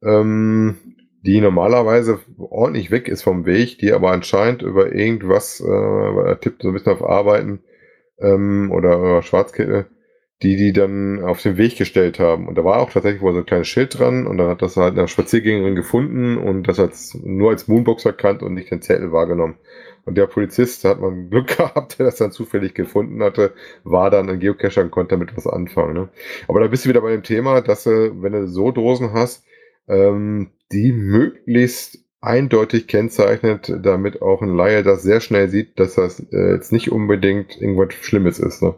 ähm, 0.02 0.78
die 1.26 1.42
normalerweise 1.42 2.20
ordentlich 2.38 2.92
weg 2.92 3.08
ist 3.08 3.24
vom 3.24 3.46
Weg, 3.46 3.80
die 3.80 3.92
aber 3.92 4.12
anscheinend 4.12 4.62
über 4.62 4.94
irgendwas, 4.94 5.60
äh, 5.60 5.68
er 5.68 6.40
tippt 6.40 6.62
so 6.62 6.70
ein 6.70 6.74
bisschen 6.74 6.94
auf 6.94 7.04
Arbeiten, 7.04 7.62
ähm, 8.20 8.72
oder, 8.72 9.00
oder 9.00 9.22
Schwarzkittel, 9.22 9.88
die 10.44 10.56
die 10.56 10.74
dann 10.74 11.24
auf 11.24 11.42
den 11.42 11.58
Weg 11.58 11.78
gestellt 11.78 12.20
haben. 12.20 12.48
Und 12.48 12.58
da 12.58 12.64
war 12.64 12.80
auch 12.80 12.92
tatsächlich 12.92 13.22
wohl 13.22 13.34
so 13.34 13.40
ein 13.40 13.46
kleines 13.46 13.68
Schild 13.68 13.98
dran 13.98 14.28
und 14.28 14.38
dann 14.38 14.50
hat 14.50 14.62
das 14.62 14.78
halt 14.78 14.98
eine 14.98 15.08
Spaziergängerin 15.08 15.76
gefunden 15.76 16.38
und 16.38 16.64
das 16.64 16.80
als, 16.80 17.18
nur 17.24 17.52
als 17.52 17.68
Moonbox 17.68 18.06
erkannt 18.06 18.44
und 18.44 18.54
nicht 18.54 18.72
den 18.72 18.82
Zettel 18.82 19.12
wahrgenommen. 19.12 19.56
Und 20.06 20.18
der 20.20 20.28
Polizist, 20.28 20.86
da 20.86 20.90
hat 20.90 21.02
man 21.02 21.30
Glück 21.32 21.58
gehabt, 21.58 21.98
der 21.98 22.06
das 22.06 22.18
dann 22.18 22.32
zufällig 22.32 22.76
gefunden 22.76 23.24
hatte, 23.24 23.54
war 23.84 24.12
dann 24.12 24.30
ein 24.30 24.40
Geocacher 24.40 24.84
und 24.84 24.92
konnte 24.92 25.16
damit 25.16 25.36
was 25.36 25.48
anfangen. 25.48 25.94
Ne? 25.94 26.10
Aber 26.48 26.60
da 26.60 26.68
bist 26.68 26.86
du 26.86 26.90
wieder 26.90 27.02
bei 27.02 27.12
dem 27.12 27.24
Thema, 27.24 27.62
dass 27.62 27.86
du, 27.86 28.22
wenn 28.22 28.34
du 28.34 28.48
so 28.48 28.72
Dosen 28.72 29.14
hast, 29.14 29.44
ähm, 29.88 30.52
die 30.72 30.92
möglichst 30.92 32.00
eindeutig 32.22 32.88
kennzeichnet, 32.88 33.72
damit 33.84 34.22
auch 34.22 34.42
ein 34.42 34.56
Laie 34.56 34.84
das 34.84 35.04
sehr 35.04 35.22
schnell 35.22 35.48
sieht, 35.50 35.80
dass 35.80 35.96
das 35.96 36.20
äh, 36.32 36.54
jetzt 36.54 36.72
nicht 36.72 36.92
unbedingt 36.92 37.62
irgendwas 37.62 37.94
Schlimmes 37.94 38.40
ist. 38.40 38.64
Ne? 38.64 38.74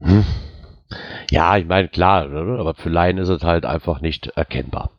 Hm. 0.00 0.24
Ja, 1.30 1.56
ich 1.56 1.66
meine, 1.66 1.88
klar, 1.88 2.26
ne, 2.26 2.58
aber 2.58 2.74
für 2.74 2.88
Laien 2.88 3.18
ist 3.18 3.28
es 3.28 3.42
halt 3.42 3.64
einfach 3.64 4.00
nicht 4.00 4.26
erkennbar. 4.28 4.90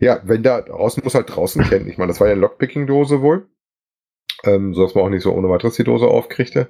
Ja, 0.00 0.20
wenn 0.24 0.42
da 0.42 0.60
draußen 0.60 1.02
muss 1.02 1.14
halt 1.14 1.34
draußen 1.34 1.64
kennen. 1.64 1.88
Ich 1.88 1.98
meine, 1.98 2.08
das 2.08 2.20
war 2.20 2.26
ja 2.26 2.32
eine 2.32 2.42
Lockpicking-Dose 2.42 3.22
wohl, 3.22 3.48
ähm, 4.44 4.74
so 4.74 4.82
dass 4.82 4.94
man 4.94 5.04
auch 5.04 5.08
nicht 5.08 5.22
so 5.22 5.32
ohne 5.32 5.48
weiteres 5.48 5.76
die 5.76 5.84
Dose 5.84 6.06
aufkriegte. 6.06 6.68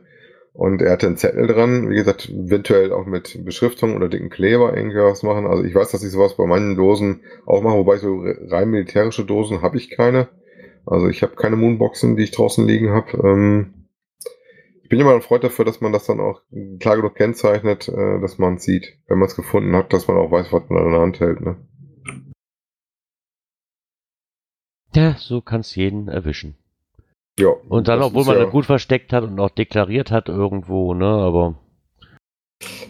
Und 0.59 0.83
er 0.83 0.91
hatte 0.91 1.07
einen 1.07 1.17
Zettel 1.17 1.47
dran, 1.47 1.89
wie 1.89 1.95
gesagt, 1.95 2.31
eventuell 2.31 2.93
auch 2.93 3.07
mit 3.07 3.45
Beschriftung 3.45 3.95
oder 3.95 4.09
dicken 4.09 4.29
Kleber 4.29 4.77
irgendwas 4.77 5.23
machen. 5.23 5.47
Also 5.47 5.63
ich 5.63 5.73
weiß, 5.73 5.93
dass 5.93 6.03
ich 6.03 6.11
sowas 6.11 6.37
bei 6.37 6.47
meinen 6.47 6.75
Dosen 6.75 7.21
auch 7.47 7.63
mache, 7.63 7.77
wobei 7.77 7.99
so 7.99 8.25
rein 8.49 8.69
militärische 8.69 9.25
Dosen 9.25 9.63
habe 9.63 9.77
ich 9.77 9.89
keine. 9.89 10.27
Also 10.85 11.09
ich 11.09 11.23
habe 11.23 11.37
keine 11.37 11.55
Moonboxen, 11.55 12.17
die 12.17 12.25
ich 12.25 12.33
draußen 12.33 12.67
liegen 12.67 12.91
habe. 12.91 13.17
Ähm, 13.23 13.87
ich 14.83 14.89
bin 14.89 14.99
immer 14.99 15.15
ein 15.15 15.23
Freund 15.23 15.45
dafür, 15.45 15.65
dass 15.65 15.81
man 15.81 15.93
das 15.93 16.07
dann 16.07 16.19
auch 16.19 16.43
klar 16.81 16.97
genug 16.97 17.15
kennzeichnet, 17.15 17.89
äh, 17.89 18.21
dass 18.21 18.39
man 18.39 18.57
es 18.57 18.65
sieht, 18.65 18.99
wenn 19.07 19.21
man 19.21 19.29
es 19.29 19.37
gefunden 19.37 19.77
hat, 19.77 19.93
dass 19.93 20.09
man 20.09 20.17
auch 20.17 20.33
weiß, 20.33 20.53
was 20.53 20.69
man 20.71 20.87
in 20.87 20.91
der 20.91 21.01
Hand 21.01 21.21
hält. 21.21 21.41
Ne? 21.41 21.57
Ja, 24.93 25.15
so 25.21 25.41
kann 25.41 25.61
es 25.61 25.77
jeden 25.77 26.09
erwischen. 26.09 26.57
Ja. 27.39 27.51
Und 27.69 27.89
dann, 27.89 28.03
obwohl 28.03 28.25
man 28.25 28.37
ja 28.37 28.45
gut 28.45 28.67
versteckt 28.67 29.13
hat 29.13 29.25
und 29.25 29.39
auch 29.41 29.51
deklariert 29.51 30.11
hat 30.11 30.29
irgendwo, 30.29 30.95
ne, 30.95 31.07
aber 31.07 31.55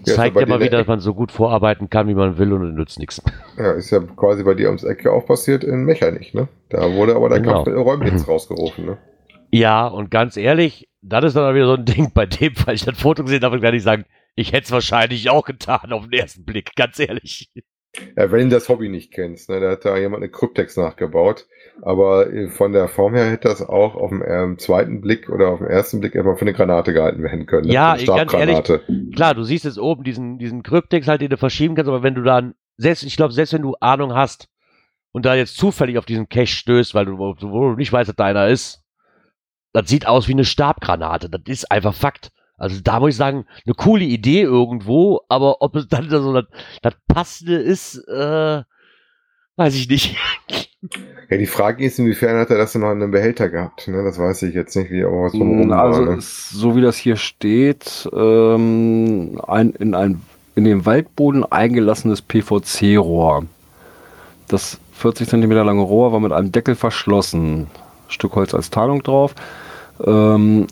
ja, 0.07 0.15
zeigt 0.15 0.37
ja 0.37 0.47
mal 0.47 0.61
wieder, 0.61 0.79
dass 0.79 0.87
man 0.87 1.01
so 1.01 1.15
gut 1.15 1.31
vorarbeiten 1.31 1.91
kann, 1.91 2.09
wie 2.09 2.15
man 2.15 2.39
will 2.39 2.53
und 2.53 2.71
es 2.71 2.75
nützt 2.75 2.99
nichts. 2.99 3.23
Ja, 3.59 3.73
ist 3.73 3.91
ja 3.91 3.99
quasi 3.99 4.45
bei 4.45 4.55
dir 4.55 4.69
ums 4.69 4.85
Ecke 4.85 5.11
auch 5.11 5.27
passiert 5.27 5.65
in 5.65 5.85
Mechernich, 5.85 6.33
ne? 6.33 6.47
Da 6.69 6.93
wurde 6.93 7.17
aber 7.17 7.29
der 7.29 7.41
genau. 7.41 7.65
Kampf 7.65 7.77
Räumdienst 7.77 8.29
rausgerufen, 8.29 8.87
ne? 8.87 8.99
Ja, 9.51 9.89
und 9.89 10.13
ganz 10.13 10.37
ehrlich, 10.37 10.89
das 11.03 11.25
ist 11.25 11.37
dann 11.37 11.55
wieder 11.57 11.67
so 11.67 11.75
ein 11.75 11.85
Ding, 11.85 12.13
bei 12.15 12.27
dem, 12.27 12.53
weil 12.65 12.77
ich 12.77 12.85
das 12.85 13.01
Foto 13.01 13.25
gesehen 13.25 13.43
habe, 13.43 13.61
werde 13.61 13.77
ich 13.77 13.83
sagen, 13.83 14.05
ich 14.37 14.53
hätte 14.53 14.67
es 14.67 14.71
wahrscheinlich 14.71 15.29
auch 15.31 15.45
getan 15.45 15.93
auf 15.93 16.05
den 16.05 16.13
ersten 16.13 16.45
Blick, 16.45 16.77
ganz 16.77 17.01
ehrlich. 17.01 17.51
Ja, 18.17 18.31
wenn 18.31 18.51
du 18.51 18.57
das 18.57 18.69
Hobby 18.69 18.89
nicht 18.89 19.13
kennst, 19.13 19.49
ne, 19.49 19.61
da 19.61 19.71
hat 19.71 19.85
da 19.85 19.97
jemand 19.97 20.23
eine 20.23 20.31
Kryptex 20.31 20.77
nachgebaut, 20.77 21.47
aber 21.83 22.31
äh, 22.33 22.49
von 22.49 22.73
der 22.73 22.87
Form 22.87 23.15
her 23.15 23.31
hätte 23.31 23.49
das 23.49 23.63
auch 23.63 23.95
auf 23.95 24.11
dem 24.11 24.23
ähm, 24.27 24.59
zweiten 24.59 25.01
Blick 25.01 25.29
oder 25.31 25.49
auf 25.49 25.59
dem 25.59 25.69
ersten 25.69 26.01
Blick 26.01 26.15
immer 26.15 26.37
für 26.37 26.43
eine 26.43 26.53
Granate 26.53 26.93
gehalten 26.93 27.23
werden 27.23 27.47
können. 27.47 27.67
Ne? 27.67 27.73
Ja, 27.73 27.97
ganz 27.97 28.35
ehrlich, 28.35 28.63
klar, 29.15 29.35
du 29.35 29.43
siehst 29.43 29.65
jetzt 29.65 29.79
oben 29.79 30.05
diesen, 30.05 30.39
diesen 30.39 30.63
Kryptex 30.63 31.09
halt, 31.09 31.23
den 31.23 31.31
du 31.31 31.39
verschieben 31.39 31.75
kannst, 31.75 31.89
aber 31.89 32.03
wenn 32.03 32.15
du 32.15 32.23
dann, 32.23 32.55
selbst, 32.77 33.03
ich 33.05 33.17
glaube, 33.17 33.33
selbst 33.33 33.55
wenn 33.55 33.63
du 33.63 33.75
Ahnung 33.81 34.15
hast 34.15 34.49
und 35.13 35.25
da 35.25 35.35
jetzt 35.35 35.57
zufällig 35.57 35.99
auf 35.99 36.07
diesen 36.07 36.29
Cache 36.29 36.47
stößt, 36.47 36.95
weil 36.95 37.07
du, 37.07 37.35
du 37.35 37.73
nicht 37.73 37.93
weißt, 37.93 38.09
dass 38.09 38.17
deiner 38.17 38.49
ist, 38.49 38.85
das 39.73 39.89
sieht 39.89 40.07
aus 40.07 40.29
wie 40.29 40.33
eine 40.33 40.45
Stabgranate, 40.45 41.31
das 41.31 41.41
ist 41.47 41.71
einfach 41.71 41.95
Fakt. 41.95 42.33
Also 42.59 42.81
da 42.83 43.01
muss 43.01 43.11
ich 43.11 43.17
sagen, 43.17 43.47
eine 43.65 43.75
coole 43.75 44.05
Idee 44.05 44.43
irgendwo, 44.43 45.21
aber 45.29 45.63
ob 45.63 45.77
es 45.77 45.89
dann 45.89 46.11
so 46.11 46.33
das, 46.33 46.45
das 46.83 46.95
Passende 47.07 47.57
ist, 47.57 47.97
äh, 48.09 48.63
weiß 49.57 49.75
ich 49.75 49.89
nicht. 49.89 50.17
Ja, 51.31 51.37
die 51.37 51.47
Frage 51.47 51.85
ist, 51.85 51.99
inwiefern 51.99 52.39
hat 52.39 52.51
er 52.51 52.59
das 52.59 52.75
noch 52.75 52.91
in 52.93 53.03
einem 53.03 53.11
Behälter 53.11 53.49
gehabt? 53.49 53.87
Ne? 53.89 54.03
Das 54.03 54.19
weiß 54.19 54.43
ich 54.43 54.55
jetzt 54.55 54.77
nicht, 54.77 54.91
wie 54.91 55.05
aber 55.05 55.25
was 55.25 55.33
von 55.33 55.73
Also 55.73 56.07
war, 56.07 56.15
ne? 56.15 56.21
so 56.21 56.77
wie 56.77 56.81
das 56.81 56.97
hier 56.97 57.17
steht, 57.17 58.09
ähm, 58.13 59.41
ein, 59.47 59.71
in, 59.71 59.95
ein, 59.95 60.23
in 60.55 60.65
den 60.65 60.87
Waldboden 60.87 61.45
eingelassenes 61.45 62.23
PVC-Rohr. 62.23 63.47
Das 64.49 64.79
40 64.95 65.29
cm 65.29 65.51
lange 65.51 65.83
Rohr 65.83 66.13
war 66.13 66.21
mit 66.21 66.33
einem 66.33 66.51
Deckel 66.51 66.75
verschlossen. 66.75 67.67
Stück 68.09 68.35
Holz 68.35 68.55
als 68.55 68.71
Tarnung 68.71 69.03
drauf. 69.03 69.35
Ähm, 70.05 70.67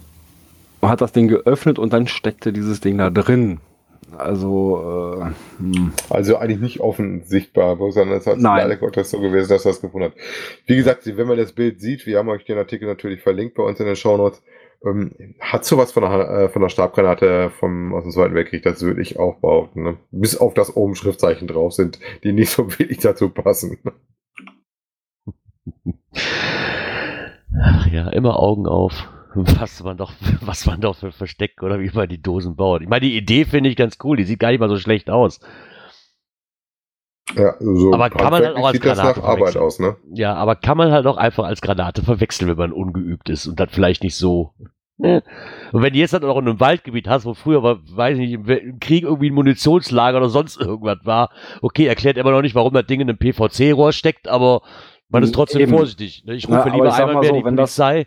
hat 0.83 1.01
das 1.01 1.13
Ding 1.13 1.29
geöffnet 1.29 1.79
und 1.79 1.93
dann 1.93 2.07
steckte 2.07 2.53
dieses 2.53 2.81
Ding 2.81 2.99
da 2.99 3.11
drin. 3.11 3.61
Also, 4.17 5.21
äh, 5.21 5.25
hm. 5.59 5.93
also 6.11 6.37
eigentlich 6.37 6.61
nicht 6.61 6.81
offen 6.81 7.23
sichtbar, 7.25 7.77
sondern 7.91 8.19
es 8.19 8.27
hat 8.27 8.39
leider 8.39 8.77
Gottes 8.77 9.11
so 9.11 9.21
gewesen, 9.21 9.49
dass 9.49 9.65
das 9.65 9.81
gefunden 9.81 10.09
hat. 10.09 10.15
Wie 10.67 10.77
gesagt, 10.77 11.05
wenn 11.05 11.27
man 11.27 11.37
das 11.37 11.53
Bild 11.53 11.81
sieht, 11.81 12.07
wir 12.07 12.19
haben 12.19 12.29
euch 12.29 12.45
den 12.45 12.57
Artikel 12.57 12.87
natürlich 12.87 13.21
verlinkt 13.21 13.57
bei 13.57 13.65
uns 13.65 13.81
in 13.81 13.87
den 13.87 13.97
Shownotes, 13.97 14.43
ähm, 14.85 15.13
hat 15.41 15.65
sowas 15.65 15.91
von 15.93 16.05
der, 16.05 16.31
äh, 16.31 16.49
von 16.49 16.63
der 16.63 16.69
Stabgranate 16.69 17.51
vom, 17.51 17.95
aus 17.95 18.05
dem 18.05 18.13
Zweiten 18.13 18.35
Weltkrieg, 18.35 18.63
das 18.63 18.83
würde 18.83 19.03
ich 19.03 19.19
auch 19.19 19.41
behaupten. 19.41 19.83
Ne? 19.83 19.97
Bis 20.13 20.37
auf 20.37 20.55
das 20.55 20.77
oben 20.77 20.95
Schriftzeichen 20.95 21.49
drauf 21.49 21.73
sind, 21.73 21.99
die 22.23 22.33
nicht 22.33 22.51
so 22.51 22.71
wirklich 22.79 22.99
dazu 22.99 23.29
passen. 23.29 23.79
Ach 27.61 27.87
ja, 27.89 28.09
immer 28.11 28.39
Augen 28.39 28.67
auf 28.67 29.09
was 29.37 29.83
man 29.83 29.97
doch, 29.97 30.13
was 30.41 30.67
man 30.67 30.81
doch 30.81 30.97
für 30.97 31.13
Versteck 31.13 31.63
oder 31.63 31.81
wie 31.81 31.91
man 31.93 32.09
die 32.09 32.21
Dosen 32.21 32.57
baut. 32.57 32.83
Ich 32.83 32.89
meine, 32.89 33.01
die 33.01 33.17
Idee 33.17 33.45
finde 33.45 33.71
ich 33.71 33.77
ganz 33.77 33.99
cool, 34.03 34.17
die 34.17 34.25
sieht 34.25 34.39
gar 34.39 34.51
nicht 34.51 34.61
mal 34.61 34.69
so 34.69 34.79
schlecht 34.79 35.11
aus. 35.11 35.41
Ja, 37.35 37.57
so 37.59 37.93
aber 37.93 38.09
kann 38.09 38.31
man 38.31 38.45
halt 38.45 38.57
auch 38.57 38.67
als 38.67 38.81
Granate 38.81 39.23
Arbeit 39.23 39.57
aus, 39.57 39.81
ne? 39.81 39.97
Ja, 40.13 40.35
aber 40.35 40.55
kann 40.55 40.79
man 40.79 40.93
halt 40.93 41.07
auch 41.07 41.17
einfach 41.17 41.45
als 41.45 41.61
Granate 41.61 42.03
verwechseln, 42.03 42.49
wenn 42.49 42.57
man 42.57 42.73
ungeübt 42.73 43.29
ist 43.29 43.49
und 43.49 43.59
dann 43.59 43.69
vielleicht 43.69 44.05
nicht 44.05 44.15
so. 44.15 44.55
Ne? 44.99 45.23
Und 45.73 45.83
wenn 45.83 45.93
du 45.93 45.99
jetzt 45.99 46.15
dann 46.15 46.25
auch 46.25 46.39
in 46.39 46.49
einem 46.49 46.61
Waldgebiet 46.61 47.09
hast, 47.09 47.27
wo 47.27 47.35
früher, 47.35 47.63
war, 47.63 47.81
weiß 47.85 48.17
ich 48.19 48.31
nicht, 48.31 48.49
im 48.49 48.79
Krieg 48.79 49.03
irgendwie 49.03 49.31
ein 49.31 49.35
Munitionslager 49.35 50.19
oder 50.19 50.29
sonst 50.29 50.59
irgendwas 50.59 50.99
war, 51.03 51.31
okay, 51.61 51.87
erklärt 51.87 52.17
immer 52.17 52.31
noch 52.31 52.43
nicht, 52.43 52.55
warum 52.55 52.73
das 52.73 52.87
Ding 52.87 53.01
in 53.01 53.09
einem 53.11 53.19
PVC-Rohr 53.19 53.93
steckt, 53.93 54.29
aber 54.29 54.63
man 55.09 55.23
ist 55.23 55.35
trotzdem 55.35 55.63
Eben. 55.63 55.73
vorsichtig. 55.73 56.25
Ne? 56.25 56.35
Ich 56.35 56.49
rufe 56.49 56.65
Na, 56.67 56.75
lieber 56.75 56.95
einmal 56.95 57.21
mehr 57.21 57.31
so, 57.31 57.37
die 57.37 57.43
Polizei. 57.43 58.07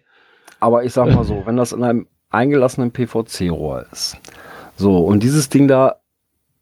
Aber 0.60 0.84
ich 0.84 0.94
sag 0.94 1.14
mal 1.14 1.24
so, 1.24 1.44
wenn 1.46 1.58
das 1.58 1.72
in 1.72 1.84
einem 1.84 2.08
eingelassenen 2.30 2.92
PVC-Rohr 2.92 3.86
ist, 3.92 4.18
so, 4.76 4.98
und 5.00 5.24
dieses 5.24 5.50
Ding 5.50 5.68
da 5.68 5.96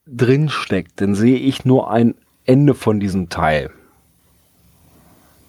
drin 0.07 0.49
steckt, 0.49 1.01
dann 1.01 1.15
sehe 1.15 1.37
ich 1.37 1.65
nur 1.65 1.91
ein 1.91 2.15
Ende 2.45 2.73
von 2.73 2.99
diesem 2.99 3.29
Teil. 3.29 3.69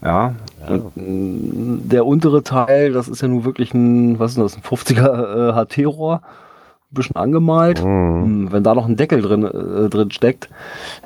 Ja, 0.03 0.35
ja. 0.69 0.77
Mm, 0.95 1.89
der 1.89 2.07
untere 2.07 2.43
Teil, 2.43 2.93
das 2.93 3.09
ist 3.09 3.23
ja 3.23 3.29
nun 3.29 3.45
wirklich 3.45 3.75
ein, 3.75 4.19
was 4.19 4.33
ist 4.33 4.39
das, 4.39 4.57
ein 4.57 4.63
50er 4.63 5.51
äh, 5.51 5.53
HT-Rohr, 5.53 6.23
ein 6.23 6.95
bisschen 6.95 7.17
angemalt. 7.17 7.85
Mhm. 7.85 8.45
Mm, 8.45 8.53
wenn 8.53 8.63
da 8.63 8.75
noch 8.75 8.87
ein 8.87 8.97
Deckel 8.97 9.23
drin, 9.23 9.45
äh, 9.45 9.89
drin 9.89 10.11
steckt, 10.11 10.49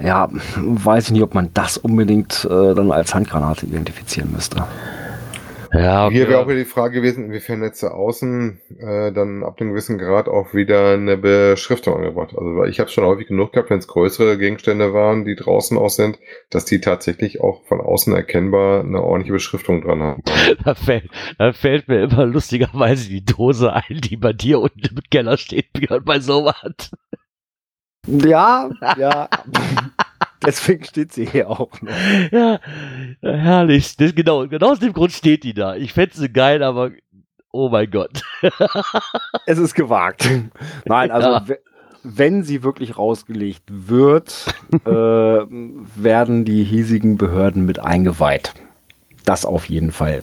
ja, 0.01 0.29
weiß 0.57 1.07
ich 1.07 1.13
nicht, 1.13 1.23
ob 1.23 1.35
man 1.35 1.51
das 1.55 1.79
unbedingt 1.79 2.47
äh, 2.51 2.75
dann 2.75 2.93
als 2.93 3.15
Handgranate 3.15 3.67
identifizieren 3.67 4.33
müsste. 4.33 4.65
Ja, 5.73 6.07
okay. 6.07 6.17
Hier 6.17 6.29
wäre 6.29 6.41
auch 6.41 6.49
wieder 6.49 6.59
die 6.59 6.67
Frage 6.67 7.01
gewesen, 7.01 7.25
inwiefern 7.25 7.63
jetzt 7.63 7.83
außen 7.83 8.61
äh, 8.79 9.11
dann 9.13 9.43
ab 9.43 9.59
einem 9.59 9.71
gewissen 9.71 9.97
Grad 9.97 10.29
auch 10.29 10.53
wieder 10.53 10.93
eine 10.93 11.17
Beschriftung 11.17 11.97
angebracht. 11.97 12.35
Also 12.37 12.65
ich 12.65 12.79
habe 12.79 12.91
schon 12.91 13.05
häufig 13.05 13.29
genug 13.29 13.53
gehabt, 13.53 13.71
wenn 13.71 13.79
es 13.79 13.89
größere 13.89 14.37
Gegenstände 14.37 14.93
waren, 14.93 15.25
die 15.25 15.35
draußen 15.35 15.79
auch 15.79 15.89
sind, 15.89 16.19
dass 16.51 16.67
die 16.67 16.83
tatsächlich 16.83 17.41
auch 17.41 17.65
von 17.65 17.81
außen 17.81 18.15
erkennbar 18.15 18.81
eine 18.81 19.03
ordentliche 19.03 19.33
Beschriftung 19.33 19.81
dran 19.83 20.03
haben. 20.03 20.23
Da 20.65 20.75
fällt, 20.75 21.11
da 21.39 21.53
fällt 21.53 21.89
mir 21.89 22.03
immer 22.03 22.27
lustigerweise 22.27 23.09
die 23.09 23.25
Dose 23.25 23.73
ein, 23.73 24.01
die 24.03 24.17
bei 24.17 24.33
dir 24.33 24.61
unten 24.61 24.81
im 24.81 25.01
Keller 25.11 25.39
steht, 25.39 25.67
bei 26.05 26.21
sowas. 26.21 26.91
Ja, 28.07 28.71
ja. 28.99 29.29
Deswegen 30.45 30.85
steht 30.85 31.13
sie 31.13 31.27
hier 31.27 31.51
auch 31.51 31.81
noch. 31.81 31.93
Ja, 32.33 32.61
herrlich. 33.21 33.97
Das, 33.97 34.15
genau, 34.15 34.47
genau 34.49 34.73
aus 34.73 34.81
dem 34.81 34.93
Grund 34.93 35.13
steht 35.13 35.45
die 35.45 35.55
da. 35.55 35.77
Ich 35.77 35.93
fände 35.93 36.17
sie 36.17 36.33
geil, 36.33 36.63
aber 36.63 36.91
oh 37.51 37.69
mein 37.69 37.91
Gott. 37.91 38.23
es 39.47 39.59
ist 39.59 39.75
gewagt. 39.75 40.29
Nein, 40.85 41.11
also 41.11 41.29
ja. 41.29 41.57
wenn 42.03 42.43
sie 42.43 42.63
wirklich 42.63 42.97
rausgelegt 42.99 43.65
wird, 43.69 44.55
äh, 44.85 44.91
werden 44.91 46.45
die 46.45 46.65
hiesigen 46.65 47.19
Behörden 47.19 47.65
mit 47.65 47.79
eingeweiht. 47.79 48.55
Das 49.25 49.45
auf 49.45 49.67
jeden 49.67 49.93
Fall. 49.93 50.23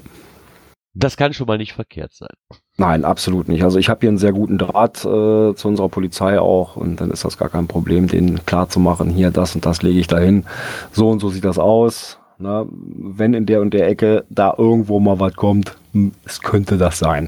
Das 0.94 1.16
kann 1.16 1.34
schon 1.34 1.48
mal 1.48 1.58
nicht 1.58 1.74
verkehrt 1.74 2.14
sein. 2.14 2.36
Nein, 2.80 3.04
absolut 3.04 3.50
nicht. 3.50 3.64
Also 3.64 3.78
ich 3.78 3.90
habe 3.90 4.00
hier 4.00 4.10
einen 4.10 4.18
sehr 4.18 4.32
guten 4.32 4.58
Draht 4.58 5.00
äh, 5.00 5.54
zu 5.54 5.68
unserer 5.68 5.90
Polizei 5.90 6.40
auch 6.40 6.78
und 6.78 7.02
dann 7.02 7.12
ist 7.12 7.26
das 7.26 7.38
gar 7.38 7.50
kein 7.50 7.68
Problem, 7.68 8.08
denen 8.08 8.46
klar 8.46 8.70
zu 8.70 8.80
machen, 8.80 9.10
hier 9.10 9.32
das 9.32 9.54
und 9.54 9.66
das 9.66 9.82
lege 9.82 10.00
ich 10.00 10.08
dahin. 10.08 10.46
So 10.94 11.10
und 11.10 11.20
so 11.20 11.28
sieht 11.30 11.44
das 11.44 11.60
aus. 11.60 12.20
Na, 12.38 12.66
wenn 12.72 13.34
in 13.34 13.46
der 13.46 13.60
und 13.60 13.74
der 13.74 13.90
Ecke 13.90 14.24
da 14.30 14.56
irgendwo 14.58 15.02
mal 15.02 15.20
was 15.20 15.34
kommt, 15.34 15.76
es 16.24 16.42
könnte 16.42 16.78
das 16.78 16.98
sein. 16.98 17.28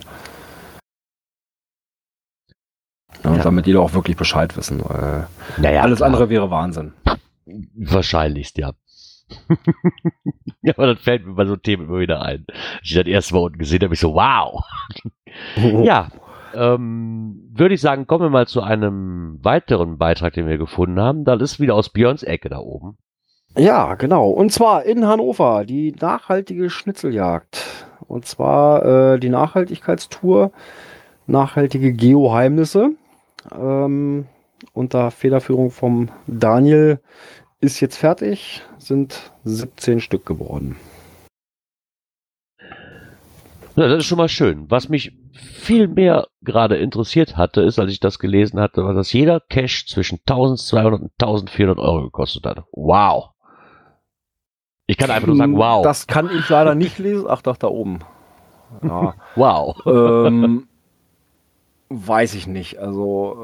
Ja, 3.26 3.36
ja. 3.36 3.44
Damit 3.44 3.66
die 3.66 3.76
auch 3.76 3.94
wirklich 3.94 4.16
Bescheid 4.16 4.56
wissen. 4.56 4.82
Weil 4.86 5.28
naja, 5.58 5.82
alles 5.82 5.98
klar. 5.98 6.08
andere 6.08 6.30
wäre 6.30 6.50
Wahnsinn. 6.50 6.94
Wahrscheinlichst, 7.76 8.58
ja. 8.58 8.72
ja, 10.62 10.74
aber 10.76 10.88
dann 10.88 10.98
fällt 10.98 11.26
mir 11.26 11.34
bei 11.34 11.46
so 11.46 11.56
Themen 11.56 11.88
immer 11.88 12.00
wieder 12.00 12.22
ein. 12.22 12.46
Als 12.48 12.82
ich 12.84 12.96
das 12.96 13.08
erste 13.08 13.34
Mal 13.34 13.42
unten 13.42 13.60
gesehen 13.60 13.82
habe, 13.82 13.94
ich 13.94 14.00
so, 14.00 14.14
wow. 14.14 14.64
ja, 15.84 16.10
ähm, 16.54 17.50
würde 17.54 17.76
ich 17.76 17.82
sagen, 17.82 18.08
kommen 18.08 18.26
wir 18.26 18.30
mal 18.30 18.48
zu 18.48 18.62
einem 18.62 19.40
weiteren 19.42 19.98
Beitrag, 19.98 20.34
den 20.34 20.48
wir 20.48 20.58
gefunden 20.58 21.00
haben. 21.00 21.24
Das 21.24 21.42
ist 21.42 21.60
wieder 21.60 21.76
aus 21.76 21.90
Björns 21.90 22.24
Ecke 22.24 22.50
da 22.50 22.60
oben. 22.60 22.98
Ja, 23.58 23.96
genau. 23.96 24.30
Und 24.30 24.52
zwar 24.52 24.84
in 24.86 25.06
Hannover, 25.06 25.66
die 25.66 25.94
nachhaltige 26.00 26.70
Schnitzeljagd. 26.70 27.86
Und 28.08 28.26
zwar 28.26 28.86
äh, 29.14 29.20
die 29.20 29.30
Nachhaltigkeitstour, 29.30 30.52
nachhaltige 31.28 31.94
Geoheimnisse. 31.94 32.92
Ähm, 33.54 34.28
unter 34.74 35.12
Federführung 35.12 35.72
vom 35.72 36.10
Daniel 36.28 37.00
ist 37.60 37.80
jetzt 37.80 37.98
fertig, 37.98 38.64
sind 38.82 39.32
17 39.44 40.02
Stück 40.02 40.26
geworden. 40.26 40.78
Ja, 43.76 43.88
das 43.88 44.00
ist 44.00 44.06
schon 44.06 44.18
mal 44.18 44.28
schön. 44.28 44.70
Was 44.70 44.90
mich 44.90 45.14
viel 45.34 45.88
mehr 45.88 46.28
gerade 46.42 46.76
interessiert 46.78 47.38
hatte, 47.38 47.62
ist, 47.62 47.80
als 47.80 47.92
ich 47.92 48.00
das 48.00 48.20
gelesen 48.20 48.60
hatte, 48.60 48.84
war, 48.84 48.94
dass 48.94 49.14
jeder 49.14 49.40
Cash 49.40 49.88
zwischen 49.88 50.20
1200 50.28 51.02
und 51.02 51.12
1400 51.20 51.80
Euro 51.80 52.04
gekostet 52.04 52.46
hat. 52.46 52.64
Wow. 52.74 53.30
Ich 54.88 54.98
kann 54.98 55.10
einfach 55.10 55.28
nur 55.28 55.38
sagen, 55.38 55.56
wow. 55.56 55.84
Das 55.84 56.08
kann 56.08 56.30
ich 56.30 56.50
leider 56.50 56.76
nicht 56.76 57.00
lesen. 57.00 57.26
Ach, 57.30 57.42
doch, 57.42 57.56
da 57.56 57.68
oben. 57.68 58.00
Ja. 58.84 59.16
wow. 59.36 59.78
Ähm, 59.86 60.68
weiß 61.92 62.36
ich 62.36 62.48
nicht. 62.48 62.80
Also. 62.80 63.36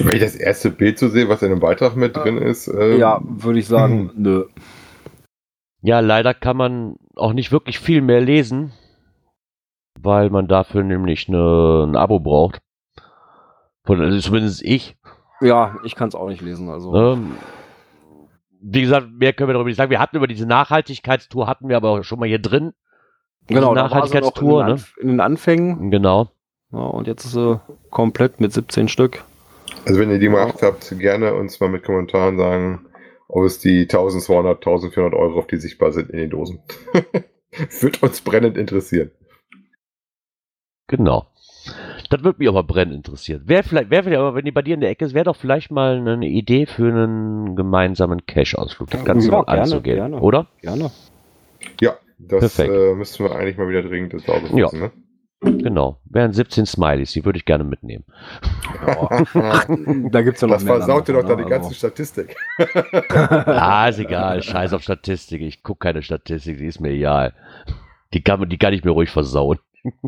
Äh, 0.00 0.04
Wenn 0.04 0.16
ich 0.16 0.22
das 0.22 0.36
erste 0.36 0.70
Bild 0.70 0.98
so 0.98 1.08
sehe, 1.08 1.28
was 1.28 1.42
in 1.42 1.50
dem 1.50 1.60
Beitrag 1.60 1.96
mit 1.96 2.16
äh, 2.16 2.20
drin 2.20 2.38
ist. 2.38 2.68
Ähm, 2.68 2.98
ja, 2.98 3.20
würde 3.22 3.58
ich 3.58 3.66
sagen, 3.66 4.10
nö. 4.16 4.46
Ja, 5.82 6.00
leider 6.00 6.34
kann 6.34 6.56
man 6.56 6.96
auch 7.16 7.32
nicht 7.32 7.52
wirklich 7.52 7.78
viel 7.78 8.02
mehr 8.02 8.20
lesen, 8.20 8.72
weil 9.98 10.28
man 10.30 10.46
dafür 10.46 10.82
nämlich 10.82 11.28
eine, 11.28 11.86
ein 11.86 11.96
Abo 11.96 12.20
braucht. 12.20 12.60
Von, 13.84 14.00
also 14.00 14.18
zumindest 14.20 14.62
ich. 14.62 14.96
Ja, 15.40 15.78
ich 15.84 15.94
kann 15.94 16.08
es 16.08 16.14
auch 16.14 16.28
nicht 16.28 16.42
lesen. 16.42 16.68
Also. 16.68 16.94
Ähm, 16.94 17.36
wie 18.62 18.82
gesagt, 18.82 19.08
mehr 19.10 19.32
können 19.32 19.48
wir 19.48 19.54
darüber 19.54 19.68
nicht 19.68 19.78
sagen. 19.78 19.90
Wir 19.90 20.00
hatten 20.00 20.16
über 20.16 20.26
diese 20.26 20.46
Nachhaltigkeitstour, 20.46 21.46
hatten 21.46 21.68
wir 21.68 21.76
aber 21.76 22.04
schon 22.04 22.18
mal 22.18 22.28
hier 22.28 22.40
drin. 22.40 22.72
Genau, 23.46 23.74
Nachhaltigkeitstour. 23.74 24.66
In, 24.66 24.74
ne? 24.74 24.84
in 25.00 25.08
den 25.08 25.20
Anfängen. 25.20 25.90
Genau. 25.90 26.30
Ja, 26.72 26.78
und 26.78 27.06
jetzt 27.06 27.24
ist 27.24 27.32
sie 27.32 27.60
komplett 27.90 28.40
mit 28.40 28.52
17 28.52 28.88
Stück. 28.88 29.24
Also 29.86 29.98
wenn 30.00 30.10
ihr 30.10 30.18
die 30.18 30.26
gemacht 30.26 30.62
habt, 30.62 30.94
gerne 30.98 31.34
uns 31.34 31.58
mal 31.60 31.68
mit 31.68 31.84
Kommentaren 31.84 32.36
sagen, 32.36 32.86
ob 33.28 33.44
es 33.44 33.58
die 33.58 33.82
1200, 33.82 34.58
1400 34.58 35.14
Euro, 35.14 35.38
auf 35.38 35.46
die 35.46 35.56
sichtbar 35.56 35.92
sind 35.92 36.10
in 36.10 36.18
den 36.18 36.30
Dosen. 36.30 36.60
Wird 37.80 38.02
uns 38.02 38.20
brennend 38.20 38.56
interessieren. 38.56 39.10
Genau. 40.86 41.26
Das 42.08 42.24
würde 42.24 42.38
mich 42.38 42.48
aber 42.48 42.64
brennend 42.64 42.94
interessieren. 42.94 43.42
Wer 43.44 43.62
vielleicht, 43.62 43.90
wer 43.90 44.02
vielleicht, 44.02 44.18
aber 44.18 44.34
wenn 44.34 44.44
die 44.44 44.50
bei 44.50 44.62
dir 44.62 44.74
in 44.74 44.80
der 44.80 44.90
Ecke 44.90 45.04
ist, 45.04 45.14
wäre 45.14 45.26
doch 45.26 45.36
vielleicht 45.36 45.70
mal 45.70 45.96
eine 46.08 46.26
Idee 46.26 46.66
für 46.66 46.88
einen 46.88 47.54
gemeinsamen 47.54 48.26
Cash-Ausflug. 48.26 48.90
Das 48.90 49.04
Ganze 49.04 49.28
ja, 49.28 49.36
mal 49.36 49.44
gerne, 49.44 49.62
anzugehen, 49.62 49.96
gerne, 49.96 50.18
oder? 50.18 50.46
Gerne. 50.60 50.90
Ja, 51.80 51.96
das 52.18 52.58
äh, 52.58 52.94
müssten 52.94 53.24
wir 53.24 53.36
eigentlich 53.36 53.56
mal 53.56 53.68
wieder 53.68 53.82
dringend 53.82 54.14
ins 54.14 54.28
Auge 54.28 54.46
fassen, 54.46 54.58
ja. 54.58 54.68
ne? 54.72 54.90
Genau, 55.42 56.00
wären 56.04 56.32
17 56.34 56.66
Smileys, 56.66 57.12
die 57.12 57.24
würde 57.24 57.38
ich 57.38 57.46
gerne 57.46 57.64
mitnehmen. 57.64 58.04
Da 60.10 60.22
gibt's 60.22 60.40
ja 60.40 60.48
noch 60.48 60.56
Das 60.56 60.64
versaut 60.64 61.08
dir 61.08 61.14
doch 61.14 61.26
da 61.26 61.34
die 61.34 61.44
ganze 61.44 61.68
also. 61.68 61.74
Statistik. 61.74 62.36
ah, 63.08 63.88
ist 63.88 63.98
egal, 63.98 64.42
scheiß 64.42 64.72
auf 64.72 64.82
Statistik. 64.82 65.40
Ich 65.40 65.62
gucke 65.62 65.86
keine 65.86 66.02
Statistik, 66.02 66.58
die 66.58 66.66
ist 66.66 66.80
mir 66.80 66.90
egal. 66.90 67.34
Die 68.12 68.22
kann, 68.22 68.48
die 68.48 68.58
kann 68.58 68.74
ich 68.74 68.84
mir 68.84 68.90
ruhig 68.90 69.10
versauen. 69.10 69.58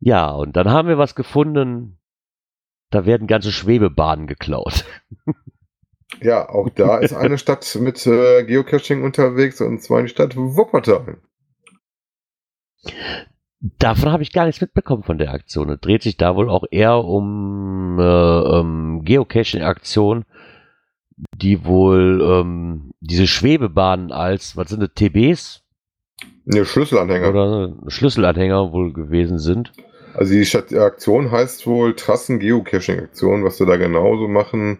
Ja, 0.00 0.32
und 0.32 0.54
dann 0.54 0.70
haben 0.70 0.86
wir 0.86 0.98
was 0.98 1.14
gefunden, 1.14 1.98
da 2.90 3.06
werden 3.06 3.26
ganze 3.26 3.50
Schwebebahnen 3.50 4.26
geklaut. 4.26 4.84
Ja, 6.20 6.46
auch 6.50 6.68
da 6.68 6.98
ist 6.98 7.14
eine 7.14 7.38
Stadt 7.38 7.78
mit 7.80 8.06
äh, 8.06 8.44
Geocaching 8.44 9.02
unterwegs 9.02 9.62
und 9.62 9.82
zwar 9.82 10.02
die 10.02 10.08
Stadt 10.08 10.36
Wuppertal. 10.36 11.22
Davon 13.78 14.12
habe 14.12 14.22
ich 14.22 14.32
gar 14.32 14.44
nichts 14.44 14.60
mitbekommen 14.60 15.04
von 15.04 15.16
der 15.16 15.32
Aktion. 15.32 15.70
Es 15.70 15.80
dreht 15.80 16.02
sich 16.02 16.18
da 16.18 16.36
wohl 16.36 16.50
auch 16.50 16.64
eher 16.70 16.98
um, 16.98 17.98
äh, 17.98 18.58
um 18.58 19.04
Geocaching-Aktion, 19.04 20.24
die 21.34 21.64
wohl 21.64 22.20
ähm, 22.22 22.90
diese 23.00 23.26
Schwebebahnen 23.26 24.12
als, 24.12 24.56
was 24.56 24.68
sind 24.68 24.82
das, 24.82 24.90
TBs? 24.94 25.62
Ne, 26.44 26.66
Schlüsselanhänger. 26.66 27.28
Oder 27.30 27.74
Schlüsselanhänger 27.88 28.72
wohl 28.72 28.92
gewesen 28.92 29.38
sind. 29.38 29.72
Also 30.12 30.34
die 30.34 30.78
Aktion 30.78 31.30
heißt 31.30 31.66
wohl 31.66 31.94
Trassen-Geocaching-Aktion. 31.94 33.44
Was 33.44 33.56
sie 33.56 33.66
da 33.66 33.76
genauso 33.76 34.28
machen, 34.28 34.78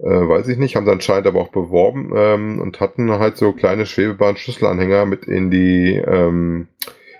äh, 0.00 0.08
weiß 0.08 0.48
ich 0.48 0.58
nicht. 0.58 0.74
Haben 0.74 0.86
sie 0.86 0.92
anscheinend 0.92 1.28
aber 1.28 1.40
auch 1.40 1.52
beworben 1.52 2.12
ähm, 2.16 2.60
und 2.60 2.80
hatten 2.80 3.10
halt 3.12 3.36
so 3.36 3.52
kleine 3.52 3.86
Schwebebahn-Schlüsselanhänger 3.86 5.06
mit 5.06 5.24
in 5.24 5.50
die 5.52 5.94
ähm, 5.94 6.66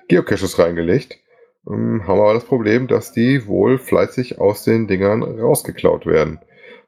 Geocaches 0.08 0.58
reingelegt. 0.58 1.18
Ähm, 1.68 2.06
haben 2.06 2.20
aber 2.20 2.34
das 2.34 2.44
Problem, 2.44 2.86
dass 2.86 3.12
die 3.12 3.46
wohl 3.46 3.78
fleißig 3.78 4.38
aus 4.38 4.64
den 4.64 4.86
Dingern 4.86 5.22
rausgeklaut 5.22 6.06
werden. 6.06 6.38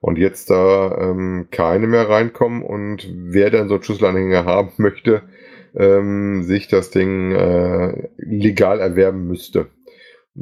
Und 0.00 0.18
jetzt 0.18 0.50
da 0.50 0.96
ähm, 1.00 1.48
keine 1.50 1.86
mehr 1.86 2.08
reinkommen 2.08 2.62
und 2.62 3.08
wer 3.10 3.50
denn 3.50 3.68
so 3.68 3.74
einen 3.74 3.82
Schlüsselanhänger 3.82 4.44
haben 4.44 4.72
möchte, 4.76 5.22
ähm, 5.74 6.42
sich 6.42 6.68
das 6.68 6.90
Ding 6.90 7.32
äh, 7.32 8.08
legal 8.16 8.80
erwerben 8.80 9.26
müsste. 9.26 9.68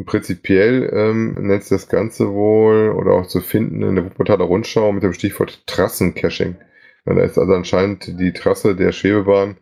Prinzipiell 0.07 0.91
ähm, 0.93 1.37
nennt 1.39 1.63
sich 1.63 1.71
das 1.71 1.89
Ganze 1.89 2.33
wohl 2.33 2.91
oder 2.91 3.13
auch 3.13 3.27
zu 3.27 3.41
finden 3.41 3.83
in 3.83 3.95
der 3.95 4.05
Wuppertaler 4.05 4.45
Rundschau 4.45 4.91
mit 4.91 5.05
dem 5.05 5.13
Stichwort 5.13 5.65
Trassencaching. 5.69 6.57
Ja, 7.07 7.15
da 7.15 7.23
ist 7.23 7.39
also 7.39 7.53
anscheinend 7.55 8.19
die 8.19 8.33
Trasse 8.33 8.75
der 8.75 8.91
Schwebebahn 8.91 9.57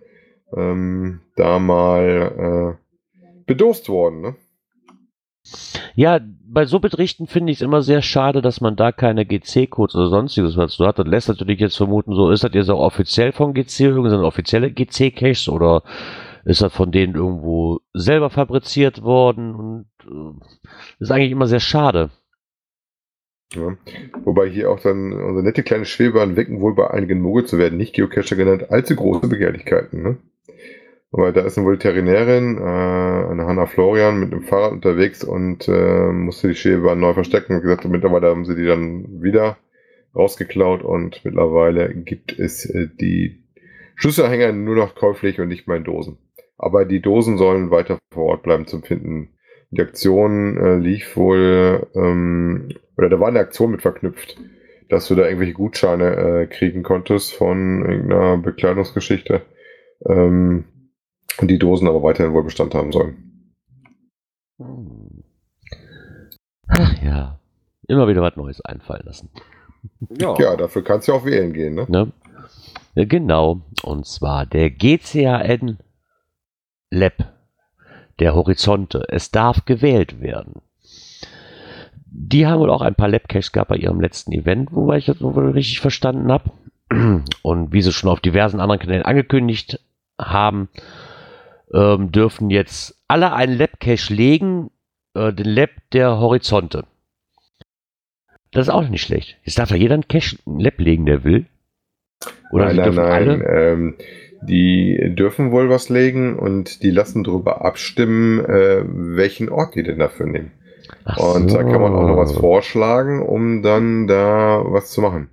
ähm, 0.57 1.21
da 1.37 1.59
mal 1.59 2.79
bedost 3.47 3.89
worden. 3.89 4.21
Ne? 4.21 4.37
Ja, 5.95 6.21
bei 6.45 6.65
so 6.65 6.79
Berichten 6.79 7.27
finde 7.27 7.53
ich 7.53 7.59
es 7.59 7.63
immer 7.63 7.83
sehr 7.83 8.03
schade, 8.03 8.43
dass 8.43 8.61
man 8.61 8.77
da 8.77 8.93
keine 8.93 9.27
GC-Codes 9.27 9.95
oder 9.95 10.09
sonstiges 10.09 10.57
was 10.57 10.75
so 10.75 10.87
hat. 10.87 10.99
Das 10.99 11.07
lässt 11.07 11.29
natürlich 11.29 11.61
jetzt 11.61 11.77
vermuten, 11.77 12.15
so 12.15 12.31
ist 12.31 12.45
das 12.45 12.53
jetzt 12.55 12.71
auch 12.71 12.81
offiziell 12.81 13.33
von 13.33 13.53
GC, 13.55 13.81
irgendeine 13.81 14.25
offizielle 14.25 14.71
GC-Caches 14.71 15.49
oder 15.49 15.83
ist 16.45 16.63
das 16.63 16.73
von 16.73 16.91
denen 16.91 17.15
irgendwo 17.15 17.81
selber 17.93 18.31
fabriziert 18.31 19.03
worden 19.03 19.55
und 19.55 19.87
äh, 20.05 20.45
ist 21.01 21.11
eigentlich 21.11 21.31
immer 21.31 21.47
sehr 21.47 21.61
schade. 21.61 22.11
Ja. 23.55 23.77
Wobei 24.25 24.49
hier 24.49 24.71
auch 24.71 24.81
dann 24.81 25.13
unsere 25.13 25.43
nette 25.43 25.63
kleine 25.63 25.85
Schwebebahn 25.85 26.37
wecken 26.37 26.61
wohl 26.61 26.75
bei 26.75 26.91
einigen 26.91 27.21
Mogel 27.21 27.45
zu 27.45 27.59
werden, 27.59 27.77
nicht 27.77 27.95
Geocacher 27.95 28.37
genannt, 28.37 28.71
allzu 28.71 28.97
große 28.97 29.29
Begehrlichkeiten. 29.29 30.03
Ne? 30.03 30.17
Aber 31.13 31.31
da 31.33 31.43
ist 31.43 31.59
eine 31.59 31.67
Veterinärin, 31.67 32.57
äh, 32.57 32.63
eine 32.63 33.45
Hanna 33.47 33.67
Florian, 33.67 34.19
mit 34.19 34.33
einem 34.33 34.45
Fahrrad 34.45 34.73
unterwegs 34.73 35.23
und 35.23 35.69
äh, 35.69 36.11
musste 36.11 36.49
die 36.49 36.55
Schwebebahn 36.55 36.99
neu 36.99 37.13
verstecken. 37.13 37.55
Und 37.55 37.63
gesagt, 37.63 37.85
mittlerweile 37.85 38.29
haben 38.29 38.47
sie 38.47 38.57
die 38.57 38.65
dann 38.65 39.23
wieder 39.23 39.59
rausgeklaut 40.15 40.83
und 40.83 41.23
mittlerweile 41.25 41.95
gibt 41.95 42.39
es 42.39 42.65
äh, 42.65 42.89
die 42.99 43.43
Schlüsselhänger 43.95 44.53
nur 44.53 44.75
noch 44.75 44.95
käuflich 44.95 45.39
und 45.39 45.49
nicht 45.49 45.69
mehr 45.69 45.77
in 45.77 45.85
Dosen. 45.85 46.17
Aber 46.57 46.87
die 46.87 47.03
Dosen 47.03 47.37
sollen 47.37 47.71
weiter 47.71 47.99
vor 48.11 48.25
Ort 48.25 48.43
bleiben 48.43 48.67
zum 48.67 48.83
Finden. 48.83 49.31
Die 49.71 49.83
Aktion 49.83 50.57
äh, 50.57 50.77
lief 50.77 51.17
wohl, 51.17 51.89
ähm, 51.95 52.69
oder 52.97 53.11
da 53.11 53.21
war 53.21 53.29
eine 53.29 53.41
Aktion 53.41 53.71
mit 53.71 53.83
verknüpft, 53.83 54.39
dass 54.89 55.09
du 55.09 55.15
da 55.15 55.25
irgendwelche 55.25 55.55
Gutscheine 55.55 56.17
äh, 56.17 56.47
kriegen 56.47 56.83
konntest 56.83 57.35
von 57.35 57.85
irgendeiner 57.85 58.39
Bekleidungsgeschichte. 58.39 59.43
Ähm, 60.07 60.65
und 61.39 61.49
die 61.49 61.59
Dosen 61.59 61.89
aber 61.89 62.03
weiterhin 62.03 62.33
wohl 62.33 62.45
Bestand 62.45 62.75
haben 62.75 62.93
sollen. 62.93 63.17
Ach 66.69 67.03
ja, 67.03 67.39
immer 67.89 68.09
wieder 68.09 68.23
was 68.23 68.37
Neues 68.37 68.61
einfallen 68.61 69.05
lassen. 69.05 69.31
Ja, 70.19 70.35
ja 70.39 70.57
dafür 70.57 70.85
kannst 70.85 71.09
du 71.09 71.13
auch 71.13 71.25
wählen 71.25 71.53
gehen, 71.53 71.75
ne? 71.75 71.87
ne? 71.89 72.13
Ja, 72.95 73.05
genau, 73.05 73.63
und 73.83 74.07
zwar 74.07 74.47
der 74.47 74.71
GCAN 74.71 75.79
Lab 76.91 77.33
der 78.19 78.35
Horizonte. 78.35 79.05
Es 79.09 79.31
darf 79.31 79.65
gewählt 79.65 80.21
werden. 80.21 80.63
Die 82.05 82.47
haben 82.47 82.61
wohl 82.61 82.71
auch 82.71 82.83
ein 82.83 82.95
paar 82.95 83.09
Labcaches 83.09 83.53
gehabt 83.53 83.71
bei 83.71 83.77
ihrem 83.77 84.01
letzten 84.01 84.33
Event, 84.33 84.73
wobei 84.73 84.99
ich 84.99 85.07
das 85.07 85.21
wohl 85.23 85.51
richtig 85.51 85.81
verstanden 85.81 86.31
habe. 86.31 86.51
Und 87.43 87.73
wie 87.73 87.81
sie 87.81 87.93
schon 87.93 88.11
auf 88.11 88.21
diversen 88.21 88.61
anderen 88.61 88.81
Kanälen 88.81 89.03
angekündigt 89.03 89.81
haben, 90.21 90.69
ähm, 91.75 92.13
dürfen 92.13 92.51
jetzt 92.51 93.03
alle 93.09 93.33
einen 93.33 93.57
Labcache 93.57 94.13
legen, 94.13 94.71
äh, 95.15 95.33
den 95.33 95.47
Lab 95.47 95.71
der 95.93 96.19
Horizonte. 96.19 96.85
Das 98.51 98.67
ist 98.69 98.73
auch 98.73 98.87
nicht 98.87 99.03
schlecht. 99.03 99.39
Jetzt 99.45 99.59
darf 99.59 99.71
ja 99.71 99.77
jeder 99.77 99.95
einen 99.95 100.09
Cache, 100.09 100.37
einen 100.47 100.61
Lab 100.61 100.79
legen, 100.79 101.07
der 101.07 101.25
will. 101.25 101.47
Oder 102.53 102.73
nein, 102.73 102.95
nein, 102.95 103.27
nein. 103.27 103.45
Ähm, 103.47 103.95
die 104.43 105.15
dürfen 105.17 105.53
wohl 105.53 105.71
was 105.71 105.89
legen 105.89 106.39
und 106.39 106.83
die 106.83 106.91
lassen 106.91 107.25
darüber 107.25 107.65
abstimmen, 107.65 108.45
äh, 108.45 108.83
welchen 108.85 109.49
Ort 109.49 109.75
die 109.75 109.83
denn 109.83 109.99
dafür 109.99 110.27
nehmen. 110.27 110.51
Ach 111.05 111.35
Und 111.37 111.53
da 111.53 111.63
kann 111.63 111.81
man 111.81 111.95
auch 111.95 112.07
noch 112.07 112.17
was 112.17 112.35
so. 112.35 112.41
vorschlagen, 112.41 113.23
um 113.23 113.63
dann 113.63 114.07
da 114.07 114.63
was 114.67 114.91
zu 114.91 115.01
machen. 115.01 115.29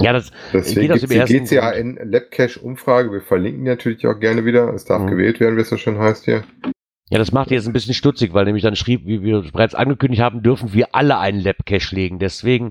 Ja, 0.00 0.12
das, 0.12 0.30
Deswegen 0.52 0.80
Geht 0.82 0.92
aus 0.92 1.00
dem 1.00 1.10
die 1.10 1.16
ersten 1.16 1.44
GCAN 1.44 1.98
Labcache 2.10 2.60
Umfrage. 2.60 3.12
Wir 3.12 3.20
verlinken 3.20 3.64
die 3.64 3.70
natürlich 3.70 4.06
auch 4.06 4.18
gerne 4.18 4.44
wieder. 4.44 4.72
Es 4.74 4.84
darf 4.84 5.02
Mhm. 5.02 5.08
gewählt 5.08 5.40
werden, 5.40 5.56
wie 5.56 5.60
es 5.60 5.68
so 5.68 5.76
schön 5.76 5.98
heißt 5.98 6.24
hier. 6.24 6.44
ja, 7.10 7.18
das 7.18 7.32
macht 7.32 7.50
jetzt 7.50 7.66
ein 7.66 7.72
bisschen 7.72 7.94
stutzig, 7.94 8.32
weil 8.32 8.44
nämlich 8.46 8.62
dann 8.62 8.76
schrieb, 8.76 9.06
wie 9.06 9.22
wir 9.22 9.42
bereits 9.52 9.74
angekündigt 9.74 10.22
haben, 10.22 10.42
dürfen 10.42 10.72
wir 10.72 10.94
alle 10.94 11.18
einen 11.18 11.40
Lab-Cache 11.40 11.94
legen. 11.94 12.18
Deswegen 12.18 12.70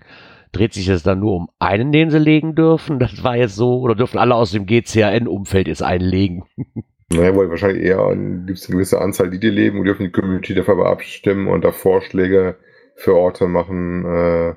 dreht 0.51 0.73
sich 0.73 0.87
das 0.87 1.03
dann 1.03 1.19
nur 1.19 1.33
um 1.35 1.49
einen, 1.59 1.91
den 1.91 2.09
sie 2.09 2.17
legen 2.19 2.55
dürfen. 2.55 2.99
Das 2.99 3.23
war 3.23 3.37
jetzt 3.37 3.55
so, 3.55 3.79
oder 3.79 3.95
dürfen 3.95 4.17
alle 4.17 4.35
aus 4.35 4.51
dem 4.51 4.65
GCAN-Umfeld 4.65 5.67
jetzt 5.67 5.83
einen 5.83 6.05
legen. 6.05 6.43
Naja, 7.13 7.35
wohl 7.35 7.49
wahrscheinlich 7.49 7.83
eher 7.83 8.15
gibt 8.45 8.57
es 8.57 8.67
eine 8.69 8.75
gewisse 8.77 9.01
Anzahl, 9.01 9.29
die 9.29 9.37
dir 9.37 9.51
leben 9.51 9.77
und 9.79 9.83
dürfen 9.83 10.03
die 10.05 10.13
Community 10.13 10.53
dafür 10.55 10.75
aber 10.75 10.89
abstimmen 10.89 11.47
und 11.49 11.65
da 11.65 11.73
Vorschläge 11.73 12.55
für 12.95 13.15
Orte 13.15 13.47
machen, 13.47 14.05
äh, 14.05 14.55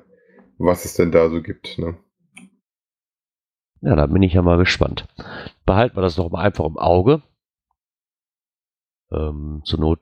was 0.57 0.85
es 0.85 0.93
denn 0.93 1.11
da 1.11 1.29
so 1.29 1.41
gibt. 1.41 1.77
Ne? 1.77 1.97
Ja, 3.85 3.95
da 3.95 4.07
bin 4.07 4.23
ich 4.23 4.33
ja 4.33 4.41
mal 4.41 4.57
gespannt. 4.57 5.07
Behalten 5.67 5.95
wir 5.95 6.01
das 6.01 6.15
doch 6.15 6.31
mal 6.31 6.41
einfach 6.41 6.65
im 6.65 6.79
Auge. 6.79 7.21
Ähm, 9.11 9.61
zur 9.63 9.79
Not 9.79 9.99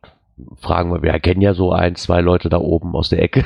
fragen 0.55 0.93
wir, 0.93 1.01
wir 1.01 1.11
erkennen 1.11 1.41
ja 1.41 1.53
so 1.53 1.73
ein, 1.73 1.95
zwei 1.95 2.21
Leute 2.21 2.47
da 2.47 2.59
oben 2.59 2.95
aus 2.95 3.09
der 3.09 3.21
Ecke. 3.21 3.45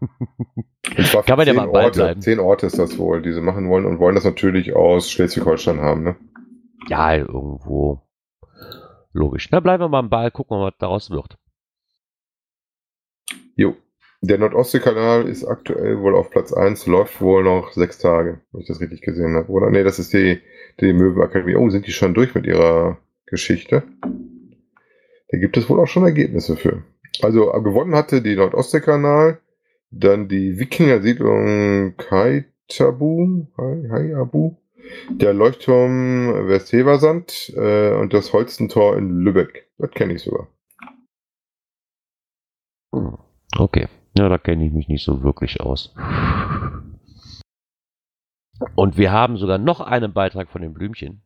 Kann 1.26 1.36
man 1.36 1.46
ja 1.46 1.52
mal 1.52 1.68
Orte, 1.68 2.00
bleiben. 2.00 2.22
zehn 2.22 2.40
Orte 2.40 2.66
ist 2.66 2.78
das 2.78 2.96
wohl, 2.96 3.20
die 3.20 3.32
sie 3.32 3.42
machen 3.42 3.68
wollen 3.68 3.84
und 3.84 3.98
wollen 3.98 4.14
das 4.14 4.24
natürlich 4.24 4.74
aus 4.74 5.10
Schleswig-Holstein 5.10 5.80
haben. 5.80 6.02
Ne? 6.02 6.16
Ja, 6.88 7.14
irgendwo. 7.14 8.00
Logisch. 9.12 9.50
Na, 9.50 9.60
bleiben 9.60 9.82
wir 9.82 9.88
mal 9.88 9.98
am 9.98 10.08
Ball, 10.10 10.30
gucken 10.30 10.56
wir 10.56 10.60
mal, 10.60 10.66
was 10.68 10.78
daraus 10.78 11.10
wird. 11.10 11.36
Jo. 13.54 13.76
Der 14.26 14.38
Nordostseekanal 14.38 15.28
ist 15.28 15.44
aktuell 15.44 16.00
wohl 16.00 16.14
auf 16.14 16.30
Platz 16.30 16.50
1, 16.50 16.86
läuft 16.86 17.20
wohl 17.20 17.44
noch 17.44 17.72
sechs 17.72 17.98
Tage, 17.98 18.40
wenn 18.52 18.62
ich 18.62 18.66
das 18.66 18.80
richtig 18.80 19.02
gesehen 19.02 19.34
habe. 19.34 19.50
Oder? 19.50 19.68
Nee, 19.68 19.84
das 19.84 19.98
ist 19.98 20.14
die, 20.14 20.40
die 20.80 20.94
Möwenakademie. 20.94 21.56
Oh, 21.56 21.68
sind 21.68 21.86
die 21.86 21.92
schon 21.92 22.14
durch 22.14 22.34
mit 22.34 22.46
ihrer 22.46 22.96
Geschichte? 23.26 23.82
Da 25.28 25.36
gibt 25.36 25.58
es 25.58 25.68
wohl 25.68 25.78
auch 25.78 25.88
schon 25.88 26.04
Ergebnisse 26.04 26.56
für. 26.56 26.84
Also 27.20 27.52
äh, 27.52 27.60
gewonnen 27.60 27.94
hatte 27.94 28.22
die 28.22 28.34
Nordostseekanal, 28.34 29.40
dann 29.90 30.26
die 30.26 30.58
Wikinger-Siedlung 30.58 31.94
Kaitabu, 31.98 33.46
Haiabu, 33.58 34.56
der 35.10 35.34
Leuchtturm 35.34 36.48
Westheversand 36.48 37.52
äh, 37.56 37.92
und 37.92 38.14
das 38.14 38.32
Holstentor 38.32 38.96
in 38.96 39.18
Lübeck. 39.20 39.68
Das 39.76 39.90
kenne 39.90 40.14
ich 40.14 40.22
sogar. 40.22 40.48
Okay. 43.58 43.86
Ja, 44.16 44.28
da 44.28 44.38
kenne 44.38 44.66
ich 44.66 44.72
mich 44.72 44.88
nicht 44.88 45.04
so 45.04 45.22
wirklich 45.22 45.60
aus. 45.60 45.94
Und 48.76 48.96
wir 48.96 49.10
haben 49.12 49.36
sogar 49.36 49.58
noch 49.58 49.80
einen 49.80 50.12
Beitrag 50.12 50.48
von 50.50 50.62
den 50.62 50.72
Blümchen. 50.72 51.22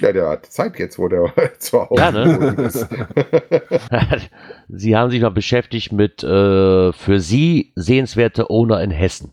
Ja, 0.00 0.12
der 0.12 0.28
hat 0.28 0.46
Zeit 0.46 0.78
jetzt, 0.78 0.98
wo 0.98 1.08
der 1.08 1.32
zu 1.58 1.88
Hause 1.88 2.00
Ja, 2.00 2.10
ne? 2.10 2.70
Sie 4.68 4.96
haben 4.96 5.10
sich 5.10 5.20
mal 5.20 5.30
beschäftigt 5.30 5.92
mit 5.92 6.22
äh, 6.22 6.92
für 6.92 7.20
Sie 7.20 7.72
sehenswerte 7.76 8.50
Owner 8.50 8.82
in 8.82 8.90
Hessen. 8.90 9.32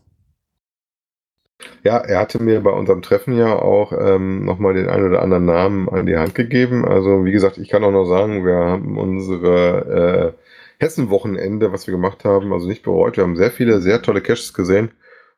ja, 1.84 1.98
er 1.98 2.20
hatte 2.20 2.42
mir 2.42 2.60
bei 2.62 2.70
unserem 2.70 3.02
Treffen 3.02 3.36
ja 3.36 3.54
auch 3.56 3.92
ähm, 3.92 4.44
nochmal 4.44 4.74
den 4.74 4.88
einen 4.88 5.08
oder 5.08 5.22
anderen 5.22 5.44
Namen 5.46 5.88
an 5.88 6.06
die 6.06 6.16
Hand 6.16 6.34
gegeben. 6.34 6.84
Also 6.84 7.24
wie 7.24 7.32
gesagt, 7.32 7.58
ich 7.58 7.68
kann 7.68 7.84
auch 7.84 7.90
noch 7.90 8.04
sagen, 8.04 8.44
wir 8.44 8.54
haben 8.54 8.98
unsere 8.98 10.34
äh, 10.36 10.47
Hessen-Wochenende, 10.80 11.72
was 11.72 11.86
wir 11.86 11.92
gemacht 11.92 12.24
haben, 12.24 12.52
also 12.52 12.68
nicht 12.68 12.82
bereut. 12.82 13.16
Wir 13.16 13.24
haben 13.24 13.36
sehr 13.36 13.50
viele, 13.50 13.80
sehr 13.80 14.02
tolle 14.02 14.20
Caches 14.20 14.54
gesehen 14.54 14.90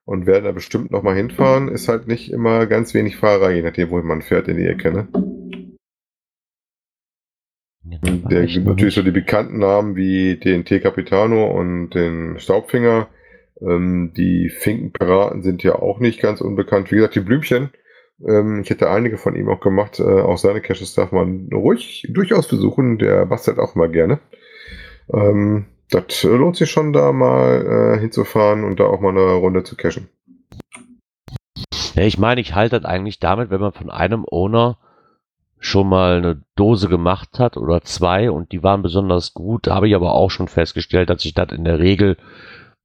und 0.05 0.27
werden 0.27 0.45
da 0.45 0.53
bestimmt 0.53 0.91
nochmal 0.91 1.17
hinfahren. 1.17 1.69
Ist 1.69 1.89
halt 1.89 2.07
nicht 2.07 2.31
immer 2.31 2.67
ganz 2.67 2.95
wenig 2.95 3.17
Fahrerei, 3.17 3.57
je 3.57 3.63
nachdem, 3.63 3.91
wo 3.91 4.01
man 4.03 4.23
fährt 4.23 4.49
in 4.49 4.57
die 4.57 4.67
Ecke. 4.67 4.93
Ne? 4.93 5.09
Der 8.31 8.47
gibt 8.47 8.67
natürlich 8.67 8.95
so 8.95 9.03
die 9.03 9.11
bekannten 9.11 9.59
Namen 9.59 9.97
wie 9.97 10.37
den 10.37 10.65
T 10.65 10.81
Capitano 10.81 11.51
und 11.51 11.91
den 11.91 12.39
Staubfinger. 12.39 13.09
Ähm, 13.61 14.13
die 14.17 14.49
Finkenpiraten 14.49 15.43
sind 15.43 15.63
ja 15.63 15.77
auch 15.77 15.99
nicht 15.99 16.21
ganz 16.21 16.41
unbekannt. 16.41 16.91
Wie 16.91 16.97
gesagt, 16.97 17.15
die 17.15 17.21
Blümchen. 17.21 17.71
Ähm, 18.27 18.61
ich 18.63 18.71
hätte 18.71 18.91
einige 18.91 19.19
von 19.19 19.35
ihm 19.35 19.49
auch 19.49 19.61
gemacht. 19.61 19.99
Äh, 19.99 20.03
auch 20.03 20.39
seine 20.39 20.61
Caches 20.61 20.95
darf 20.95 21.13
man 21.13 21.49
ruhig 21.53 22.07
durchaus 22.11 22.49
besuchen. 22.49 22.99
Der 22.99 23.27
bastelt 23.27 23.59
auch 23.59 23.75
mal 23.75 23.91
gerne. 23.91 24.21
Ähm, 25.13 25.67
das 25.91 26.23
lohnt 26.23 26.57
sich 26.57 26.71
schon, 26.71 26.93
da 26.93 27.13
mal 27.13 27.95
äh, 27.97 28.01
hinzufahren 28.01 28.65
und 28.65 28.79
da 28.79 28.85
auch 28.85 29.01
mal 29.01 29.11
eine 29.11 29.33
Runde 29.35 29.65
zu 29.65 29.77
cachen. 29.77 30.09
Ja, 31.95 32.05
ich 32.05 32.19
meine, 32.19 32.41
ich 32.41 32.55
halte 32.55 32.79
das 32.81 32.89
eigentlich 32.89 33.19
damit, 33.19 33.51
wenn 33.51 33.61
man 33.61 33.73
von 33.73 33.91
einem 33.91 34.25
Owner 34.31 34.79
schon 35.59 35.89
mal 35.89 36.17
eine 36.19 36.43
Dose 36.57 36.89
gemacht 36.89 37.39
hat 37.39 37.57
oder 37.57 37.83
zwei 37.83 38.31
und 38.31 38.53
die 38.53 38.63
waren 38.63 38.83
besonders 38.83 39.35
gut, 39.35 39.69
habe 39.69 39.89
ich 39.89 39.95
aber 39.95 40.15
auch 40.15 40.31
schon 40.31 40.49
festgestellt, 40.49 41.11
dass 41.11 41.23
sich 41.23 41.35
das 41.35 41.51
in 41.53 41.65
der 41.65 41.79
Regel, 41.81 42.17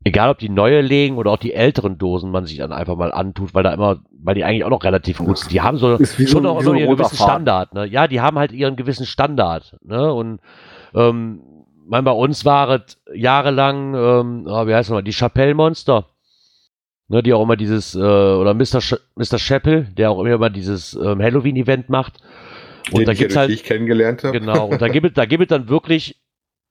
egal 0.03 0.30
ob 0.30 0.39
die 0.39 0.49
neue 0.49 0.82
legen 0.82 1.15
oder 1.17 1.32
auch 1.32 1.38
die 1.38 1.53
älteren 1.53 1.97
Dosen, 1.97 2.32
man 2.32 2.45
sich 2.45 2.57
dann 2.57 2.73
einfach 2.73 2.97
mal 2.97 3.13
antut, 3.13 3.53
weil 3.53 3.63
da 3.63 3.73
immer, 3.73 4.01
weil 4.21 4.36
die 4.36 4.43
eigentlich 4.43 4.65
auch 4.65 4.69
noch 4.71 4.84
relativ 4.84 5.19
gut 5.19 5.38
sind. 5.38 5.51
Die 5.53 5.61
haben 5.61 5.78
so 5.78 5.95
so- 6.03 6.05
schon 6.28 6.43
so 6.43 6.59
immer 6.59 6.71
ein 6.71 6.78
ihren 6.78 6.97
gewissen. 6.97 7.15
Standard. 7.15 7.73
Ne? 7.73 7.86
Ja, 7.86 8.07
die 8.09 8.19
haben 8.19 8.38
halt 8.38 8.51
ihren 8.51 8.76
gewissen 8.76 9.05
Standard. 9.05 9.78
Ne? 9.82 10.11
Und 10.13 10.39
ähm, 10.93 11.41
mein, 11.88 12.03
bei 12.03 12.11
uns 12.11 12.45
war 12.45 12.69
es 12.69 12.97
jahrelang, 13.13 13.93
ähm, 13.95 14.47
ah, 14.47 14.67
wie 14.67 14.73
heißt 14.73 14.89
das 14.89 14.93
mal, 14.93 15.03
die 15.03 15.13
Chapelle 15.13 15.53
Monster. 15.53 16.07
Ne, 17.07 17.21
die 17.21 17.33
auch 17.33 17.43
immer 17.43 17.55
dieses, 17.55 17.93
äh, 17.93 17.99
oder 17.99 18.55
Mr. 18.55 18.81
Sch 18.81 18.95
Mr. 19.15 19.38
Chappell, 19.38 19.83
der 19.95 20.09
auch 20.09 20.23
immer 20.23 20.49
dieses 20.49 20.95
ähm, 20.95 21.21
Halloween-Event 21.21 21.88
macht. 21.88 22.17
Und 22.91 22.99
den 22.99 23.05
da 23.05 23.11
ich 23.11 23.19
gibt's 23.19 23.36
durch 23.36 23.41
halt, 23.41 23.51
dich 23.51 23.63
kennengelernt 23.63 24.23
habe. 24.23 24.39
genau, 24.39 24.67
und 24.69 24.81
da 24.81 24.88
gibt 24.88 25.05
es, 25.05 25.13
da 25.13 25.25
gibt 25.25 25.43
es 25.43 25.49
dann 25.49 25.69
wirklich 25.69 26.19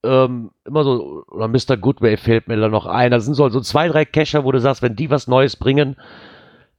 ähm, 0.05 0.51
immer 0.65 0.83
so, 0.83 1.25
oder 1.29 1.47
Mr. 1.47 1.77
Goodway 1.77 2.17
fällt 2.17 2.49
mir 2.49 2.57
da 2.57 2.69
noch 2.69 2.87
ein. 2.87 3.13
Da 3.13 3.21
sind 3.21 3.35
so, 3.35 3.49
so 3.49 3.61
zwei, 3.61 3.89
drei 3.89 4.05
Cacher, 4.05 4.45
wo 4.45 4.51
du 4.51 4.61
sagst, 4.61 4.83
wenn 4.83 4.97
die 4.97 5.11
was 5.11 5.29
Neues 5.29 5.57
bringen, 5.57 5.97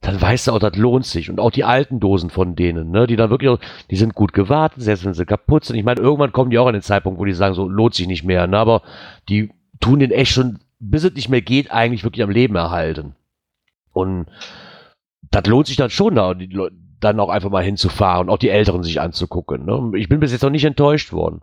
dann 0.00 0.20
weißt 0.20 0.46
du 0.46 0.52
auch, 0.52 0.58
das 0.58 0.76
lohnt 0.76 1.06
sich. 1.06 1.30
Und 1.30 1.40
auch 1.40 1.50
die 1.50 1.64
alten 1.64 2.00
Dosen 2.00 2.30
von 2.30 2.54
denen, 2.54 2.90
ne, 2.90 3.06
die 3.06 3.16
dann 3.16 3.30
wirklich, 3.30 3.58
die 3.90 3.96
sind 3.96 4.14
gut 4.14 4.32
gewartet, 4.32 4.82
selbst 4.82 5.04
wenn 5.04 5.14
sie 5.14 5.26
kaputt 5.26 5.64
sind. 5.64 5.76
Ich 5.76 5.84
meine, 5.84 6.00
irgendwann 6.00 6.32
kommen 6.32 6.50
die 6.50 6.58
auch 6.58 6.66
an 6.66 6.74
den 6.74 6.82
Zeitpunkt, 6.82 7.18
wo 7.18 7.24
die 7.24 7.32
sagen, 7.32 7.54
so 7.54 7.68
lohnt 7.68 7.94
sich 7.94 8.06
nicht 8.06 8.24
mehr, 8.24 8.46
ne, 8.46 8.58
aber 8.58 8.82
die 9.28 9.50
tun 9.80 9.98
den 9.98 10.10
echt 10.10 10.32
schon, 10.32 10.58
bis 10.78 11.04
es 11.04 11.14
nicht 11.14 11.28
mehr 11.28 11.42
geht, 11.42 11.72
eigentlich 11.72 12.04
wirklich 12.04 12.22
am 12.22 12.30
Leben 12.30 12.54
erhalten. 12.54 13.14
Und 13.92 14.26
das 15.30 15.46
lohnt 15.46 15.66
sich 15.66 15.76
dann 15.76 15.90
schon, 15.90 16.14
Leu- 16.14 16.70
dann 17.00 17.20
auch 17.20 17.28
einfach 17.28 17.50
mal 17.50 17.64
hinzufahren 17.64 18.28
auch 18.28 18.38
die 18.38 18.48
Älteren 18.48 18.82
sich 18.82 19.00
anzugucken. 19.00 19.64
Ne? 19.64 19.98
Ich 19.98 20.08
bin 20.08 20.20
bis 20.20 20.32
jetzt 20.32 20.42
noch 20.42 20.50
nicht 20.50 20.64
enttäuscht 20.64 21.12
worden. 21.12 21.40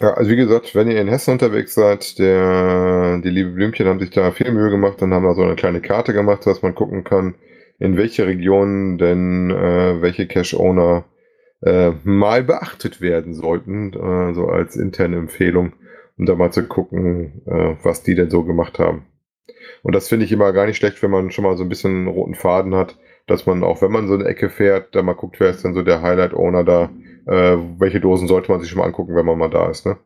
Ja, 0.00 0.12
also 0.14 0.30
wie 0.30 0.36
gesagt, 0.36 0.74
wenn 0.74 0.90
ihr 0.90 1.00
in 1.00 1.08
Hessen 1.08 1.32
unterwegs 1.32 1.74
seid, 1.74 2.18
der, 2.18 3.20
die 3.20 3.30
liebe 3.30 3.50
Blümchen 3.50 3.86
haben 3.86 4.00
sich 4.00 4.10
da 4.10 4.32
viel 4.32 4.50
Mühe 4.52 4.70
gemacht 4.70 5.00
und 5.02 5.14
haben 5.14 5.24
da 5.24 5.34
so 5.34 5.42
eine 5.42 5.56
kleine 5.56 5.80
Karte 5.80 6.12
gemacht, 6.12 6.46
dass 6.46 6.62
man 6.62 6.74
gucken 6.74 7.04
kann, 7.04 7.36
in 7.78 7.96
welche 7.96 8.26
Regionen 8.26 8.98
denn 8.98 9.50
äh, 9.50 10.02
welche 10.02 10.26
Cache-Owner 10.26 11.04
äh, 11.62 11.92
mal 12.04 12.42
beachtet 12.42 13.00
werden 13.00 13.34
sollten, 13.34 13.92
äh, 13.92 14.34
so 14.34 14.46
als 14.46 14.76
interne 14.76 15.16
Empfehlung, 15.16 15.72
um 16.16 16.26
da 16.26 16.34
mal 16.34 16.52
zu 16.52 16.66
gucken, 16.66 17.42
äh, 17.46 17.76
was 17.82 18.02
die 18.02 18.14
denn 18.14 18.30
so 18.30 18.44
gemacht 18.44 18.78
haben. 18.78 19.06
Und 19.82 19.94
das 19.94 20.08
finde 20.08 20.24
ich 20.24 20.32
immer 20.32 20.52
gar 20.52 20.66
nicht 20.66 20.76
schlecht, 20.76 21.02
wenn 21.02 21.10
man 21.10 21.30
schon 21.30 21.44
mal 21.44 21.56
so 21.56 21.64
ein 21.64 21.68
bisschen 21.68 21.92
einen 21.92 22.08
roten 22.08 22.34
Faden 22.34 22.74
hat, 22.74 22.98
dass 23.26 23.46
man 23.46 23.62
auch, 23.62 23.82
wenn 23.82 23.92
man 23.92 24.08
so 24.08 24.14
eine 24.14 24.24
Ecke 24.24 24.50
fährt, 24.50 24.94
da 24.94 25.02
mal 25.02 25.14
guckt, 25.14 25.38
wer 25.40 25.50
ist 25.50 25.64
denn 25.64 25.74
so 25.74 25.82
der 25.82 26.02
Highlight-Owner 26.02 26.64
da, 26.64 26.90
äh, 27.26 27.56
welche 27.78 28.00
Dosen 28.00 28.28
sollte 28.28 28.50
man 28.50 28.60
sich 28.60 28.70
schon 28.70 28.78
mal 28.78 28.86
angucken, 28.86 29.14
wenn 29.14 29.26
man 29.26 29.38
mal 29.38 29.50
da 29.50 29.70
ist, 29.70 29.86
ne? 29.86 29.98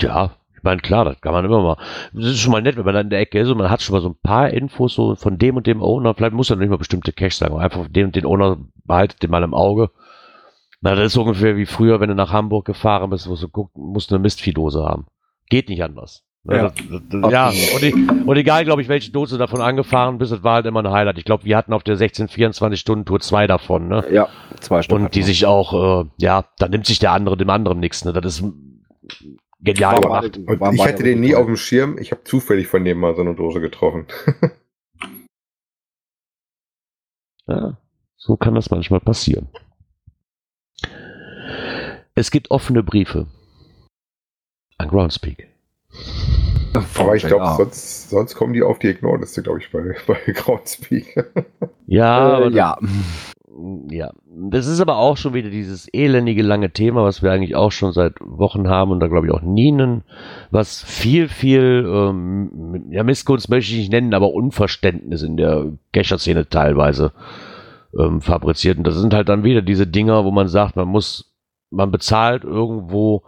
Ja, 0.00 0.36
ich 0.60 0.64
meine, 0.64 0.80
klar, 0.82 1.06
das 1.06 1.20
kann 1.22 1.32
man 1.32 1.44
immer 1.44 1.62
mal. 1.62 1.76
Das 2.12 2.26
ist 2.26 2.38
schon 2.40 2.52
mal 2.52 2.60
nett, 2.60 2.76
wenn 2.76 2.84
man 2.84 2.94
dann 2.94 3.06
in 3.06 3.10
der 3.10 3.20
Ecke 3.20 3.40
ist 3.40 3.48
und 3.48 3.56
man 3.58 3.70
hat 3.70 3.80
schon 3.80 3.94
mal 3.94 4.02
so 4.02 4.10
ein 4.10 4.16
paar 4.22 4.50
Infos 4.50 4.94
so 4.94 5.14
von 5.14 5.38
dem 5.38 5.56
und 5.56 5.66
dem 5.66 5.82
Owner. 5.82 6.14
Vielleicht 6.14 6.34
muss 6.34 6.50
er 6.50 6.56
nicht 6.56 6.68
mal 6.68 6.76
bestimmte 6.76 7.12
Cache 7.12 7.34
sagen, 7.34 7.56
einfach 7.58 7.88
den 7.88 8.06
und 8.06 8.16
den 8.16 8.26
Owner 8.26 8.58
behaltet 8.84 9.22
den 9.22 9.30
mal 9.30 9.42
im 9.42 9.54
Auge. 9.54 9.90
Na, 10.82 10.94
das 10.94 11.06
ist 11.06 11.16
ungefähr 11.16 11.56
wie 11.56 11.66
früher, 11.66 12.00
wenn 12.00 12.08
du 12.10 12.14
nach 12.14 12.32
Hamburg 12.32 12.66
gefahren 12.66 13.08
bist, 13.10 13.28
wo 13.28 13.36
du 13.36 13.48
guckst, 13.48 13.76
musst 13.76 14.10
du 14.10 14.14
eine 14.14 14.22
Mistvieh-Dose 14.22 14.82
haben. 14.84 15.06
Geht 15.48 15.68
nicht 15.70 15.82
anders. 15.82 16.24
Ne, 16.42 16.56
Ja. 16.56 16.62
das, 16.62 16.74
das, 17.10 17.32
ja, 17.32 17.48
und, 17.48 17.82
e- 17.82 18.22
und 18.26 18.36
egal, 18.38 18.64
glaube 18.64 18.80
ich, 18.80 18.88
welche 18.88 19.12
Dose 19.12 19.34
du 19.34 19.38
davon 19.38 19.60
angefahren 19.60 20.16
bist, 20.16 20.32
das 20.32 20.42
war 20.42 20.54
halt 20.54 20.66
immer 20.66 20.82
ein 20.82 20.90
Highlight. 20.90 21.18
Ich 21.18 21.26
glaube, 21.26 21.44
wir 21.44 21.54
hatten 21.54 21.74
auf 21.74 21.82
der 21.82 21.96
16-24-Stunden-Tour 21.98 23.20
zwei 23.20 23.46
davon, 23.46 23.88
ne? 23.88 24.04
Ja, 24.10 24.28
zwei 24.60 24.80
Stück. 24.80 24.98
Und 24.98 25.14
die 25.14 25.22
sich 25.22 25.44
auch, 25.44 26.04
äh, 26.04 26.08
ja, 26.16 26.44
da 26.58 26.68
nimmt 26.68 26.86
sich 26.86 26.98
der 26.98 27.12
andere 27.12 27.36
dem 27.36 27.50
anderen 27.50 27.78
nichts. 27.78 28.04
Ne? 28.06 28.14
Das 28.14 28.40
ist, 28.40 28.44
genial 29.62 29.94
War 29.96 30.00
gemacht. 30.22 30.36
Und 30.36 30.60
waren 30.60 30.74
ich 30.74 30.82
hatte 30.82 31.02
den 31.02 31.20
nie 31.20 31.34
auf 31.34 31.46
dem 31.46 31.56
Schirm. 31.56 31.98
Ich 31.98 32.12
habe 32.12 32.24
zufällig 32.24 32.66
von 32.66 32.84
dem 32.84 32.98
mal 32.98 33.14
so 33.14 33.22
eine 33.22 33.34
Dose 33.34 33.60
getroffen. 33.60 34.06
Ja, 37.46 37.76
so 38.16 38.36
kann 38.36 38.54
das 38.54 38.70
manchmal 38.70 39.00
passieren. 39.00 39.48
Es 42.14 42.30
gibt 42.30 42.52
offene 42.52 42.84
Briefe 42.84 43.26
an 44.78 44.88
Groundspeak. 44.88 45.48
Aber 46.94 47.16
ich 47.16 47.26
glaube, 47.26 47.54
sonst, 47.56 48.10
sonst 48.10 48.36
kommen 48.36 48.52
die 48.52 48.62
auf 48.62 48.78
die 48.78 48.86
Ignore-Liste, 48.88 49.42
glaube 49.42 49.58
ich, 49.58 49.72
bei, 49.72 49.96
bei 50.06 50.32
Groundspeak. 50.32 51.32
Ja, 51.86 52.42
Äh, 52.42 52.50
ja. 52.50 52.78
Ja, 53.90 54.12
das 54.26 54.66
ist 54.66 54.80
aber 54.80 54.96
auch 54.96 55.16
schon 55.16 55.34
wieder 55.34 55.50
dieses 55.50 55.88
elendige 55.92 56.42
lange 56.42 56.70
Thema, 56.70 57.04
was 57.04 57.22
wir 57.22 57.32
eigentlich 57.32 57.56
auch 57.56 57.72
schon 57.72 57.92
seit 57.92 58.14
Wochen 58.20 58.68
haben 58.68 58.90
und 58.90 59.00
da 59.00 59.08
glaube 59.08 59.26
ich 59.26 59.32
auch 59.32 59.42
nie 59.42 59.72
einen, 59.72 60.02
was 60.50 60.82
viel, 60.82 61.28
viel, 61.28 61.84
ähm, 61.86 62.86
ja, 62.90 63.02
Missgunst 63.02 63.50
möchte 63.50 63.72
ich 63.72 63.78
nicht 63.78 63.92
nennen, 63.92 64.14
aber 64.14 64.32
Unverständnis 64.32 65.22
in 65.22 65.36
der 65.36 65.72
Cacher-Szene 65.92 66.48
teilweise 66.48 67.12
ähm, 67.98 68.20
fabriziert. 68.20 68.78
Und 68.78 68.86
das 68.86 68.94
sind 68.94 69.14
halt 69.14 69.28
dann 69.28 69.44
wieder 69.44 69.62
diese 69.62 69.86
Dinger, 69.86 70.24
wo 70.24 70.30
man 70.30 70.48
sagt, 70.48 70.76
man 70.76 70.88
muss, 70.88 71.34
man 71.70 71.90
bezahlt 71.90 72.44
irgendwo 72.44 73.24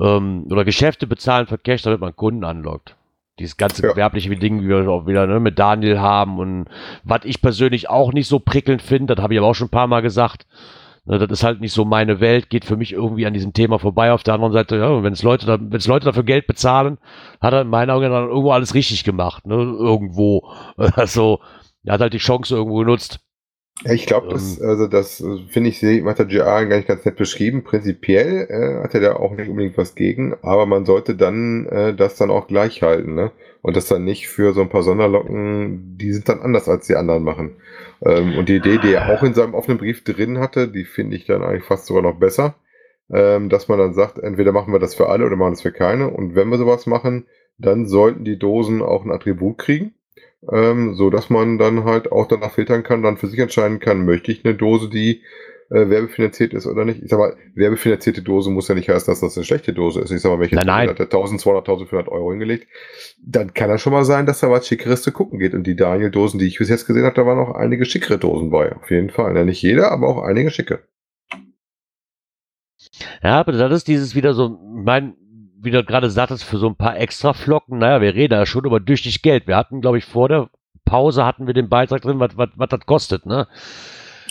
ähm, 0.00 0.46
oder 0.50 0.64
Geschäfte 0.64 1.06
bezahlen 1.06 1.46
für 1.46 1.58
Cash, 1.58 1.82
damit 1.82 2.00
man 2.00 2.16
Kunden 2.16 2.44
anlockt. 2.44 2.96
Dieses 3.38 3.56
ganze 3.56 3.82
Ja. 3.82 3.90
gewerbliche 3.90 4.34
Ding, 4.36 4.62
wie 4.62 4.68
wir 4.68 4.88
auch 4.88 5.06
wieder 5.06 5.26
ne, 5.26 5.40
mit 5.40 5.58
Daniel 5.58 6.00
haben 6.00 6.38
und 6.38 6.66
was 7.02 7.20
ich 7.24 7.40
persönlich 7.40 7.88
auch 7.88 8.12
nicht 8.12 8.28
so 8.28 8.38
prickelnd 8.38 8.82
finde, 8.82 9.14
das 9.14 9.22
habe 9.22 9.34
ich 9.34 9.40
aber 9.40 9.48
auch 9.48 9.54
schon 9.54 9.68
ein 9.68 9.70
paar 9.70 9.86
Mal 9.86 10.02
gesagt. 10.02 10.46
Ne, 11.04 11.18
das 11.18 11.30
ist 11.30 11.42
halt 11.42 11.60
nicht 11.60 11.72
so 11.72 11.84
meine 11.84 12.20
Welt, 12.20 12.50
geht 12.50 12.64
für 12.64 12.76
mich 12.76 12.92
irgendwie 12.92 13.26
an 13.26 13.32
diesem 13.32 13.52
Thema 13.54 13.78
vorbei. 13.78 14.12
Auf 14.12 14.22
der 14.22 14.34
anderen 14.34 14.52
Seite, 14.52 14.76
ja, 14.76 15.02
wenn 15.02 15.12
es 15.14 15.22
Leute, 15.22 15.46
da, 15.46 15.58
wenn's 15.60 15.86
Leute 15.88 16.04
dafür 16.04 16.22
Geld 16.24 16.46
bezahlen, 16.46 16.98
hat 17.40 17.52
er 17.54 17.62
in 17.62 17.68
meinen 17.68 17.90
Augen 17.90 18.10
dann 18.10 18.28
irgendwo 18.28 18.52
alles 18.52 18.74
richtig 18.74 19.02
gemacht. 19.02 19.46
Ne? 19.46 19.54
Irgendwo. 19.54 20.48
Also, 20.76 21.40
er 21.84 21.94
hat 21.94 22.00
halt 22.02 22.12
die 22.12 22.18
Chance 22.18 22.54
irgendwo 22.54 22.78
genutzt. 22.78 23.18
Ich 23.84 24.06
glaube, 24.06 24.28
das, 24.28 24.60
also 24.60 24.86
das 24.86 25.20
äh, 25.20 25.38
finde 25.48 25.70
ich, 25.70 25.82
hat 25.82 26.18
der 26.18 26.26
GA 26.26 26.64
gar 26.64 26.76
nicht 26.76 26.88
ganz 26.88 27.04
nett 27.04 27.16
beschrieben. 27.16 27.64
Prinzipiell 27.64 28.46
äh, 28.48 28.82
hat 28.82 28.94
er 28.94 29.00
da 29.00 29.16
auch 29.16 29.32
nicht 29.32 29.48
unbedingt 29.48 29.76
was 29.76 29.94
gegen, 29.94 30.34
aber 30.42 30.66
man 30.66 30.84
sollte 30.84 31.16
dann 31.16 31.66
äh, 31.66 31.94
das 31.94 32.16
dann 32.16 32.30
auch 32.30 32.46
gleich 32.46 32.82
halten, 32.82 33.14
ne? 33.14 33.32
Und 33.60 33.76
das 33.76 33.86
dann 33.86 34.04
nicht 34.04 34.28
für 34.28 34.52
so 34.52 34.60
ein 34.60 34.68
paar 34.68 34.82
Sonderlocken, 34.82 35.96
die 35.96 36.12
sind 36.12 36.28
dann 36.28 36.40
anders 36.40 36.68
als 36.68 36.86
die 36.86 36.96
anderen 36.96 37.22
machen. 37.22 37.56
Ähm, 38.04 38.36
und 38.36 38.48
die 38.48 38.56
Idee, 38.56 38.78
die 38.78 38.92
er 38.92 39.08
auch 39.08 39.22
in 39.22 39.34
seinem 39.34 39.54
offenen 39.54 39.78
Brief 39.78 40.04
drin 40.04 40.38
hatte, 40.38 40.68
die 40.68 40.84
finde 40.84 41.16
ich 41.16 41.26
dann 41.26 41.42
eigentlich 41.42 41.64
fast 41.64 41.86
sogar 41.86 42.02
noch 42.02 42.18
besser. 42.18 42.56
Ähm, 43.10 43.48
dass 43.48 43.68
man 43.68 43.78
dann 43.78 43.94
sagt, 43.94 44.18
entweder 44.18 44.52
machen 44.52 44.72
wir 44.72 44.80
das 44.80 44.94
für 44.94 45.08
alle 45.08 45.26
oder 45.26 45.36
machen 45.36 45.52
das 45.52 45.62
für 45.62 45.72
keine. 45.72 46.08
Und 46.08 46.34
wenn 46.34 46.48
wir 46.48 46.58
sowas 46.58 46.86
machen, 46.86 47.26
dann 47.58 47.86
sollten 47.86 48.24
die 48.24 48.38
Dosen 48.38 48.82
auch 48.82 49.04
ein 49.04 49.10
Attribut 49.12 49.58
kriegen 49.58 49.94
ähm, 50.50 50.94
so 50.94 51.10
dass 51.10 51.30
man 51.30 51.58
dann 51.58 51.84
halt 51.84 52.10
auch 52.10 52.26
danach 52.26 52.52
filtern 52.52 52.82
kann, 52.82 53.02
dann 53.02 53.16
für 53.16 53.28
sich 53.28 53.38
entscheiden 53.38 53.80
kann, 53.80 54.04
möchte 54.04 54.32
ich 54.32 54.44
eine 54.44 54.54
Dose, 54.54 54.88
die 54.88 55.22
äh, 55.72 55.88
werbefinanziert 55.88 56.52
ist 56.52 56.66
oder 56.66 56.84
nicht. 56.84 57.02
Ich 57.02 57.08
sag 57.08 57.18
mal, 57.18 57.34
werbefinanzierte 57.54 58.22
Dose 58.22 58.50
muss 58.50 58.68
ja 58.68 58.74
nicht 58.74 58.88
heißen, 58.88 59.10
dass 59.10 59.20
das 59.20 59.36
eine 59.36 59.44
schlechte 59.44 59.72
Dose 59.72 60.00
ist. 60.00 60.10
Ich 60.10 60.20
sag 60.20 60.30
mal, 60.30 60.40
welche 60.40 60.56
Nein, 60.56 60.66
nein. 60.66 60.88
hat 60.90 61.00
er 61.00 61.06
1200, 61.06 61.62
1500 61.62 62.08
Euro 62.08 62.30
hingelegt. 62.30 62.66
Dann 63.24 63.54
kann 63.54 63.70
das 63.70 63.80
schon 63.80 63.92
mal 63.92 64.04
sein, 64.04 64.26
dass 64.26 64.40
da 64.40 64.50
was 64.50 64.66
Schickeres 64.66 65.02
zu 65.02 65.12
gucken 65.12 65.38
geht. 65.38 65.54
Und 65.54 65.66
die 65.66 65.76
Daniel-Dosen, 65.76 66.38
die 66.38 66.46
ich 66.46 66.58
bis 66.58 66.68
jetzt 66.68 66.86
gesehen 66.86 67.04
habe, 67.04 67.14
da 67.14 67.24
waren 67.24 67.38
auch 67.38 67.54
einige 67.54 67.84
schickere 67.84 68.18
Dosen 68.18 68.50
bei. 68.50 68.74
Auf 68.74 68.90
jeden 68.90 69.10
Fall. 69.10 69.34
Ja, 69.34 69.44
nicht 69.44 69.62
jeder, 69.62 69.90
aber 69.92 70.08
auch 70.08 70.22
einige 70.22 70.50
schicke. 70.50 70.80
Ja, 73.22 73.40
aber 73.40 73.52
das 73.52 73.72
ist 73.72 73.88
dieses 73.88 74.14
wieder 74.14 74.34
so, 74.34 74.58
mein, 74.74 75.14
wie 75.62 75.70
du 75.70 75.84
gerade 75.84 76.10
sagtest, 76.10 76.44
für 76.44 76.58
so 76.58 76.66
ein 76.66 76.76
paar 76.76 76.98
extra 76.98 77.32
Flocken, 77.32 77.78
naja, 77.78 78.00
wir 78.00 78.14
reden 78.14 78.34
ja 78.34 78.46
schon 78.46 78.64
über 78.64 78.80
düchtig 78.80 79.22
Geld. 79.22 79.46
Wir 79.46 79.56
hatten, 79.56 79.80
glaube 79.80 79.98
ich, 79.98 80.04
vor 80.04 80.28
der 80.28 80.48
Pause 80.84 81.24
hatten 81.24 81.46
wir 81.46 81.54
den 81.54 81.68
Beitrag 81.68 82.02
drin, 82.02 82.18
was, 82.18 82.68
das 82.68 82.86
kostet, 82.86 83.26
ne? 83.26 83.46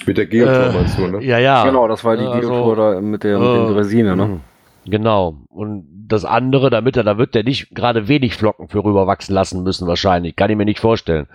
Mit 0.06 0.18
der 0.18 0.26
Geotour 0.26 0.68
Äh, 0.68 0.74
meinst 0.74 0.98
du, 0.98 1.08
ne? 1.08 1.24
Ja, 1.24 1.38
ja. 1.40 1.64
Genau, 1.64 1.88
das 1.88 2.04
war 2.04 2.18
die 2.18 2.26
Also, 2.26 2.38
Videotour 2.38 2.76
da 2.76 3.02
mit 3.02 3.24
der, 3.24 3.40
mit 3.40 3.48
äh, 3.48 3.54
den 3.54 3.74
Dresine, 3.74 4.16
ne? 4.16 4.42
Genau. 4.86 5.38
Und 5.50 5.86
das 6.08 6.26
andere, 6.26 6.70
damit 6.70 6.98
er, 6.98 7.04
da 7.04 7.18
wird 7.18 7.36
er 7.36 7.44
nicht 7.44 7.74
gerade 7.74 8.08
wenig 8.08 8.36
Flocken 8.36 8.68
für 8.68 8.84
rüberwachsen 8.84 9.34
lassen 9.34 9.64
müssen, 9.64 9.88
wahrscheinlich. 9.88 10.36
Kann 10.36 10.50
ich 10.50 10.58
mir 10.58 10.66
nicht 10.66 10.80
vorstellen. 10.80 11.28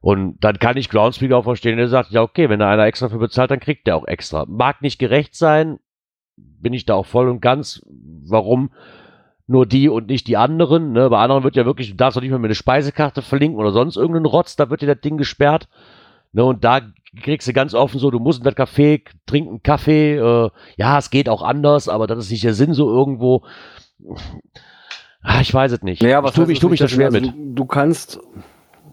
Und 0.00 0.36
dann 0.44 0.58
kann 0.58 0.76
ich 0.76 0.90
Groundspeak 0.90 1.32
auch 1.32 1.44
verstehen, 1.44 1.78
der 1.78 1.88
sagt, 1.88 2.10
ja, 2.10 2.22
okay, 2.22 2.50
wenn 2.50 2.60
da 2.60 2.70
einer 2.70 2.84
extra 2.84 3.08
für 3.08 3.18
bezahlt, 3.18 3.50
dann 3.50 3.60
kriegt 3.60 3.86
der 3.86 3.96
auch 3.96 4.06
extra. 4.06 4.44
Mag 4.46 4.82
nicht 4.82 4.98
gerecht 4.98 5.34
sein, 5.34 5.78
bin 6.36 6.74
ich 6.74 6.84
da 6.84 6.94
auch 6.94 7.06
voll 7.06 7.28
und 7.28 7.40
ganz. 7.40 7.82
Warum 8.26 8.70
nur 9.46 9.66
die 9.66 9.88
und 9.88 10.08
nicht 10.08 10.26
die 10.26 10.36
anderen? 10.36 10.92
Ne? 10.92 11.10
Bei 11.10 11.18
anderen 11.18 11.44
wird 11.44 11.56
ja 11.56 11.64
wirklich, 11.64 11.90
du 11.90 11.96
darfst 11.96 12.16
doch 12.16 12.22
nicht 12.22 12.30
mehr 12.30 12.38
mit 12.38 12.48
eine 12.48 12.54
Speisekarte 12.54 13.22
verlinken 13.22 13.58
oder 13.58 13.72
sonst 13.72 13.96
irgendeinen 13.96 14.26
Rotz, 14.26 14.56
da 14.56 14.70
wird 14.70 14.82
dir 14.82 14.86
das 14.86 15.00
Ding 15.00 15.16
gesperrt. 15.16 15.68
Ne? 16.32 16.44
Und 16.44 16.64
da 16.64 16.80
kriegst 17.22 17.46
du 17.46 17.52
ganz 17.52 17.74
offen 17.74 18.00
so, 18.00 18.10
du 18.10 18.18
musst 18.18 18.38
in 18.40 18.44
das 18.44 18.54
Café 18.54 19.02
trinken 19.26 19.62
Kaffee. 19.62 20.16
Äh, 20.16 20.50
ja, 20.76 20.98
es 20.98 21.10
geht 21.10 21.28
auch 21.28 21.42
anders, 21.42 21.88
aber 21.88 22.06
das 22.06 22.18
ist 22.18 22.30
nicht 22.30 22.44
der 22.44 22.54
Sinn 22.54 22.74
so 22.74 22.88
irgendwo. 22.90 23.42
Ah, 25.22 25.40
ich 25.40 25.52
weiß 25.54 25.72
es 25.72 25.82
nicht. 25.82 26.02
Naja, 26.02 26.18
ich 26.18 26.24
was 26.24 26.34
tue 26.34 26.42
heißt 26.42 26.52
ich 26.52 26.58
tu 26.58 26.66
das 26.66 26.70
mich 26.72 26.80
da 26.80 26.88
schwer 26.88 27.06
also 27.06 27.20
mit. 27.20 27.32
Du, 27.32 27.54
du 27.54 27.64
kannst, 27.64 28.20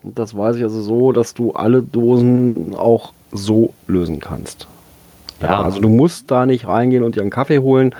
das 0.03 0.35
weiß 0.35 0.55
ich 0.57 0.63
also 0.63 0.81
so, 0.81 1.11
dass 1.11 1.33
du 1.33 1.51
alle 1.51 1.81
Dosen 1.81 2.75
auch 2.75 3.13
so 3.31 3.73
lösen 3.87 4.19
kannst. 4.19 4.67
Ja, 5.41 5.61
also 5.61 5.79
du 5.79 5.89
musst 5.89 6.29
da 6.29 6.45
nicht 6.45 6.67
reingehen 6.67 7.03
und 7.03 7.15
dir 7.15 7.21
einen 7.21 7.31
Kaffee 7.31 7.59
holen, 7.59 7.95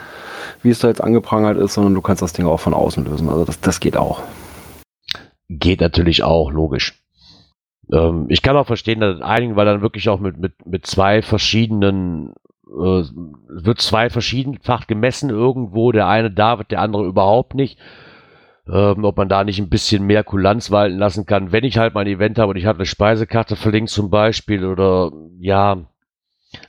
wie 0.63 0.69
es 0.69 0.79
da 0.79 0.88
jetzt 0.88 1.03
angeprangert 1.03 1.57
ist, 1.57 1.73
sondern 1.73 1.93
du 1.93 2.01
kannst 2.01 2.21
das 2.21 2.33
Ding 2.33 2.45
auch 2.45 2.59
von 2.59 2.73
außen 2.73 3.05
lösen. 3.05 3.29
Also 3.29 3.45
das, 3.45 3.59
das 3.61 3.79
geht 3.79 3.97
auch. 3.97 4.21
Geht 5.49 5.81
natürlich 5.81 6.23
auch, 6.23 6.51
logisch. 6.51 7.01
Ähm, 7.91 8.25
ich 8.29 8.41
kann 8.41 8.55
auch 8.55 8.67
verstehen, 8.67 8.99
dass 8.99 9.21
einigen, 9.21 9.55
weil 9.55 9.65
dann 9.65 9.81
wirklich 9.81 10.07
auch 10.09 10.19
mit, 10.19 10.38
mit, 10.38 10.65
mit 10.65 10.85
zwei 10.85 11.21
verschiedenen, 11.21 12.33
äh, 12.67 13.03
wird 13.49 13.81
zwei 13.81 14.09
verschiedenfach 14.09 14.88
gemessen 14.88 15.29
irgendwo, 15.29 15.91
der 15.91 16.07
eine 16.07 16.31
da, 16.31 16.57
der 16.57 16.81
andere 16.81 17.05
überhaupt 17.05 17.55
nicht. 17.55 17.77
Ähm, 18.71 19.03
ob 19.03 19.17
man 19.17 19.27
da 19.27 19.43
nicht 19.43 19.59
ein 19.59 19.69
bisschen 19.69 20.05
mehr 20.05 20.23
Kulanz 20.23 20.69
walten 20.69 20.97
lassen 20.99 21.25
kann, 21.25 21.51
wenn 21.51 21.63
ich 21.63 21.79
halt 21.79 21.95
mein 21.95 22.05
Event 22.05 22.38
habe 22.38 22.51
und 22.51 22.57
ich 22.57 22.67
habe 22.67 22.77
eine 22.77 22.85
Speisekarte 22.85 23.55
verlinkt 23.55 23.89
zum 23.89 24.11
Beispiel 24.11 24.65
oder 24.65 25.11
ja. 25.39 25.77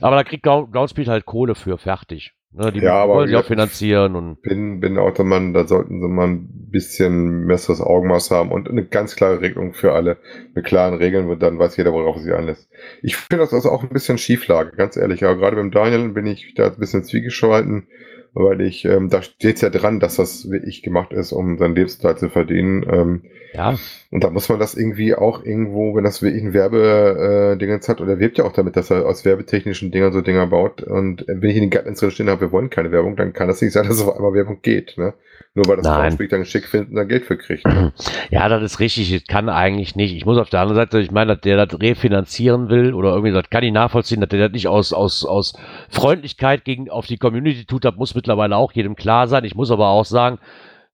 Aber 0.01 0.15
da 0.15 0.23
kriegt 0.23 0.43
Gau- 0.43 0.65
Groundspeed 0.65 1.07
halt 1.07 1.25
Kohle 1.25 1.53
für, 1.53 1.77
fertig. 1.77 2.33
Ne, 2.55 2.71
die 2.71 2.79
Ja, 2.79 3.03
aber 3.03 3.15
wollen 3.15 3.27
sie 3.27 3.31
gesagt, 3.31 3.47
finanzieren 3.47 4.15
und 4.15 4.41
bin, 4.43 4.79
bin 4.79 4.97
auch 4.99 5.13
der 5.13 5.25
Mann, 5.25 5.53
da 5.53 5.65
sollten 5.65 6.01
sie 6.01 6.07
mal 6.07 6.27
ein 6.27 6.69
bisschen 6.69 7.47
besseres 7.47 7.81
Augenmaß 7.81 8.29
haben 8.29 8.51
und 8.51 8.69
eine 8.69 8.85
ganz 8.85 9.15
klare 9.15 9.41
Regelung 9.41 9.73
für 9.73 9.93
alle. 9.93 10.17
Mit 10.53 10.65
klaren 10.65 10.93
Regeln, 10.93 11.27
wo 11.27 11.35
dann 11.35 11.57
weiß 11.57 11.77
jeder, 11.77 11.93
worauf 11.93 12.17
sich 12.17 12.31
einlässt. 12.31 12.69
Ich 13.01 13.15
finde 13.15 13.43
das 13.43 13.53
also 13.53 13.71
auch 13.71 13.81
ein 13.81 13.89
bisschen 13.89 14.19
Schieflage, 14.19 14.75
ganz 14.75 14.97
ehrlich. 14.97 15.23
Aber 15.23 15.35
gerade 15.35 15.55
beim 15.55 15.71
Daniel 15.71 16.09
bin 16.09 16.27
ich 16.27 16.53
da 16.53 16.67
ein 16.67 16.77
bisschen 16.77 17.03
zwiegeschalten, 17.03 17.87
weil 18.33 18.61
ich, 18.61 18.85
ähm, 18.85 19.09
da 19.09 19.21
steht 19.21 19.61
ja 19.61 19.69
dran, 19.69 19.99
dass 19.99 20.15
das 20.15 20.49
wirklich 20.49 20.81
gemacht 20.81 21.13
ist, 21.13 21.31
um 21.31 21.57
seinen 21.57 21.75
Lebensunterhalt 21.75 22.19
zu 22.19 22.29
verdienen. 22.29 22.85
Ähm, 22.89 23.21
ja, 23.53 23.75
und 24.09 24.23
da 24.23 24.31
muss 24.31 24.49
man 24.49 24.59
das 24.59 24.75
irgendwie 24.75 25.13
auch 25.13 25.45
irgendwo, 25.45 25.95
wenn 25.95 26.03
das 26.03 26.21
wirklich 26.23 26.43
ein 26.43 26.53
Werbedingens 26.53 27.87
hat, 27.87 28.01
und 28.01 28.09
er 28.09 28.19
wirbt 28.19 28.39
ja 28.39 28.45
auch 28.45 28.53
damit, 28.53 28.75
dass 28.75 28.89
er 28.89 29.05
aus 29.05 29.25
werbetechnischen 29.25 29.91
Dingern 29.91 30.11
so 30.11 30.21
Dinger 30.21 30.47
baut. 30.47 30.81
Und 30.81 31.25
wenn 31.27 31.49
ich 31.49 31.55
in 31.57 31.63
den 31.63 31.69
Guidelines 31.69 31.99
drin 31.99 32.11
stehen 32.11 32.29
habe, 32.29 32.41
wir 32.41 32.51
wollen 32.51 32.71
keine 32.71 32.91
Werbung, 32.91 33.15
dann 33.15 33.33
kann 33.33 33.47
das 33.47 33.61
nicht 33.61 33.73
sein, 33.73 33.87
dass 33.87 34.01
auf 34.01 34.15
einmal 34.15 34.33
Werbung 34.33 34.59
geht. 34.61 34.97
Ne? 34.97 35.13
Nur 35.55 35.67
weil 35.67 35.77
das. 35.77 35.85
Groundspeak 35.85 36.29
dann 36.31 36.45
schick 36.45 36.67
findet 36.67 36.89
und 36.89 36.95
dann 36.95 37.07
Geld 37.07 37.25
für 37.25 37.37
kriegt. 37.37 37.65
Ne? 37.65 37.93
Ja, 38.31 38.49
das 38.49 38.63
ist 38.63 38.79
richtig. 38.79 39.11
Das 39.11 39.27
kann 39.27 39.49
eigentlich 39.49 39.95
nicht. 39.95 40.15
Ich 40.15 40.25
muss 40.25 40.39
auf 40.39 40.49
der 40.49 40.61
anderen 40.61 40.77
Seite, 40.77 40.99
ich 40.99 41.11
meine, 41.11 41.35
dass 41.35 41.41
der 41.41 41.63
das 41.63 41.79
refinanzieren 41.79 42.69
will 42.69 42.93
oder 42.93 43.11
irgendwie, 43.11 43.31
das 43.31 43.49
kann 43.51 43.63
ich 43.63 43.71
nachvollziehen, 43.71 44.19
dass 44.19 44.29
der 44.29 44.39
das 44.39 44.51
nicht 44.51 44.67
aus, 44.67 44.93
aus, 44.93 45.23
aus 45.25 45.53
Freundlichkeit 45.89 46.65
gegen 46.65 46.89
auf 46.89 47.05
die 47.05 47.17
Community 47.17 47.65
tut. 47.65 47.85
Das 47.85 47.95
muss 47.95 48.15
mittlerweile 48.15 48.55
auch 48.55 48.71
jedem 48.71 48.95
klar 48.95 49.27
sein. 49.27 49.45
Ich 49.45 49.53
muss 49.53 49.69
aber 49.69 49.89
auch 49.89 50.05
sagen, 50.05 50.39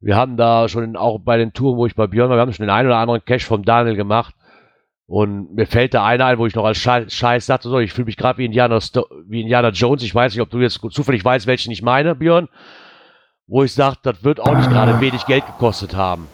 wir 0.02 0.18
haben 0.18 0.36
da 0.36 0.68
schon 0.68 0.98
auch 0.98 1.20
bei 1.20 1.38
den 1.38 1.54
Touren, 1.54 1.78
wo 1.78 1.86
ich 1.86 1.96
bei 1.96 2.08
Björn 2.08 2.30
war, 2.30 2.38
wir 2.38 2.42
haben 2.42 2.54
schon 2.54 2.66
den 2.66 2.74
einen 2.74 2.88
oder 2.88 2.98
anderen 2.98 3.24
Cash 3.24 3.46
vom 3.46 3.64
Daniel 3.64 3.96
gemacht. 3.96 4.36
Und 5.08 5.56
mir 5.56 5.66
fällt 5.66 5.94
da 5.94 6.06
einer 6.06 6.26
ein, 6.26 6.38
wo 6.38 6.46
ich 6.46 6.54
noch 6.54 6.66
als 6.66 6.78
Scheiß, 6.78 7.12
Scheiß 7.12 7.46
sagte, 7.46 7.70
so, 7.70 7.80
ich 7.80 7.94
fühle 7.94 8.06
mich 8.06 8.18
gerade 8.18 8.38
wie 8.38 8.46
Indiana, 8.46 8.78
wie 9.26 9.42
Indiana 9.42 9.70
Jones. 9.70 10.04
Ich 10.04 10.14
weiß 10.14 10.34
nicht, 10.34 10.42
ob 10.42 10.50
du 10.50 10.60
jetzt 10.60 10.80
zufällig 10.92 11.26
weißt, 11.26 11.48
welchen 11.48 11.72
ich 11.72 11.82
meine, 11.82 12.14
Björn. 12.14 12.48
Wo 13.50 13.64
ich 13.64 13.74
sage, 13.74 13.98
das 14.04 14.24
wird 14.24 14.40
auch 14.40 14.56
nicht 14.56 14.70
gerade 14.70 15.02
wenig 15.02 15.26
Geld 15.26 15.46
gekostet 15.46 15.96
haben. 15.96 16.28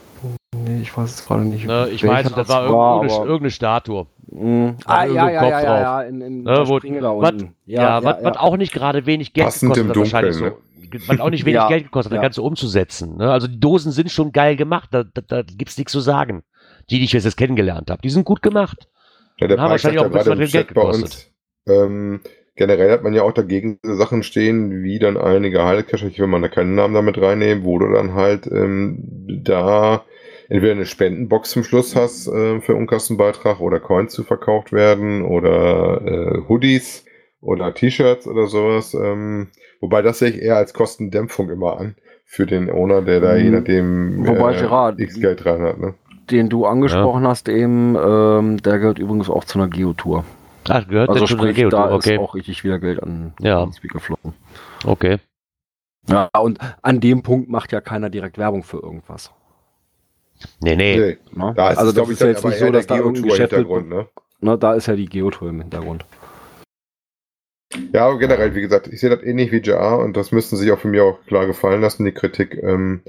Nee, 0.54 0.82
ich 0.82 0.96
weiß 0.98 1.14
es 1.16 1.26
gerade 1.26 1.44
nicht. 1.46 1.66
Ne, 1.66 1.88
ich 1.90 2.06
weiß, 2.06 2.32
das 2.34 2.50
war 2.50 2.64
irgendeine, 2.66 3.14
aber- 3.14 3.26
irgendeine 3.26 3.52
Statue. 3.52 4.08
Mhm. 4.32 4.76
Ah, 4.86 5.06
ja, 5.06 5.30
ja, 5.30 5.40
Kopf 5.40 5.50
ja, 5.52 5.60
drauf. 5.62 5.64
ja, 5.64 5.80
ja, 5.82 6.02
in, 6.02 6.22
in 6.22 6.44
Ne, 6.44 6.54
der 6.54 6.68
wo- 6.68 6.80
da 6.80 7.18
was- 7.18 7.32
unten. 7.32 7.56
Ja, 7.66 8.04
was, 8.04 8.18
was 8.24 8.38
auch 8.38 8.58
nicht 8.58 8.74
gerade 8.74 9.06
wenig 9.06 9.34
Geld 9.34 9.46
Passend 9.46 9.74
gekostet 9.74 9.90
hat, 9.90 9.98
wahrscheinlich 9.98 10.38
Dunkeln, 10.38 10.56
so. 11.02 11.08
Was 11.08 11.20
auch 11.20 11.30
nicht 11.30 11.46
wenig 11.46 11.56
Ja, 11.56 11.68
Geld 11.68 11.84
gekostet 11.86 12.12
hat, 12.12 12.16
ja. 12.18 12.22
das 12.22 12.26
Ganze 12.26 12.42
umzusetzen. 12.42 13.18
Ne? 13.18 13.32
Also 13.32 13.48
die 13.48 13.60
Dosen 13.60 13.92
sind 13.92 14.12
schon 14.12 14.32
geil 14.32 14.56
gemacht, 14.56 14.90
da, 14.92 15.04
da, 15.04 15.22
da 15.22 15.42
gibt's 15.44 15.78
nichts 15.78 15.92
zu 15.94 16.00
sagen. 16.00 16.44
Die, 16.90 17.00
die 17.00 17.06
ich 17.06 17.14
jetzt 17.14 17.38
kennengelernt 17.38 17.90
habe, 17.92 18.02
die 18.02 18.10
sind 18.10 18.26
gut 18.26 18.42
gemacht. 18.42 18.88
Ja, 19.40 19.48
der 19.48 19.58
Ja, 19.58 19.64
sagt 19.64 19.72
wahrscheinlich 19.72 20.02
ja 20.02 20.08
auch 20.08 20.12
ein 20.12 20.38
bisschen 20.38 20.52
Geld 20.52 20.68
gekostet. 20.70 21.04
uns, 21.04 21.32
ähm, 21.68 22.20
generell 22.56 22.92
hat 22.92 23.04
man 23.04 23.14
ja 23.14 23.24
auch 23.24 23.34
dagegen 23.34 23.80
Sachen 23.84 24.24
stehen, 24.24 24.84
wie 24.84 25.00
dann 25.00 25.18
einige 25.18 25.64
Heilecacher, 25.64 26.08
ich 26.08 26.20
will 26.20 26.28
mal 26.28 26.42
da 26.42 26.48
keinen 26.48 26.76
Namen 26.76 26.94
damit 26.94 27.22
reinnehmen, 27.22 27.64
wo 27.64 27.80
du 27.80 27.92
dann 27.92 28.14
halt 28.14 28.48
ähm, 28.48 28.98
da 29.44 30.04
entweder 30.50 30.74
eine 30.74 30.86
Spendenbox 30.86 31.52
zum 31.52 31.64
Schluss 31.64 31.96
hast 31.96 32.28
äh, 32.28 32.62
für 32.62 32.76
Unkostenbeitrag 32.76 33.60
oder 33.60 33.80
Coins 33.80 34.14
zu 34.14 34.24
verkauft 34.24 34.72
werden 34.72 35.24
oder 35.24 36.02
äh, 36.06 36.48
Hoodies 36.48 37.06
oder 37.42 37.74
T-Shirts 37.74 38.28
oder 38.28 38.48
sowas. 38.48 38.94
Ähm, 38.94 39.48
wobei 39.82 40.02
das 40.02 40.20
sehe 40.20 40.30
ich 40.30 40.42
eher 40.42 40.58
als 40.58 40.74
Kostendämpfung 40.74 41.50
immer 41.50 41.80
an 41.80 41.96
für 42.26 42.46
den 42.46 42.70
Owner, 42.70 43.02
der 43.02 43.20
da 43.20 43.36
je 43.36 43.50
Mhm. 43.50 43.56
nachdem 43.56 44.28
Wobei, 44.28 44.56
äh, 44.56 44.60
Gerard, 44.60 45.00
X 45.00 45.20
Geld 45.20 45.44
dran 45.44 45.62
hat. 45.62 45.80
Ne? 45.80 45.94
Den 46.32 46.50
du 46.50 46.66
angesprochen 46.66 47.28
hast 47.28 47.50
eben, 47.50 47.96
ähm, 47.96 48.58
der 48.62 48.80
gehört 48.80 48.98
übrigens 49.00 49.30
auch 49.30 49.44
zu 49.44 49.60
einer 49.60 49.68
Geotour. 49.68 50.26
Ach, 50.70 50.88
gehört 50.88 51.10
Also 51.10 51.28
sprich, 51.28 51.56
da 51.56 51.62
Geotour? 51.62 51.92
Okay, 51.92 52.14
ist 52.16 52.20
auch 52.20 52.36
richtig 52.36 52.64
wieder 52.64 52.80
Geld 52.80 53.02
an 53.02 53.34
Ja. 53.40 53.70
Spiel 53.76 53.90
geflogen. 53.92 54.34
okay. 54.86 55.20
Ja, 56.08 56.30
und 56.40 56.60
an 56.84 57.00
dem 57.00 57.24
Punkt 57.24 57.50
macht 57.50 57.72
ja 57.72 57.82
keiner 57.82 58.10
direkt 58.12 58.38
Werbung 58.38 58.62
für 58.64 58.78
irgendwas. 58.78 59.32
Nee, 60.62 60.76
nee. 60.76 60.98
Nee, 60.98 61.18
Ne? 61.32 61.54
da 61.56 61.72
ist 61.72 61.78
also 61.78 61.90
es, 61.90 61.96
das 61.96 62.10
ist 62.10 62.22
ja 62.22 62.28
jetzt 62.28 62.46
nicht 62.46 62.60
so, 62.60 62.72
dass 62.72 62.86
der 62.86 62.98
da 62.98 63.04
irgendein 63.04 63.24
Geschäft 63.24 63.54
mit, 63.54 63.62
Geotour-Hintergrund, 63.68 63.90
ne? 63.90 64.52
ne, 64.52 64.58
da 64.58 64.74
ist 64.74 64.86
ja 64.88 64.96
die 64.96 65.06
Geotour 65.06 65.50
im 65.50 65.62
Hintergrund. 65.62 66.06
Ja, 67.94 68.06
aber 68.08 68.20
generell, 68.20 68.54
wie 68.54 68.62
gesagt, 68.62 68.88
ich 68.88 69.00
sehe 69.00 69.10
das 69.10 69.24
ähnlich 69.24 69.52
wie 69.52 69.58
JR 69.58 69.98
und 70.00 70.16
das 70.16 70.32
müssten 70.32 70.56
sich 70.58 70.72
auch 70.72 70.80
für 70.80 70.88
mich 70.88 71.02
auch 71.02 71.20
klar 71.26 71.46
gefallen 71.48 71.82
lassen, 71.82 72.06
die 72.06 72.12
Kritik, 72.12 72.62
ähm, 72.62 73.02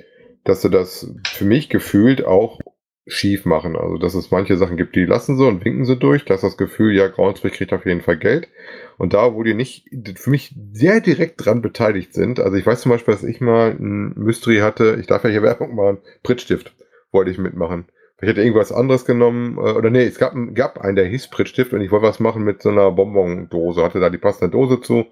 dass 0.44 0.62
sie 0.62 0.70
das 0.70 1.12
für 1.26 1.44
mich 1.44 1.68
gefühlt 1.68 2.24
auch 2.24 2.58
schief 3.06 3.44
machen. 3.44 3.76
Also, 3.76 3.98
dass 3.98 4.14
es 4.14 4.30
manche 4.30 4.56
Sachen 4.56 4.76
gibt, 4.76 4.96
die 4.96 5.04
lassen 5.04 5.36
sie 5.36 5.46
und 5.46 5.64
winken 5.64 5.84
sie 5.84 5.96
durch. 5.96 6.24
Da 6.24 6.34
ist 6.34 6.44
das 6.44 6.56
Gefühl, 6.56 6.94
ja, 6.94 7.06
Groundspeak 7.06 7.52
kriegt 7.52 7.72
auf 7.72 7.86
jeden 7.86 8.00
Fall 8.00 8.16
Geld. 8.16 8.48
Und 8.98 9.14
da, 9.14 9.34
wo 9.34 9.42
die 9.42 9.54
nicht 9.54 9.88
für 10.16 10.30
mich 10.30 10.54
sehr 10.72 11.00
direkt 11.00 11.44
dran 11.44 11.62
beteiligt 11.62 12.14
sind, 12.14 12.40
also 12.40 12.56
ich 12.56 12.66
weiß 12.66 12.80
zum 12.80 12.90
Beispiel, 12.90 13.14
dass 13.14 13.22
ich 13.22 13.40
mal 13.40 13.70
ein 13.70 14.12
Mystery 14.16 14.58
hatte, 14.58 14.96
ich 15.00 15.06
darf 15.06 15.22
ja 15.24 15.30
hier 15.30 15.42
Werbung 15.42 15.74
machen, 15.74 15.98
Prittstift 16.22 16.74
wollte 17.12 17.30
ich 17.30 17.38
mitmachen. 17.38 17.86
Ich 18.20 18.28
hätte 18.28 18.40
irgendwas 18.40 18.72
anderes 18.72 19.04
genommen, 19.04 19.58
äh, 19.58 19.72
oder 19.72 19.90
nee, 19.90 20.04
es 20.04 20.18
gab, 20.18 20.34
gab 20.54 20.78
einen, 20.78 20.96
der 20.96 21.04
hieß 21.04 21.28
Prittstift 21.28 21.72
und 21.74 21.82
ich 21.82 21.90
wollte 21.90 22.06
was 22.06 22.18
machen 22.18 22.44
mit 22.44 22.62
so 22.62 22.70
einer 22.70 22.90
Bonbon-Dose, 22.90 23.82
hatte 23.82 24.00
da 24.00 24.10
die 24.10 24.18
passende 24.18 24.50
Dose 24.50 24.80
zu, 24.80 25.06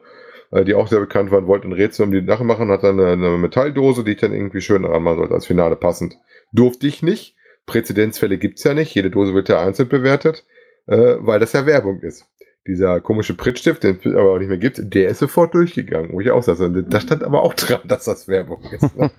äh, 0.50 0.64
die 0.64 0.74
auch 0.74 0.88
sehr 0.88 1.00
bekannt 1.00 1.30
war, 1.30 1.38
und 1.38 1.46
wollte 1.46 1.68
ein 1.68 1.74
Rätsel 1.74 2.06
um 2.06 2.12
die 2.12 2.24
Sache 2.24 2.44
machen, 2.44 2.70
hatte 2.70 2.88
eine, 2.88 3.08
eine 3.08 3.36
Metalldose, 3.36 4.04
die 4.04 4.12
ich 4.12 4.20
dann 4.20 4.32
irgendwie 4.32 4.62
schön 4.62 4.86
ranmachen 4.86 5.18
sollte, 5.18 5.34
als 5.34 5.46
Finale 5.46 5.76
passend. 5.76 6.16
Durfte 6.52 6.86
ich 6.86 7.02
nicht. 7.02 7.36
Präzedenzfälle 7.66 8.38
gibt's 8.38 8.64
ja 8.64 8.74
nicht, 8.74 8.94
jede 8.94 9.10
Dose 9.10 9.34
wird 9.34 9.48
ja 9.48 9.60
einzeln 9.64 9.88
bewertet, 9.88 10.44
äh, 10.86 11.14
weil 11.18 11.40
das 11.40 11.52
ja 11.52 11.66
Werbung 11.66 12.00
ist. 12.00 12.26
Dieser 12.66 13.00
komische 13.00 13.34
Prittstift, 13.34 13.82
den 13.82 13.98
es 14.02 14.06
aber 14.06 14.32
auch 14.32 14.38
nicht 14.38 14.48
mehr 14.48 14.56
gibt, 14.58 14.80
der 14.94 15.10
ist 15.10 15.18
sofort 15.18 15.52
durchgegangen, 15.54 16.12
wo 16.12 16.20
ich 16.20 16.30
auch 16.30 16.42
saß. 16.42 16.62
Da 16.88 17.00
stand 17.00 17.22
aber 17.22 17.42
auch 17.42 17.54
dran, 17.54 17.80
dass 17.84 18.04
das 18.04 18.26
Werbung 18.26 18.62
ist. 18.70 18.96
Ne? 18.96 19.10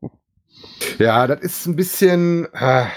ja, 0.98 1.26
das 1.26 1.40
ist 1.40 1.66
ein 1.66 1.76
bisschen, 1.76 2.48
ah, 2.52 2.88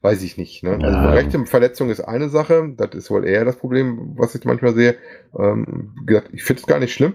weiß 0.00 0.22
ich 0.22 0.38
nicht. 0.38 0.62
Ne? 0.62 0.78
Also 0.82 0.98
Ja. 0.98 1.10
rechte 1.10 1.44
Verletzung 1.44 1.90
ist 1.90 2.00
eine 2.00 2.28
Sache, 2.30 2.72
das 2.76 2.94
ist 2.94 3.10
wohl 3.10 3.26
eher 3.26 3.44
das 3.44 3.56
Problem, 3.56 4.14
was 4.16 4.34
ich 4.34 4.44
manchmal 4.44 4.74
sehe. 4.74 4.96
Ähm, 5.38 5.94
gesagt, 6.06 6.30
ich 6.32 6.44
finde 6.44 6.60
es 6.60 6.66
gar 6.66 6.78
nicht 6.78 6.94
schlimm. 6.94 7.14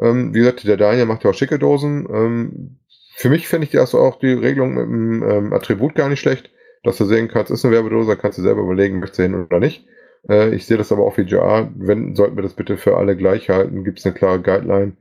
Ähm, 0.00 0.34
wie 0.34 0.38
gesagt, 0.38 0.66
der 0.66 0.76
Daniel 0.76 1.06
macht 1.06 1.22
ja 1.24 1.30
auch 1.30 1.34
schicke 1.34 1.58
Dosen. 1.58 2.08
Ähm, 2.12 2.78
für 3.14 3.28
mich 3.28 3.48
finde 3.48 3.66
ich 3.66 3.72
das 3.72 3.94
auch 3.94 4.18
die 4.18 4.32
Regelung 4.32 4.74
mit 4.74 4.84
dem 4.84 5.22
ähm, 5.22 5.52
Attribut 5.52 5.94
gar 5.94 6.08
nicht 6.08 6.20
schlecht, 6.20 6.50
dass 6.82 6.98
du 6.98 7.04
sehen 7.04 7.28
kannst, 7.28 7.50
ist 7.50 7.64
eine 7.64 7.74
Werbedose, 7.74 8.16
kannst 8.16 8.38
du 8.38 8.42
selber 8.42 8.62
überlegen, 8.62 8.98
möchtest 8.98 9.20
du 9.20 9.22
hin 9.22 9.46
oder 9.46 9.60
nicht. 9.60 9.86
Äh, 10.28 10.54
ich 10.54 10.66
sehe 10.66 10.76
das 10.76 10.92
aber 10.92 11.04
auch 11.04 11.16
wie 11.16 11.22
JR. 11.22 11.70
Wenn, 11.76 12.14
sollten 12.14 12.36
wir 12.36 12.42
das 12.42 12.54
bitte 12.54 12.76
für 12.76 12.96
alle 12.96 13.16
gleich 13.16 13.48
halten, 13.50 13.84
gibt 13.84 13.98
es 13.98 14.06
eine 14.06 14.14
klare 14.14 14.40
Guideline, 14.40 14.96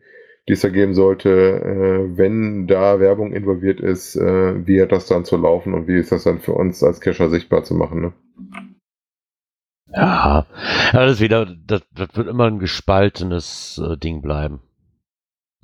die 0.48 0.54
es 0.54 0.62
da 0.62 0.70
geben 0.70 0.94
sollte, 0.94 1.30
äh, 1.30 2.18
wenn 2.18 2.68
da 2.68 3.00
Werbung 3.00 3.34
involviert 3.34 3.80
ist, 3.80 4.16
äh, 4.16 4.68
wie 4.68 4.82
hat 4.82 4.92
das 4.92 5.08
dann 5.08 5.26
zu 5.26 5.38
laufen 5.38 5.74
und 5.74 5.88
wie 5.88 5.98
ist 5.98 6.12
das 6.12 6.24
dann 6.24 6.40
für 6.40 6.54
uns 6.54 6.84
als 6.84 7.02
Cacher 7.02 7.30
sichtbar 7.30 7.64
zu 7.64 7.76
machen. 7.76 8.02
Ne? 8.02 8.14
Ja, 9.94 10.46
aber 10.94 11.06
das 11.06 11.20
wieder, 11.20 11.46
das, 11.66 11.82
das 11.94 12.16
wird 12.16 12.28
immer 12.28 12.46
ein 12.46 12.60
gespaltenes 12.60 13.82
äh, 13.84 13.98
Ding 13.98 14.22
bleiben. 14.22 14.62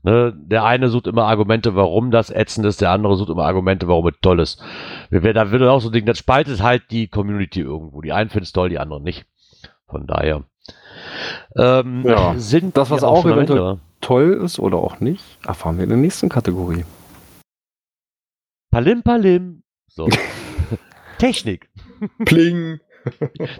Ne? 0.07 0.33
Der 0.37 0.63
eine 0.63 0.87
sucht 0.87 1.05
immer 1.07 1.25
Argumente, 1.25 1.75
warum 1.75 2.11
das 2.11 2.29
ätzend 2.29 2.65
ist, 2.65 2.79
der 2.79 2.91
andere 2.91 3.17
sucht 3.17 3.29
immer 3.29 3.43
Argumente, 3.43 3.89
warum 3.89 4.07
es 4.07 4.13
toll 4.21 4.39
ist. 4.39 4.61
Da 5.11 5.21
wird 5.51 5.63
auch 5.63 5.81
so 5.81 5.89
ein 5.89 5.91
Ding, 5.91 6.05
das 6.05 6.17
spaltet 6.19 6.63
halt 6.63 6.83
die 6.91 7.09
Community 7.09 7.59
irgendwo. 7.59 7.99
Die 8.01 8.13
einen 8.13 8.29
finden 8.29 8.45
es 8.45 8.53
toll, 8.53 8.69
die 8.69 8.79
anderen 8.79 9.03
nicht. 9.03 9.25
Von 9.89 10.07
daher. 10.07 10.45
Ähm, 11.57 12.03
Ja, 12.07 12.35
sind 12.37 12.77
das, 12.77 12.89
was 12.89 13.03
auch 13.03 13.25
am 13.25 13.33
eventuell- 13.33 13.59
Ende? 13.71 13.81
Toll 13.99 14.39
ist 14.45 14.59
oder 14.59 14.77
auch 14.77 15.01
nicht, 15.01 15.23
erfahren 15.45 15.75
wir 15.75 15.83
in 15.83 15.89
der 15.89 15.97
nächsten 15.97 16.29
Kategorie. 16.29 16.85
Palim 18.71 19.03
Palim. 19.03 19.63
So. 19.87 20.07
Technik. 21.17 21.69
Pling! 22.25 22.79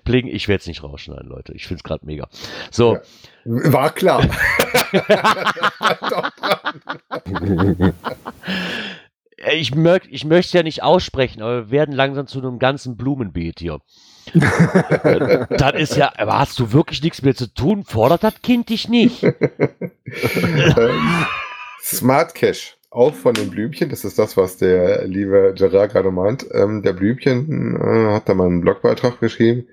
Bling, 0.04 0.28
ich 0.28 0.48
werde 0.48 0.60
es 0.62 0.68
nicht 0.68 0.84
rausschneiden, 0.84 1.28
Leute. 1.28 1.54
Ich 1.54 1.66
finde 1.68 1.80
es 1.80 1.84
gerade 1.84 2.06
mega. 2.06 2.28
So, 2.72 2.96
Ja. 2.96 3.02
War 3.48 3.92
klar. 3.92 4.24
Ich, 9.54 9.76
mög, 9.76 10.02
ich 10.10 10.26
möchte 10.26 10.48
es 10.48 10.54
ja 10.54 10.64
nicht 10.64 10.82
aussprechen, 10.82 11.44
aber 11.44 11.68
wir 11.68 11.72
werden 11.72 11.94
langsam 11.94 12.26
zu 12.26 12.40
einem 12.40 12.58
ganzen 12.58 12.98
Blumenbeet 12.98 13.60
hier. 13.60 13.80
Das 15.50 15.74
ist 15.76 15.96
ja, 15.96 16.12
aber 16.18 16.40
hast 16.40 16.60
du 16.60 16.74
wirklich 16.74 17.04
nichts 17.04 17.22
mehr 17.22 17.36
zu 17.36 17.54
tun? 17.54 17.84
Fordert 17.86 18.24
das 18.24 18.42
Kind 18.42 18.70
dich 18.70 18.90
nicht? 18.90 19.24
ähm, 19.24 19.36
Smart 21.82 22.34
Cash, 22.34 22.78
auch 22.90 23.14
von 23.14 23.36
den 23.36 23.52
Blümchen, 23.52 23.90
das 23.90 24.04
ist 24.04 24.18
das, 24.18 24.36
was 24.36 24.58
der 24.58 25.08
liebe 25.08 25.54
Gerard 25.56 25.92
gerade 25.92 26.10
meint. 26.12 26.48
Ähm, 26.52 26.82
der 26.82 26.94
Blümchen 26.94 27.80
äh, 27.80 28.14
hat 28.14 28.28
da 28.28 28.34
mal 28.34 28.48
einen 28.48 28.62
Blogbeitrag 28.62 29.20
geschrieben 29.20 29.68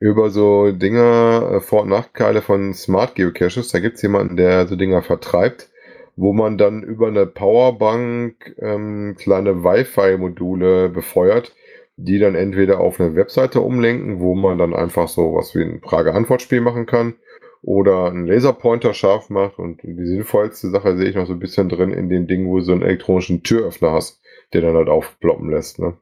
über 0.00 0.30
so 0.30 0.72
Dinger, 0.72 1.52
äh, 1.52 1.60
Vor- 1.60 1.82
und 1.82 1.90
Nachteile 1.90 2.42
von 2.42 2.74
Smart 2.74 3.14
Geocaches. 3.14 3.68
Da 3.68 3.78
gibt's 3.78 4.02
jemanden, 4.02 4.36
der 4.36 4.66
so 4.66 4.74
Dinger 4.74 5.02
vertreibt, 5.02 5.70
wo 6.16 6.32
man 6.32 6.58
dann 6.58 6.82
über 6.82 7.08
eine 7.08 7.26
Powerbank 7.26 8.56
ähm, 8.58 9.14
kleine 9.18 9.62
Wi-Fi-Module 9.62 10.88
befeuert, 10.88 11.54
die 11.96 12.18
dann 12.18 12.34
entweder 12.34 12.80
auf 12.80 12.98
eine 12.98 13.14
Webseite 13.14 13.60
umlenken, 13.60 14.20
wo 14.20 14.34
man 14.34 14.56
dann 14.58 14.74
einfach 14.74 15.06
so 15.06 15.34
was 15.34 15.54
wie 15.54 15.62
ein 15.62 15.82
Frage-Antwort-Spiel 15.82 16.62
machen 16.62 16.86
kann, 16.86 17.14
oder 17.62 18.06
einen 18.06 18.26
Laserpointer 18.26 18.94
scharf 18.94 19.28
macht. 19.28 19.58
Und 19.58 19.82
die 19.82 20.06
sinnvollste 20.06 20.70
Sache 20.70 20.96
sehe 20.96 21.10
ich 21.10 21.16
noch 21.16 21.26
so 21.26 21.34
ein 21.34 21.38
bisschen 21.38 21.68
drin 21.68 21.92
in 21.92 22.08
dem 22.08 22.26
Ding, 22.26 22.48
wo 22.48 22.58
du 22.58 22.64
so 22.64 22.72
einen 22.72 22.82
elektronischen 22.82 23.42
Türöffner 23.42 23.92
hast, 23.92 24.22
der 24.54 24.62
dann 24.62 24.76
halt 24.76 24.88
aufploppen 24.88 25.50
lässt. 25.50 25.78
Ne? 25.78 25.98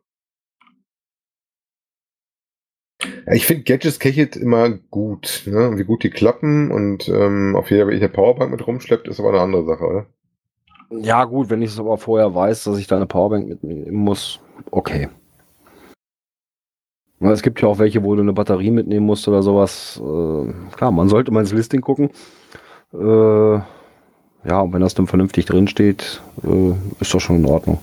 Ich 3.30 3.46
finde 3.46 3.62
Gadgets 3.62 4.00
Kechet 4.00 4.36
immer 4.36 4.70
gut, 4.70 5.44
ne? 5.46 5.78
wie 5.78 5.84
gut 5.84 6.02
die 6.02 6.10
klappen 6.10 6.70
und 6.72 7.08
ähm, 7.08 7.54
auf 7.54 7.70
jeder, 7.70 7.86
eine 7.86 8.08
Powerbank 8.08 8.50
mit 8.50 8.66
rumschleppt, 8.66 9.06
ist 9.06 9.20
aber 9.20 9.30
eine 9.30 9.40
andere 9.40 9.64
Sache, 9.64 9.84
oder? 9.84 10.06
Ja, 10.90 11.24
gut, 11.24 11.50
wenn 11.50 11.62
ich 11.62 11.70
es 11.70 11.78
aber 11.78 11.98
vorher 11.98 12.34
weiß, 12.34 12.64
dass 12.64 12.78
ich 12.78 12.86
da 12.86 12.96
eine 12.96 13.06
Powerbank 13.06 13.48
mitnehmen 13.48 13.92
muss, 13.92 14.40
okay. 14.70 15.08
Es 17.20 17.42
gibt 17.42 17.60
ja 17.60 17.68
auch 17.68 17.78
welche, 17.78 18.02
wo 18.04 18.14
du 18.14 18.22
eine 18.22 18.32
Batterie 18.32 18.70
mitnehmen 18.70 19.06
musst 19.06 19.26
oder 19.26 19.42
sowas. 19.42 20.00
Äh, 20.00 20.52
klar, 20.76 20.92
man 20.92 21.08
sollte 21.08 21.32
mal 21.32 21.40
ins 21.40 21.52
Listing 21.52 21.80
gucken. 21.80 22.10
Äh, 22.92 23.58
ja, 24.48 24.60
und 24.60 24.72
wenn 24.72 24.80
das 24.80 24.94
dann 24.94 25.08
vernünftig 25.08 25.46
drinsteht, 25.46 26.22
äh, 26.44 26.74
ist 27.00 27.12
doch 27.12 27.20
schon 27.20 27.36
in 27.36 27.46
Ordnung. 27.46 27.80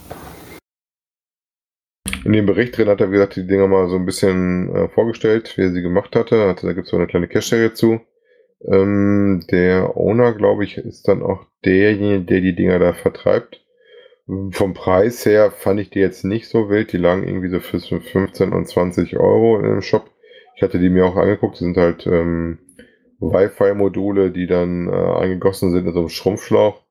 In 2.25 2.33
dem 2.33 2.47
Bericht 2.47 2.75
drin 2.75 2.87
hat 2.87 3.01
er, 3.01 3.09
wie 3.09 3.13
gesagt, 3.13 3.35
die 3.35 3.45
Dinger 3.45 3.67
mal 3.67 3.87
so 3.87 3.97
ein 3.97 4.05
bisschen 4.07 4.75
äh, 4.75 4.89
vorgestellt, 4.89 5.55
wie 5.57 5.61
er 5.61 5.71
sie 5.71 5.83
gemacht 5.83 6.15
hatte. 6.15 6.47
hatte 6.47 6.65
da 6.65 6.73
gibt 6.73 6.85
es 6.85 6.91
so 6.91 6.97
eine 6.97 7.05
kleine 7.05 7.27
Cache-Serie 7.27 7.73
zu. 7.73 7.99
Ähm, 8.67 9.45
der 9.51 9.95
Owner, 9.95 10.33
glaube 10.33 10.63
ich, 10.63 10.75
ist 10.77 11.07
dann 11.07 11.21
auch 11.21 11.45
derjenige, 11.63 12.25
der 12.25 12.41
die 12.41 12.55
Dinger 12.55 12.79
da 12.79 12.93
vertreibt. 12.93 13.63
Vom 14.49 14.73
Preis 14.73 15.23
her 15.23 15.51
fand 15.51 15.79
ich 15.79 15.91
die 15.91 15.99
jetzt 15.99 16.25
nicht 16.25 16.47
so 16.49 16.67
wild. 16.67 16.91
Die 16.93 16.97
lagen 16.97 17.27
irgendwie 17.27 17.49
so 17.49 17.59
für 17.59 17.79
15 17.79 18.53
und 18.53 18.67
20 18.67 19.17
Euro 19.17 19.59
im 19.59 19.83
Shop. 19.83 20.09
Ich 20.55 20.63
hatte 20.63 20.79
die 20.79 20.89
mir 20.89 21.05
auch 21.05 21.17
angeguckt. 21.17 21.59
Die 21.59 21.63
sind 21.63 21.77
halt 21.77 22.07
ähm, 22.07 22.57
Wi-Fi-Module, 23.19 24.31
die 24.31 24.47
dann 24.47 24.87
äh, 24.87 24.91
eingegossen 24.91 25.71
sind 25.71 25.85
in 25.85 25.93
so 25.93 25.99
einem 25.99 26.09
Schrumpfschlauch. 26.09 26.81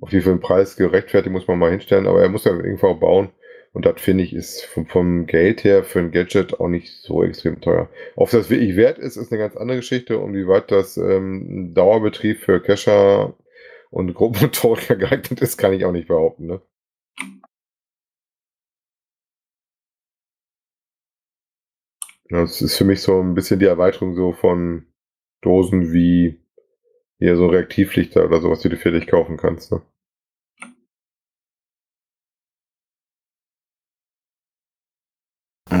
Auf 0.00 0.10
die 0.10 0.20
für 0.20 0.30
den 0.30 0.40
Preis 0.40 0.74
gerechtfertigt 0.74 1.32
muss 1.32 1.46
man 1.46 1.60
mal 1.60 1.70
hinstellen, 1.70 2.08
aber 2.08 2.22
er 2.22 2.28
muss 2.28 2.44
ja 2.44 2.50
irgendwo 2.50 2.88
auch 2.88 2.98
bauen. 2.98 3.28
Und 3.72 3.86
das 3.86 4.00
finde 4.00 4.24
ich 4.24 4.32
ist 4.34 4.64
vom, 4.64 4.86
vom 4.86 5.26
Geld 5.26 5.62
her 5.64 5.84
für 5.84 6.00
ein 6.00 6.10
Gadget 6.10 6.58
auch 6.58 6.68
nicht 6.68 6.92
so 7.02 7.22
extrem 7.22 7.60
teuer. 7.60 7.88
Ob 8.16 8.30
das 8.30 8.50
wirklich 8.50 8.76
wert 8.76 8.98
ist, 8.98 9.16
ist 9.16 9.32
eine 9.32 9.40
ganz 9.40 9.56
andere 9.56 9.78
Geschichte. 9.78 10.18
Und 10.18 10.34
wie 10.34 10.48
weit 10.48 10.70
das 10.72 10.96
ähm, 10.96 11.72
Dauerbetrieb 11.74 12.38
für 12.40 12.60
Cacher 12.60 13.34
und 13.90 14.14
Grobmotoriker 14.14 14.96
geeignet 14.96 15.40
ist, 15.40 15.56
kann 15.56 15.72
ich 15.72 15.84
auch 15.84 15.92
nicht 15.92 16.08
behaupten. 16.08 16.46
Ne? 16.46 16.62
Das 22.28 22.62
ist 22.62 22.76
für 22.76 22.84
mich 22.84 23.02
so 23.02 23.20
ein 23.20 23.34
bisschen 23.34 23.58
die 23.60 23.66
Erweiterung 23.66 24.14
so 24.14 24.32
von 24.32 24.86
Dosen 25.42 25.92
wie 25.92 26.40
hier 27.18 27.36
so 27.36 27.46
Reaktivlichter 27.48 28.24
oder 28.24 28.40
sowas, 28.40 28.60
die 28.60 28.68
du 28.68 28.76
fertig 28.76 29.06
kaufen 29.08 29.36
kannst. 29.36 29.72
Ne? 29.72 29.82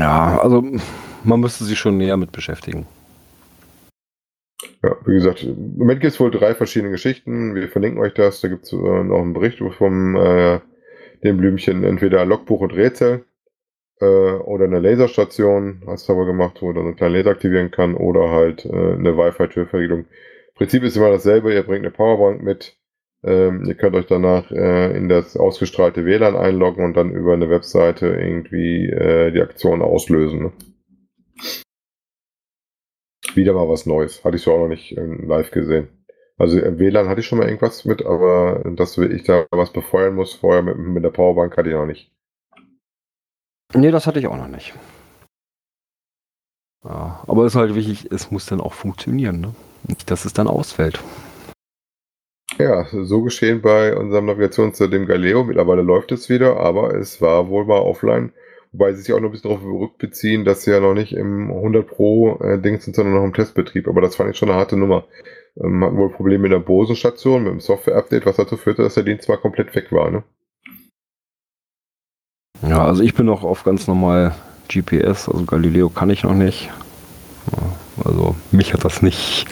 Ja, 0.00 0.40
also 0.40 0.64
man 1.24 1.40
müsste 1.40 1.64
sich 1.64 1.78
schon 1.78 1.98
näher 1.98 2.16
mit 2.16 2.32
beschäftigen. 2.32 2.86
Ja, 4.82 4.96
wie 5.04 5.14
gesagt, 5.14 5.42
im 5.42 5.76
Moment 5.76 6.00
gibt 6.00 6.14
es 6.14 6.20
wohl 6.20 6.30
drei 6.30 6.54
verschiedene 6.54 6.90
Geschichten. 6.90 7.54
Wir 7.54 7.68
verlinken 7.68 8.00
euch 8.00 8.14
das. 8.14 8.40
Da 8.40 8.48
gibt 8.48 8.64
es 8.64 8.72
äh, 8.72 8.76
noch 8.76 9.20
einen 9.20 9.34
Bericht 9.34 9.62
vom 9.76 10.16
äh, 10.16 10.60
dem 11.22 11.36
Blümchen, 11.36 11.84
entweder 11.84 12.24
Logbuch 12.24 12.60
und 12.62 12.72
Rätsel 12.72 13.26
äh, 14.00 14.06
oder 14.06 14.64
eine 14.64 14.80
Laserstation, 14.80 15.82
hast 15.86 16.08
du 16.08 16.14
aber 16.14 16.24
gemacht, 16.24 16.62
wo 16.62 16.72
du 16.72 16.80
einen 16.80 16.96
kleinen 16.96 17.16
Laser 17.16 17.30
aktivieren 17.30 17.70
kann, 17.70 17.94
oder 17.94 18.30
halt 18.30 18.64
äh, 18.64 18.70
eine 18.70 19.16
Wi-Fi-Türverriegelung. 19.16 20.06
Prinzip 20.54 20.82
ist 20.82 20.96
immer 20.96 21.10
dasselbe, 21.10 21.52
ihr 21.52 21.62
bringt 21.62 21.84
eine 21.84 21.90
Powerbank 21.90 22.42
mit, 22.42 22.78
ähm, 23.22 23.64
ihr 23.66 23.74
könnt 23.74 23.94
euch 23.94 24.06
danach 24.06 24.50
äh, 24.50 24.96
in 24.96 25.08
das 25.08 25.36
ausgestrahlte 25.36 26.04
WLAN 26.04 26.36
einloggen 26.36 26.84
und 26.84 26.96
dann 26.96 27.10
über 27.10 27.34
eine 27.34 27.50
Webseite 27.50 28.06
irgendwie 28.06 28.88
äh, 28.88 29.30
die 29.30 29.42
Aktion 29.42 29.82
auslösen. 29.82 30.42
Ne? 30.42 30.52
Wieder 33.34 33.52
mal 33.52 33.68
was 33.68 33.86
Neues. 33.86 34.24
Hatte 34.24 34.36
ich 34.36 34.42
so 34.42 34.52
auch 34.52 34.60
noch 34.60 34.68
nicht 34.68 34.96
ähm, 34.96 35.28
live 35.28 35.50
gesehen. 35.50 35.88
Also 36.38 36.58
im 36.58 36.78
WLAN 36.78 37.08
hatte 37.08 37.20
ich 37.20 37.26
schon 37.26 37.38
mal 37.38 37.46
irgendwas 37.46 37.84
mit, 37.84 38.04
aber 38.04 38.62
dass 38.74 38.96
ich 38.96 39.24
da 39.24 39.46
was 39.50 39.72
befeuern 39.72 40.14
muss 40.14 40.34
vorher 40.34 40.62
mit, 40.62 40.78
mit 40.78 41.04
der 41.04 41.10
Powerbank 41.10 41.56
hatte 41.58 41.68
ich 41.68 41.74
noch 41.74 41.84
nicht. 41.84 42.10
Nee, 43.74 43.90
das 43.90 44.06
hatte 44.06 44.18
ich 44.18 44.26
auch 44.26 44.38
noch 44.38 44.48
nicht. 44.48 44.74
Ja, 46.82 47.22
aber 47.26 47.44
es 47.44 47.52
ist 47.52 47.60
halt 47.60 47.74
wichtig, 47.74 48.10
es 48.10 48.30
muss 48.30 48.46
dann 48.46 48.62
auch 48.62 48.72
funktionieren, 48.72 49.40
ne? 49.40 49.54
Nicht, 49.86 50.10
dass 50.10 50.24
es 50.24 50.32
dann 50.32 50.48
ausfällt. 50.48 50.98
Ja, 52.60 52.86
so 52.92 53.22
geschehen 53.22 53.62
bei 53.62 53.96
unserem 53.96 54.26
Navigationssystem 54.26 55.06
Galileo. 55.06 55.44
Mittlerweile 55.44 55.80
läuft 55.80 56.12
es 56.12 56.28
wieder, 56.28 56.58
aber 56.58 56.94
es 56.94 57.22
war 57.22 57.48
wohl 57.48 57.64
mal 57.64 57.78
offline. 57.78 58.32
Wobei 58.72 58.92
sie 58.92 59.00
sich 59.00 59.14
auch 59.14 59.20
noch 59.20 59.30
ein 59.30 59.32
bisschen 59.32 59.50
darauf 59.50 59.62
zurückbeziehen, 59.62 60.44
dass 60.44 60.64
sie 60.64 60.70
ja 60.70 60.80
noch 60.80 60.92
nicht 60.92 61.14
im 61.14 61.50
100 61.50 61.86
Pro 61.86 62.38
äh, 62.40 62.60
Ding 62.60 62.78
sind, 62.78 62.94
sondern 62.94 63.14
noch 63.14 63.24
im 63.24 63.32
Testbetrieb. 63.32 63.88
Aber 63.88 64.02
das 64.02 64.16
fand 64.16 64.30
ich 64.30 64.36
schon 64.36 64.50
eine 64.50 64.58
harte 64.58 64.76
Nummer. 64.76 65.04
Ähm, 65.58 65.82
hatten 65.82 65.96
wohl 65.96 66.10
Probleme 66.10 66.42
mit 66.42 66.52
der 66.52 66.58
Bose-Station, 66.58 67.44
mit 67.44 67.52
dem 67.52 67.60
Software-Update, 67.60 68.26
was 68.26 68.36
dazu 68.36 68.58
führte, 68.58 68.82
dass 68.82 68.94
der 68.94 69.04
Dienst 69.04 69.28
mal 69.28 69.38
komplett 69.38 69.74
weg 69.74 69.90
war. 69.90 70.10
Ne? 70.10 70.22
Ja, 72.68 72.84
also 72.84 73.02
ich 73.02 73.14
bin 73.14 73.24
noch 73.24 73.42
auf 73.42 73.64
ganz 73.64 73.88
normal 73.88 74.34
GPS, 74.68 75.30
also 75.30 75.44
Galileo 75.46 75.88
kann 75.88 76.10
ich 76.10 76.24
noch 76.24 76.34
nicht. 76.34 76.70
Also 78.04 78.36
mich 78.52 78.74
hat 78.74 78.84
das 78.84 79.02
nicht, 79.02 79.46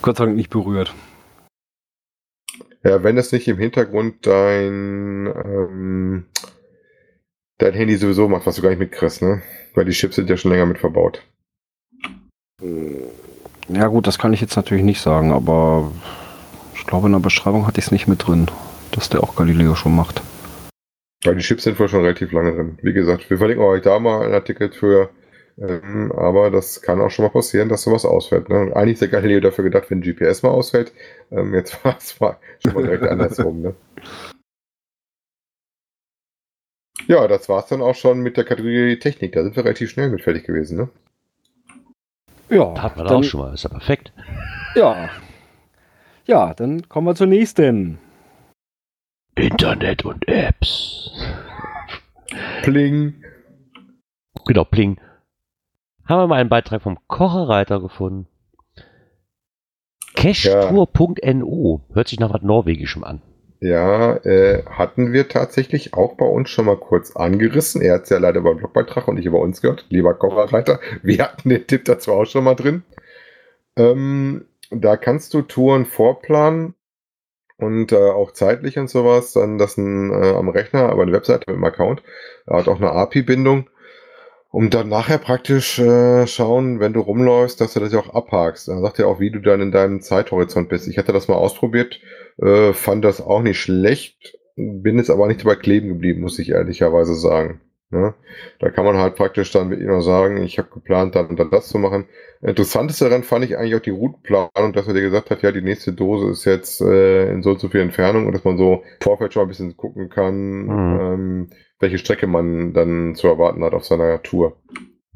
Gott 0.00 0.16
sei 0.16 0.26
Dank 0.26 0.36
nicht 0.36 0.50
berührt. 0.50 0.94
Ja, 2.86 3.02
wenn 3.02 3.18
es 3.18 3.32
nicht 3.32 3.48
im 3.48 3.58
Hintergrund 3.58 4.28
dein, 4.28 5.26
ähm, 5.26 6.26
dein 7.58 7.74
Handy 7.74 7.96
sowieso 7.96 8.28
macht, 8.28 8.46
was 8.46 8.56
du 8.56 8.62
gar 8.62 8.68
nicht 8.68 8.78
mitkriegst, 8.78 9.22
ne? 9.22 9.42
Weil 9.74 9.86
die 9.86 9.92
Chips 9.92 10.14
sind 10.14 10.30
ja 10.30 10.36
schon 10.36 10.52
länger 10.52 10.66
mit 10.66 10.78
verbaut. 10.78 11.20
Ja 13.68 13.88
gut, 13.88 14.06
das 14.06 14.18
kann 14.20 14.32
ich 14.32 14.40
jetzt 14.40 14.54
natürlich 14.54 14.84
nicht 14.84 15.00
sagen, 15.00 15.32
aber 15.32 15.90
ich 16.76 16.86
glaube 16.86 17.06
in 17.06 17.12
der 17.12 17.18
Beschreibung 17.18 17.66
hatte 17.66 17.80
ich 17.80 17.86
es 17.86 17.92
nicht 17.92 18.06
mit 18.06 18.24
drin, 18.24 18.46
dass 18.92 19.08
der 19.08 19.24
auch 19.24 19.34
Galileo 19.34 19.74
schon 19.74 19.96
macht. 19.96 20.22
Weil 21.24 21.34
die 21.34 21.42
Chips 21.42 21.64
sind 21.64 21.80
wohl 21.80 21.88
schon 21.88 22.02
relativ 22.02 22.30
lange 22.30 22.54
drin. 22.54 22.78
Wie 22.82 22.92
gesagt, 22.92 23.28
wir 23.28 23.38
verlinken 23.38 23.64
euch 23.66 23.82
da 23.82 23.98
mal 23.98 24.22
einen 24.22 24.34
Artikel 24.34 24.70
für 24.70 25.10
ähm, 25.58 26.12
aber 26.12 26.50
das 26.50 26.82
kann 26.82 27.00
auch 27.00 27.10
schon 27.10 27.24
mal 27.24 27.30
passieren, 27.30 27.68
dass 27.68 27.82
sowas 27.82 28.04
ausfällt. 28.04 28.48
Ne? 28.48 28.72
Eigentlich 28.74 28.94
ist 28.94 29.02
der 29.02 29.08
Galileo 29.08 29.40
dafür 29.40 29.64
gedacht, 29.64 29.90
wenn 29.90 30.02
GPS 30.02 30.42
mal 30.42 30.50
ausfällt. 30.50 30.92
Ähm, 31.30 31.54
jetzt 31.54 31.82
war 31.84 31.96
es 31.96 32.20
mal 32.20 32.36
schon 32.62 32.74
mal 32.74 32.82
direkt 32.82 33.04
andersrum. 33.04 33.62
Ne? 33.62 33.74
Ja, 37.06 37.26
das 37.26 37.48
war 37.48 37.60
es 37.60 37.66
dann 37.66 37.80
auch 37.80 37.94
schon 37.94 38.20
mit 38.20 38.36
der 38.36 38.44
Kategorie 38.44 38.98
Technik. 38.98 39.32
Da 39.32 39.42
sind 39.44 39.56
wir 39.56 39.64
relativ 39.64 39.90
schnell 39.90 40.10
mit 40.10 40.22
fertig 40.22 40.44
gewesen. 40.44 40.76
Ne? 40.76 40.88
Ja. 42.50 42.82
Hat 42.82 42.96
man 42.96 43.06
dann, 43.06 43.16
auch 43.16 43.24
schon 43.24 43.40
mal. 43.40 43.54
Ist 43.54 43.64
ja 43.64 43.70
perfekt. 43.70 44.12
Ja. 44.74 45.08
Ja, 46.26 46.52
dann 46.52 46.86
kommen 46.88 47.06
wir 47.06 47.14
zur 47.14 47.28
nächsten. 47.28 47.98
Internet 49.36 50.04
und 50.04 50.26
Apps. 50.28 51.10
Pling. 52.62 53.22
Genau, 54.44 54.64
Pling 54.64 54.98
haben 56.06 56.20
wir 56.20 56.26
mal 56.26 56.40
einen 56.40 56.48
Beitrag 56.48 56.82
vom 56.82 56.98
Kocherreiter 57.08 57.80
gefunden. 57.80 58.26
Cashtour.no. 60.14 61.82
Hört 61.92 62.08
sich 62.08 62.18
nach 62.18 62.32
was 62.32 62.42
Norwegischem 62.42 63.04
an. 63.04 63.22
Ja, 63.60 64.16
äh, 64.16 64.64
hatten 64.66 65.12
wir 65.12 65.28
tatsächlich 65.28 65.94
auch 65.94 66.16
bei 66.16 66.26
uns 66.26 66.50
schon 66.50 66.66
mal 66.66 66.76
kurz 66.76 67.16
angerissen. 67.16 67.80
Er 67.80 67.94
hat 67.94 68.02
es 68.04 68.10
ja 68.10 68.18
leider 68.18 68.42
beim 68.42 68.58
Blogbeitrag 68.58 69.08
und 69.08 69.16
nicht 69.16 69.26
über 69.26 69.40
uns 69.40 69.62
gehört. 69.62 69.86
Lieber 69.88 70.14
Kocherreiter, 70.14 70.80
wir 71.02 71.18
hatten 71.22 71.48
den 71.48 71.66
Tipp 71.66 71.84
dazu 71.84 72.12
auch 72.12 72.26
schon 72.26 72.44
mal 72.44 72.54
drin. 72.54 72.82
Ähm, 73.76 74.46
da 74.70 74.96
kannst 74.96 75.32
du 75.34 75.42
Touren 75.42 75.86
vorplanen 75.86 76.74
und 77.56 77.92
äh, 77.92 77.96
auch 77.96 78.32
zeitlich 78.32 78.78
und 78.78 78.90
sowas. 78.90 79.32
Dann 79.32 79.58
das 79.58 79.78
ein, 79.78 80.10
äh, 80.10 80.34
am 80.34 80.48
Rechner, 80.48 80.90
aber 80.90 81.02
eine 81.02 81.12
Webseite 81.12 81.44
mit 81.46 81.56
einem 81.56 81.64
Account. 81.64 82.02
Er 82.46 82.58
hat 82.58 82.68
auch 82.68 82.76
eine 82.76 82.92
API-Bindung 82.92 83.68
um 84.56 84.70
dann 84.70 84.88
nachher 84.88 85.18
praktisch 85.18 85.78
äh, 85.78 86.26
schauen, 86.26 86.80
wenn 86.80 86.94
du 86.94 87.00
rumläufst, 87.00 87.60
dass 87.60 87.74
du 87.74 87.80
das 87.80 87.92
ja 87.92 87.98
auch 87.98 88.14
abhakst. 88.14 88.68
Dann 88.68 88.80
sagt 88.80 88.98
er 88.98 89.06
auch, 89.06 89.20
wie 89.20 89.30
du 89.30 89.38
dann 89.40 89.60
in 89.60 89.70
deinem 89.70 90.00
Zeithorizont 90.00 90.70
bist. 90.70 90.88
Ich 90.88 90.96
hatte 90.96 91.12
das 91.12 91.28
mal 91.28 91.34
ausprobiert, 91.34 92.00
äh, 92.38 92.72
fand 92.72 93.04
das 93.04 93.20
auch 93.20 93.42
nicht 93.42 93.60
schlecht, 93.60 94.38
bin 94.56 94.96
jetzt 94.96 95.10
aber 95.10 95.26
nicht 95.26 95.40
dabei 95.40 95.56
kleben 95.56 95.88
geblieben, 95.88 96.22
muss 96.22 96.38
ich 96.38 96.52
ehrlicherweise 96.52 97.14
sagen. 97.14 97.60
Ja, 97.92 98.14
da 98.58 98.70
kann 98.70 98.86
man 98.86 98.96
halt 98.96 99.16
praktisch 99.16 99.52
dann 99.52 99.68
mit 99.68 99.78
ihnen 99.78 100.00
sagen, 100.00 100.42
ich 100.42 100.58
habe 100.58 100.70
geplant, 100.70 101.14
dann, 101.16 101.36
dann 101.36 101.50
das 101.50 101.68
zu 101.68 101.76
machen. 101.76 102.06
Interessanteste 102.40 103.10
daran 103.10 103.24
fand 103.24 103.44
ich 103.44 103.58
eigentlich 103.58 103.74
auch 103.74 103.80
die 103.80 103.90
Routenplanung, 103.90 104.72
dass 104.72 104.88
er 104.88 104.94
dir 104.94 105.02
gesagt 105.02 105.30
hat, 105.30 105.42
ja, 105.42 105.52
die 105.52 105.60
nächste 105.60 105.92
Dose 105.92 106.30
ist 106.30 106.46
jetzt 106.46 106.80
äh, 106.80 107.30
in 107.30 107.42
so 107.42 107.50
und 107.50 107.60
so 107.60 107.68
viel 107.68 107.82
Entfernung 107.82 108.26
und 108.26 108.32
dass 108.32 108.44
man 108.44 108.56
so 108.56 108.82
Vorfeld 109.02 109.34
schon 109.34 109.42
ein 109.42 109.48
bisschen 109.48 109.76
gucken 109.76 110.08
kann, 110.08 110.62
mhm. 110.64 111.00
ähm, 111.00 111.50
welche 111.78 111.98
Strecke 111.98 112.26
man 112.26 112.72
dann 112.72 113.14
zu 113.14 113.28
erwarten 113.28 113.64
hat 113.64 113.74
auf 113.74 113.84
seiner 113.84 114.22
Tour. 114.22 114.56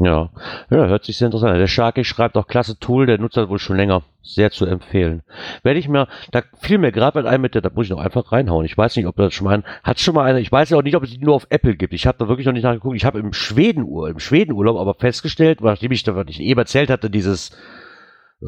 Ja, 0.01 0.31
ja 0.71 0.87
hört 0.87 1.05
sich 1.05 1.19
sehr 1.19 1.27
interessant 1.27 1.53
an. 1.53 1.59
Der 1.59 1.67
Sharky 1.67 2.05
schreibt 2.05 2.37
auch 2.39 2.47
klasse 2.47 2.79
Tool, 2.79 3.05
der 3.05 3.19
nutzt 3.19 3.37
das 3.37 3.51
wohl 3.51 3.59
schon 3.59 3.77
länger. 3.77 4.03
Sehr 4.23 4.51
zu 4.51 4.65
empfehlen. 4.65 5.23
Werde 5.63 5.79
ich 5.79 5.89
mir, 5.89 6.09
da 6.31 6.43
fiel 6.59 6.79
mir 6.79 6.91
gerade 6.91 7.29
ein 7.29 7.41
mit 7.41 7.55
der, 7.55 7.61
da 7.61 7.71
muss 7.75 7.85
ich 7.85 7.91
noch 7.91 8.01
einfach 8.01 8.33
reinhauen. 8.33 8.65
Ich 8.65 8.77
weiß 8.77 8.97
nicht, 8.97 9.07
ob 9.07 9.17
das 9.17 9.35
schon 9.35 9.47
mal, 9.47 9.63
hat 9.83 10.01
schon 10.01 10.15
mal 10.15 10.25
eine, 10.25 10.41
ich 10.41 10.51
weiß 10.51 10.71
ja 10.71 10.79
auch 10.79 10.83
nicht, 10.83 10.97
ob 10.97 11.03
es 11.03 11.11
die 11.11 11.19
nur 11.19 11.35
auf 11.35 11.47
Apple 11.51 11.77
gibt. 11.77 11.93
Ich 11.93 12.07
habe 12.07 12.17
da 12.19 12.29
wirklich 12.29 12.47
noch 12.47 12.55
nicht 12.55 12.63
nachgeguckt. 12.63 12.97
Ich 12.97 13.05
habe 13.05 13.19
im 13.19 13.35
Schwedenur, 13.35 14.09
im 14.09 14.19
Schwedenurlaub 14.19 14.79
aber 14.79 14.95
festgestellt, 14.95 15.61
nachdem 15.61 15.93
ich 15.93 16.03
da, 16.03 16.17
was 16.17 16.27
ich 16.29 16.41
eben 16.41 16.59
erzählt 16.59 16.89
hatte, 16.89 17.11
dieses, 17.11 17.51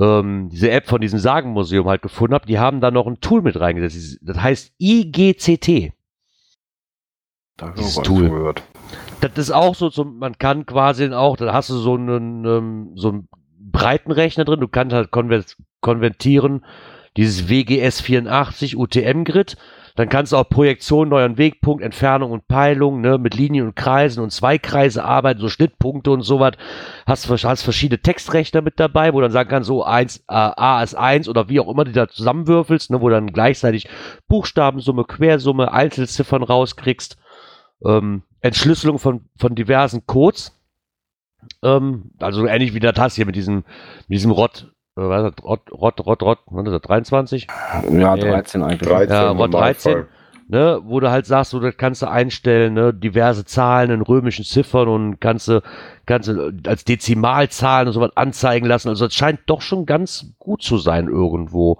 ähm, 0.00 0.48
diese 0.50 0.70
App 0.70 0.86
von 0.86 1.02
diesem 1.02 1.18
Sagenmuseum 1.18 1.86
halt 1.86 2.00
gefunden 2.00 2.34
habe, 2.34 2.46
die 2.46 2.58
haben 2.58 2.80
da 2.80 2.90
noch 2.90 3.06
ein 3.06 3.20
Tool 3.20 3.42
mit 3.42 3.60
reingesetzt. 3.60 4.20
Das 4.22 4.40
heißt 4.40 4.72
IGCT. 4.78 5.92
Da 7.62 7.72
dieses 7.76 7.94
Tool. 7.96 8.28
Gehört. 8.28 8.62
Das 9.20 9.32
ist 9.36 9.52
auch 9.52 9.76
so, 9.76 9.88
zum, 9.88 10.18
man 10.18 10.36
kann 10.36 10.66
quasi 10.66 11.08
auch, 11.12 11.36
da 11.36 11.52
hast 11.52 11.70
du 11.70 11.76
so 11.76 11.94
einen, 11.94 12.44
ähm, 12.44 12.92
so 12.96 13.10
einen 13.10 13.28
Breitenrechner 13.58 14.44
drin, 14.44 14.58
du 14.58 14.66
kannst 14.66 14.94
halt 14.94 15.12
konvert, 15.12 15.56
konvertieren, 15.80 16.64
dieses 17.16 17.48
WGS 17.48 18.00
84 18.00 18.76
UTM-Grid, 18.76 19.56
dann 19.94 20.08
kannst 20.08 20.32
du 20.32 20.38
auch 20.38 20.48
Projektion, 20.48 21.10
neuen 21.10 21.38
Wegpunkt, 21.38 21.84
Entfernung 21.84 22.32
und 22.32 22.48
Peilung, 22.48 23.00
ne, 23.00 23.18
mit 23.18 23.34
Linien 23.34 23.66
und 23.66 23.76
Kreisen 23.76 24.22
und 24.22 24.32
zwei 24.32 24.58
Kreise 24.58 25.04
arbeiten, 25.04 25.40
so 25.40 25.48
Schnittpunkte 25.48 26.10
und 26.10 26.22
sowas. 26.22 26.54
Hast, 27.06 27.28
hast 27.28 27.62
verschiedene 27.62 28.00
Textrechner 28.00 28.62
mit 28.62 28.80
dabei, 28.80 29.12
wo 29.12 29.20
dann 29.20 29.30
sagen 29.30 29.50
kannst, 29.50 29.68
so 29.68 29.84
eins, 29.84 30.18
äh, 30.28 30.34
A 30.34 30.82
ist 30.82 30.94
eins 30.94 31.28
oder 31.28 31.48
wie 31.48 31.60
auch 31.60 31.68
immer 31.68 31.84
die 31.84 31.92
da 31.92 32.08
zusammenwürfelst, 32.08 32.90
ne, 32.90 33.00
wo 33.00 33.08
dann 33.08 33.32
gleichzeitig 33.32 33.88
Buchstabensumme, 34.26 35.04
Quersumme, 35.04 35.70
Einzelziffern 35.72 36.42
rauskriegst 36.42 37.18
ähm, 37.84 38.22
Entschlüsselung 38.40 38.98
von, 38.98 39.22
von 39.36 39.54
diversen 39.54 40.06
Codes. 40.06 40.58
Ähm, 41.62 42.10
also 42.18 42.46
ähnlich 42.46 42.74
wie 42.74 42.80
der 42.80 42.92
Tass 42.92 43.14
hier 43.14 43.26
mit 43.26 43.36
diesem, 43.36 43.64
mit 44.08 44.16
diesem 44.16 44.30
Rot, 44.30 44.72
äh, 44.96 45.00
was 45.02 45.32
ist 45.32 45.42
Rot, 45.42 45.70
Rot, 45.72 46.06
Rot, 46.06 46.22
Rot, 46.22 46.38
was 46.46 46.66
ist 46.66 46.72
das, 46.72 46.82
23? 46.82 47.46
Ja, 47.92 48.16
13 48.16 48.62
eigentlich. 48.62 48.88
13, 48.88 49.14
ja, 49.14 49.30
Rot 49.30 49.54
13. 49.54 50.06
Ne, 50.48 50.80
wo 50.84 51.00
du 51.00 51.10
halt 51.10 51.24
sagst, 51.24 51.52
so, 51.52 51.60
das 51.60 51.78
kannst 51.78 52.02
du 52.02 52.10
einstellen, 52.10 52.74
ne, 52.74 52.92
diverse 52.92 53.46
Zahlen 53.46 53.90
in 53.90 54.02
römischen 54.02 54.44
Ziffern 54.44 54.88
und 54.88 55.18
kannst 55.18 55.48
du, 55.48 55.62
kannst 56.04 56.28
du 56.28 56.52
als 56.66 56.84
Dezimalzahlen 56.84 57.86
und 57.86 57.94
sowas 57.94 58.10
anzeigen 58.16 58.66
lassen. 58.66 58.88
Also 58.88 59.06
es 59.06 59.14
scheint 59.14 59.40
doch 59.46 59.62
schon 59.62 59.86
ganz 59.86 60.34
gut 60.38 60.62
zu 60.62 60.76
sein 60.76 61.08
irgendwo. 61.08 61.78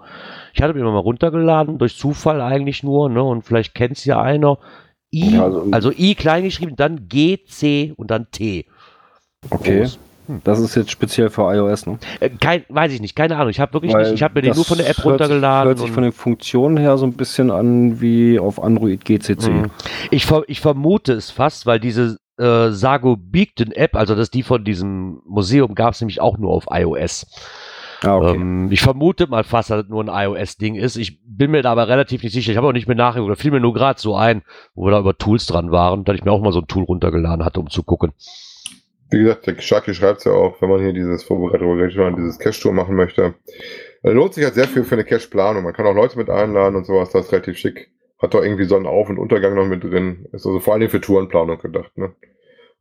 Ich 0.53 0.61
hatte 0.63 0.73
mir 0.73 0.83
mal 0.85 0.97
runtergeladen, 0.97 1.77
durch 1.77 1.97
Zufall 1.97 2.41
eigentlich 2.41 2.81
nur, 2.81 3.09
ne, 3.09 3.21
und 3.21 3.43
vielleicht 3.43 3.75
kennt 3.75 3.97
es 3.97 4.05
ja 4.05 4.19
einer. 4.19 4.57
I, 5.13 5.35
ja, 5.35 5.43
also, 5.43 5.67
also, 5.71 5.91
I 5.91 6.15
klein 6.15 6.43
geschrieben, 6.43 6.75
dann 6.75 7.07
G, 7.07 7.39
C 7.45 7.93
und 7.97 8.09
dann 8.09 8.31
T. 8.31 8.65
Okay. 9.49 9.81
Groß. 9.81 9.99
Das 10.45 10.59
ist 10.59 10.75
jetzt 10.75 10.89
speziell 10.89 11.29
für 11.29 11.53
iOS, 11.53 11.85
ne? 11.85 11.99
Äh, 12.21 12.29
kein, 12.29 12.63
weiß 12.69 12.93
ich 12.93 13.01
nicht, 13.01 13.13
keine 13.15 13.35
Ahnung. 13.35 13.49
Ich 13.49 13.59
habe 13.59 13.73
wirklich 13.73 13.93
Weil 13.93 14.03
nicht, 14.03 14.13
ich 14.13 14.23
habe 14.23 14.35
mir 14.35 14.41
den 14.41 14.55
nur 14.55 14.63
von 14.63 14.77
der 14.77 14.87
App 14.89 14.97
hört 14.97 15.03
sich- 15.03 15.05
runtergeladen. 15.11 15.67
Hört 15.67 15.79
sich 15.79 15.91
von 15.91 16.03
den 16.03 16.13
Funktionen 16.13 16.77
her 16.77 16.97
so 16.97 17.05
ein 17.05 17.13
bisschen 17.13 17.51
an 17.51 17.99
wie 17.99 18.39
auf 18.39 18.63
Android 18.63 19.03
GCC. 19.03 19.49
Mhm. 19.49 19.71
Ich, 20.11 20.25
ver 20.25 20.43
ich 20.47 20.61
vermute 20.61 21.11
es 21.13 21.29
fast, 21.29 21.65
weil 21.65 21.79
diese 21.81 22.17
äh, 22.37 22.69
Sago 22.71 23.17
Beacon 23.17 23.73
App, 23.73 23.95
also 23.95 24.15
das 24.15 24.31
die 24.31 24.43
von 24.43 24.63
diesem 24.63 25.21
Museum, 25.25 25.75
gab 25.75 25.93
es 25.93 26.01
nämlich 26.01 26.21
auch 26.21 26.37
nur 26.37 26.51
auf 26.51 26.65
iOS. 26.71 27.27
Ah, 28.03 28.17
okay. 28.17 28.35
Ähm, 28.35 28.69
ich 28.71 28.81
vermute 28.81 29.27
mal 29.27 29.43
fast, 29.43 29.69
dass 29.69 29.83
es 29.83 29.89
nur 29.89 30.03
ein 30.03 30.27
iOS-Ding 30.27 30.75
ist. 30.75 30.97
Ich 30.97 31.19
bin 31.25 31.51
mir 31.51 31.61
da 31.61 31.71
aber 31.71 31.87
relativ 31.87 32.23
nicht 32.23 32.33
sicher. 32.33 32.51
Ich 32.51 32.57
habe 32.57 32.67
auch 32.67 32.73
nicht 32.73 32.87
mehr 32.87 32.97
nachgeguckt. 32.97 33.31
Da 33.31 33.35
fiel 33.35 33.51
mir 33.51 33.59
nur 33.59 33.73
gerade 33.73 33.99
so 33.99 34.15
ein, 34.15 34.43
wo 34.75 34.85
wir 34.85 34.91
da 34.91 34.99
über 34.99 35.17
Tools 35.17 35.45
dran 35.45 35.71
waren, 35.71 36.03
dass 36.03 36.15
ich 36.15 36.25
mir 36.25 36.31
auch 36.31 36.41
mal 36.41 36.51
so 36.51 36.59
ein 36.59 36.67
Tool 36.67 36.83
runtergeladen 36.83 37.45
hatte, 37.45 37.59
um 37.59 37.69
zu 37.69 37.83
gucken. 37.83 38.13
Wie 39.09 39.19
gesagt, 39.19 39.47
der 39.47 39.59
Sharky 39.61 39.93
schreibt 39.93 40.19
es 40.19 40.25
ja 40.25 40.31
auch, 40.31 40.61
wenn 40.61 40.69
man 40.69 40.81
hier 40.81 40.93
dieses 40.93 41.23
vorbereitete 41.23 42.15
dieses 42.17 42.39
Cache-Tour 42.39 42.73
machen 42.73 42.95
möchte. 42.95 43.35
Äh, 44.01 44.11
lohnt 44.11 44.33
sich 44.33 44.43
halt 44.43 44.55
sehr 44.55 44.67
viel 44.67 44.83
für 44.83 44.95
eine 44.95 45.05
Cache-Planung. 45.05 45.63
Man 45.63 45.73
kann 45.73 45.85
auch 45.85 45.93
Leute 45.93 46.17
mit 46.17 46.29
einladen 46.29 46.75
und 46.75 46.85
sowas, 46.85 47.11
das 47.11 47.25
ist 47.25 47.31
relativ 47.31 47.57
schick. 47.57 47.91
Hat 48.19 48.33
doch 48.33 48.43
irgendwie 48.43 48.65
Sonnenauf- 48.65 49.09
und 49.09 49.19
Untergang 49.19 49.55
noch 49.55 49.67
mit 49.67 49.83
drin. 49.83 50.27
Ist 50.31 50.45
also 50.45 50.59
vor 50.59 50.73
allem 50.73 50.89
für 50.89 51.01
Tourenplanung 51.01 51.59
gedacht, 51.59 51.97
ne? 51.97 52.13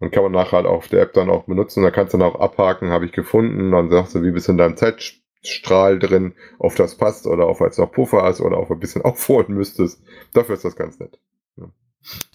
Und 0.03 0.11
kann 0.11 0.24
man 0.24 0.33
nachher 0.33 0.57
halt 0.57 0.66
auf 0.66 0.89
der 0.89 1.03
App 1.03 1.12
dann 1.12 1.31
auch 1.31 1.45
benutzen. 1.45 1.85
Da 1.85 1.93
kannst 1.93 2.12
du 2.12 2.19
dann 2.19 2.29
auch 2.29 2.41
abhaken, 2.41 2.91
habe 2.91 3.05
ich 3.05 3.12
gefunden. 3.12 3.70
Dann 3.70 3.89
sagst 3.89 4.16
du, 4.16 4.24
wie 4.24 4.33
bist 4.33 4.49
du 4.49 4.53
in 4.53 4.59
deinem 4.59 4.77
Zeitstrahl 4.77 6.01
drin, 6.01 6.35
ob 6.59 6.74
das 6.74 6.97
passt 6.97 7.24
oder 7.24 7.47
ob 7.47 7.61
jetzt 7.61 7.79
noch 7.79 7.93
Puffer 7.93 8.29
ist 8.29 8.41
oder 8.41 8.59
ob 8.59 8.66
du 8.66 8.74
ein 8.74 8.81
bisschen 8.81 9.03
aufholen 9.05 9.55
müsstest. 9.55 10.03
Dafür 10.35 10.57
ist 10.57 10.65
das 10.65 10.74
ganz 10.74 10.99
nett. 10.99 11.20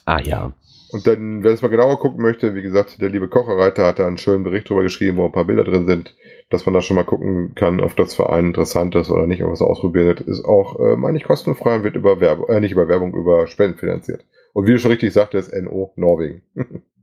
Ah 0.05 0.21
ja. 0.21 0.53
Und 0.93 1.07
dann, 1.07 1.43
wer 1.43 1.51
es 1.51 1.61
mal 1.61 1.67
genauer 1.67 1.99
gucken 1.99 2.21
möchte, 2.21 2.55
wie 2.55 2.61
gesagt, 2.61 3.01
der 3.01 3.09
liebe 3.09 3.27
Kocherreiter 3.27 3.85
hat 3.85 3.99
da 3.99 4.07
einen 4.07 4.17
schönen 4.17 4.45
Bericht 4.45 4.69
drüber 4.69 4.83
geschrieben, 4.83 5.17
wo 5.17 5.25
ein 5.25 5.33
paar 5.33 5.43
Bilder 5.43 5.65
drin 5.65 5.87
sind, 5.87 6.15
dass 6.49 6.65
man 6.65 6.73
da 6.73 6.79
schon 6.79 6.95
mal 6.95 7.03
gucken 7.03 7.53
kann, 7.53 7.81
ob 7.81 7.97
das 7.97 8.15
für 8.15 8.29
einen 8.29 8.47
interessant 8.47 8.95
ist 8.95 9.11
oder 9.11 9.27
nicht, 9.27 9.43
ob 9.43 9.51
es 9.51 9.61
ausprobiert 9.61 10.21
ist. 10.21 10.45
Auch, 10.45 10.79
äh, 10.79 10.95
meine 10.95 11.17
ich, 11.17 11.25
kostenfrei 11.25 11.75
und 11.75 11.83
wird 11.83 11.97
über 11.97 12.21
Werbung, 12.21 12.47
äh, 12.47 12.61
nicht 12.61 12.71
über 12.71 12.87
Werbung, 12.87 13.13
über 13.13 13.45
Spenden 13.47 13.77
finanziert. 13.77 14.23
Und 14.53 14.67
wie 14.67 14.71
du 14.71 14.79
schon 14.79 14.91
richtig 14.91 15.11
sagtest, 15.11 15.53
NO 15.53 15.91
Norwegen. 15.97 16.43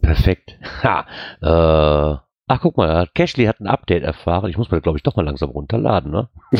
Perfekt. 0.00 0.58
Ha. 0.82 1.06
Äh, 1.40 2.18
ach, 2.46 2.60
guck 2.60 2.76
mal, 2.76 3.08
Cashly 3.14 3.44
hat 3.44 3.60
ein 3.60 3.66
Update 3.66 4.02
erfahren. 4.02 4.50
Ich 4.50 4.56
muss 4.56 4.70
mir, 4.70 4.80
glaube 4.80 4.98
ich, 4.98 5.02
doch 5.02 5.16
mal 5.16 5.24
langsam 5.24 5.50
runterladen, 5.50 6.10
ne? 6.10 6.28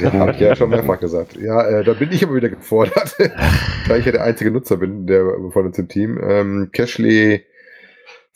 Ja, 0.00 0.12
habe 0.12 0.32
ich 0.32 0.40
ja 0.40 0.56
schon 0.56 0.70
mehrfach 0.70 1.00
gesagt. 1.00 1.36
Ja, 1.36 1.62
äh, 1.66 1.84
da 1.84 1.92
bin 1.94 2.10
ich 2.12 2.24
aber 2.24 2.34
wieder 2.34 2.48
gefordert, 2.48 3.16
da 3.88 3.96
ich 3.96 4.06
ja 4.06 4.12
der 4.12 4.24
einzige 4.24 4.50
Nutzer 4.50 4.76
bin, 4.76 5.06
der 5.06 5.24
von 5.50 5.66
uns 5.66 5.78
im 5.78 5.88
Team. 5.88 6.18
Ähm, 6.22 6.70
Cashly 6.72 7.44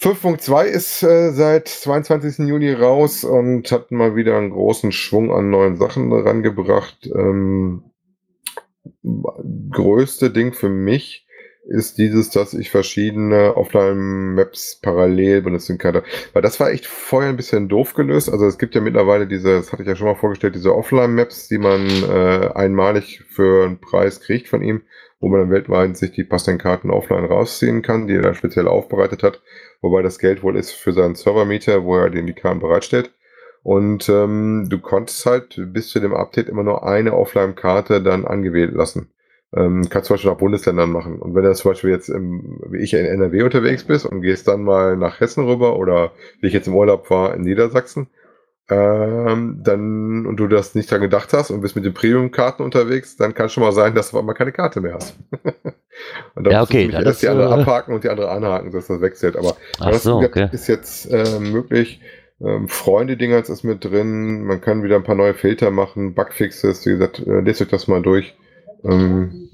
5.2 0.01 0.65
ist 0.65 1.03
äh, 1.03 1.31
seit 1.31 1.69
22. 1.69 2.47
Juni 2.47 2.73
raus 2.73 3.24
und 3.24 3.70
hat 3.70 3.91
mal 3.91 4.16
wieder 4.16 4.36
einen 4.36 4.51
großen 4.51 4.93
Schwung 4.93 5.32
an 5.32 5.51
neuen 5.51 5.77
Sachen 5.77 6.12
rangebracht. 6.12 7.07
Ähm, 7.15 7.85
größte 9.70 10.31
Ding 10.31 10.53
für 10.53 10.69
mich 10.69 11.23
ist 11.66 11.99
dieses, 11.99 12.31
dass 12.31 12.53
ich 12.53 12.70
verschiedene 12.70 13.57
Offline-Maps 13.57 14.81
parallel 14.82 15.43
benutzen 15.43 15.78
kann. 15.78 16.03
Weil 16.32 16.43
das 16.43 16.61
war 16.61 16.70
echt 16.70 16.86
vorher 16.86 17.31
ein 17.31 17.36
bisschen 17.36 17.69
doof 17.69 17.95
gelöst. 17.95 18.31
Also 18.31 18.47
es 18.47 18.59
gibt 18.59 18.74
ja 18.74 18.81
mittlerweile 18.81 19.27
diese, 19.27 19.57
das 19.57 19.73
hatte 19.73 19.82
ich 19.82 19.89
ja 19.89 19.97
schon 19.97 20.07
mal 20.07 20.15
vorgestellt, 20.15 20.55
diese 20.55 20.74
Offline-Maps, 20.74 21.49
die 21.49 21.59
man 21.59 21.86
äh, 21.86 22.51
einmalig 22.55 23.24
für 23.28 23.65
einen 23.65 23.81
Preis 23.81 24.20
kriegt 24.20 24.49
von 24.49 24.62
ihm, 24.62 24.82
wo 25.20 25.28
man 25.28 25.41
dann 25.41 25.51
weltweit 25.51 25.97
sich 25.97 26.12
die 26.12 26.24
passenden 26.24 26.61
Karten 26.61 26.91
offline 26.91 27.24
rausziehen 27.24 27.81
kann, 27.82 28.07
die 28.07 28.15
er 28.15 28.23
dann 28.23 28.35
speziell 28.35 28.69
aufbereitet 28.69 29.23
hat. 29.23 29.41
Wobei 29.81 30.03
das 30.03 30.19
Geld 30.19 30.43
wohl 30.43 30.57
ist 30.57 30.73
für 30.73 30.93
seinen 30.93 31.15
Servermieter, 31.15 31.85
wo 31.85 31.97
er 31.97 32.11
den 32.11 32.27
die 32.27 32.35
Karten 32.35 32.61
bereitstellt. 32.61 33.12
Und 33.62 34.11
ähm, 34.11 34.66
du 34.69 34.78
konntest 34.78 35.24
halt 35.24 35.59
bis 35.73 35.89
zu 35.89 35.99
dem 35.99 36.12
Update 36.12 36.51
immer 36.51 36.62
nur 36.62 36.86
eine 36.86 37.15
Offline-Karte 37.15 38.03
dann 38.03 38.27
angewählt 38.27 38.74
lassen. 38.74 39.14
Ähm, 39.56 39.89
kannst 39.89 40.09
zum 40.09 40.14
Beispiel 40.14 40.31
nach 40.31 40.39
Bundesländern 40.39 40.90
machen. 40.90 41.20
Und 41.20 41.35
wenn 41.35 41.44
du 41.44 41.55
zum 41.55 41.70
Beispiel 41.70 41.90
jetzt, 41.90 42.09
im, 42.09 42.60
wie 42.70 42.78
ich 42.78 42.93
in 42.94 43.05
NRW 43.05 43.43
unterwegs 43.43 43.85
bist 43.85 44.05
und 44.05 44.22
gehst 44.22 44.48
dann 44.48 44.64
mal 44.64 44.97
nach 44.97 45.20
Hessen 45.20 45.44
rüber 45.44 45.76
oder 45.76 46.12
wie 46.40 46.48
ich 46.48 46.52
jetzt 46.52 46.66
im 46.66 46.74
Urlaub 46.74 47.09
war 47.10 47.35
in 47.35 47.43
Niedersachsen, 47.43 48.09
ähm, 48.70 49.60
dann 49.62 50.26
und 50.26 50.36
du 50.39 50.48
das 50.48 50.74
nicht 50.74 50.90
dran 50.90 51.02
gedacht 51.02 51.32
hast 51.35 51.51
und 51.51 51.60
bist 51.60 51.76
mit 51.76 51.85
den 51.85 51.93
Premium-Karten 51.93 52.62
unterwegs, 52.62 53.16
dann 53.16 53.35
kann 53.35 53.51
schon 53.51 53.62
mal 53.62 53.72
sein, 53.72 53.94
dass 53.94 54.10
du 54.10 54.16
auf 54.16 54.22
einmal 54.22 54.35
keine 54.35 54.52
Karte 54.52 54.81
mehr 54.81 54.94
hast. 54.94 55.16
und 56.35 56.44
dann 56.44 56.52
Ja, 56.52 56.60
musst 56.60 56.72
du 56.72 56.76
okay, 56.76 56.78
nämlich 56.78 56.97
dann 56.97 57.06
erst 57.06 57.22
die 57.22 57.28
andere 57.28 57.51
äh, 57.51 57.60
abhaken 57.60 57.94
und 57.94 58.05
die 58.05 58.09
andere 58.09 58.31
anhaken, 58.31 58.72
dass 58.72 58.86
das 58.86 59.02
wechselt. 59.02 59.36
Aber 59.36 59.56
das 59.78 60.02
so, 60.02 60.16
okay. 60.16 60.48
ist 60.51 60.66
jetzt 60.66 61.12
äh, 61.12 61.39
möglich. 61.40 62.01
Ähm, 62.40 62.68
Freunde-Dingens 62.68 63.51
ist 63.51 63.64
mit 63.64 63.85
drin. 63.85 64.44
Man 64.44 64.60
kann 64.60 64.82
wieder 64.82 64.97
ein 64.97 65.05
paar 65.05 65.14
neue 65.14 65.35
Filter 65.35 65.70
machen, 65.70 66.14
Bugfixes. 66.14 66.86
Wie 66.86 66.90
gesagt, 66.90 67.20
äh, 67.20 67.40
lest 67.40 67.60
euch 67.60 67.68
das 67.68 67.86
mal 67.86 68.02
durch. 68.02 68.35
Ähm, 68.85 69.51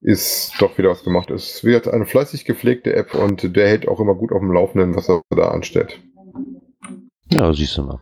ist 0.00 0.54
doch 0.58 0.78
wieder 0.78 0.90
was 0.90 1.04
gemacht. 1.04 1.30
Es 1.30 1.62
wird 1.64 1.88
eine 1.88 2.06
fleißig 2.06 2.44
gepflegte 2.44 2.94
App 2.94 3.14
und 3.14 3.54
der 3.54 3.68
hält 3.68 3.86
auch 3.86 4.00
immer 4.00 4.14
gut 4.14 4.32
auf 4.32 4.40
dem 4.40 4.52
Laufenden, 4.52 4.96
was 4.96 5.08
er 5.08 5.22
da 5.30 5.48
anstellt. 5.48 6.00
Ja, 7.32 7.52
siehst 7.52 7.76
du 7.76 7.82
mal. 7.82 8.00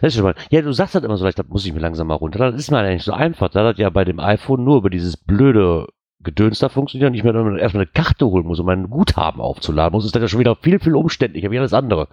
Das 0.00 0.12
ist 0.12 0.14
schon 0.14 0.24
mal. 0.24 0.34
Ja, 0.50 0.62
du 0.62 0.72
sagst 0.72 0.94
halt 0.94 1.04
immer 1.04 1.16
so 1.16 1.24
leicht, 1.24 1.38
das 1.38 1.48
muss 1.48 1.66
ich 1.66 1.72
mir 1.72 1.80
langsam 1.80 2.06
mal 2.06 2.14
runter. 2.14 2.38
Das 2.38 2.60
ist 2.60 2.70
mir 2.70 2.78
eigentlich 2.78 3.02
so 3.02 3.12
einfach. 3.12 3.48
Da 3.48 3.64
das 3.64 3.78
ja 3.78 3.90
bei 3.90 4.04
dem 4.04 4.20
iPhone 4.20 4.62
nur 4.62 4.76
über 4.76 4.90
dieses 4.90 5.16
blöde 5.16 5.86
Gedöns 6.22 6.58
da 6.58 6.68
funktioniert 6.68 7.10
und 7.10 7.14
ich 7.14 7.24
mir 7.24 7.32
dann 7.32 7.58
erstmal 7.58 7.84
eine 7.84 7.90
Karte 7.92 8.26
holen 8.26 8.46
muss, 8.46 8.60
um 8.60 8.66
mein 8.66 8.90
Guthaben 8.90 9.40
aufzuladen 9.40 9.92
muss, 9.92 10.04
ist 10.04 10.14
das 10.14 10.22
ja 10.22 10.28
schon 10.28 10.40
wieder 10.40 10.56
viel, 10.56 10.78
viel 10.78 10.94
umständlicher 10.94 11.50
wie 11.50 11.58
alles 11.58 11.72
andere. 11.72 12.08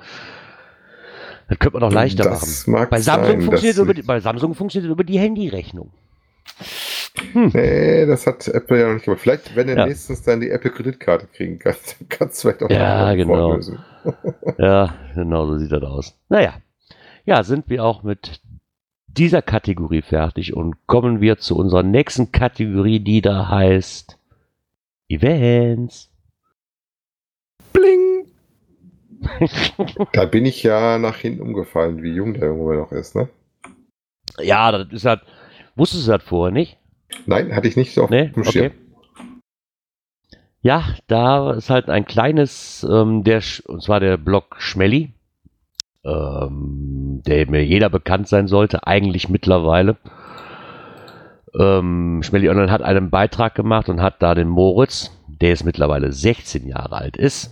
Das 1.50 1.60
könnte 1.60 1.80
man 1.80 1.90
doch 1.90 1.94
leichter 1.94 2.26
machen. 2.26 2.40
das 2.40 2.68
Mag 2.68 2.90
Bei 2.90 3.00
Samsung, 3.00 3.26
sein, 3.26 3.42
funktioniert 3.42 3.78
über 3.78 3.94
die, 3.94 4.02
bei 4.02 4.20
Samsung 4.20 4.56
funktioniert 4.56 4.92
über 4.92 5.04
die 5.04 5.20
Handyrechnung. 5.20 5.92
Nee, 7.34 8.06
das 8.06 8.28
hat 8.28 8.48
Apple 8.48 8.80
ja 8.80 8.88
noch 8.88 8.94
nicht 8.96 9.06
gemacht. 9.06 9.22
Vielleicht, 9.22 9.56
wenn 9.56 9.68
du 9.68 9.76
Ja. 9.76 9.86
nächstens 9.86 10.22
dann 10.24 10.42
die 10.42 10.50
Apple-Kreditkarte 10.50 11.28
kriegen 11.28 11.60
kannst, 11.60 11.96
dann 12.02 12.10
kannst 12.10 12.44
du 12.44 12.50
vielleicht 12.50 12.64
auch 12.64 12.70
Ja, 12.70 13.14
genau. 13.16 13.34
Freund 13.52 13.56
lösen. 13.56 13.80
Ja, 14.58 14.94
genau 15.16 15.48
so 15.48 15.58
sieht 15.58 15.72
das 15.72 15.84
aus. 15.84 16.18
Naja, 16.30 16.56
ja, 17.26 17.44
sind 17.44 17.70
wir 17.70 17.84
auch 17.84 18.04
mit 18.04 18.42
dieser 19.08 19.42
Kategorie 19.42 20.02
fertig 20.02 20.54
und 20.56 20.76
kommen 20.88 21.22
wir 21.22 21.38
zu 21.38 21.58
unserer 21.58 21.84
nächsten 21.84 22.32
Kategorie, 22.32 23.00
die 23.00 23.22
da 23.22 23.48
heißt 23.50 24.20
Events. 25.10 26.12
Bling! 27.74 28.28
Da 30.14 30.26
bin 30.26 30.46
ich 30.46 30.62
ja 30.64 30.98
nach 31.00 31.18
hinten 31.18 31.42
umgefallen, 31.42 32.04
wie 32.04 32.12
jung 32.14 32.34
der 32.34 32.50
Junge 32.50 32.76
noch 32.76 32.92
ist, 32.92 33.16
ne? 33.16 33.30
Ja, 34.40 34.72
das 34.72 34.92
ist 34.92 35.06
halt. 35.06 35.22
Wusstest 35.76 36.08
du 36.08 36.12
das 36.12 36.24
vorher 36.24 36.54
nicht? 36.54 36.78
Nein, 37.26 37.56
hatte 37.56 37.68
ich 37.68 37.76
nicht 37.76 37.94
so 37.94 38.04
auf 38.04 38.10
Nee, 38.10 38.30
dem 38.30 38.44
Schirm. 38.44 38.68
okay. 38.68 38.72
Ja, 40.62 40.84
da 41.08 41.52
ist 41.54 41.70
halt 41.70 41.90
ein 41.90 42.06
kleines, 42.06 42.86
ähm, 42.90 43.24
der, 43.24 43.42
und 43.68 43.84
zwar 43.84 44.00
der 44.00 44.18
Blog 44.18 44.56
Schmelly, 44.60 45.14
ähm, 46.04 47.22
der 47.26 47.50
mir 47.50 47.64
jeder 47.66 47.90
bekannt 47.90 48.28
sein 48.28 48.48
sollte, 48.48 48.88
eigentlich 48.88 49.30
mittlerweile. 49.30 49.98
Ähm, 51.58 52.22
Schmelly 52.24 52.50
Online 52.50 52.72
hat 52.72 52.82
einen 52.82 53.10
Beitrag 53.10 53.56
gemacht 53.56 53.90
und 53.90 54.02
hat 54.02 54.22
da 54.22 54.36
den 54.36 54.50
Moritz, 54.50 55.12
der 55.28 55.50
jetzt 55.50 55.66
mittlerweile 55.66 56.12
16 56.12 56.68
Jahre 56.68 56.96
alt 56.98 57.16
ist, 57.18 57.52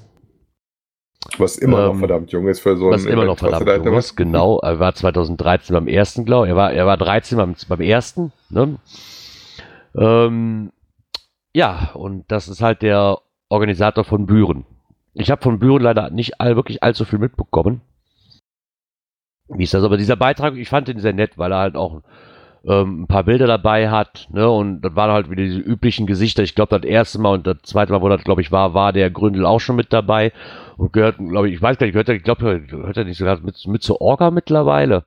Was 1.37 1.57
immer 1.57 1.83
noch 1.85 1.93
Ähm, 1.93 1.99
verdammt 1.99 2.31
jung 2.31 2.47
ist 2.47 2.59
für 2.59 2.75
so 2.77 2.89
was 2.89 3.05
immer 3.05 3.25
noch 3.25 3.37
verdammt 3.37 3.85
jung 3.85 3.95
ist, 3.95 4.15
genau. 4.15 4.59
Er 4.59 4.79
war 4.79 4.93
2013 4.93 5.73
beim 5.73 5.87
ersten, 5.87 6.25
glaube 6.25 6.47
ich. 6.47 6.49
Er 6.51 6.55
war, 6.57 6.73
er 6.73 6.85
war 6.85 6.97
13 6.97 7.37
beim, 7.37 7.55
beim 7.69 7.81
ersten. 7.81 8.31
Ne? 8.49 8.77
Ähm, 9.95 10.71
ja, 11.53 11.91
und 11.93 12.31
das 12.31 12.47
ist 12.47 12.61
halt 12.61 12.81
der 12.81 13.19
Organisator 13.49 14.03
von 14.03 14.25
Büren. 14.25 14.65
Ich 15.13 15.29
habe 15.29 15.41
von 15.41 15.59
Büren 15.59 15.83
leider 15.83 16.09
nicht 16.09 16.41
all, 16.41 16.55
wirklich 16.55 16.81
allzu 16.81 17.05
viel 17.05 17.19
mitbekommen. 17.19 17.81
Wie 19.47 19.63
ist 19.63 19.73
das? 19.73 19.83
Aber 19.83 19.97
dieser 19.97 20.15
Beitrag, 20.15 20.55
ich 20.55 20.69
fand 20.69 20.87
den 20.87 20.99
sehr 20.99 21.13
nett, 21.13 21.37
weil 21.37 21.51
er 21.51 21.59
halt 21.59 21.75
auch 21.75 22.01
ähm, 22.65 23.03
ein 23.03 23.07
paar 23.07 23.23
Bilder 23.23 23.45
dabei 23.45 23.89
hat. 23.89 24.27
Ne? 24.31 24.49
Und 24.49 24.81
das 24.81 24.95
waren 24.95 25.11
halt 25.11 25.29
wieder 25.29 25.43
diese 25.43 25.59
üblichen 25.59 26.07
Gesichter. 26.07 26.43
Ich 26.43 26.55
glaube, 26.55 26.79
das 26.79 26.89
erste 26.89 27.19
Mal 27.19 27.33
und 27.33 27.45
das 27.45 27.57
zweite 27.63 27.91
Mal, 27.91 28.01
wo 28.01 28.09
das, 28.09 28.23
glaube 28.23 28.41
ich, 28.41 28.51
war, 28.51 28.73
war 28.73 28.93
der 28.93 29.11
Gründel 29.11 29.45
auch 29.45 29.59
schon 29.59 29.75
mit 29.75 29.93
dabei. 29.93 30.31
Und 30.77 30.93
gehört, 30.93 31.17
glaube 31.17 31.49
ich, 31.49 31.55
ich 31.55 31.61
weiß 31.61 31.77
gar 31.77 31.85
nicht, 31.85 31.93
gehört 31.93 32.09
er, 32.09 32.15
ich 32.15 32.23
glaube, 32.23 32.61
gehört 32.61 32.97
er 32.97 33.03
nicht 33.03 33.17
sogar 33.17 33.39
mit, 33.41 33.67
mit 33.67 33.83
zur 33.83 34.01
Orga 34.01 34.31
mittlerweile? 34.31 35.05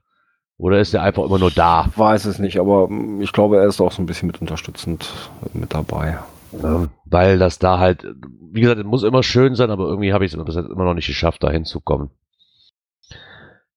Oder 0.57 0.79
ist 0.79 0.93
er 0.93 1.03
einfach 1.03 1.23
immer 1.23 1.37
nur 1.37 1.51
da? 1.51 1.89
Weiß 1.95 2.25
es 2.25 2.39
nicht, 2.39 2.59
aber 2.59 2.87
mm, 2.89 3.21
ich 3.21 3.31
glaube, 3.31 3.57
er 3.57 3.67
ist 3.67 3.79
auch 3.79 3.91
so 3.91 4.01
ein 4.01 4.07
bisschen 4.07 4.27
mit 4.27 4.41
unterstützend 4.41 5.13
mit 5.53 5.73
dabei. 5.73 6.17
Ähm, 6.63 6.89
weil 7.05 7.37
das 7.37 7.59
da 7.59 7.77
halt, 7.77 8.07
wie 8.51 8.61
gesagt, 8.61 8.79
es 8.79 8.85
muss 8.85 9.03
immer 9.03 9.21
schön 9.21 9.55
sein, 9.55 9.69
aber 9.69 9.85
irgendwie 9.85 10.13
habe 10.13 10.25
ich 10.25 10.33
es 10.33 10.43
bis 10.43 10.55
jetzt 10.55 10.69
immer 10.69 10.85
noch 10.85 10.95
nicht 10.95 11.07
geschafft, 11.07 11.43
da 11.43 11.51
hinzukommen. 11.51 12.09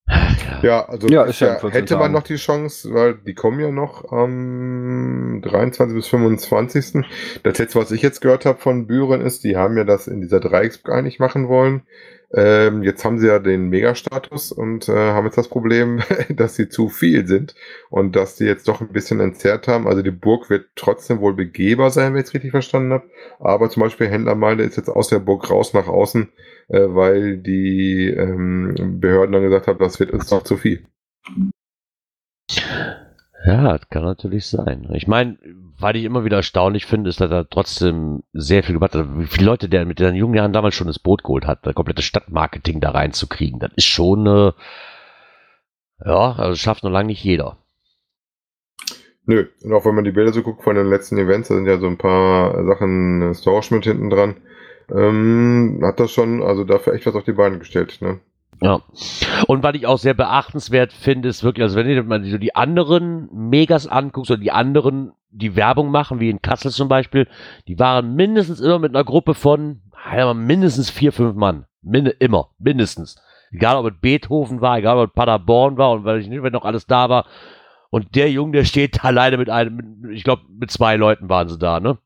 Ja. 0.09 0.61
Ja, 0.63 0.89
also 0.89 1.07
Ja, 1.09 1.27
ja 1.27 1.33
ja, 1.33 1.55
in 1.55 1.61
14 1.61 1.71
hätte 1.71 1.97
man 1.97 2.13
noch 2.13 2.23
die 2.23 2.37
Chance, 2.37 2.93
weil 2.93 3.15
die 3.15 3.35
kommen 3.35 3.61
ja 3.61 3.71
noch 3.71 4.11
am 4.11 5.41
23. 5.43 5.95
bis 5.95 6.09
25. 6.09 7.05
Das 7.43 7.59
letzte, 7.59 7.79
was 7.79 7.91
ich 7.91 8.03
jetzt 8.03 8.21
gehört 8.21 8.45
habe 8.45 8.59
von 8.59 8.87
Büren 8.87 9.21
ist, 9.21 9.45
die 9.45 9.57
haben 9.57 9.77
ja 9.77 9.85
das 9.85 10.09
in 10.09 10.21
dieser 10.21 10.41
Dreiecksburg 10.41 10.95
eigentlich 10.95 11.19
machen 11.19 11.49
wollen. 11.49 11.83
Ähm, 12.33 12.85
jetzt 12.85 13.05
haben 13.05 13.19
sie 13.19 13.27
ja 13.27 13.41
den 13.41 13.71
Megastatus 13.71 14.53
und 14.53 14.89
äh, 14.89 14.93
haben 14.93 15.25
jetzt 15.27 15.39
das 15.39 15.49
Problem, 15.49 16.01
dass 16.29 16.55
sie 16.55 16.69
zu 16.69 16.89
viel 16.89 17.27
sind 17.27 17.55
und 17.91 18.15
dass 18.15 18.37
sie 18.37 18.47
jetzt 18.47 18.69
doch 18.69 18.81
ein 18.81 18.93
bisschen 18.93 19.19
entzerrt 19.19 19.67
haben. 19.67 19.89
Also 19.89 20.03
die 20.03 20.13
Burg 20.13 20.49
wird 20.49 20.67
trotzdem 20.77 21.21
wohl 21.21 21.35
begehbar 21.35 21.91
sein, 21.91 22.15
wenn 22.15 22.21
ich 22.21 22.29
es 22.29 22.35
richtig 22.35 22.53
verstanden 22.53 22.93
habe. 22.93 23.11
Aber 23.41 23.69
zum 23.69 23.83
Beispiel 23.83 24.07
Händlermeile 24.07 24.63
ist 24.63 24.77
jetzt 24.77 24.89
aus 24.89 25.09
der 25.09 25.19
Burg 25.19 25.51
raus 25.51 25.75
nach 25.75 25.89
außen, 25.89 26.29
äh, 26.69 26.81
weil 26.89 27.39
die 27.39 28.07
ähm, 28.09 29.01
Behörden 29.01 29.33
dann 29.33 29.43
gesagt 29.43 29.67
haben, 29.67 29.79
das 29.81 29.99
wird 29.99 30.13
uns 30.13 30.29
doch 30.29 30.45
zu 30.45 30.57
viel. 30.57 30.87
Ja, 33.45 33.77
das 33.77 33.89
kann 33.89 34.05
natürlich 34.05 34.47
sein. 34.47 34.89
Ich 34.93 35.09
meine, 35.09 35.39
weil 35.81 35.97
ich 35.97 36.05
immer 36.05 36.25
wieder 36.25 36.39
erstaunlich 36.39 36.87
finde, 36.87 37.11
ist, 37.11 37.21
dass 37.21 37.31
er 37.31 37.49
trotzdem 37.49 38.23
sehr 38.33 38.63
viel 38.63 38.75
gemacht 38.75 38.95
hat. 38.95 39.07
Wie 39.19 39.27
viele 39.27 39.47
Leute 39.47 39.69
der 39.69 39.85
mit 39.85 39.99
den 39.99 40.15
jungen 40.15 40.35
Jahren 40.35 40.53
damals 40.53 40.75
schon 40.75 40.87
das 40.87 40.99
Boot 40.99 41.23
geholt 41.23 41.47
hat, 41.47 41.67
das 41.67 41.75
komplette 41.75 42.03
Stadtmarketing 42.03 42.81
da 42.81 42.91
reinzukriegen. 42.91 43.61
Das 43.61 43.73
ist 43.77 43.87
schon, 43.87 44.27
äh, 44.27 44.53
ja, 46.05 46.33
also 46.33 46.55
schafft 46.57 46.85
noch 46.85 46.91
lange 46.91 47.09
nicht 47.09 47.25
jeder. 47.25 47.59
Nö, 49.27 49.47
und 49.63 49.73
auch 49.73 49.85
wenn 49.85 49.95
man 49.95 50.05
die 50.05 50.13
Bilder 50.13 50.33
so 50.33 50.43
guckt 50.43 50.65
von 50.65 50.77
den 50.77 50.89
letzten 50.89 51.19
Events, 51.19 51.49
da 51.49 51.55
sind 51.55 51.67
ja 51.67 51.79
so 51.79 51.87
ein 51.87 51.99
paar 51.99 52.65
Sachen 52.65 53.35
Storage 53.35 53.75
mit 53.75 53.85
hinten 53.85 54.11
dran, 54.11 54.37
ähm, 54.91 55.81
hat 55.85 56.01
das 56.01 56.11
schon, 56.11 56.43
also 56.43 56.65
dafür 56.65 56.95
echt 56.95 57.07
was 57.07 57.15
auf 57.15 57.25
die 57.25 57.33
Beine 57.33 57.59
gestellt, 57.59 57.99
ne? 58.01 58.21
Ja. 58.63 58.83
Und 59.47 59.63
was 59.63 59.75
ich 59.75 59.87
auch 59.87 59.99
sehr 59.99 60.15
beachtenswert 60.15 60.93
finde, 60.93 61.29
ist 61.29 61.43
wirklich, 61.43 61.63
also 61.63 61.77
wenn 61.77 61.89
du 61.89 62.03
mal 62.03 62.23
so 62.25 62.39
die 62.39 62.55
anderen 62.55 63.29
Megas 63.33 63.87
anguckst 63.87 64.31
oder 64.31 64.41
die 64.41 64.53
anderen, 64.53 65.13
die 65.31 65.57
Werbung 65.57 65.91
machen, 65.91 66.21
wie 66.21 66.31
in 66.31 66.43
Kassel 66.43 66.71
zum 66.71 66.89
Beispiel, 66.89 67.27
die 67.69 67.79
waren 67.79 68.15
mindestens 68.15 68.61
immer 68.61 68.79
mit 68.79 68.95
einer 68.95 69.05
Gruppe 69.05 69.35
von, 69.35 69.81
ja, 70.15 70.35
mindestens 70.35 70.91
vier, 70.91 71.13
fünf 71.13 71.35
Mann. 71.35 71.67
Min 71.83 72.07
immer, 72.19 72.51
mindestens. 72.59 73.17
Egal 73.51 73.77
ob 73.77 73.87
es 73.87 74.01
Beethoven 74.01 74.61
war, 74.61 74.79
egal 74.79 74.99
ob 74.99 75.09
es 75.09 75.15
Paderborn 75.15 75.79
war 75.79 75.93
und 75.93 76.05
weil 76.05 76.21
ich 76.21 76.29
nicht, 76.29 76.43
wenn 76.43 76.53
noch 76.53 76.65
alles 76.65 76.87
da 76.87 77.09
war. 77.09 77.27
Und 77.89 78.15
der 78.15 78.31
Junge, 78.31 78.53
der 78.53 78.65
steht 78.65 79.05
alleine 79.05 79.39
mit 79.39 79.49
einem, 79.49 79.77
mit, 79.77 80.13
ich 80.13 80.25
glaube, 80.25 80.43
mit 80.49 80.71
zwei 80.71 80.97
Leuten 80.97 81.29
waren 81.29 81.49
sie 81.49 81.59
da, 81.59 81.81
ne? 81.81 81.99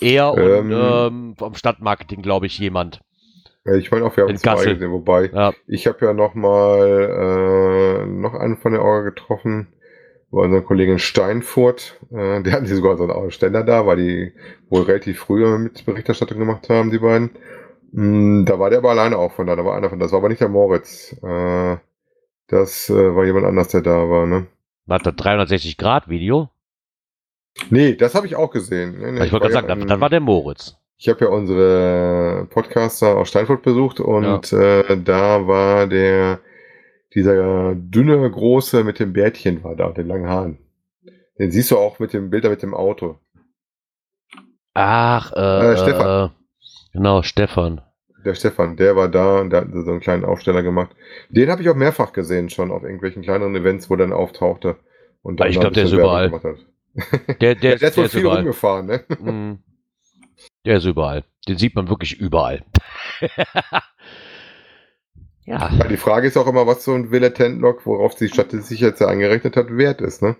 Er 0.00 0.32
und 0.32 0.40
ähm, 0.40 0.72
ähm, 0.72 1.34
vom 1.36 1.54
Stadtmarketing, 1.54 2.22
glaube 2.22 2.46
ich, 2.46 2.58
jemand. 2.58 3.00
Ich 3.78 3.90
meine 3.90 4.04
auch, 4.04 4.16
wir 4.16 4.24
haben 4.24 4.36
zwei 4.36 4.64
gesehen, 4.64 4.90
wobei 4.90 5.30
ja. 5.32 5.52
ich 5.66 5.86
habe 5.86 6.04
ja 6.04 6.12
noch 6.12 6.34
mal 6.34 8.02
äh, 8.02 8.06
noch 8.06 8.34
einen 8.34 8.56
von 8.56 8.72
der 8.72 8.82
Orga 8.82 9.10
getroffen, 9.10 9.68
war 10.30 10.44
unsere 10.44 10.62
Kollegin 10.62 10.98
Steinfurt, 10.98 11.98
äh, 12.12 12.42
die 12.42 12.52
hatten 12.52 12.64
die 12.64 12.74
sogar 12.74 12.96
so 12.96 13.04
einen 13.04 13.30
Ständer 13.30 13.64
da, 13.64 13.86
weil 13.86 13.96
die 13.96 14.32
wohl 14.68 14.82
relativ 14.82 15.18
früher 15.18 15.58
mit 15.58 15.84
Berichterstattung 15.84 16.38
gemacht 16.38 16.68
haben, 16.68 16.90
die 16.90 16.98
beiden. 16.98 17.30
Mm, 17.92 18.44
da 18.44 18.58
war 18.58 18.70
der 18.70 18.78
aber 18.78 18.90
alleine 18.90 19.18
auch 19.18 19.32
von 19.32 19.46
da, 19.46 19.56
da 19.56 19.64
war 19.64 19.76
einer 19.76 19.90
von, 19.90 19.98
das 19.98 20.12
war 20.12 20.18
aber 20.18 20.28
nicht 20.28 20.40
der 20.40 20.48
Moritz. 20.48 21.16
Äh, 21.22 21.76
das 22.46 22.90
äh, 22.90 23.14
war 23.14 23.24
jemand 23.24 23.46
anders, 23.46 23.68
der 23.68 23.80
da 23.80 24.08
war, 24.08 24.26
ne? 24.26 24.46
War 24.86 24.98
das 24.98 25.14
360 25.14 25.76
Grad 25.76 26.08
Video? 26.08 26.50
Nee, 27.68 27.94
das 27.94 28.14
habe 28.14 28.26
ich 28.26 28.36
auch 28.36 28.50
gesehen. 28.50 28.98
Nee, 28.98 29.12
nee, 29.12 29.24
ich 29.24 29.32
wollte 29.32 29.48
gerade 29.48 29.66
sagen, 29.66 29.86
das 29.86 30.00
war 30.00 30.10
der 30.10 30.20
Moritz. 30.20 30.76
Ich 31.02 31.08
habe 31.08 31.24
ja 31.24 31.30
unsere 31.30 32.46
Podcaster 32.50 33.16
aus 33.16 33.30
Steinfurt 33.30 33.62
besucht 33.62 34.00
und 34.00 34.50
ja. 34.50 34.80
äh, 34.80 35.02
da 35.02 35.46
war 35.46 35.86
der 35.86 36.40
dieser 37.14 37.74
dünne 37.74 38.30
große 38.30 38.84
mit 38.84 38.98
dem 38.98 39.14
Bärtchen 39.14 39.64
war 39.64 39.74
da 39.74 39.88
den 39.92 40.06
langen 40.06 40.28
Haaren. 40.28 40.58
Den 41.38 41.50
siehst 41.52 41.70
du 41.70 41.78
auch 41.78 42.00
mit 42.00 42.12
dem 42.12 42.28
Bilder 42.28 42.50
mit 42.50 42.62
dem 42.62 42.74
Auto. 42.74 43.18
Ach, 44.74 45.32
äh, 45.34 45.72
äh 45.72 45.76
Stefan. 45.78 46.26
Äh, 46.26 46.30
genau, 46.92 47.22
Stefan. 47.22 47.80
Der 48.22 48.34
Stefan, 48.34 48.76
der 48.76 48.94
war 48.94 49.08
da 49.08 49.40
und 49.40 49.48
der 49.48 49.62
hat 49.62 49.68
so 49.72 49.90
einen 49.90 50.00
kleinen 50.00 50.26
Aufsteller 50.26 50.62
gemacht. 50.62 50.94
Den 51.30 51.50
habe 51.50 51.62
ich 51.62 51.70
auch 51.70 51.76
mehrfach 51.76 52.12
gesehen 52.12 52.50
schon 52.50 52.70
auf 52.70 52.82
irgendwelchen 52.82 53.22
kleineren 53.22 53.56
Events, 53.56 53.88
wo 53.88 53.96
dann 53.96 54.12
auftauchte. 54.12 54.76
Und 55.22 55.40
dann 55.40 55.48
ich 55.48 55.58
glaube, 55.58 55.74
der 55.74 55.84
ist 55.84 55.92
überall. 55.92 56.28
Der, 57.40 57.54
der, 57.54 57.54
der, 57.54 57.76
der 57.78 57.88
ist 57.88 57.96
wohl 57.96 58.08
viel 58.10 58.20
überall. 58.20 58.36
rumgefahren, 58.36 58.84
ne? 58.84 59.04
Mm. 59.18 59.69
Der 60.64 60.76
ist 60.76 60.84
überall. 60.84 61.24
Den 61.48 61.56
sieht 61.58 61.74
man 61.74 61.88
wirklich 61.88 62.20
überall. 62.20 62.64
ja. 65.44 65.68
Die 65.88 65.96
Frage 65.96 66.28
ist 66.28 66.36
auch 66.36 66.46
immer, 66.46 66.66
was 66.66 66.84
so 66.84 66.92
ein 66.92 67.10
Villa-Tent-Log, 67.10 67.86
worauf 67.86 68.14
die 68.14 68.28
Statistik 68.28 68.80
jetzt 68.80 69.00
angerechnet 69.02 69.56
hat, 69.56 69.70
wert 69.70 70.00
ist, 70.00 70.22
ne? 70.22 70.36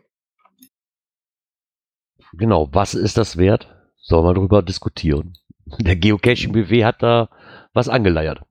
Genau, 2.32 2.68
was 2.72 2.94
ist 2.94 3.16
das 3.18 3.36
wert? 3.38 3.74
Sollen 3.96 4.24
wir 4.24 4.34
darüber 4.34 4.62
diskutieren. 4.62 5.34
Der 5.78 5.96
Geocaching-BW 5.96 6.84
hat 6.84 7.02
da 7.02 7.28
was 7.72 7.88
angeleiert. 7.88 8.42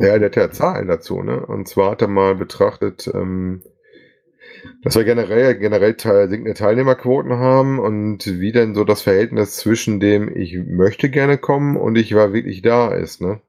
Ja, 0.00 0.18
der 0.18 0.26
hat 0.26 0.36
ja 0.36 0.50
Zahlen 0.50 0.88
dazu, 0.88 1.22
ne? 1.22 1.44
Und 1.46 1.68
zwar 1.68 1.92
hat 1.92 2.02
er 2.02 2.08
mal 2.08 2.34
betrachtet, 2.34 3.08
ähm, 3.14 3.62
dass 4.82 4.96
wir 4.96 5.04
generell, 5.04 5.56
generell 5.56 5.96
sinkende 5.98 6.54
Teilnehmerquoten 6.54 7.32
haben 7.32 7.78
und 7.78 8.26
wie 8.26 8.52
denn 8.52 8.74
so 8.74 8.84
das 8.84 9.02
Verhältnis 9.02 9.56
zwischen 9.56 10.00
dem 10.00 10.34
ich 10.34 10.58
möchte 10.66 11.10
gerne 11.10 11.38
kommen 11.38 11.76
und 11.76 11.96
ich 11.96 12.14
war 12.14 12.32
wirklich 12.32 12.62
da 12.62 12.92
ist, 12.92 13.20
ne? 13.20 13.40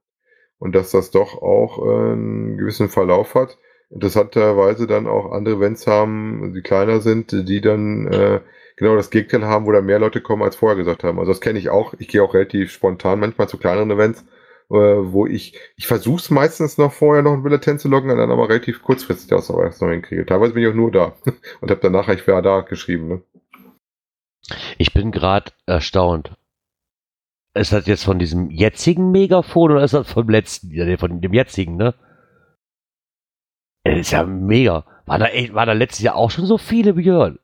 Und 0.57 0.75
dass 0.75 0.91
das 0.91 1.11
doch 1.11 1.41
auch 1.41 1.79
äh, 1.85 2.11
einen 2.13 2.57
gewissen 2.57 2.89
Verlauf 2.89 3.35
hat. 3.35 3.57
Interessanterweise 3.89 4.87
dann 4.87 5.07
auch 5.07 5.31
andere 5.31 5.55
Events 5.55 5.87
haben, 5.87 6.53
die 6.53 6.61
kleiner 6.61 6.99
sind, 6.99 7.31
die 7.31 7.61
dann 7.61 8.07
äh, 8.07 8.41
genau 8.75 8.95
das 8.95 9.09
Gegenteil 9.09 9.45
haben, 9.45 9.65
wo 9.65 9.71
da 9.71 9.81
mehr 9.81 9.99
Leute 9.99 10.21
kommen, 10.21 10.43
als 10.43 10.57
vorher 10.57 10.77
gesagt 10.77 11.03
haben. 11.03 11.17
Also 11.19 11.31
das 11.31 11.41
kenne 11.41 11.59
ich 11.59 11.69
auch. 11.69 11.93
Ich 11.97 12.07
gehe 12.07 12.21
auch 12.21 12.33
relativ 12.33 12.71
spontan 12.71 13.19
manchmal 13.19 13.47
zu 13.47 13.57
kleineren 13.57 13.91
Events 13.91 14.25
äh, 14.71 14.75
wo 14.75 15.25
ich, 15.25 15.57
ich 15.75 15.87
versuche 15.87 16.19
es 16.19 16.29
meistens 16.29 16.77
noch 16.77 16.93
vorher 16.93 17.23
noch 17.23 17.33
ein 17.33 17.41
Bulletin 17.41 17.79
zu 17.79 17.87
loggen 17.87 18.11
und 18.11 18.17
dann 18.17 18.31
aber 18.31 18.49
relativ 18.49 18.81
kurzfristig 18.83 19.33
aus 19.33 19.49
noch 19.49 19.89
hinkriege. 19.89 20.25
Teilweise 20.25 20.53
bin 20.53 20.63
ich 20.63 20.69
auch 20.69 20.75
nur 20.75 20.91
da 20.91 21.15
und 21.61 21.71
habe 21.71 21.81
danach 21.81 22.07
ich 22.09 22.25
wäre 22.27 22.41
da 22.41 22.61
geschrieben. 22.61 23.07
Ne? 23.07 23.21
Ich 24.77 24.93
bin 24.93 25.11
gerade 25.11 25.51
erstaunt. 25.65 26.33
Ist 27.55 27.73
das 27.73 27.87
jetzt 27.87 28.03
von 28.03 28.19
diesem 28.19 28.51
jetzigen 28.51 29.11
Megafon 29.11 29.71
oder 29.71 29.83
ist 29.83 29.93
das 29.93 30.11
vom 30.11 30.29
letzten, 30.29 30.97
von 30.97 31.19
dem 31.19 31.33
jetzigen, 31.33 31.75
ne? 31.75 31.95
Das 33.83 33.97
ist 33.97 34.11
ja 34.11 34.23
mega. 34.23 34.85
War 35.05 35.17
da, 35.17 35.27
war 35.53 35.65
da 35.65 35.73
letztes 35.73 36.03
Jahr 36.03 36.15
auch 36.15 36.29
schon 36.29 36.45
so 36.45 36.57
viele, 36.59 36.93
Björn? 36.93 37.39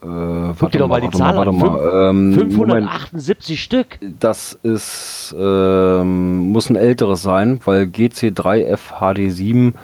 Äh, 0.00 0.54
Guck 0.58 0.70
dir 0.70 0.78
doch 0.78 0.88
mal 0.88 1.00
die 1.00 1.10
Zahl 1.10 1.34
mal, 1.34 1.48
an. 1.48 1.56
Mal, 1.56 2.10
ähm, 2.10 2.32
578 2.34 2.56
Moment. 2.56 3.58
Stück. 3.58 3.98
Das 4.20 4.52
ist, 4.62 5.34
ähm, 5.36 6.50
muss 6.52 6.70
ein 6.70 6.76
älteres 6.76 7.22
sein, 7.22 7.60
weil 7.64 7.84
GC3F 7.84 8.92
HD7 9.00 9.74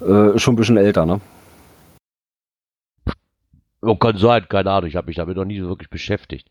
äh, 0.00 0.38
schon 0.38 0.54
ein 0.54 0.56
bisschen 0.56 0.76
älter, 0.76 1.06
ne? 1.06 1.20
Oh, 3.80 3.96
kann 3.96 4.18
sein, 4.18 4.46
keine 4.48 4.70
Ahnung. 4.70 4.88
Ich 4.88 4.96
habe 4.96 5.06
mich 5.06 5.16
damit 5.16 5.36
noch 5.36 5.44
nie 5.44 5.60
so 5.60 5.68
wirklich 5.68 5.90
beschäftigt. 5.90 6.48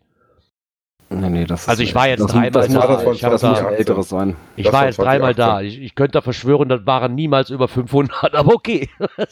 Nee, 1.09 1.29
nee, 1.29 1.45
das 1.45 1.69
also 1.69 1.83
ich 1.83 1.93
war 1.93 2.07
jetzt 2.07 2.25
dreimal 2.25 2.49
da. 2.49 3.11
Ich 3.11 3.21
das 3.21 3.43
muss 3.43 3.59
älteres 3.59 4.09
sein. 4.09 4.35
Ich 4.55 4.71
war 4.73 4.85
jetzt 4.85 4.97
dreimal 4.97 5.35
da. 5.35 5.61
Ich, 5.61 5.79
ich 5.79 5.93
könnte 5.93 6.13
da 6.13 6.21
verschwören, 6.21 6.67
das 6.67 6.85
waren 6.87 7.13
niemals 7.13 7.51
über 7.51 7.67
500, 7.67 8.33
aber 8.33 8.53
okay. 8.53 8.89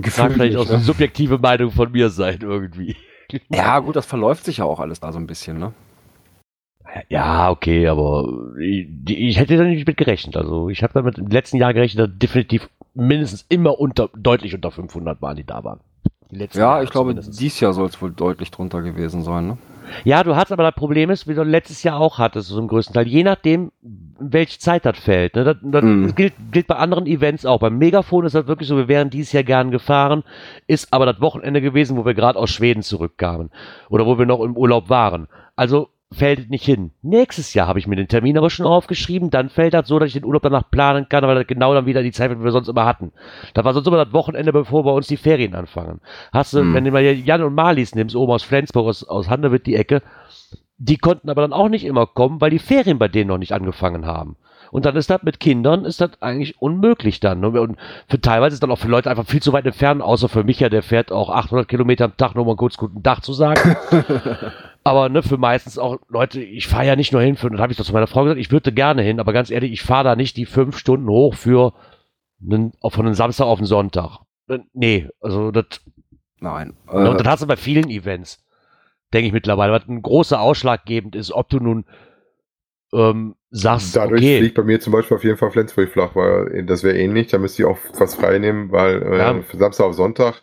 Gefühl 0.00 0.24
Mag 0.24 0.32
vielleicht 0.32 0.56
auch 0.56 0.68
eine 0.68 0.80
subjektive 0.80 1.38
Meinung 1.38 1.70
von 1.70 1.92
mir 1.92 2.10
sein, 2.10 2.38
irgendwie. 2.40 2.96
Ja, 3.48 3.78
gut, 3.78 3.96
das 3.96 4.04
verläuft 4.04 4.44
sich 4.44 4.58
ja 4.58 4.66
auch 4.66 4.78
alles 4.80 5.00
da 5.00 5.10
so 5.10 5.18
ein 5.18 5.26
bisschen, 5.26 5.58
ne? 5.58 5.72
Ja, 7.08 7.50
okay, 7.50 7.88
aber 7.88 8.28
ich, 8.60 8.86
ich 9.08 9.38
hätte 9.38 9.56
da 9.56 9.64
nicht 9.64 9.86
mit 9.86 9.96
gerechnet. 9.96 10.36
Also 10.36 10.68
ich 10.68 10.82
habe 10.82 10.92
damit 10.92 11.18
im 11.18 11.28
letzten 11.28 11.56
Jahr 11.56 11.72
gerechnet, 11.74 12.10
dass 12.10 12.18
definitiv 12.18 12.68
mindestens 12.92 13.44
immer 13.48 13.80
unter, 13.80 14.10
deutlich 14.14 14.54
unter 14.54 14.70
500 14.70 15.20
waren, 15.22 15.36
die 15.36 15.44
da 15.44 15.64
waren. 15.64 15.80
ja, 16.30 16.46
Jahre 16.52 16.84
ich 16.84 16.90
glaube, 16.90 17.08
mindestens. 17.08 17.38
dieses 17.38 17.60
Jahr 17.60 17.72
soll 17.72 17.86
es 17.86 18.00
wohl 18.00 18.12
deutlich 18.12 18.50
drunter 18.50 18.82
gewesen 18.82 19.22
sein, 19.22 19.46
ne? 19.48 19.58
Ja, 20.04 20.22
du 20.22 20.36
hast 20.36 20.52
aber 20.52 20.62
das 20.62 20.74
Problem 20.74 21.10
ist, 21.10 21.26
wie 21.26 21.34
du 21.34 21.42
letztes 21.42 21.82
Jahr 21.82 22.00
auch 22.00 22.18
hattest, 22.18 22.48
so 22.48 22.58
im 22.58 22.68
größten 22.68 22.94
Teil, 22.94 23.06
je 23.06 23.22
nachdem, 23.22 23.72
welche 24.18 24.58
Zeit 24.58 24.84
das 24.84 24.98
fällt. 24.98 25.34
Ne? 25.36 25.44
Das, 25.44 25.56
das 25.62 25.84
mm. 25.84 26.08
gilt, 26.14 26.34
gilt 26.50 26.66
bei 26.66 26.76
anderen 26.76 27.06
Events 27.06 27.46
auch. 27.46 27.60
Beim 27.60 27.78
Megafon 27.78 28.26
ist 28.26 28.34
das 28.34 28.46
wirklich 28.46 28.68
so, 28.68 28.76
wir 28.76 28.88
wären 28.88 29.10
dieses 29.10 29.32
Jahr 29.32 29.44
gern 29.44 29.70
gefahren, 29.70 30.24
ist 30.66 30.92
aber 30.92 31.06
das 31.06 31.20
Wochenende 31.20 31.60
gewesen, 31.60 31.96
wo 31.96 32.04
wir 32.04 32.14
gerade 32.14 32.38
aus 32.38 32.50
Schweden 32.50 32.82
zurückkamen 32.82 33.50
oder 33.88 34.06
wo 34.06 34.18
wir 34.18 34.26
noch 34.26 34.40
im 34.40 34.56
Urlaub 34.56 34.88
waren. 34.88 35.28
Also 35.56 35.88
fällt 36.14 36.50
nicht 36.50 36.64
hin. 36.64 36.92
Nächstes 37.02 37.54
Jahr 37.54 37.68
habe 37.68 37.78
ich 37.78 37.86
mir 37.86 37.96
den 37.96 38.08
Termin 38.08 38.38
aber 38.38 38.50
schon 38.50 38.66
aufgeschrieben, 38.66 39.30
dann 39.30 39.50
fällt 39.50 39.74
das 39.74 39.88
so, 39.88 39.98
dass 39.98 40.08
ich 40.08 40.14
den 40.14 40.24
Urlaub 40.24 40.42
danach 40.42 40.70
planen 40.70 41.08
kann, 41.08 41.24
weil 41.24 41.34
das 41.34 41.46
genau 41.46 41.74
dann 41.74 41.86
wieder 41.86 42.02
die 42.02 42.12
Zeit 42.12 42.30
die 42.30 42.42
wir 42.42 42.52
sonst 42.52 42.68
immer 42.68 42.84
hatten. 42.84 43.12
Das 43.52 43.64
war 43.64 43.74
sonst 43.74 43.86
immer 43.86 44.02
das 44.02 44.12
Wochenende, 44.12 44.52
bevor 44.52 44.84
bei 44.84 44.90
uns 44.90 45.06
die 45.06 45.16
Ferien 45.16 45.54
anfangen. 45.54 46.00
Hast 46.32 46.54
du, 46.54 46.60
hm. 46.60 46.74
wenn 46.74 46.84
du 46.84 46.90
mal 46.90 47.02
Jan 47.02 47.42
und 47.42 47.54
Marlies 47.54 47.94
nimmst, 47.94 48.16
oben 48.16 48.32
aus 48.32 48.42
Flensburg, 48.42 48.86
aus, 48.86 49.04
aus 49.04 49.28
Handewitt 49.28 49.66
die 49.66 49.76
Ecke, 49.76 50.02
die 50.78 50.98
konnten 50.98 51.30
aber 51.30 51.42
dann 51.42 51.52
auch 51.52 51.68
nicht 51.68 51.84
immer 51.84 52.06
kommen, 52.06 52.40
weil 52.40 52.50
die 52.50 52.58
Ferien 52.58 52.98
bei 52.98 53.08
denen 53.08 53.28
noch 53.28 53.38
nicht 53.38 53.52
angefangen 53.52 54.06
haben. 54.06 54.36
Und 54.70 54.86
dann 54.86 54.96
ist 54.96 55.08
das 55.08 55.22
mit 55.22 55.38
Kindern, 55.38 55.84
ist 55.84 56.00
das 56.00 56.20
eigentlich 56.20 56.60
unmöglich 56.60 57.20
dann. 57.20 57.44
Und 57.44 57.76
für 58.08 58.20
teilweise 58.20 58.54
ist 58.54 58.62
dann 58.62 58.72
auch 58.72 58.78
für 58.78 58.88
Leute 58.88 59.08
einfach 59.08 59.24
viel 59.24 59.40
zu 59.40 59.52
weit 59.52 59.66
entfernt, 59.66 60.02
außer 60.02 60.28
für 60.28 60.42
mich 60.42 60.58
ja, 60.58 60.68
der 60.68 60.82
fährt 60.82 61.12
auch 61.12 61.30
800 61.30 61.68
Kilometer 61.68 62.06
am 62.06 62.16
Tag, 62.16 62.34
nur 62.34 62.44
mal 62.44 62.56
kurz 62.56 62.76
guten 62.76 63.00
Tag 63.02 63.22
zu 63.22 63.32
sagen. 63.32 63.76
Aber 64.86 65.08
ne, 65.08 65.22
für 65.22 65.38
meistens 65.38 65.78
auch 65.78 65.98
Leute, 66.08 66.42
ich 66.42 66.68
fahre 66.68 66.86
ja 66.86 66.94
nicht 66.96 67.12
nur 67.12 67.22
hin, 67.22 67.36
für, 67.36 67.48
dann 67.48 67.60
habe 67.60 67.72
ich 67.72 67.78
das 67.78 67.86
zu 67.86 67.92
meiner 67.94 68.06
Frau 68.06 68.22
gesagt, 68.24 68.40
ich 68.40 68.52
würde 68.52 68.70
gerne 68.70 69.02
hin, 69.02 69.18
aber 69.18 69.32
ganz 69.32 69.50
ehrlich, 69.50 69.72
ich 69.72 69.82
fahre 69.82 70.04
da 70.04 70.16
nicht 70.16 70.36
die 70.36 70.44
fünf 70.44 70.76
Stunden 70.76 71.08
hoch 71.08 71.34
für 71.34 71.72
einen, 72.46 72.72
von 72.82 73.06
einem 73.06 73.14
Samstag 73.14 73.46
auf 73.46 73.58
einen 73.58 73.66
Sonntag. 73.66 74.18
Äh, 74.48 74.58
Nee, 74.74 75.08
also 75.20 75.50
das, 75.50 75.64
Nein. 76.38 76.74
ne, 76.86 77.10
und 77.10 77.14
Äh, 77.16 77.22
das 77.22 77.26
hast 77.26 77.42
du 77.42 77.46
bei 77.46 77.56
vielen 77.56 77.88
Events, 77.88 78.44
denke 79.14 79.28
ich 79.28 79.32
mittlerweile, 79.32 79.72
was 79.72 79.88
ein 79.88 80.02
großer 80.02 80.38
ausschlaggebend 80.38 81.16
ist, 81.16 81.32
ob 81.32 81.48
du 81.48 81.60
nun 81.60 81.86
ähm, 82.92 83.36
sagst, 83.50 83.96
Dadurch 83.96 84.20
okay, 84.20 84.38
fliegt 84.38 84.54
bei 84.54 84.62
mir 84.64 84.80
zum 84.80 84.92
Beispiel 84.92 85.16
auf 85.16 85.24
jeden 85.24 85.38
Fall 85.38 85.50
Flensburg 85.50 85.88
flach, 85.88 86.14
weil 86.14 86.64
das 86.66 86.82
wäre 86.82 86.96
ähnlich. 86.98 87.28
Da 87.28 87.38
müsste 87.38 87.62
ich 87.62 87.66
auch 87.66 87.78
was 87.98 88.14
frei 88.14 88.38
nehmen, 88.38 88.70
weil 88.70 89.02
äh, 89.02 89.18
Ja. 89.18 89.42
für 89.42 89.56
Samstag 89.56 89.86
auf 89.86 89.94
Sonntag 89.94 90.42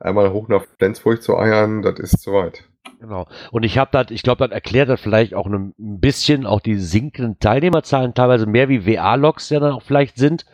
einmal 0.00 0.32
hoch 0.32 0.48
nach 0.48 0.64
Flensburg 0.78 1.22
zu 1.22 1.38
eiern, 1.38 1.82
das 1.82 2.00
ist 2.00 2.20
zu 2.20 2.32
weit. 2.32 2.64
Genau. 3.00 3.26
Und 3.50 3.62
ich 3.62 3.78
habe 3.78 3.90
das, 3.92 4.10
ich 4.10 4.22
glaube, 4.22 4.46
das 4.46 4.54
erklärt 4.54 4.88
das 4.88 5.00
vielleicht 5.00 5.34
auch 5.34 5.46
ein 5.46 5.74
bisschen 5.76 6.46
auch 6.46 6.60
die 6.60 6.76
sinkenden 6.76 7.38
Teilnehmerzahlen, 7.38 8.14
teilweise 8.14 8.46
mehr 8.46 8.68
wie 8.68 8.86
WA-Logs 8.86 9.50
ja 9.50 9.60
dann 9.60 9.72
auch 9.72 9.82
vielleicht 9.82 10.16
sind. 10.16 10.46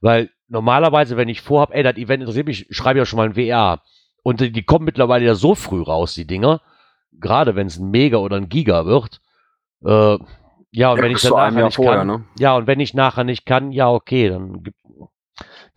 Weil 0.00 0.30
normalerweise, 0.48 1.16
wenn 1.16 1.28
ich 1.28 1.40
vorhab, 1.40 1.70
ey, 1.72 1.82
das 1.82 1.96
Event 1.96 2.22
interessiert 2.22 2.46
mich, 2.46 2.66
schreibe 2.70 2.98
ich 2.98 3.02
ja 3.02 3.06
schon 3.06 3.18
mal 3.18 3.28
ein 3.28 3.36
WA. 3.36 3.82
Und 4.22 4.40
die, 4.40 4.52
die 4.52 4.64
kommen 4.64 4.84
mittlerweile 4.84 5.24
ja 5.24 5.34
so 5.34 5.54
früh 5.54 5.82
raus, 5.82 6.14
die 6.14 6.26
Dinger. 6.26 6.60
Gerade 7.12 7.54
wenn 7.54 7.66
es 7.66 7.78
ein 7.78 7.90
Mega 7.90 8.18
oder 8.18 8.36
ein 8.36 8.48
Giga 8.48 8.86
wird. 8.86 9.20
Äh, 9.84 10.18
ja, 10.72 10.90
und 10.92 10.98
Ja, 10.98 11.02
wenn 11.02 11.12
ich 11.12 11.22
dann 11.22 11.32
nachher 11.32 11.64
nicht 11.64 11.76
vorher, 11.76 11.98
kann, 11.98 12.06
ne? 12.06 12.24
ja, 12.38 12.56
und 12.56 12.66
wenn 12.66 12.80
ich 12.80 12.92
nachher 12.92 13.24
nicht 13.24 13.46
kann, 13.46 13.72
ja, 13.72 13.88
okay, 13.90 14.28
dann 14.28 14.62
gibt, 14.62 14.76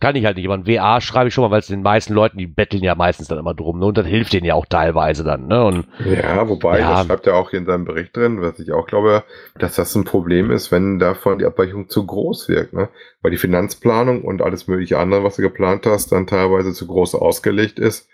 kann 0.00 0.16
ich 0.16 0.24
halt 0.24 0.36
nicht. 0.36 0.46
Aber 0.46 0.54
ein 0.56 0.66
WA 0.66 1.00
schreibe 1.00 1.28
ich 1.28 1.34
schon 1.34 1.42
mal, 1.44 1.50
weil 1.50 1.60
es 1.60 1.66
den 1.68 1.82
meisten 1.82 2.14
Leuten, 2.14 2.38
die 2.38 2.46
betteln 2.46 2.82
ja 2.82 2.94
meistens 2.94 3.28
dann 3.28 3.38
immer 3.38 3.54
drum. 3.54 3.78
Ne? 3.78 3.86
Und 3.86 3.98
das 3.98 4.06
hilft 4.06 4.32
denen 4.32 4.46
ja 4.46 4.54
auch 4.54 4.66
teilweise 4.66 5.22
dann. 5.22 5.46
Ne? 5.46 5.64
Und 5.64 5.86
Ja, 6.04 6.48
wobei, 6.48 6.80
Ja. 6.80 6.90
das 6.96 7.06
schreibt 7.06 7.26
er 7.26 7.36
auch 7.36 7.50
hier 7.50 7.58
in 7.60 7.66
seinem 7.66 7.84
Bericht 7.84 8.16
drin, 8.16 8.40
was 8.40 8.58
ich 8.58 8.72
auch 8.72 8.86
glaube, 8.86 9.22
dass 9.58 9.76
das 9.76 9.94
ein 9.94 10.04
Problem 10.04 10.50
ist, 10.50 10.72
wenn 10.72 10.98
davon 10.98 11.38
die 11.38 11.44
Abweichung 11.44 11.88
zu 11.88 12.06
groß 12.06 12.48
wirkt. 12.48 12.72
Ne? 12.72 12.88
Weil 13.22 13.30
die 13.30 13.36
Finanzplanung 13.36 14.22
und 14.22 14.42
alles 14.42 14.66
mögliche 14.66 14.98
andere, 14.98 15.22
was 15.22 15.36
du 15.36 15.42
geplant 15.42 15.86
hast, 15.86 16.10
dann 16.12 16.26
teilweise 16.26 16.72
zu 16.72 16.86
groß 16.86 17.14
ausgelegt 17.14 17.78
ist. 17.78 18.08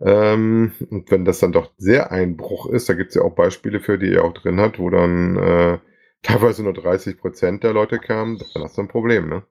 Ähm, 0.00 0.72
und 0.90 1.10
wenn 1.10 1.24
das 1.24 1.40
dann 1.40 1.50
doch 1.52 1.72
sehr 1.76 2.12
Einbruch 2.12 2.66
ist, 2.68 2.88
da 2.88 2.94
gibt 2.94 3.08
es 3.10 3.16
ja 3.16 3.22
auch 3.22 3.34
Beispiele 3.34 3.80
für, 3.80 3.98
die 3.98 4.12
er 4.14 4.24
auch 4.24 4.34
drin 4.34 4.60
hat, 4.60 4.78
wo 4.78 4.88
dann 4.88 5.36
äh, 5.36 5.78
teilweise 6.22 6.62
nur 6.62 6.74
30 6.74 7.18
Prozent 7.18 7.64
der 7.64 7.72
Leute 7.72 7.98
kamen, 7.98 8.38
dann 8.54 8.62
hast 8.62 8.78
du 8.78 8.82
ein 8.82 8.88
Problem. 8.88 9.28
Ne? 9.28 9.42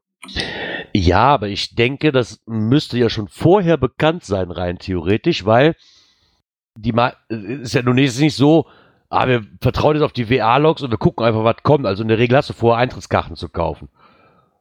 Ja, 0.93 1.33
aber 1.33 1.47
ich 1.47 1.75
denke, 1.75 2.11
das 2.11 2.41
müsste 2.45 2.97
ja 2.97 3.09
schon 3.09 3.27
vorher 3.27 3.77
bekannt 3.77 4.23
sein, 4.23 4.51
rein 4.51 4.79
theoretisch, 4.79 5.45
weil 5.45 5.75
die 6.75 6.91
mal 6.91 7.15
ist 7.29 7.73
ja 7.73 7.81
nun 7.81 7.95
nicht 7.95 8.35
so, 8.35 8.67
ah, 9.09 9.27
wir 9.27 9.43
vertrauen 9.61 9.95
jetzt 9.95 10.03
auf 10.03 10.13
die 10.13 10.29
WA-Logs 10.29 10.81
und 10.81 10.91
wir 10.91 10.97
gucken 10.97 11.25
einfach, 11.25 11.43
was 11.43 11.57
kommt. 11.63 11.85
Also 11.85 12.01
in 12.01 12.09
der 12.09 12.17
Regel 12.17 12.37
hast 12.37 12.49
du 12.49 12.53
vorher 12.53 12.81
Eintrittskarten 12.81 13.35
zu 13.35 13.49
kaufen. 13.49 13.89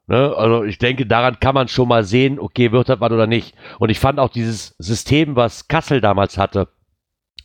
Ne? 0.06 0.34
Also 0.36 0.64
ich 0.64 0.78
denke, 0.78 1.06
daran 1.06 1.40
kann 1.40 1.54
man 1.54 1.68
schon 1.68 1.88
mal 1.88 2.04
sehen, 2.04 2.38
okay, 2.38 2.72
wird 2.72 2.88
das 2.88 3.00
was 3.00 3.12
oder 3.12 3.26
nicht. 3.26 3.54
Und 3.78 3.90
ich 3.90 3.98
fand 3.98 4.18
auch 4.18 4.28
dieses 4.28 4.74
System, 4.78 5.36
was 5.36 5.68
Kassel 5.68 6.00
damals 6.00 6.36
hatte, 6.38 6.68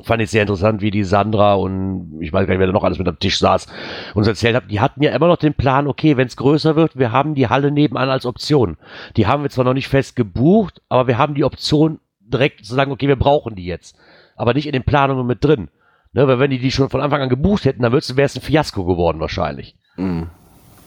fand 0.02 0.22
ich 0.22 0.30
sehr 0.30 0.44
interessant, 0.44 0.82
wie 0.82 0.91
die 0.91 1.03
Sandra 1.03 1.56
und 1.56 2.19
ich 2.22 2.32
weiß 2.32 2.45
gar 2.45 2.53
nicht, 2.53 2.60
wer 2.60 2.68
da 2.68 2.74
noch 2.74 2.84
alles 2.84 2.99
mit 2.99 3.07
am 3.07 3.19
Tisch 3.19 3.40
saß, 3.40 3.68
uns 4.14 4.28
erzählt 4.28 4.56
hat. 4.56 4.69
Die 4.69 4.80
hatten 4.80 5.02
ja 5.02 5.11
immer 5.11 5.28
noch 5.28 5.38
den 5.38 5.53
Plan, 5.53 5.88
okay, 5.88 6.18
wenn 6.18 6.28
es 6.28 6.38
größer 6.38 6.76
wird, 6.76 6.98
wir 6.98 7.11
haben 7.11 7.36
die 7.36 7.48
Halle 7.48 7.72
nebenan 7.72 8.10
als 8.10 8.26
Option. 8.26 8.78
Die 9.15 9.28
haben 9.28 9.44
wir 9.44 9.49
zwar 9.49 9.65
noch 9.65 9.74
nicht 9.74 9.88
fest 9.88 10.15
gebucht, 10.15 10.82
aber 10.90 11.07
wir 11.07 11.18
haben 11.18 11.34
die 11.34 11.44
Option 11.44 11.99
direkt 12.19 12.65
zu 12.65 12.76
sagen, 12.76 12.91
okay, 12.91 13.07
wir 13.07 13.15
brauchen 13.15 13.56
die 13.56 13.65
jetzt. 13.65 13.98
Aber 14.36 14.53
nicht 14.53 14.68
in 14.68 14.74
den 14.74 14.84
Planungen 14.84 15.26
mit 15.26 15.44
drin. 15.44 15.69
Ne, 16.14 16.28
weil 16.28 16.40
wenn 16.40 16.52
die 16.52 16.60
die 16.60 16.72
schon 16.72 16.90
von 16.90 17.02
Anfang 17.02 17.22
an 17.22 17.30
gebucht 17.30 17.65
hätten, 17.65 17.82
dann 17.82 17.91
wäre 17.91 17.99
es 17.99 18.36
ein 18.36 18.41
Fiasko 18.41 18.86
geworden 18.86 19.19
wahrscheinlich. 19.19 19.76
Mhm. 19.98 20.30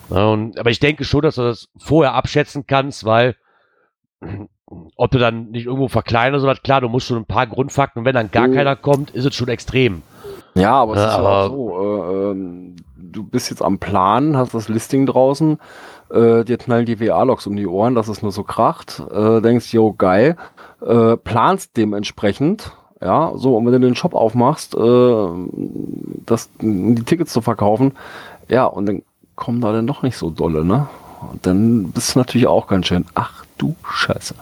Und, 0.08 0.58
aber 0.58 0.70
ich 0.70 0.80
denke 0.80 1.04
schon, 1.04 1.22
dass 1.22 1.36
du 1.36 1.42
das 1.42 1.68
vorher 1.78 2.14
abschätzen 2.14 2.66
kannst, 2.66 3.04
weil 3.04 3.36
ob 4.96 5.10
du 5.10 5.18
dann 5.18 5.50
nicht 5.50 5.66
irgendwo 5.66 5.88
verkleinern 5.88 6.34
oder 6.34 6.40
sowas, 6.42 6.62
klar, 6.62 6.80
du 6.80 6.88
musst 6.88 7.06
schon 7.06 7.16
ein 7.18 7.24
paar 7.24 7.46
Grundfakten 7.46 8.00
und 8.00 8.04
wenn 8.06 8.14
dann 8.14 8.30
gar 8.30 8.48
Oh. 8.48 8.52
keiner 8.52 8.76
kommt, 8.76 9.10
ist 9.10 9.24
es 9.26 9.34
schon 9.34 9.48
extrem. 9.48 10.02
Ja, 10.54 10.74
aber 10.74 10.94
es 10.94 11.00
ist 11.00 11.06
aber- 11.06 11.28
auch 11.28 11.48
so, 11.48 11.80
äh, 11.80 12.30
ähm, 12.30 12.76
du 12.96 13.24
bist 13.24 13.50
jetzt 13.50 13.62
am 13.62 13.78
Plan, 13.78 14.36
hast 14.36 14.54
das 14.54 14.68
Listing 14.68 15.06
draußen, 15.06 15.58
äh, 16.10 16.44
dir 16.44 16.58
knallen 16.58 16.86
die 16.86 17.00
WA-Logs 17.00 17.46
um 17.46 17.56
die 17.56 17.66
Ohren, 17.66 17.94
dass 17.94 18.08
es 18.08 18.22
nur 18.22 18.32
so 18.32 18.42
kracht, 18.44 19.02
äh, 19.12 19.40
denkst, 19.40 19.72
jo, 19.72 19.92
geil, 19.92 20.36
äh, 20.84 21.16
planst 21.16 21.76
dementsprechend, 21.76 22.72
ja, 23.00 23.32
so, 23.36 23.56
und 23.56 23.64
wenn 23.66 23.72
du 23.72 23.80
den 23.80 23.94
Shop 23.96 24.14
aufmachst, 24.14 24.74
äh, 24.76 25.26
das, 26.26 26.50
die 26.60 27.02
Tickets 27.04 27.32
zu 27.32 27.40
verkaufen, 27.40 27.92
ja, 28.48 28.66
und 28.66 28.86
dann 28.86 29.02
kommen 29.36 29.60
da 29.60 29.72
dann 29.72 29.86
doch 29.86 30.02
nicht 30.02 30.16
so 30.16 30.30
dolle, 30.30 30.64
ne? 30.64 30.88
Und 31.32 31.46
dann 31.46 31.90
bist 31.92 32.14
du 32.14 32.18
natürlich 32.18 32.46
auch 32.46 32.66
ganz 32.66 32.86
schön, 32.86 33.04
ach 33.14 33.44
du 33.58 33.74
Scheiße. 33.88 34.34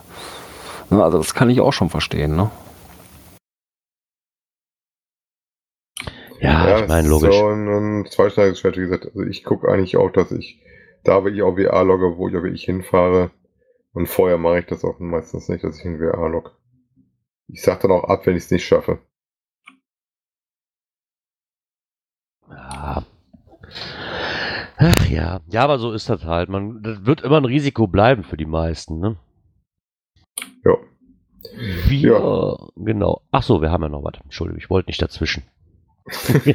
Ne, 0.89 1.03
also 1.03 1.17
das 1.17 1.33
kann 1.33 1.49
ich 1.49 1.61
auch 1.61 1.73
schon 1.73 1.89
verstehen, 1.89 2.35
ne? 2.35 2.49
Ja, 6.41 6.77
ich 6.77 6.83
es 6.83 6.87
meine, 6.87 7.07
ist 7.07 7.09
logisch. 7.09 7.35
So 7.35 7.47
ein, 7.47 7.67
ein 7.67 8.05
zweischneidiges 8.05 8.59
Schwert, 8.59 8.77
wie 8.77 8.81
gesagt. 8.81 9.05
Also 9.05 9.23
ich 9.23 9.43
gucke 9.43 9.69
eigentlich 9.69 9.97
auch, 9.97 10.09
dass 10.09 10.31
ich 10.31 10.61
da 11.03 11.23
wirklich 11.23 11.43
auch 11.43 11.57
WA 11.57 11.81
logge, 11.81 12.17
wo 12.17 12.29
ich 12.29 12.35
auch 12.35 12.43
wirklich 12.43 12.63
hinfahre. 12.63 13.31
Und 13.93 14.07
vorher 14.07 14.37
mache 14.37 14.59
ich 14.59 14.65
das 14.65 14.83
auch 14.83 14.99
meistens 14.99 15.49
nicht, 15.49 15.63
dass 15.63 15.79
ich 15.79 15.85
ein 15.85 15.99
WA 15.99 16.27
log. 16.27 16.57
Ich 17.47 17.61
sag 17.61 17.81
dann 17.81 17.91
auch 17.91 18.05
ab, 18.05 18.25
wenn 18.25 18.35
ich 18.35 18.43
es 18.43 18.51
nicht 18.51 18.65
schaffe. 18.65 18.99
Ja. 22.49 23.03
Ach 24.77 25.05
ja. 25.09 25.41
Ja, 25.47 25.63
aber 25.63 25.77
so 25.77 25.91
ist 25.91 26.09
das 26.09 26.23
halt. 26.23 26.49
Man, 26.49 26.81
das 26.81 27.05
wird 27.05 27.21
immer 27.21 27.37
ein 27.37 27.45
Risiko 27.45 27.87
bleiben 27.87 28.23
für 28.23 28.37
die 28.37 28.45
meisten, 28.45 28.99
ne? 28.99 29.17
Ja. 31.43 31.89
Wir, 31.89 32.57
genau. 32.75 33.21
Ach 33.31 33.43
so, 33.43 33.61
wir 33.61 33.71
haben 33.71 33.83
ja 33.83 33.89
noch 33.89 34.03
was. 34.03 34.13
Entschuldigung, 34.23 34.59
ich 34.59 34.69
wollte 34.69 34.89
nicht 34.89 35.01
dazwischen. 35.01 35.43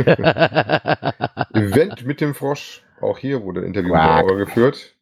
Event 1.52 2.05
mit 2.06 2.20
dem 2.20 2.35
Frosch. 2.35 2.82
Auch 3.01 3.19
hier 3.19 3.43
wurde 3.43 3.61
ein 3.61 3.66
Interview 3.66 3.93
mit 3.93 4.01
Quack. 4.01 4.16
der 4.16 4.24
Aura 4.24 4.35
geführt. 4.36 4.94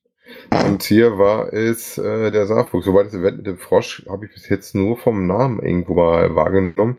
Und 0.50 0.82
hier 0.82 1.18
war 1.18 1.52
es 1.52 1.98
äh, 1.98 2.30
der 2.30 2.46
Saarfuchs. 2.46 2.84
Soweit 2.84 3.06
das 3.06 3.14
Event 3.14 3.38
mit 3.38 3.46
dem 3.46 3.58
Frosch 3.58 4.04
habe 4.08 4.26
ich 4.26 4.32
bis 4.32 4.48
jetzt 4.48 4.74
nur 4.74 4.96
vom 4.96 5.26
Namen 5.26 5.60
irgendwo 5.60 5.94
mal 5.94 6.34
wahrgenommen. 6.34 6.98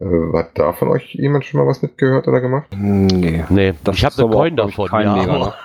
Äh, 0.00 0.32
hat 0.34 0.58
da 0.58 0.72
von 0.72 0.88
euch 0.88 1.14
jemand 1.14 1.44
schon 1.44 1.60
mal 1.60 1.66
was 1.66 1.82
mitgehört 1.82 2.26
oder 2.26 2.40
gemacht? 2.40 2.68
Nee. 2.76 3.44
nee, 3.48 3.74
Das 3.84 3.96
ich 3.96 4.04
habe 4.04 4.22
eine 4.22 4.30
Coin 4.30 4.56
davon. 4.56 4.88
Ja, 4.92 5.16
Mega, 5.16 5.38
ne? 5.38 5.54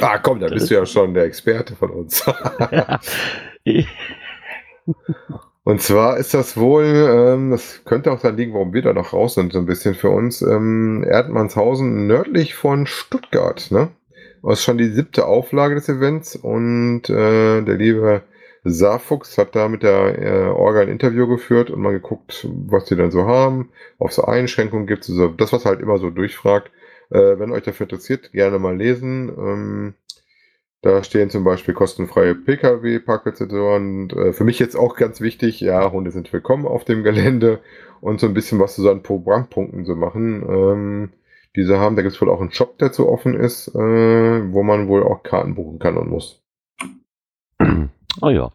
Ah, 0.00 0.18
komm, 0.18 0.38
da 0.38 0.46
bist 0.46 0.70
du 0.70 0.74
ja 0.74 0.86
schon 0.86 1.12
der 1.12 1.24
Experte 1.24 1.74
von 1.74 1.90
uns. 1.90 2.24
Und 5.64 5.80
zwar 5.80 6.16
ist 6.16 6.34
das 6.34 6.56
wohl, 6.56 6.84
ähm, 6.84 7.50
das 7.50 7.82
könnte 7.84 8.10
auch 8.10 8.20
daran 8.20 8.36
liegen, 8.36 8.52
warum 8.52 8.72
wir 8.72 8.82
da 8.82 8.92
noch 8.92 9.12
raus 9.12 9.34
sind, 9.34 9.52
so 9.52 9.60
ein 9.60 9.66
bisschen 9.66 9.94
für 9.94 10.10
uns, 10.10 10.42
ähm, 10.42 11.04
Erdmannshausen 11.08 12.06
nördlich 12.08 12.54
von 12.54 12.86
Stuttgart, 12.86 13.70
ne? 13.70 13.90
Das 14.42 14.58
ist 14.58 14.64
schon 14.64 14.78
die 14.78 14.88
siebte 14.90 15.26
Auflage 15.26 15.76
des 15.76 15.88
Events 15.88 16.34
und 16.34 17.08
äh, 17.08 17.62
der 17.62 17.76
liebe 17.76 18.22
Saarfuchs 18.64 19.38
hat 19.38 19.54
da 19.54 19.68
mit 19.68 19.84
der 19.84 20.18
äh, 20.18 20.48
Orga 20.48 20.80
ein 20.80 20.88
Interview 20.88 21.28
geführt 21.28 21.70
und 21.70 21.80
mal 21.80 21.92
geguckt, 21.92 22.48
was 22.66 22.86
die 22.86 22.96
dann 22.96 23.12
so 23.12 23.26
haben, 23.26 23.70
ob 23.98 24.10
es 24.10 24.18
Einschränkungen 24.18 24.88
gibt, 24.88 25.04
so 25.04 25.28
das, 25.28 25.52
was 25.52 25.64
halt 25.64 25.80
immer 25.80 25.98
so 25.98 26.10
durchfragt. 26.10 26.72
Äh, 27.10 27.38
wenn 27.38 27.52
euch 27.52 27.62
dafür 27.62 27.84
interessiert, 27.84 28.32
gerne 28.32 28.58
mal 28.58 28.76
lesen. 28.76 29.28
Ähm, 29.28 29.94
da 30.82 31.04
stehen 31.04 31.30
zum 31.30 31.44
Beispiel 31.44 31.74
kostenfreie 31.74 32.34
Pkw-Parkplätze 32.34 33.44
äh, 33.44 34.32
für 34.32 34.44
mich 34.44 34.58
jetzt 34.58 34.74
auch 34.74 34.96
ganz 34.96 35.20
wichtig, 35.20 35.60
ja, 35.60 35.90
Hunde 35.92 36.10
sind 36.10 36.32
willkommen 36.32 36.66
auf 36.66 36.84
dem 36.84 37.04
Gelände 37.04 37.60
und 38.00 38.18
so 38.20 38.26
ein 38.26 38.34
bisschen 38.34 38.58
was 38.58 38.74
zu 38.74 38.82
seinen 38.82 39.04
Programmpunkten 39.04 39.84
zu 39.84 39.94
machen. 39.94 40.42
Ähm, 40.48 41.12
diese 41.54 41.78
haben, 41.78 41.94
da 41.94 42.02
gibt 42.02 42.14
es 42.14 42.20
wohl 42.20 42.30
auch 42.30 42.40
einen 42.40 42.50
Shop, 42.50 42.78
der 42.78 42.90
zu 42.90 43.08
offen 43.08 43.34
ist, 43.34 43.68
äh, 43.68 44.52
wo 44.52 44.64
man 44.64 44.88
wohl 44.88 45.04
auch 45.04 45.22
Karten 45.22 45.54
buchen 45.54 45.78
kann 45.78 45.96
und 45.96 46.10
muss. 46.10 46.42
Oh 48.20 48.30
ja. 48.30 48.50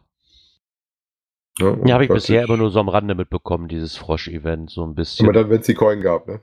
Und 1.61 1.87
Ja, 1.87 1.93
habe 1.95 2.03
ich 2.03 2.11
bisher 2.11 2.43
immer 2.43 2.57
nur 2.57 2.71
so 2.71 2.79
am 2.79 2.89
Rande 2.89 3.15
mitbekommen, 3.15 3.69
dieses 3.69 3.95
Frosch-Event, 3.95 4.69
so 4.69 4.83
ein 4.83 4.95
bisschen. 4.95 5.25
Aber 5.25 5.33
dann, 5.33 5.49
wenn 5.49 5.61
es 5.61 5.65
die 5.65 5.73
Coin 5.75 6.01
gab, 6.01 6.27
ne? 6.27 6.41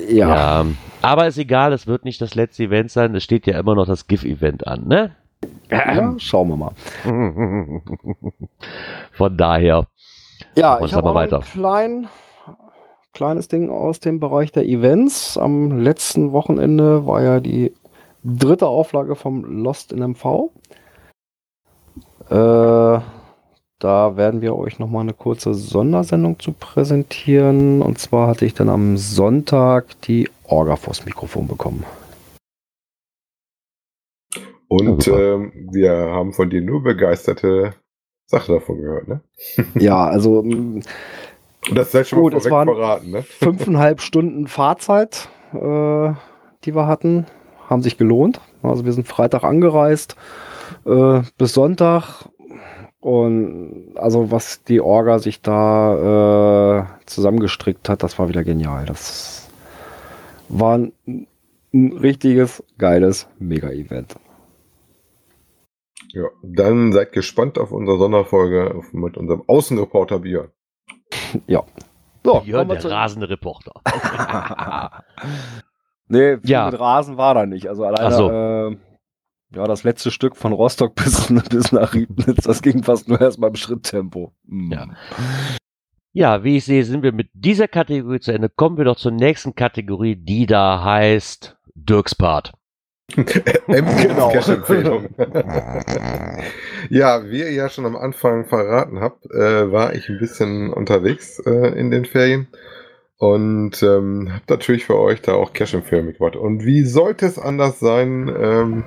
Ja. 0.08 0.62
ja. 0.62 0.66
Aber 1.02 1.26
ist 1.26 1.38
egal, 1.38 1.72
es 1.72 1.88
wird 1.88 2.04
nicht 2.04 2.20
das 2.20 2.36
letzte 2.36 2.64
Event 2.64 2.92
sein. 2.92 3.14
Es 3.16 3.24
steht 3.24 3.46
ja 3.46 3.58
immer 3.58 3.74
noch 3.74 3.86
das 3.86 4.06
GIF-Event 4.06 4.66
an, 4.68 4.86
ne? 4.86 5.16
Ja, 5.68 6.14
schauen 6.18 6.48
wir 6.50 6.56
mal. 6.56 6.72
Von 9.12 9.36
daher. 9.36 9.88
Ja, 10.56 10.80
ich 10.84 10.94
habe 10.94 11.14
weiter. 11.14 11.38
ein 11.38 11.42
klein, 11.42 12.08
kleines 13.14 13.48
Ding 13.48 13.70
aus 13.70 14.00
dem 14.00 14.20
Bereich 14.20 14.52
der 14.52 14.66
Events. 14.66 15.38
Am 15.38 15.80
letzten 15.80 16.32
Wochenende 16.32 17.06
war 17.06 17.22
ja 17.22 17.40
die 17.40 17.72
dritte 18.24 18.66
Auflage 18.66 19.14
vom 19.14 19.44
Lost 19.44 19.92
in 19.92 20.00
MV. 20.00 20.50
Äh, 22.28 23.00
da 23.78 24.16
werden 24.16 24.40
wir 24.40 24.56
euch 24.56 24.78
nochmal 24.78 25.02
eine 25.02 25.12
kurze 25.12 25.54
Sondersendung 25.54 26.38
zu 26.38 26.52
präsentieren. 26.52 27.82
Und 27.82 27.98
zwar 27.98 28.28
hatte 28.28 28.44
ich 28.44 28.54
dann 28.54 28.68
am 28.68 28.96
Sonntag 28.96 30.00
die 30.02 30.28
Orga 30.44 30.76
vors 30.76 31.06
Mikrofon 31.06 31.46
bekommen. 31.46 31.84
Und 34.68 35.06
ähm, 35.06 35.52
wir 35.70 35.92
haben 35.92 36.32
von 36.32 36.50
dir 36.50 36.62
nur 36.62 36.82
begeisterte 36.82 37.74
Sachen 38.26 38.56
davon 38.56 38.78
gehört, 38.78 39.06
ne? 39.06 39.20
Ja, 39.78 40.04
also. 40.06 40.44
Und 41.68 41.76
das 41.76 41.94
ist 41.94 42.08
schon 42.08 42.20
gut, 42.20 42.32
mal 42.32 42.38
es 42.38 42.50
waren 42.50 42.68
verraten, 42.68 43.10
ne? 43.10 43.22
Fünfeinhalb 43.40 44.00
Stunden 44.00 44.46
Fahrzeit, 44.46 45.28
äh, 45.52 46.12
die 46.64 46.74
wir 46.74 46.86
hatten 46.86 47.26
haben 47.68 47.82
sich 47.82 47.96
gelohnt. 47.96 48.40
Also 48.62 48.84
wir 48.84 48.92
sind 48.92 49.08
Freitag 49.08 49.44
angereist 49.44 50.16
äh, 50.84 51.22
bis 51.38 51.54
Sonntag. 51.54 52.28
Und 53.00 53.92
also 53.96 54.30
was 54.30 54.62
die 54.64 54.80
Orga 54.80 55.18
sich 55.18 55.42
da 55.42 56.78
äh, 56.80 57.04
zusammengestrickt 57.06 57.88
hat, 57.88 58.02
das 58.02 58.18
war 58.18 58.28
wieder 58.28 58.44
genial. 58.44 58.86
Das 58.86 59.50
war 60.48 60.78
ein, 60.78 60.92
ein 61.74 61.92
richtiges, 61.98 62.62
geiles 62.78 63.28
Mega-Event. 63.38 64.16
Ja, 66.12 66.28
dann 66.42 66.92
seid 66.92 67.12
gespannt 67.12 67.58
auf 67.58 67.72
unsere 67.72 67.98
Sonderfolge 67.98 68.80
mit 68.92 69.16
unserem 69.18 69.42
Außenreporter 69.46 70.20
Björn. 70.20 70.53
ja. 71.46 71.62
So, 72.24 72.40
Björn, 72.40 72.68
der 72.68 72.84
rasende 72.84 73.28
Reporter. 73.28 73.72
Nee, 76.08 76.36
ja. 76.44 76.70
mit 76.70 76.78
Rasen 76.78 77.16
war 77.16 77.34
da 77.34 77.46
nicht. 77.46 77.68
Also 77.68 77.84
alleine, 77.84 78.14
so. 78.14 78.30
äh, 78.30 78.76
ja, 79.56 79.66
das 79.66 79.84
letzte 79.84 80.10
Stück 80.10 80.36
von 80.36 80.52
Rostock 80.52 80.94
bis, 80.96 81.32
bis 81.48 81.72
nach 81.72 81.94
Riebnitz, 81.94 82.44
das 82.44 82.62
ging 82.62 82.82
fast 82.82 83.08
nur 83.08 83.20
erst 83.20 83.40
beim 83.40 83.54
Schritttempo. 83.54 84.32
Mhm. 84.44 84.72
Ja. 84.72 84.86
Ja, 86.16 86.44
wie 86.44 86.58
ich 86.58 86.64
sehe, 86.64 86.84
sind 86.84 87.02
wir 87.02 87.12
mit 87.12 87.28
dieser 87.32 87.66
Kategorie 87.66 88.20
zu 88.20 88.32
Ende. 88.32 88.48
Kommen 88.48 88.76
wir 88.76 88.84
doch 88.84 88.96
zur 88.96 89.10
nächsten 89.10 89.56
Kategorie, 89.56 90.14
die 90.14 90.46
da 90.46 90.84
heißt 90.84 91.56
Dirks 91.74 92.14
Part. 92.14 92.52
genau. 93.16 94.30
Cash-Empfehlung. 94.30 95.08
ja, 96.90 97.28
wie 97.30 97.40
ihr 97.40 97.52
ja 97.52 97.68
schon 97.68 97.86
am 97.86 97.96
Anfang 97.96 98.46
verraten 98.46 99.00
habt, 99.00 99.26
äh, 99.30 99.70
war 99.70 99.94
ich 99.94 100.08
ein 100.08 100.18
bisschen 100.18 100.72
unterwegs 100.72 101.38
äh, 101.40 101.78
in 101.78 101.90
den 101.90 102.04
Ferien 102.06 102.48
und 103.18 103.82
ähm, 103.82 104.32
habe 104.32 104.44
natürlich 104.48 104.86
für 104.86 104.98
euch 104.98 105.22
da 105.22 105.34
auch 105.34 105.52
Cash-Empfehlungen 105.52 106.08
mitgebracht. 106.08 106.36
Und 106.36 106.64
wie 106.64 106.82
sollte 106.82 107.26
es 107.26 107.38
anders 107.38 107.78
sein, 107.78 108.34
ähm, 108.36 108.84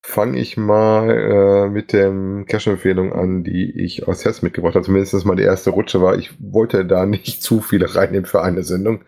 fange 0.00 0.38
ich 0.38 0.56
mal 0.56 1.10
äh, 1.10 1.68
mit 1.70 1.92
den 1.92 2.46
Cash-Empfehlungen 2.46 3.12
an, 3.12 3.42
die 3.42 3.70
ich 3.82 4.06
aus 4.06 4.24
Hess 4.24 4.42
mitgebracht 4.42 4.74
habe. 4.74 4.84
Zumindest 4.84 5.24
mal 5.24 5.34
die 5.34 5.42
erste 5.42 5.70
Rutsche 5.70 6.02
war. 6.02 6.16
Ich 6.16 6.30
wollte 6.38 6.84
da 6.84 7.06
nicht 7.06 7.42
zu 7.42 7.60
viele 7.60 7.94
reinnehmen 7.94 8.26
für 8.26 8.42
eine 8.42 8.62
Sendung. 8.62 9.00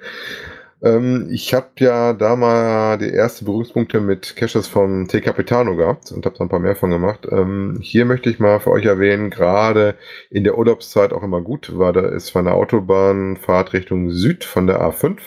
Ähm, 0.82 1.28
ich 1.30 1.54
habe 1.54 1.68
ja 1.78 2.12
da 2.12 2.36
mal 2.36 2.98
die 2.98 3.10
ersten 3.10 3.46
Berührungspunkte 3.46 4.00
mit 4.00 4.36
Caches 4.36 4.68
vom 4.68 5.08
T 5.08 5.20
Capitano 5.20 5.74
gehabt 5.76 6.12
und 6.12 6.24
habe 6.26 6.36
da 6.36 6.44
ein 6.44 6.48
paar 6.48 6.60
mehr 6.60 6.76
von 6.76 6.90
gemacht. 6.90 7.26
Ähm, 7.30 7.78
hier 7.80 8.04
möchte 8.04 8.30
ich 8.30 8.38
mal 8.38 8.60
für 8.60 8.70
euch 8.70 8.84
erwähnen, 8.84 9.30
gerade 9.30 9.94
in 10.30 10.44
der 10.44 10.58
Urlaubszeit 10.58 11.12
auch 11.12 11.22
immer 11.22 11.40
gut 11.40 11.76
war, 11.78 11.92
da 11.92 12.06
ist 12.08 12.30
von 12.30 12.44
der 12.44 12.54
Autobahnfahrt 12.54 13.72
Richtung 13.72 14.10
Süd 14.10 14.44
von 14.44 14.66
der 14.66 14.80
A5 14.82 15.18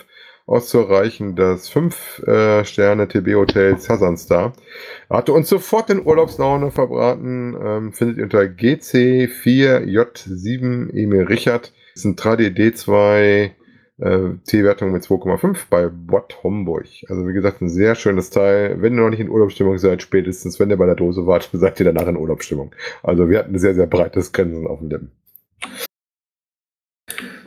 aus 0.46 0.70
zu 0.70 0.80
erreichen, 0.80 1.36
das 1.36 1.70
5 1.70 2.24
äh, 2.28 2.66
Sterne 2.66 3.08
TB 3.08 3.36
Hotel 3.36 3.80
Sasan 3.80 4.18
Star. 4.18 4.54
Hatte 5.10 5.32
uns 5.34 5.50
sofort 5.50 5.90
den 5.90 6.04
Urlaubslaune 6.04 6.72
verbraten, 6.72 7.56
ähm, 7.64 7.94
findet 7.94 8.18
ihr 8.18 8.24
unter 8.24 8.42
GC4J7 8.42 10.90
Emil 10.92 11.24
Richard. 11.24 11.72
Das 11.94 12.02
ist 12.02 12.06
ein 12.06 12.18
Tradi 12.18 12.48
D2 12.48 13.52
äh, 14.00 14.36
T-Wertung 14.46 14.92
mit 14.92 15.04
2,5 15.04 15.66
bei 15.70 15.90
Bot 15.90 16.44
Homburg. 16.44 16.88
Also 17.08 17.28
wie 17.28 17.34
gesagt, 17.34 17.62
ein 17.62 17.70
sehr 17.70 17.96
schönes 17.96 18.30
Teil. 18.30 18.82
Wenn 18.82 18.94
ihr 18.94 19.02
noch 19.02 19.10
nicht 19.10 19.20
in 19.20 19.30
Urlaubsstimmung 19.30 19.78
seid, 19.78 20.02
spätestens 20.02 20.60
wenn 20.60 20.70
ihr 20.70 20.78
bei 20.78 20.86
der 20.86 20.96
Dose 20.96 21.28
wart, 21.28 21.50
seid 21.54 21.80
ihr 21.80 21.86
danach 21.86 22.08
in 22.08 22.18
Urlaubsstimmung. 22.18 22.74
Also 23.04 23.30
wir 23.30 23.40
hatten 23.40 23.56
ein 23.56 23.60
sehr, 23.60 23.76
sehr 23.76 23.88
breites 23.88 24.32
Grinsen 24.32 24.68
auf 24.68 24.80
dem 24.80 24.90
Lippen. 24.90 25.12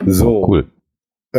So. 0.05 0.43
Oh, 0.43 0.47
cool. 0.49 0.65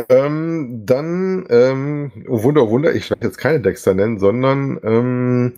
Ähm, 0.09 0.83
dann, 0.85 1.47
ähm, 1.51 2.11
oh 2.29 2.43
Wunder, 2.43 2.65
oh 2.65 2.71
Wunder, 2.71 2.95
ich 2.95 3.11
werde 3.11 3.27
jetzt 3.27 3.39
keine 3.39 3.61
Dexter 3.61 3.95
nennen, 3.95 4.19
sondern 4.19 4.81
ähm, 4.83 5.53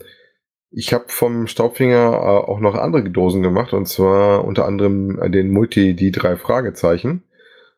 ich 0.70 0.92
habe 0.92 1.06
vom 1.08 1.46
Staubfinger 1.46 2.12
äh, 2.12 2.50
auch 2.50 2.60
noch 2.60 2.74
andere 2.74 3.08
Dosen 3.08 3.42
gemacht 3.42 3.72
und 3.72 3.86
zwar 3.86 4.44
unter 4.44 4.66
anderem 4.66 5.18
den 5.32 5.50
Multi, 5.50 5.94
die 5.94 6.10
drei 6.10 6.36
Fragezeichen. 6.36 7.22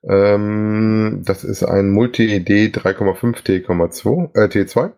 Ähm, 0.02 1.22
das 1.24 1.44
ist 1.44 1.64
ein 1.64 1.90
Multi-ID 1.90 2.76
3,5 2.76 3.44
T2, 3.44 4.34
äh, 4.34 4.48
T2 4.48 4.92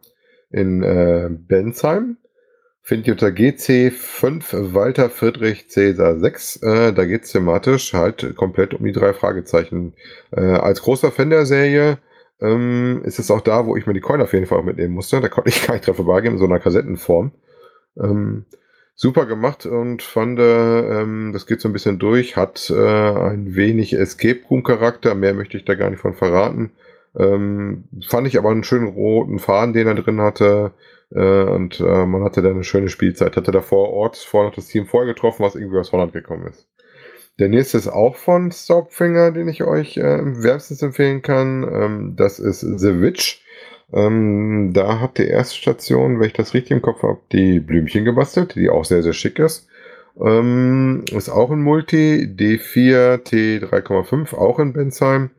in 0.51 0.83
äh, 0.83 1.29
Bensheim. 1.31 2.17
Findet 2.83 3.07
ihr 3.07 3.13
unter 3.13 3.29
GC5 3.29 4.75
Walter 4.75 5.11
Friedrich 5.11 5.69
Cäsar 5.69 6.19
6. 6.19 6.63
Äh, 6.63 6.93
da 6.93 7.05
geht 7.05 7.25
es 7.25 7.33
thematisch 7.33 7.93
halt 7.93 8.35
komplett 8.37 8.75
um 8.75 8.85
die 8.85 8.93
drei 8.93 9.13
Fragezeichen. 9.13 9.95
Äh, 10.33 10.41
als 10.41 10.83
großer 10.83 11.13
Fan 11.13 11.31
der 11.31 11.47
Serie 11.47 11.99
ähm, 12.41 13.03
ist 13.05 13.19
es 13.19 13.31
auch 13.31 13.43
da, 13.43 13.67
wo 13.67 13.77
ich 13.77 13.87
mir 13.87 13.93
die 13.93 14.01
Coin 14.01 14.23
auf 14.23 14.33
jeden 14.33 14.47
Fall 14.47 14.63
mitnehmen 14.63 14.95
musste. 14.95 15.21
Da 15.21 15.29
konnte 15.29 15.51
ich 15.51 15.63
gar 15.67 15.75
nicht 15.75 15.87
drauf 15.87 15.97
vorbeigehen, 15.97 16.35
in 16.35 16.39
so 16.39 16.47
einer 16.47 16.59
Kassettenform. 16.59 17.33
Ähm, 17.99 18.47
super 19.01 19.25
gemacht 19.25 19.65
und 19.65 20.03
fand, 20.03 20.39
ähm, 20.43 21.31
das 21.33 21.47
geht 21.47 21.63
so 21.63 21.71
ein 21.71 21.73
bisschen 21.73 21.99
durch, 21.99 22.37
hat 22.37 22.69
äh, 22.69 22.75
ein 22.75 23.55
wenig 23.55 23.95
Escape 23.95 24.41
Room 24.51 24.63
Charakter, 24.63 25.15
mehr 25.15 25.33
möchte 25.33 25.57
ich 25.57 25.65
da 25.65 25.75
gar 25.75 25.89
nicht 25.89 26.01
von 26.01 26.13
verraten. 26.13 26.73
Ähm, 27.19 27.85
fand 28.07 28.27
ich 28.27 28.37
aber 28.37 28.51
einen 28.51 28.63
schönen 28.63 28.89
roten 28.89 29.39
Faden, 29.39 29.73
den 29.73 29.87
er 29.87 29.95
drin 29.95 30.21
hatte. 30.21 30.73
Äh, 31.13 31.45
und 31.45 31.81
äh, 31.81 32.05
man 32.05 32.23
hatte 32.25 32.43
da 32.43 32.51
eine 32.51 32.63
schöne 32.63 32.91
Spielzeit. 32.91 33.39
Hatte 33.39 33.53
da 33.53 33.63
vor 33.63 33.89
Ort 33.89 34.29
noch 34.35 34.55
das 34.55 34.67
Team 34.67 34.85
vorher 34.85 35.15
getroffen, 35.15 35.45
was 35.45 35.55
irgendwie 35.55 35.79
aus 35.79 35.93
Holland 35.93 36.13
gekommen 36.13 36.47
ist. 36.47 36.69
Der 37.39 37.49
nächste 37.49 37.79
ist 37.79 37.89
auch 37.89 38.17
von 38.17 38.53
Stopfinger, 38.53 39.33
den 39.33 39.49
ich 39.49 39.65
euch 39.65 39.97
äh, 39.97 40.21
wärmstens 40.43 40.83
empfehlen 40.83 41.23
kann. 41.23 41.63
Ähm, 41.63 42.17
das 42.17 42.39
ist 42.39 42.61
The 42.61 43.01
Witch 43.01 43.40
Ähm, 43.93 44.71
da 44.73 45.01
hat 45.01 45.19
die 45.19 45.27
erste 45.27 45.57
Station, 45.57 46.21
wenn 46.21 46.29
ich 46.29 46.33
das 46.33 46.55
richtig 46.55 46.73
im 46.73 46.83
Kopf 46.83 47.03
habe, 47.03 47.19
die 47.33 47.61
Blümchen 47.61 48.05
gebastelt, 48.05 48.55
die 48.55 48.71
auch 48.71 48.85
sehr, 48.85 49.03
sehr 49.03 49.13
schick 49.13 49.39
ist. 49.39 49.69
Ähm, 50.21 51.05
ist 51.13 51.29
auch 51.29 51.51
ein 51.51 51.63
Multi, 51.63 52.29
D4, 52.37 53.25
T3,5, 53.25 54.35
auch 54.35 54.59
in 54.59 54.73
Bensheim. 54.73 55.31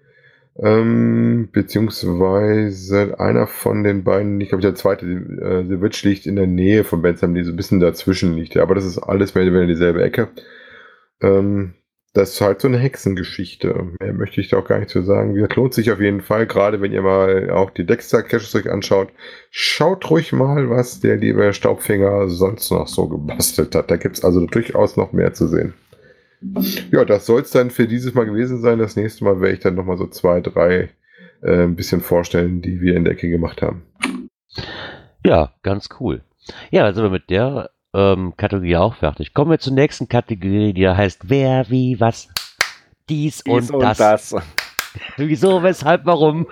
Ähm, 0.58 1.50
beziehungsweise 1.52 3.20
einer 3.20 3.48
von 3.48 3.84
den 3.84 4.04
beiden, 4.04 4.42
ich 4.42 4.50
glaube 4.50 4.62
der 4.62 4.76
zweite, 4.76 5.06
äh, 5.06 5.64
The 5.68 5.82
Witch 5.82 6.04
liegt 6.04 6.26
in 6.26 6.36
der 6.36 6.48
Nähe 6.48 6.84
von 6.84 7.02
Bensheim, 7.02 7.34
die 7.34 7.44
so 7.44 7.52
ein 7.52 7.56
bisschen 7.56 7.80
dazwischen 7.80 8.36
liegt. 8.36 8.56
Ja, 8.56 8.64
aber 8.64 8.76
das 8.76 8.86
ist 8.86 8.98
alles 9.00 9.34
mehr 9.34 9.46
oder 9.46 9.54
weniger 9.54 9.74
dieselbe 9.74 10.04
Ecke. 10.04 10.28
Ähm, 11.22 11.76
das 12.14 12.34
ist 12.34 12.42
halt 12.42 12.60
so 12.60 12.68
eine 12.68 12.78
Hexengeschichte. 12.78 13.94
Mehr 14.00 14.14
möchte 14.14 14.42
ich 14.42 14.50
da 14.50 14.58
auch 14.58 14.68
gar 14.68 14.80
nicht 14.80 14.90
zu 14.90 15.02
sagen. 15.02 15.40
Das 15.40 15.56
lohnt 15.56 15.74
sich 15.74 15.92
auf 15.92 16.02
jeden 16.02 16.22
Fall, 16.22 16.46
gerade 16.46 16.82
wenn 16.82 16.92
ihr 16.92 17.02
mal 17.02 17.50
auch 17.52 17.70
die 17.70 17.86
Dexter-Caches 17.86 18.54
euch 18.56 18.70
anschaut. 18.70 19.10
Schaut 19.50 20.10
ruhig 20.10 20.34
mal, 20.34 20.70
was 20.70 21.00
der 21.00 21.16
liebe 21.16 21.54
Staubfinger 21.54 22.28
sonst 22.28 22.70
noch 22.72 22.88
so 22.88 23.08
gebastelt 23.08 23.76
hat. 23.76 23.90
Da 23.90 23.96
gibt 23.96 24.18
es 24.18 24.26
also 24.26 24.46
durchaus 24.46 24.98
noch 24.98 25.14
mehr 25.14 25.34
zu 25.34 25.48
sehen. 25.48 25.74
Ja, 26.92 27.06
das 27.06 27.28
soll 27.28 27.42
es 27.42 27.52
dann 27.52 27.70
für 27.70 27.88
dieses 27.88 28.14
Mal 28.14 28.26
gewesen 28.26 28.62
sein. 28.62 28.80
Das 28.80 28.96
nächste 28.98 29.24
Mal 29.24 29.40
werde 29.40 29.54
ich 29.54 29.62
dann 29.62 29.76
nochmal 29.76 29.98
so 29.98 30.08
zwei, 30.08 30.42
drei 30.42 30.90
äh, 31.42 31.64
ein 31.64 31.76
bisschen 31.76 32.02
vorstellen, 32.02 32.62
die 32.62 32.82
wir 32.82 32.96
in 32.96 33.06
der 33.06 33.14
Ecke 33.14 33.30
gemacht 33.30 33.62
haben. 33.62 33.84
Ja, 35.24 35.54
ganz 35.62 35.88
cool. 36.00 36.24
Ja, 36.72 36.94
wir 36.94 37.10
mit 37.10 37.30
der 37.30 37.70
ähm, 37.94 38.34
Kategorie 38.38 38.78
auch 38.78 38.96
fertig. 38.96 39.34
Kommen 39.34 39.52
wir 39.52 39.60
zur 39.60 39.74
nächsten 39.74 40.08
Kategorie, 40.08 40.74
die 40.74 40.88
heißt 40.88 41.30
Wer, 41.30 41.70
wie, 41.70 42.00
was, 42.00 42.30
dies, 43.10 43.44
dies 43.44 43.70
und, 43.70 43.72
und, 43.72 43.82
das. 43.82 43.98
das. 43.98 44.36
Wieso, 45.18 45.64
weshalb, 45.64 46.06
warum? 46.06 46.48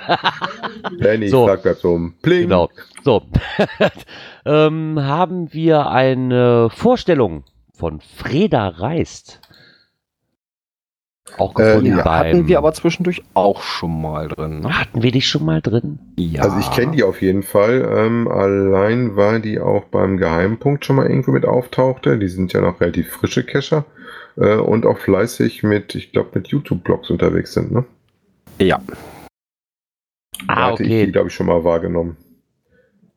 Benny, 1.00 1.28
so. 1.28 1.46
sag 1.46 1.64
das 1.64 1.84
um. 1.84 2.16
Pling. 2.22 2.44
Genau. 2.44 2.70
So. 3.04 3.24
ähm, 4.46 5.00
haben 5.02 5.54
wir 5.54 5.90
eine 5.90 6.70
Vorstellung 6.70 7.44
von 7.74 8.00
Freda 8.00 8.70
Reist. 8.70 9.42
Auch 11.38 11.54
gefunden 11.54 11.94
äh, 11.94 11.98
ja, 11.98 12.06
hatten 12.06 12.48
wir 12.48 12.58
aber 12.58 12.74
zwischendurch 12.74 13.24
auch 13.34 13.62
schon 13.62 14.02
mal 14.02 14.28
drin. 14.28 14.62
Ne? 14.62 14.80
Hatten 14.80 15.04
wir 15.04 15.12
die 15.12 15.22
schon 15.22 15.46
mal 15.46 15.62
drin? 15.62 16.00
Ja. 16.18 16.44
Also 16.44 16.58
ich 16.60 16.72
kenne 16.72 16.96
die 16.96 17.04
auf 17.04 17.22
jeden 17.22 17.44
Fall. 17.44 17.88
Ähm, 17.96 18.28
allein 18.28 19.16
war 19.16 19.40
die 19.40 19.60
auch 19.60 19.86
beim 19.86 20.18
Geheimpunkt 20.18 20.86
schon 20.86 20.96
mal 20.96 21.08
irgendwo 21.08 21.32
mit 21.32 21.46
auftauchte. 21.46 22.18
Die 22.18 22.28
sind 22.28 22.54
ja 22.54 22.62
noch 22.62 22.82
relativ 22.82 23.10
frische 23.12 23.46
Cacher 23.46 23.86
äh, 24.38 24.56
und 24.56 24.86
auch 24.86 24.98
fleißig 24.98 25.64
mit, 25.64 25.96
ich 25.96 26.12
glaube, 26.12 26.32
mit 26.34 26.48
YouTube-Blogs 26.48 27.10
unterwegs 27.10 27.54
sind, 27.54 27.72
ne? 27.72 27.86
Ja. 28.60 28.82
Da 30.48 30.54
ah, 30.54 30.72
hatte 30.72 30.84
okay. 30.84 31.02
ich 31.02 31.06
die, 31.06 31.12
glaube 31.12 31.28
ich, 31.28 31.34
schon 31.34 31.48
mal 31.48 31.64
wahrgenommen. 31.64 32.18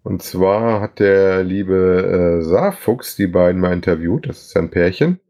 Und 0.02 0.22
zwar 0.22 0.80
hat 0.80 0.98
der 0.98 1.44
liebe 1.44 2.40
äh, 2.40 2.44
Saarfuchs 2.44 3.16
die 3.16 3.28
beiden 3.28 3.60
mal 3.60 3.72
interviewt. 3.72 4.28
Das 4.28 4.42
ist 4.42 4.54
ja 4.54 4.60
ein 4.60 4.70
Pärchen 4.70 5.20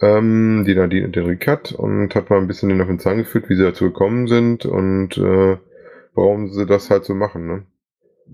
ähm, 0.00 0.64
die 0.66 0.74
Nadine 0.74 1.06
und 1.06 1.16
den 1.16 1.26
Rickard 1.26 1.72
und 1.72 2.14
hat 2.14 2.30
mal 2.30 2.38
ein 2.38 2.46
bisschen 2.46 2.68
den 2.68 2.80
auf 2.80 2.88
den 2.88 2.98
Zahn 2.98 3.18
geführt, 3.18 3.48
wie 3.48 3.56
sie 3.56 3.62
dazu 3.62 3.84
gekommen 3.84 4.26
sind 4.26 4.64
und 4.64 5.16
äh, 5.18 5.56
warum 6.14 6.48
sie 6.48 6.66
das 6.66 6.90
halt 6.90 7.04
so 7.04 7.14
machen. 7.14 7.46
Ne? 7.46 7.62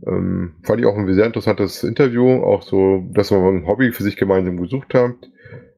Ähm, 0.07 0.55
fand 0.63 0.81
ich 0.81 0.87
auch 0.87 0.97
ein 0.97 1.13
sehr 1.13 1.27
interessantes 1.27 1.83
Interview, 1.83 2.43
auch 2.43 2.63
so, 2.63 3.05
dass 3.13 3.31
man 3.31 3.43
ein 3.43 3.67
Hobby 3.67 3.93
für 3.93 4.03
sich 4.03 4.17
gemeinsam 4.17 4.61
gesucht 4.61 4.95
hat. 4.95 5.15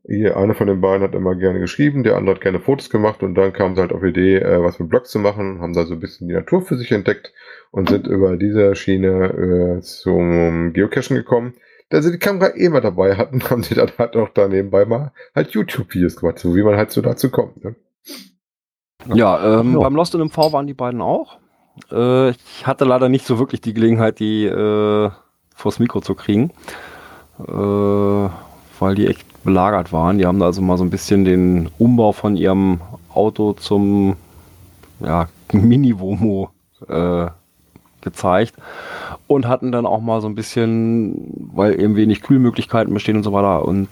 Hier, 0.06 0.38
einer 0.38 0.54
von 0.54 0.66
den 0.66 0.80
beiden 0.80 1.02
hat 1.02 1.14
immer 1.14 1.34
gerne 1.34 1.60
geschrieben, 1.60 2.02
der 2.02 2.16
andere 2.16 2.36
hat 2.36 2.42
gerne 2.42 2.60
Fotos 2.60 2.88
gemacht 2.88 3.22
und 3.22 3.34
dann 3.34 3.52
kam 3.52 3.74
sie 3.74 3.82
halt 3.82 3.92
auf 3.92 4.00
die 4.00 4.08
Idee, 4.08 4.36
äh, 4.36 4.62
was 4.62 4.78
mit 4.78 4.88
Blogs 4.88 5.10
zu 5.10 5.18
machen, 5.18 5.60
haben 5.60 5.74
da 5.74 5.84
so 5.84 5.94
ein 5.94 6.00
bisschen 6.00 6.28
die 6.28 6.34
Natur 6.34 6.62
für 6.62 6.76
sich 6.76 6.92
entdeckt 6.92 7.32
und 7.70 7.90
sind 7.90 8.06
über 8.06 8.36
diese 8.36 8.74
Schiene 8.74 9.78
äh, 9.78 9.80
zum 9.82 10.72
Geocachen 10.72 11.16
gekommen 11.16 11.54
da 11.90 12.02
sie 12.02 12.12
die 12.12 12.18
Kamera 12.18 12.54
eh 12.54 12.68
mal 12.68 12.80
dabei 12.80 13.16
hatten, 13.16 13.42
haben 13.50 13.62
sie 13.62 13.74
dann 13.74 13.90
halt 13.98 14.16
auch 14.16 14.28
da 14.30 14.48
nebenbei 14.48 14.84
mal 14.84 15.12
halt 15.34 15.50
YouTube-Videos 15.50 16.16
gemacht, 16.16 16.38
so 16.38 16.54
wie 16.54 16.62
man 16.62 16.76
halt 16.76 16.90
so 16.90 17.00
dazu 17.00 17.30
kommt. 17.30 17.64
Ne? 17.64 17.74
Ja, 19.14 19.60
ähm, 19.60 19.74
ja. 19.74 19.80
beim 19.80 19.94
Lost 19.94 20.14
in 20.14 20.20
MV 20.20 20.52
waren 20.52 20.66
die 20.66 20.74
beiden 20.74 21.00
auch. 21.00 21.38
Äh, 21.90 22.30
ich 22.30 22.66
hatte 22.66 22.84
leider 22.84 23.08
nicht 23.08 23.26
so 23.26 23.38
wirklich 23.38 23.60
die 23.60 23.72
Gelegenheit, 23.72 24.18
die 24.18 24.44
äh, 24.46 25.10
vors 25.54 25.78
Mikro 25.78 26.00
zu 26.00 26.14
kriegen, 26.14 26.50
äh, 27.38 27.52
weil 27.52 28.94
die 28.94 29.06
echt 29.06 29.42
belagert 29.44 29.92
waren. 29.92 30.18
Die 30.18 30.26
haben 30.26 30.38
da 30.38 30.46
also 30.46 30.60
mal 30.60 30.76
so 30.76 30.84
ein 30.84 30.90
bisschen 30.90 31.24
den 31.24 31.70
Umbau 31.78 32.12
von 32.12 32.36
ihrem 32.36 32.80
Auto 33.14 33.52
zum 33.52 34.16
ja, 35.00 35.28
Mini-Womo 35.52 36.50
äh, 36.88 37.26
gezeigt 38.00 38.54
und 39.26 39.46
hatten 39.46 39.72
dann 39.72 39.86
auch 39.86 40.00
mal 40.00 40.20
so 40.20 40.28
ein 40.28 40.34
bisschen, 40.34 41.32
weil 41.54 41.80
eben 41.80 41.96
wenig 41.96 42.22
Kühlmöglichkeiten 42.22 42.92
bestehen 42.92 43.16
und 43.16 43.22
so 43.22 43.32
weiter. 43.32 43.64
Und 43.64 43.88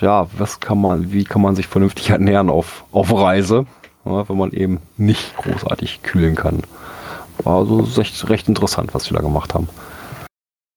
ja, 0.00 0.26
was 0.36 0.60
kann 0.60 0.80
man, 0.80 1.12
wie 1.12 1.24
kann 1.24 1.42
man 1.42 1.54
sich 1.56 1.66
vernünftig 1.66 2.10
ernähren 2.10 2.50
auf, 2.50 2.84
auf 2.92 3.12
Reise, 3.12 3.66
ja, 4.04 4.28
wenn 4.28 4.36
man 4.36 4.50
eben 4.52 4.80
nicht 4.96 5.36
großartig 5.36 6.02
kühlen 6.02 6.34
kann. 6.34 6.62
War 7.44 7.58
also 7.58 7.80
recht, 7.96 8.28
recht 8.28 8.48
interessant, 8.48 8.94
was 8.94 9.10
wir 9.10 9.16
da 9.16 9.22
gemacht 9.22 9.54
haben. 9.54 9.68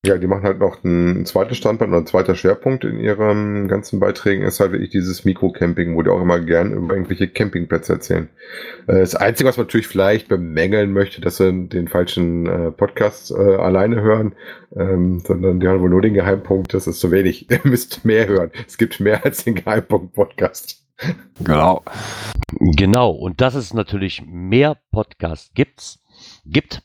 Ja, 0.06 0.18
die 0.18 0.27
machen 0.27 0.44
halt 0.44 0.60
noch 0.60 0.84
ein 0.84 1.26
zweites 1.26 1.57
Standbein 1.57 1.90
oder 1.90 1.99
ein 1.99 2.07
zweiter 2.07 2.36
Schwerpunkt 2.36 2.84
in 2.84 2.99
ihren 2.99 3.68
ganzen 3.68 3.99
Beiträgen 3.99 4.44
ist 4.44 4.60
halt 4.60 4.72
wirklich 4.72 4.91
dieses 4.91 5.26
Mikrocamping, 5.26 5.95
wo 5.95 6.02
die 6.02 6.10
auch 6.10 6.22
immer 6.22 6.40
gern 6.40 6.73
über 6.73 6.94
irgendwelche 6.94 7.27
Campingplätze 7.27 7.94
erzählen. 7.94 8.30
Äh, 8.88 8.99
das 8.99 9.15
Einzige, 9.15 9.49
was 9.49 9.57
man 9.57 9.65
natürlich 9.65 9.88
vielleicht 9.88 10.27
bemängeln 10.27 10.91
möchte, 10.91 11.22
dass 11.22 11.38
sie 11.38 11.68
den 11.68 11.88
falschen 11.88 12.45
äh, 12.45 12.72
Podcast 12.72 13.32
äh, 13.32 13.56
alleine 13.56 14.02
hören, 14.02 14.36
ähm, 14.76 15.19
sondern 15.26 15.60
die 15.60 15.68
haben 15.68 15.82
wohl 15.82 15.90
nur 15.90 16.02
den 16.02 16.14
Geheimpunkt, 16.14 16.73
das 16.73 16.88
ist 16.88 16.99
zu 16.99 17.11
wenig. 17.11 17.49
Ihr 17.56 17.61
müsst 17.64 18.06
mehr 18.06 18.27
hören. 18.27 18.52
Es 18.68 18.77
gibt 18.77 18.99
mehr 18.99 19.26
als 19.26 19.44
den 19.44 19.56
Geheimpunkt-Podcast. 19.56 20.84
Genau. 21.44 21.84
Genau. 22.60 23.11
Und 23.11 23.41
dass 23.41 23.56
es 23.56 23.73
natürlich 23.73 24.23
mehr 24.26 24.77
Podcasts 24.91 25.52
gibt, 25.53 25.99
gibt, 26.45 26.82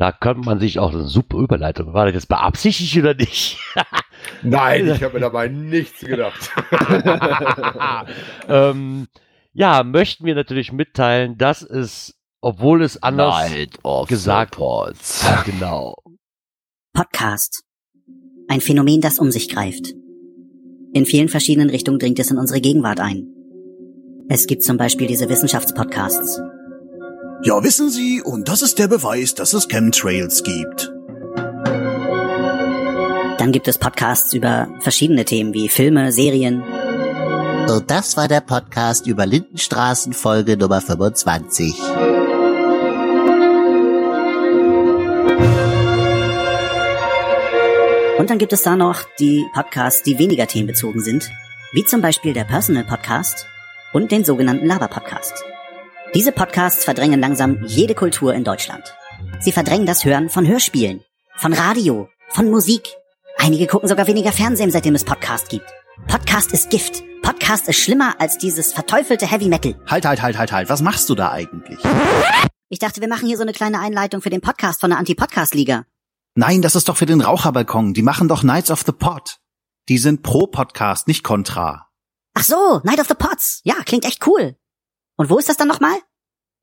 da 0.00 0.12
könnte 0.12 0.40
man 0.46 0.58
sich 0.58 0.78
auch 0.78 0.94
eine 0.94 1.04
super 1.04 1.36
Überleitung. 1.36 1.92
War 1.92 2.06
das 2.06 2.14
jetzt 2.14 2.28
beabsichtigt 2.28 2.96
oder 2.96 3.12
nicht? 3.12 3.58
Nein, 4.42 4.88
ich 4.94 5.02
habe 5.02 5.14
mir 5.14 5.20
dabei 5.20 5.48
nichts 5.48 6.00
gedacht. 6.00 6.50
ähm, 8.48 9.08
ja, 9.52 9.82
möchten 9.82 10.24
wir 10.24 10.34
natürlich 10.34 10.72
mitteilen, 10.72 11.36
dass 11.36 11.60
es, 11.60 12.18
obwohl 12.40 12.82
es 12.82 13.02
anders 13.02 13.52
gesagt 14.08 14.58
wird. 14.58 14.96
Genau. 15.44 15.96
Podcast. 16.94 17.64
Ein 18.48 18.62
Phänomen, 18.62 19.02
das 19.02 19.18
um 19.18 19.30
sich 19.30 19.50
greift. 19.50 19.92
In 20.94 21.04
vielen 21.04 21.28
verschiedenen 21.28 21.68
Richtungen 21.68 21.98
dringt 21.98 22.18
es 22.18 22.30
in 22.30 22.38
unsere 22.38 22.62
Gegenwart 22.62 23.00
ein. 23.00 23.26
Es 24.30 24.46
gibt 24.46 24.62
zum 24.62 24.78
Beispiel 24.78 25.08
diese 25.08 25.28
Wissenschaftspodcasts, 25.28 26.40
ja, 27.42 27.62
wissen 27.64 27.90
Sie, 27.90 28.22
und 28.22 28.48
das 28.48 28.62
ist 28.62 28.78
der 28.78 28.88
Beweis, 28.88 29.34
dass 29.34 29.54
es 29.54 29.68
Chemtrails 29.68 30.42
gibt. 30.42 30.92
Dann 33.38 33.52
gibt 33.52 33.66
es 33.68 33.78
Podcasts 33.78 34.34
über 34.34 34.68
verschiedene 34.80 35.24
Themen 35.24 35.54
wie 35.54 35.70
Filme, 35.70 36.12
Serien. 36.12 36.62
Und 36.62 37.90
das 37.90 38.16
war 38.18 38.28
der 38.28 38.42
Podcast 38.42 39.06
über 39.06 39.24
Lindenstraßen 39.24 40.12
Folge 40.12 40.58
Nummer 40.58 40.82
25. 40.82 41.74
Und 48.18 48.28
dann 48.28 48.36
gibt 48.36 48.52
es 48.52 48.60
da 48.60 48.76
noch 48.76 49.04
die 49.18 49.46
Podcasts, 49.54 50.02
die 50.02 50.18
weniger 50.18 50.46
themenbezogen 50.46 51.00
sind, 51.00 51.30
wie 51.72 51.84
zum 51.84 52.02
Beispiel 52.02 52.34
der 52.34 52.44
Personal 52.44 52.84
Podcast 52.84 53.46
und 53.94 54.12
den 54.12 54.24
sogenannten 54.24 54.66
Laber 54.66 54.88
Podcast. 54.88 55.32
Diese 56.14 56.32
Podcasts 56.32 56.84
verdrängen 56.84 57.20
langsam 57.20 57.64
jede 57.64 57.94
Kultur 57.94 58.34
in 58.34 58.42
Deutschland. 58.42 58.96
Sie 59.38 59.52
verdrängen 59.52 59.86
das 59.86 60.04
Hören 60.04 60.28
von 60.28 60.44
Hörspielen, 60.44 61.04
von 61.36 61.52
Radio, 61.52 62.08
von 62.30 62.50
Musik. 62.50 62.88
Einige 63.38 63.68
gucken 63.68 63.88
sogar 63.88 64.08
weniger 64.08 64.32
Fernsehen, 64.32 64.72
seitdem 64.72 64.96
es 64.96 65.04
Podcast 65.04 65.50
gibt. 65.50 65.66
Podcast 66.08 66.52
ist 66.52 66.68
Gift. 66.70 67.04
Podcast 67.22 67.68
ist 67.68 67.78
schlimmer 67.78 68.16
als 68.18 68.38
dieses 68.38 68.72
verteufelte 68.72 69.30
Heavy 69.30 69.46
Metal. 69.46 69.76
Halt, 69.86 70.04
halt, 70.04 70.20
halt, 70.20 70.36
halt, 70.36 70.50
halt. 70.50 70.68
Was 70.68 70.82
machst 70.82 71.08
du 71.08 71.14
da 71.14 71.30
eigentlich? 71.30 71.78
Ich 72.70 72.80
dachte, 72.80 73.00
wir 73.00 73.08
machen 73.08 73.28
hier 73.28 73.36
so 73.36 73.42
eine 73.42 73.52
kleine 73.52 73.78
Einleitung 73.78 74.20
für 74.20 74.30
den 74.30 74.40
Podcast 74.40 74.80
von 74.80 74.90
der 74.90 74.98
Anti-Podcast-Liga. 74.98 75.84
Nein, 76.34 76.60
das 76.60 76.74
ist 76.74 76.88
doch 76.88 76.96
für 76.96 77.06
den 77.06 77.20
Raucherbalkon. 77.20 77.94
Die 77.94 78.02
machen 78.02 78.26
doch 78.26 78.40
Knights 78.40 78.72
of 78.72 78.82
the 78.84 78.92
Pod. 78.92 79.38
Die 79.88 79.98
sind 79.98 80.22
pro 80.22 80.48
Podcast, 80.48 81.06
nicht 81.06 81.22
kontra. 81.22 81.86
Ach 82.34 82.44
so, 82.44 82.80
Night 82.82 82.98
of 82.98 83.06
the 83.06 83.14
Pods. 83.14 83.60
Ja, 83.62 83.74
klingt 83.84 84.04
echt 84.04 84.26
cool. 84.26 84.56
Und 85.20 85.28
wo 85.28 85.36
ist 85.36 85.50
das 85.50 85.58
dann 85.58 85.68
nochmal? 85.68 85.92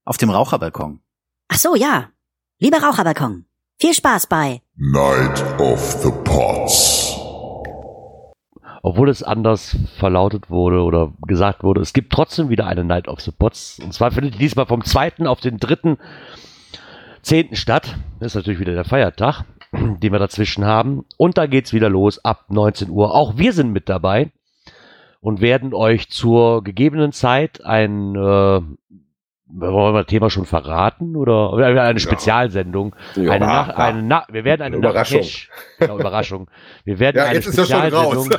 Auf 0.03 0.17
dem 0.17 0.31
Raucherbalkon. 0.31 0.99
Ach 1.47 1.59
so, 1.59 1.75
ja. 1.75 2.09
Lieber 2.57 2.79
Raucherbalkon. 2.79 3.45
Viel 3.79 3.93
Spaß 3.93 4.25
bei 4.25 4.63
Night 4.75 5.45
of 5.59 5.79
the 6.01 6.09
Pots. 6.23 7.15
Obwohl 8.81 9.09
es 9.09 9.21
anders 9.21 9.77
verlautet 9.99 10.49
wurde 10.49 10.81
oder 10.81 11.13
gesagt 11.27 11.63
wurde, 11.63 11.81
es 11.81 11.93
gibt 11.93 12.11
trotzdem 12.11 12.49
wieder 12.49 12.65
eine 12.65 12.83
Night 12.83 13.07
of 13.07 13.19
the 13.19 13.29
Pots. 13.29 13.77
Und 13.77 13.93
zwar 13.93 14.09
findet 14.09 14.33
die 14.33 14.39
diesmal 14.39 14.65
vom 14.65 14.83
2. 14.83 15.27
auf 15.27 15.39
den 15.39 15.59
3. 15.59 15.95
10. 17.21 17.55
statt. 17.55 17.95
Das 18.19 18.31
ist 18.31 18.35
natürlich 18.37 18.59
wieder 18.59 18.73
der 18.73 18.85
Feiertag, 18.85 19.43
den 19.71 20.11
wir 20.11 20.17
dazwischen 20.17 20.65
haben. 20.65 21.05
Und 21.17 21.37
da 21.37 21.45
geht's 21.45 21.73
wieder 21.73 21.89
los 21.89 22.25
ab 22.25 22.45
19 22.49 22.89
Uhr. 22.89 23.13
Auch 23.13 23.37
wir 23.37 23.53
sind 23.53 23.71
mit 23.71 23.87
dabei 23.87 24.31
und 25.27 25.41
werden 25.41 25.73
euch 25.73 26.07
zur 26.09 26.63
gegebenen 26.63 27.11
Zeit 27.11 27.65
ein 27.65 28.15
äh, 28.15 28.61
wollen 29.49 29.93
wir 29.93 30.03
das 30.03 30.05
Thema 30.07 30.29
schon 30.29 30.45
verraten 30.45 31.17
oder 31.17 31.51
oder 31.51 31.83
eine 31.83 31.99
Spezialsendung? 31.99 32.95
Ja, 33.17 33.31
eine 33.31 33.45
Nach, 33.45 33.67
eine 33.69 34.03
Na 34.03 34.25
wir 34.29 34.45
werden 34.45 34.61
eine 34.61 34.77
Überraschung. 34.77 35.19
Nacht- 35.19 35.49
Genau, 35.79 35.99
Überraschung. 35.99 36.49
Wir 36.85 36.97
werden 37.03 37.17
Ja, 37.17 37.25
eine 37.25 37.35
jetzt 37.35 37.47
ist 37.47 37.55
schon 37.57 37.65
Spezialsendung. 37.65 38.29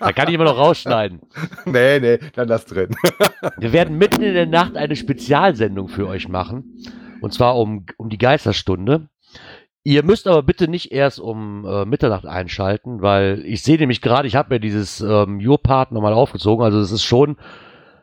Da 0.00 0.12
kann 0.12 0.28
ich 0.28 0.34
immer 0.34 0.44
noch 0.44 0.58
rausschneiden. 0.58 1.22
nee, 1.64 1.98
nee, 2.00 2.18
dann 2.34 2.48
lass 2.48 2.66
drin. 2.66 2.90
Wir 3.56 3.72
werden 3.72 3.96
mitten 3.96 4.20
in 4.22 4.34
der 4.34 4.46
Nacht 4.46 4.76
eine 4.76 4.96
Spezialsendung 4.96 5.88
für 5.88 6.06
euch 6.08 6.28
machen. 6.28 6.76
Und 7.22 7.32
zwar 7.32 7.56
um, 7.56 7.86
um 7.96 8.10
die 8.10 8.18
Geisterstunde. 8.18 9.08
Ihr 9.86 10.02
müsst 10.02 10.26
aber 10.26 10.42
bitte 10.42 10.66
nicht 10.66 10.92
erst 10.92 11.20
um 11.20 11.66
äh, 11.66 11.84
Mitternacht 11.84 12.24
einschalten, 12.24 13.02
weil 13.02 13.42
ich 13.44 13.62
sehe 13.62 13.76
nämlich 13.76 14.00
gerade, 14.00 14.26
ich 14.26 14.34
habe 14.34 14.54
mir 14.54 14.60
dieses 14.60 15.00
ähm, 15.02 15.38
Your-Part 15.44 15.92
nochmal 15.92 16.14
aufgezogen. 16.14 16.64
Also 16.64 16.78
es 16.80 16.90
ist 16.90 17.04
schon 17.04 17.36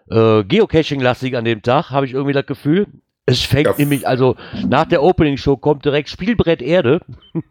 äh, 0.10 0.44
Geocaching-lastig 0.44 1.36
an 1.36 1.44
dem 1.46 1.64
Tag, 1.64 1.90
habe 1.90 2.06
ich 2.06 2.14
irgendwie 2.14 2.34
das 2.34 2.46
Gefühl. 2.46 2.86
Es 3.26 3.42
fängt 3.42 3.66
Ja. 3.68 3.74
nämlich, 3.78 4.08
also 4.08 4.36
nach 4.68 4.86
der 4.86 5.02
Opening-Show 5.02 5.58
kommt 5.58 5.84
direkt 5.84 6.10
Spielbrett 6.10 6.62
Erde. 6.62 7.02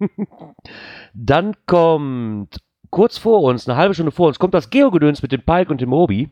Dann 1.14 1.54
kommt 1.66 2.58
kurz 2.90 3.18
vor 3.18 3.42
uns, 3.42 3.68
eine 3.68 3.76
halbe 3.76 3.94
Stunde 3.94 4.12
vor 4.12 4.28
uns, 4.28 4.38
kommt 4.38 4.54
das 4.54 4.70
Geogedöns 4.70 5.22
mit 5.22 5.32
dem 5.32 5.42
Palk 5.42 5.70
und 5.70 5.80
dem 5.80 5.92
Obi. 5.92 6.28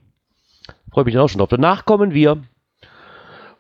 Freue 0.93 1.05
mich 1.05 1.19
auch 1.19 1.29
schon 1.29 1.39
drauf. 1.41 1.49
Danach 1.49 1.85
kommen 1.85 2.12
wir 2.15 2.43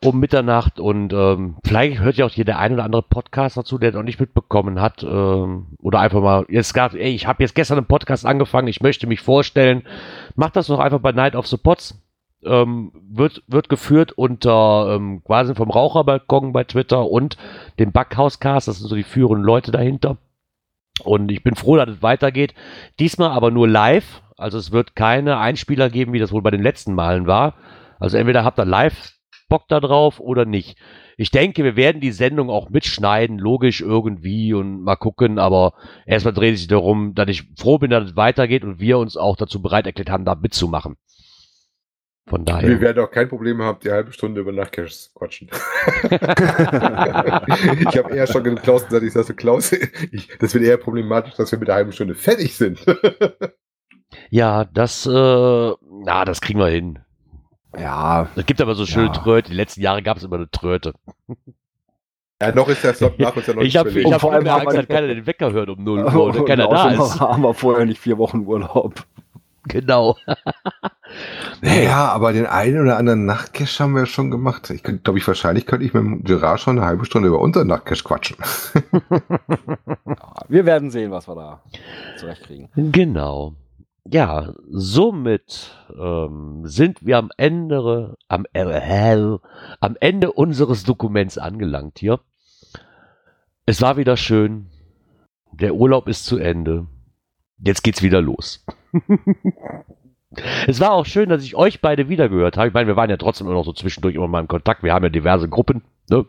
um 0.04 0.20
Mitternacht 0.20 0.78
und 0.78 1.12
ähm, 1.12 1.56
vielleicht 1.64 2.00
hört 2.00 2.16
ja 2.16 2.26
auch 2.26 2.30
hier 2.30 2.44
der 2.44 2.58
ein 2.58 2.72
oder 2.72 2.84
andere 2.84 3.02
Podcast 3.02 3.56
dazu, 3.56 3.78
der 3.78 3.92
noch 3.92 4.02
nicht 4.02 4.20
mitbekommen 4.20 4.80
hat 4.80 5.02
ähm, 5.02 5.66
oder 5.80 6.00
einfach 6.00 6.20
mal 6.20 6.46
jetzt 6.48 6.72
gerade, 6.74 7.00
ey, 7.00 7.14
ich 7.14 7.26
habe 7.26 7.42
jetzt 7.42 7.54
gestern 7.54 7.78
einen 7.78 7.86
Podcast 7.86 8.24
angefangen, 8.24 8.68
ich 8.68 8.80
möchte 8.80 9.06
mich 9.06 9.20
vorstellen. 9.20 9.82
Macht 10.36 10.56
das 10.56 10.68
doch 10.68 10.78
einfach 10.78 11.00
bei 11.00 11.12
Night 11.12 11.34
of 11.34 11.46
the 11.46 11.56
Pots. 11.56 12.00
Ähm, 12.44 12.92
wird, 13.10 13.42
wird 13.48 13.68
geführt 13.68 14.12
unter 14.12 14.94
ähm, 14.94 15.22
quasi 15.24 15.56
vom 15.56 15.70
Raucherbalkon 15.70 16.52
bei 16.52 16.62
Twitter 16.62 17.10
und 17.10 17.36
dem 17.80 17.90
Backhauscast, 17.90 18.68
das 18.68 18.78
sind 18.78 18.88
so 18.88 18.94
die 18.94 19.02
führenden 19.02 19.44
Leute 19.44 19.72
dahinter. 19.72 20.18
Und 21.02 21.30
ich 21.32 21.42
bin 21.42 21.56
froh, 21.56 21.76
dass 21.76 21.88
es 21.88 22.02
weitergeht. 22.02 22.54
Diesmal 23.00 23.30
aber 23.30 23.50
nur 23.50 23.68
live. 23.68 24.22
Also 24.36 24.58
es 24.58 24.70
wird 24.70 24.94
keine 24.94 25.38
Einspieler 25.38 25.90
geben, 25.90 26.12
wie 26.12 26.18
das 26.20 26.30
wohl 26.30 26.42
bei 26.42 26.50
den 26.50 26.62
letzten 26.62 26.94
Malen 26.94 27.26
war. 27.26 27.54
Also 27.98 28.16
entweder 28.16 28.44
habt 28.44 28.58
ihr 28.58 28.64
live 28.64 29.17
Bock 29.48 29.68
da 29.68 29.80
drauf 29.80 30.20
oder 30.20 30.44
nicht. 30.44 30.78
Ich 31.16 31.30
denke, 31.30 31.64
wir 31.64 31.76
werden 31.76 32.00
die 32.00 32.12
Sendung 32.12 32.50
auch 32.50 32.70
mitschneiden, 32.70 33.38
logisch 33.38 33.80
irgendwie 33.80 34.54
und 34.54 34.82
mal 34.82 34.96
gucken, 34.96 35.38
aber 35.38 35.72
erstmal 36.06 36.34
dreht 36.34 36.58
sich 36.58 36.68
darum, 36.68 37.14
dass 37.14 37.28
ich 37.28 37.44
froh 37.58 37.78
bin, 37.78 37.90
dass 37.90 38.10
es 38.10 38.16
weitergeht 38.16 38.64
und 38.64 38.78
wir 38.78 38.98
uns 38.98 39.16
auch 39.16 39.36
dazu 39.36 39.60
bereit 39.60 39.86
erklärt 39.86 40.10
haben, 40.10 40.24
da 40.24 40.34
mitzumachen. 40.34 40.96
Von 42.28 42.46
Wir 42.46 42.52
daher. 42.54 42.80
werden 42.80 43.02
auch 43.02 43.10
kein 43.10 43.28
Problem 43.28 43.62
haben, 43.62 43.78
die 43.82 43.90
halbe 43.90 44.12
Stunde 44.12 44.42
über 44.42 44.52
Nachtcaches 44.52 45.04
zu 45.04 45.10
quatschen. 45.14 45.48
ich 46.10 47.96
habe 47.96 48.14
eher 48.14 48.26
schon 48.26 48.44
genug 48.44 48.62
Klaus 48.62 48.84
gesagt, 48.84 49.02
ich 49.02 49.14
sage 49.14 49.26
so, 49.28 49.34
Klaus, 49.34 49.72
ich, 49.72 50.28
das 50.38 50.52
wird 50.52 50.64
eher 50.64 50.76
problematisch, 50.76 51.34
dass 51.36 51.50
wir 51.52 51.58
mit 51.58 51.68
der 51.68 51.76
halben 51.76 51.92
Stunde 51.92 52.14
fertig 52.14 52.54
sind. 52.54 52.84
Ja, 54.30 54.64
das, 54.66 55.06
äh, 55.06 55.10
na, 55.10 56.24
das 56.24 56.40
kriegen 56.40 56.58
wir 56.58 56.68
hin. 56.68 56.98
Ja, 57.76 58.28
Es 58.36 58.46
gibt 58.46 58.60
aber 58.60 58.74
so 58.74 58.86
schöne 58.86 59.06
Ja. 59.08 59.12
Tröte. 59.12 59.50
Die 59.50 59.56
letzten 59.56 59.80
Jahre 59.82 60.02
gab 60.02 60.16
es 60.16 60.22
immer 60.22 60.36
eine 60.36 60.50
Tröte. 60.50 60.94
ja, 62.40 62.52
noch 62.54 62.68
ist 62.68 62.82
der 62.84 62.94
Slot 62.94 63.18
nach 63.18 63.34
uns 63.36 63.46
ja 63.46 63.54
noch 63.54 63.62
Ich 63.62 63.76
habe 63.76 63.90
belegt. 63.90 64.00
ich 64.02 64.06
Und 64.06 64.14
hab 64.14 64.20
vor 64.20 64.32
allem 64.32 64.46
Angst, 64.48 64.76
dass 64.76 64.88
keiner 64.88 65.08
den 65.08 65.26
Wecker 65.26 65.52
hört 65.52 65.68
um 65.68 65.84
0 65.84 66.04
Uhr 66.04 66.24
oder 66.28 66.44
keiner 66.44 66.68
da 66.68 66.90
ist. 66.90 67.20
haben 67.20 67.42
wir 67.42 67.52
vorher 67.54 67.84
nicht 67.84 68.00
vier 68.00 68.18
Wochen 68.18 68.46
Urlaub. 68.46 68.94
Genau. 69.64 70.16
Naja, 71.60 72.06
aber 72.08 72.32
den 72.32 72.46
einen 72.46 72.80
oder 72.80 72.96
anderen 72.96 73.26
Nachtcache 73.26 73.82
haben 73.84 73.94
wir 73.96 74.06
schon 74.06 74.30
gemacht. 74.30 74.70
Ich 74.70 74.82
glaube, 74.82 75.18
ich 75.18 75.26
wahrscheinlich 75.28 75.66
könnte 75.66 75.84
ich 75.84 75.92
mit 75.92 76.02
dem 76.02 76.24
Gerard 76.24 76.60
schon 76.60 76.78
eine 76.78 76.86
halbe 76.86 77.04
Stunde 77.04 77.28
über 77.28 77.40
unseren 77.40 77.66
Nachtcache 77.66 78.02
quatschen. 78.02 78.36
Ja, 80.06 80.34
wir 80.48 80.64
werden 80.64 80.90
sehen, 80.90 81.10
was 81.10 81.28
wir 81.28 81.34
da 81.34 81.62
zurechtkriegen. 82.16 82.70
Genau. 82.92 83.52
Ja, 84.04 84.54
somit 84.70 85.76
ähm, 85.98 86.62
sind 86.64 87.04
wir 87.04 87.18
am 87.18 87.30
Ende, 87.36 88.16
am, 88.28 88.46
äh, 88.52 89.38
am 89.80 89.96
Ende 90.00 90.32
unseres 90.32 90.84
Dokuments 90.84 91.36
angelangt 91.36 91.98
hier. 91.98 92.20
Es 93.66 93.82
war 93.82 93.98
wieder 93.98 94.16
schön. 94.16 94.70
Der 95.52 95.74
Urlaub 95.74 96.08
ist 96.08 96.24
zu 96.24 96.38
Ende. 96.38 96.86
Jetzt 97.58 97.82
geht's 97.82 98.02
wieder 98.02 98.22
los. 98.22 98.64
es 100.66 100.80
war 100.80 100.92
auch 100.92 101.04
schön, 101.04 101.28
dass 101.28 101.42
ich 101.42 101.54
euch 101.54 101.80
beide 101.80 102.08
wiedergehört 102.08 102.56
habe. 102.56 102.68
Ich 102.68 102.74
meine, 102.74 102.86
wir 102.86 102.96
waren 102.96 103.10
ja 103.10 103.16
trotzdem 103.16 103.46
immer 103.46 103.56
noch 103.56 103.64
so 103.64 103.72
zwischendurch 103.72 104.14
immer 104.14 104.28
mal 104.28 104.40
im 104.40 104.48
Kontakt. 104.48 104.82
Wir 104.82 104.94
haben 104.94 105.04
ja 105.04 105.10
diverse 105.10 105.48
Gruppen. 105.48 105.82
Ne? 106.08 106.24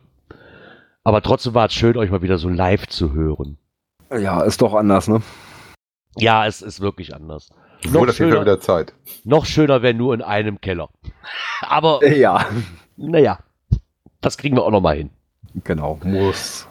Aber 1.03 1.21
trotzdem 1.21 1.53
war 1.53 1.67
es 1.67 1.73
schön, 1.73 1.97
euch 1.97 2.11
mal 2.11 2.21
wieder 2.21 2.37
so 2.37 2.49
live 2.49 2.87
zu 2.87 3.13
hören. 3.13 3.57
Ja, 4.11 4.41
ist 4.41 4.61
doch 4.61 4.73
anders, 4.73 5.07
ne? 5.07 5.21
Ja, 6.17 6.45
es 6.45 6.61
ist 6.61 6.81
wirklich 6.81 7.15
anders. 7.15 7.49
Wurde 7.87 8.07
das 8.07 8.15
schöner- 8.17 8.41
wieder 8.41 8.59
Zeit. 8.59 8.93
Noch 9.23 9.45
schöner 9.45 9.81
wäre 9.81 9.93
nur 9.93 10.13
in 10.13 10.21
einem 10.21 10.59
Keller. 10.61 10.89
Aber 11.61 12.05
Ja, 12.05 12.45
naja, 12.97 13.39
das 14.21 14.37
kriegen 14.37 14.55
wir 14.57 14.63
auch 14.63 14.71
noch 14.71 14.81
mal 14.81 14.95
hin. 14.97 15.11
genau. 15.63 15.99
Muss. 16.03 16.67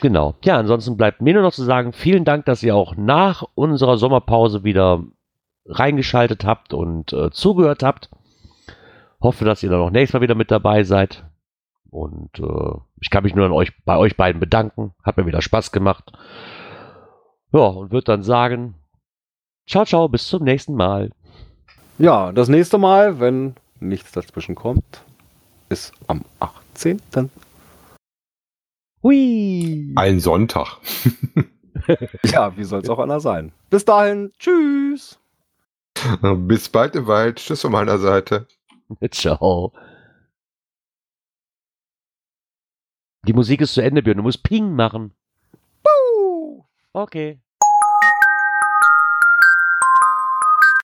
Genau. 0.00 0.34
Ja, 0.42 0.58
ansonsten 0.58 0.96
bleibt 0.96 1.22
mir 1.22 1.32
nur 1.34 1.42
noch 1.42 1.52
zu 1.52 1.62
sagen, 1.62 1.92
vielen 1.92 2.24
Dank, 2.24 2.44
dass 2.44 2.62
ihr 2.62 2.74
auch 2.74 2.96
nach 2.96 3.44
unserer 3.54 3.96
Sommerpause 3.98 4.64
wieder 4.64 5.02
reingeschaltet 5.66 6.44
habt 6.44 6.74
und 6.74 7.12
äh, 7.12 7.30
zugehört 7.30 7.82
habt. 7.84 8.10
Hoffe, 9.20 9.44
dass 9.44 9.62
ihr 9.62 9.70
dann 9.70 9.80
auch 9.80 9.90
nächstes 9.90 10.14
Mal 10.14 10.20
wieder 10.22 10.34
mit 10.34 10.50
dabei 10.50 10.82
seid. 10.82 11.24
Und 11.90 12.36
äh, 12.40 12.74
ich 13.00 13.10
kann 13.10 13.22
mich 13.22 13.34
nur 13.36 13.46
an 13.46 13.52
euch, 13.52 13.72
bei 13.84 13.96
euch 13.96 14.16
beiden 14.16 14.40
bedanken. 14.40 14.92
Hat 15.04 15.16
mir 15.16 15.26
wieder 15.26 15.40
Spaß 15.40 15.70
gemacht. 15.70 16.10
Ja, 17.52 17.60
und 17.60 17.92
würde 17.92 18.04
dann 18.04 18.22
sagen, 18.22 18.74
ciao, 19.68 19.84
ciao, 19.84 20.08
bis 20.08 20.26
zum 20.26 20.42
nächsten 20.44 20.74
Mal. 20.74 21.10
Ja, 21.98 22.32
das 22.32 22.48
nächste 22.48 22.78
Mal, 22.78 23.20
wenn 23.20 23.54
nichts 23.80 24.12
dazwischen 24.12 24.54
kommt, 24.54 25.04
ist 25.68 25.92
am 26.06 26.24
18. 26.40 27.00
Hui! 29.02 29.92
Ein 29.96 30.20
Sonntag. 30.20 30.78
Ja, 32.24 32.56
wie 32.56 32.64
soll 32.64 32.80
es 32.80 32.88
auch 32.88 32.98
anders 33.00 33.24
sein? 33.24 33.50
Bis 33.70 33.84
dahin, 33.84 34.30
tschüss. 34.38 35.18
Bis 36.20 36.68
bald 36.68 36.94
im 36.94 37.06
Wald. 37.06 37.36
Tschüss 37.36 37.62
von 37.62 37.72
meiner 37.72 37.98
Seite. 37.98 38.46
Ciao. 39.10 39.72
Die 43.26 43.32
Musik 43.32 43.62
ist 43.62 43.74
zu 43.74 43.82
Ende, 43.82 44.02
Björn. 44.02 44.18
Du 44.18 44.22
musst 44.22 44.42
Ping 44.42 44.74
machen. 44.74 45.14
Okay. 46.94 47.38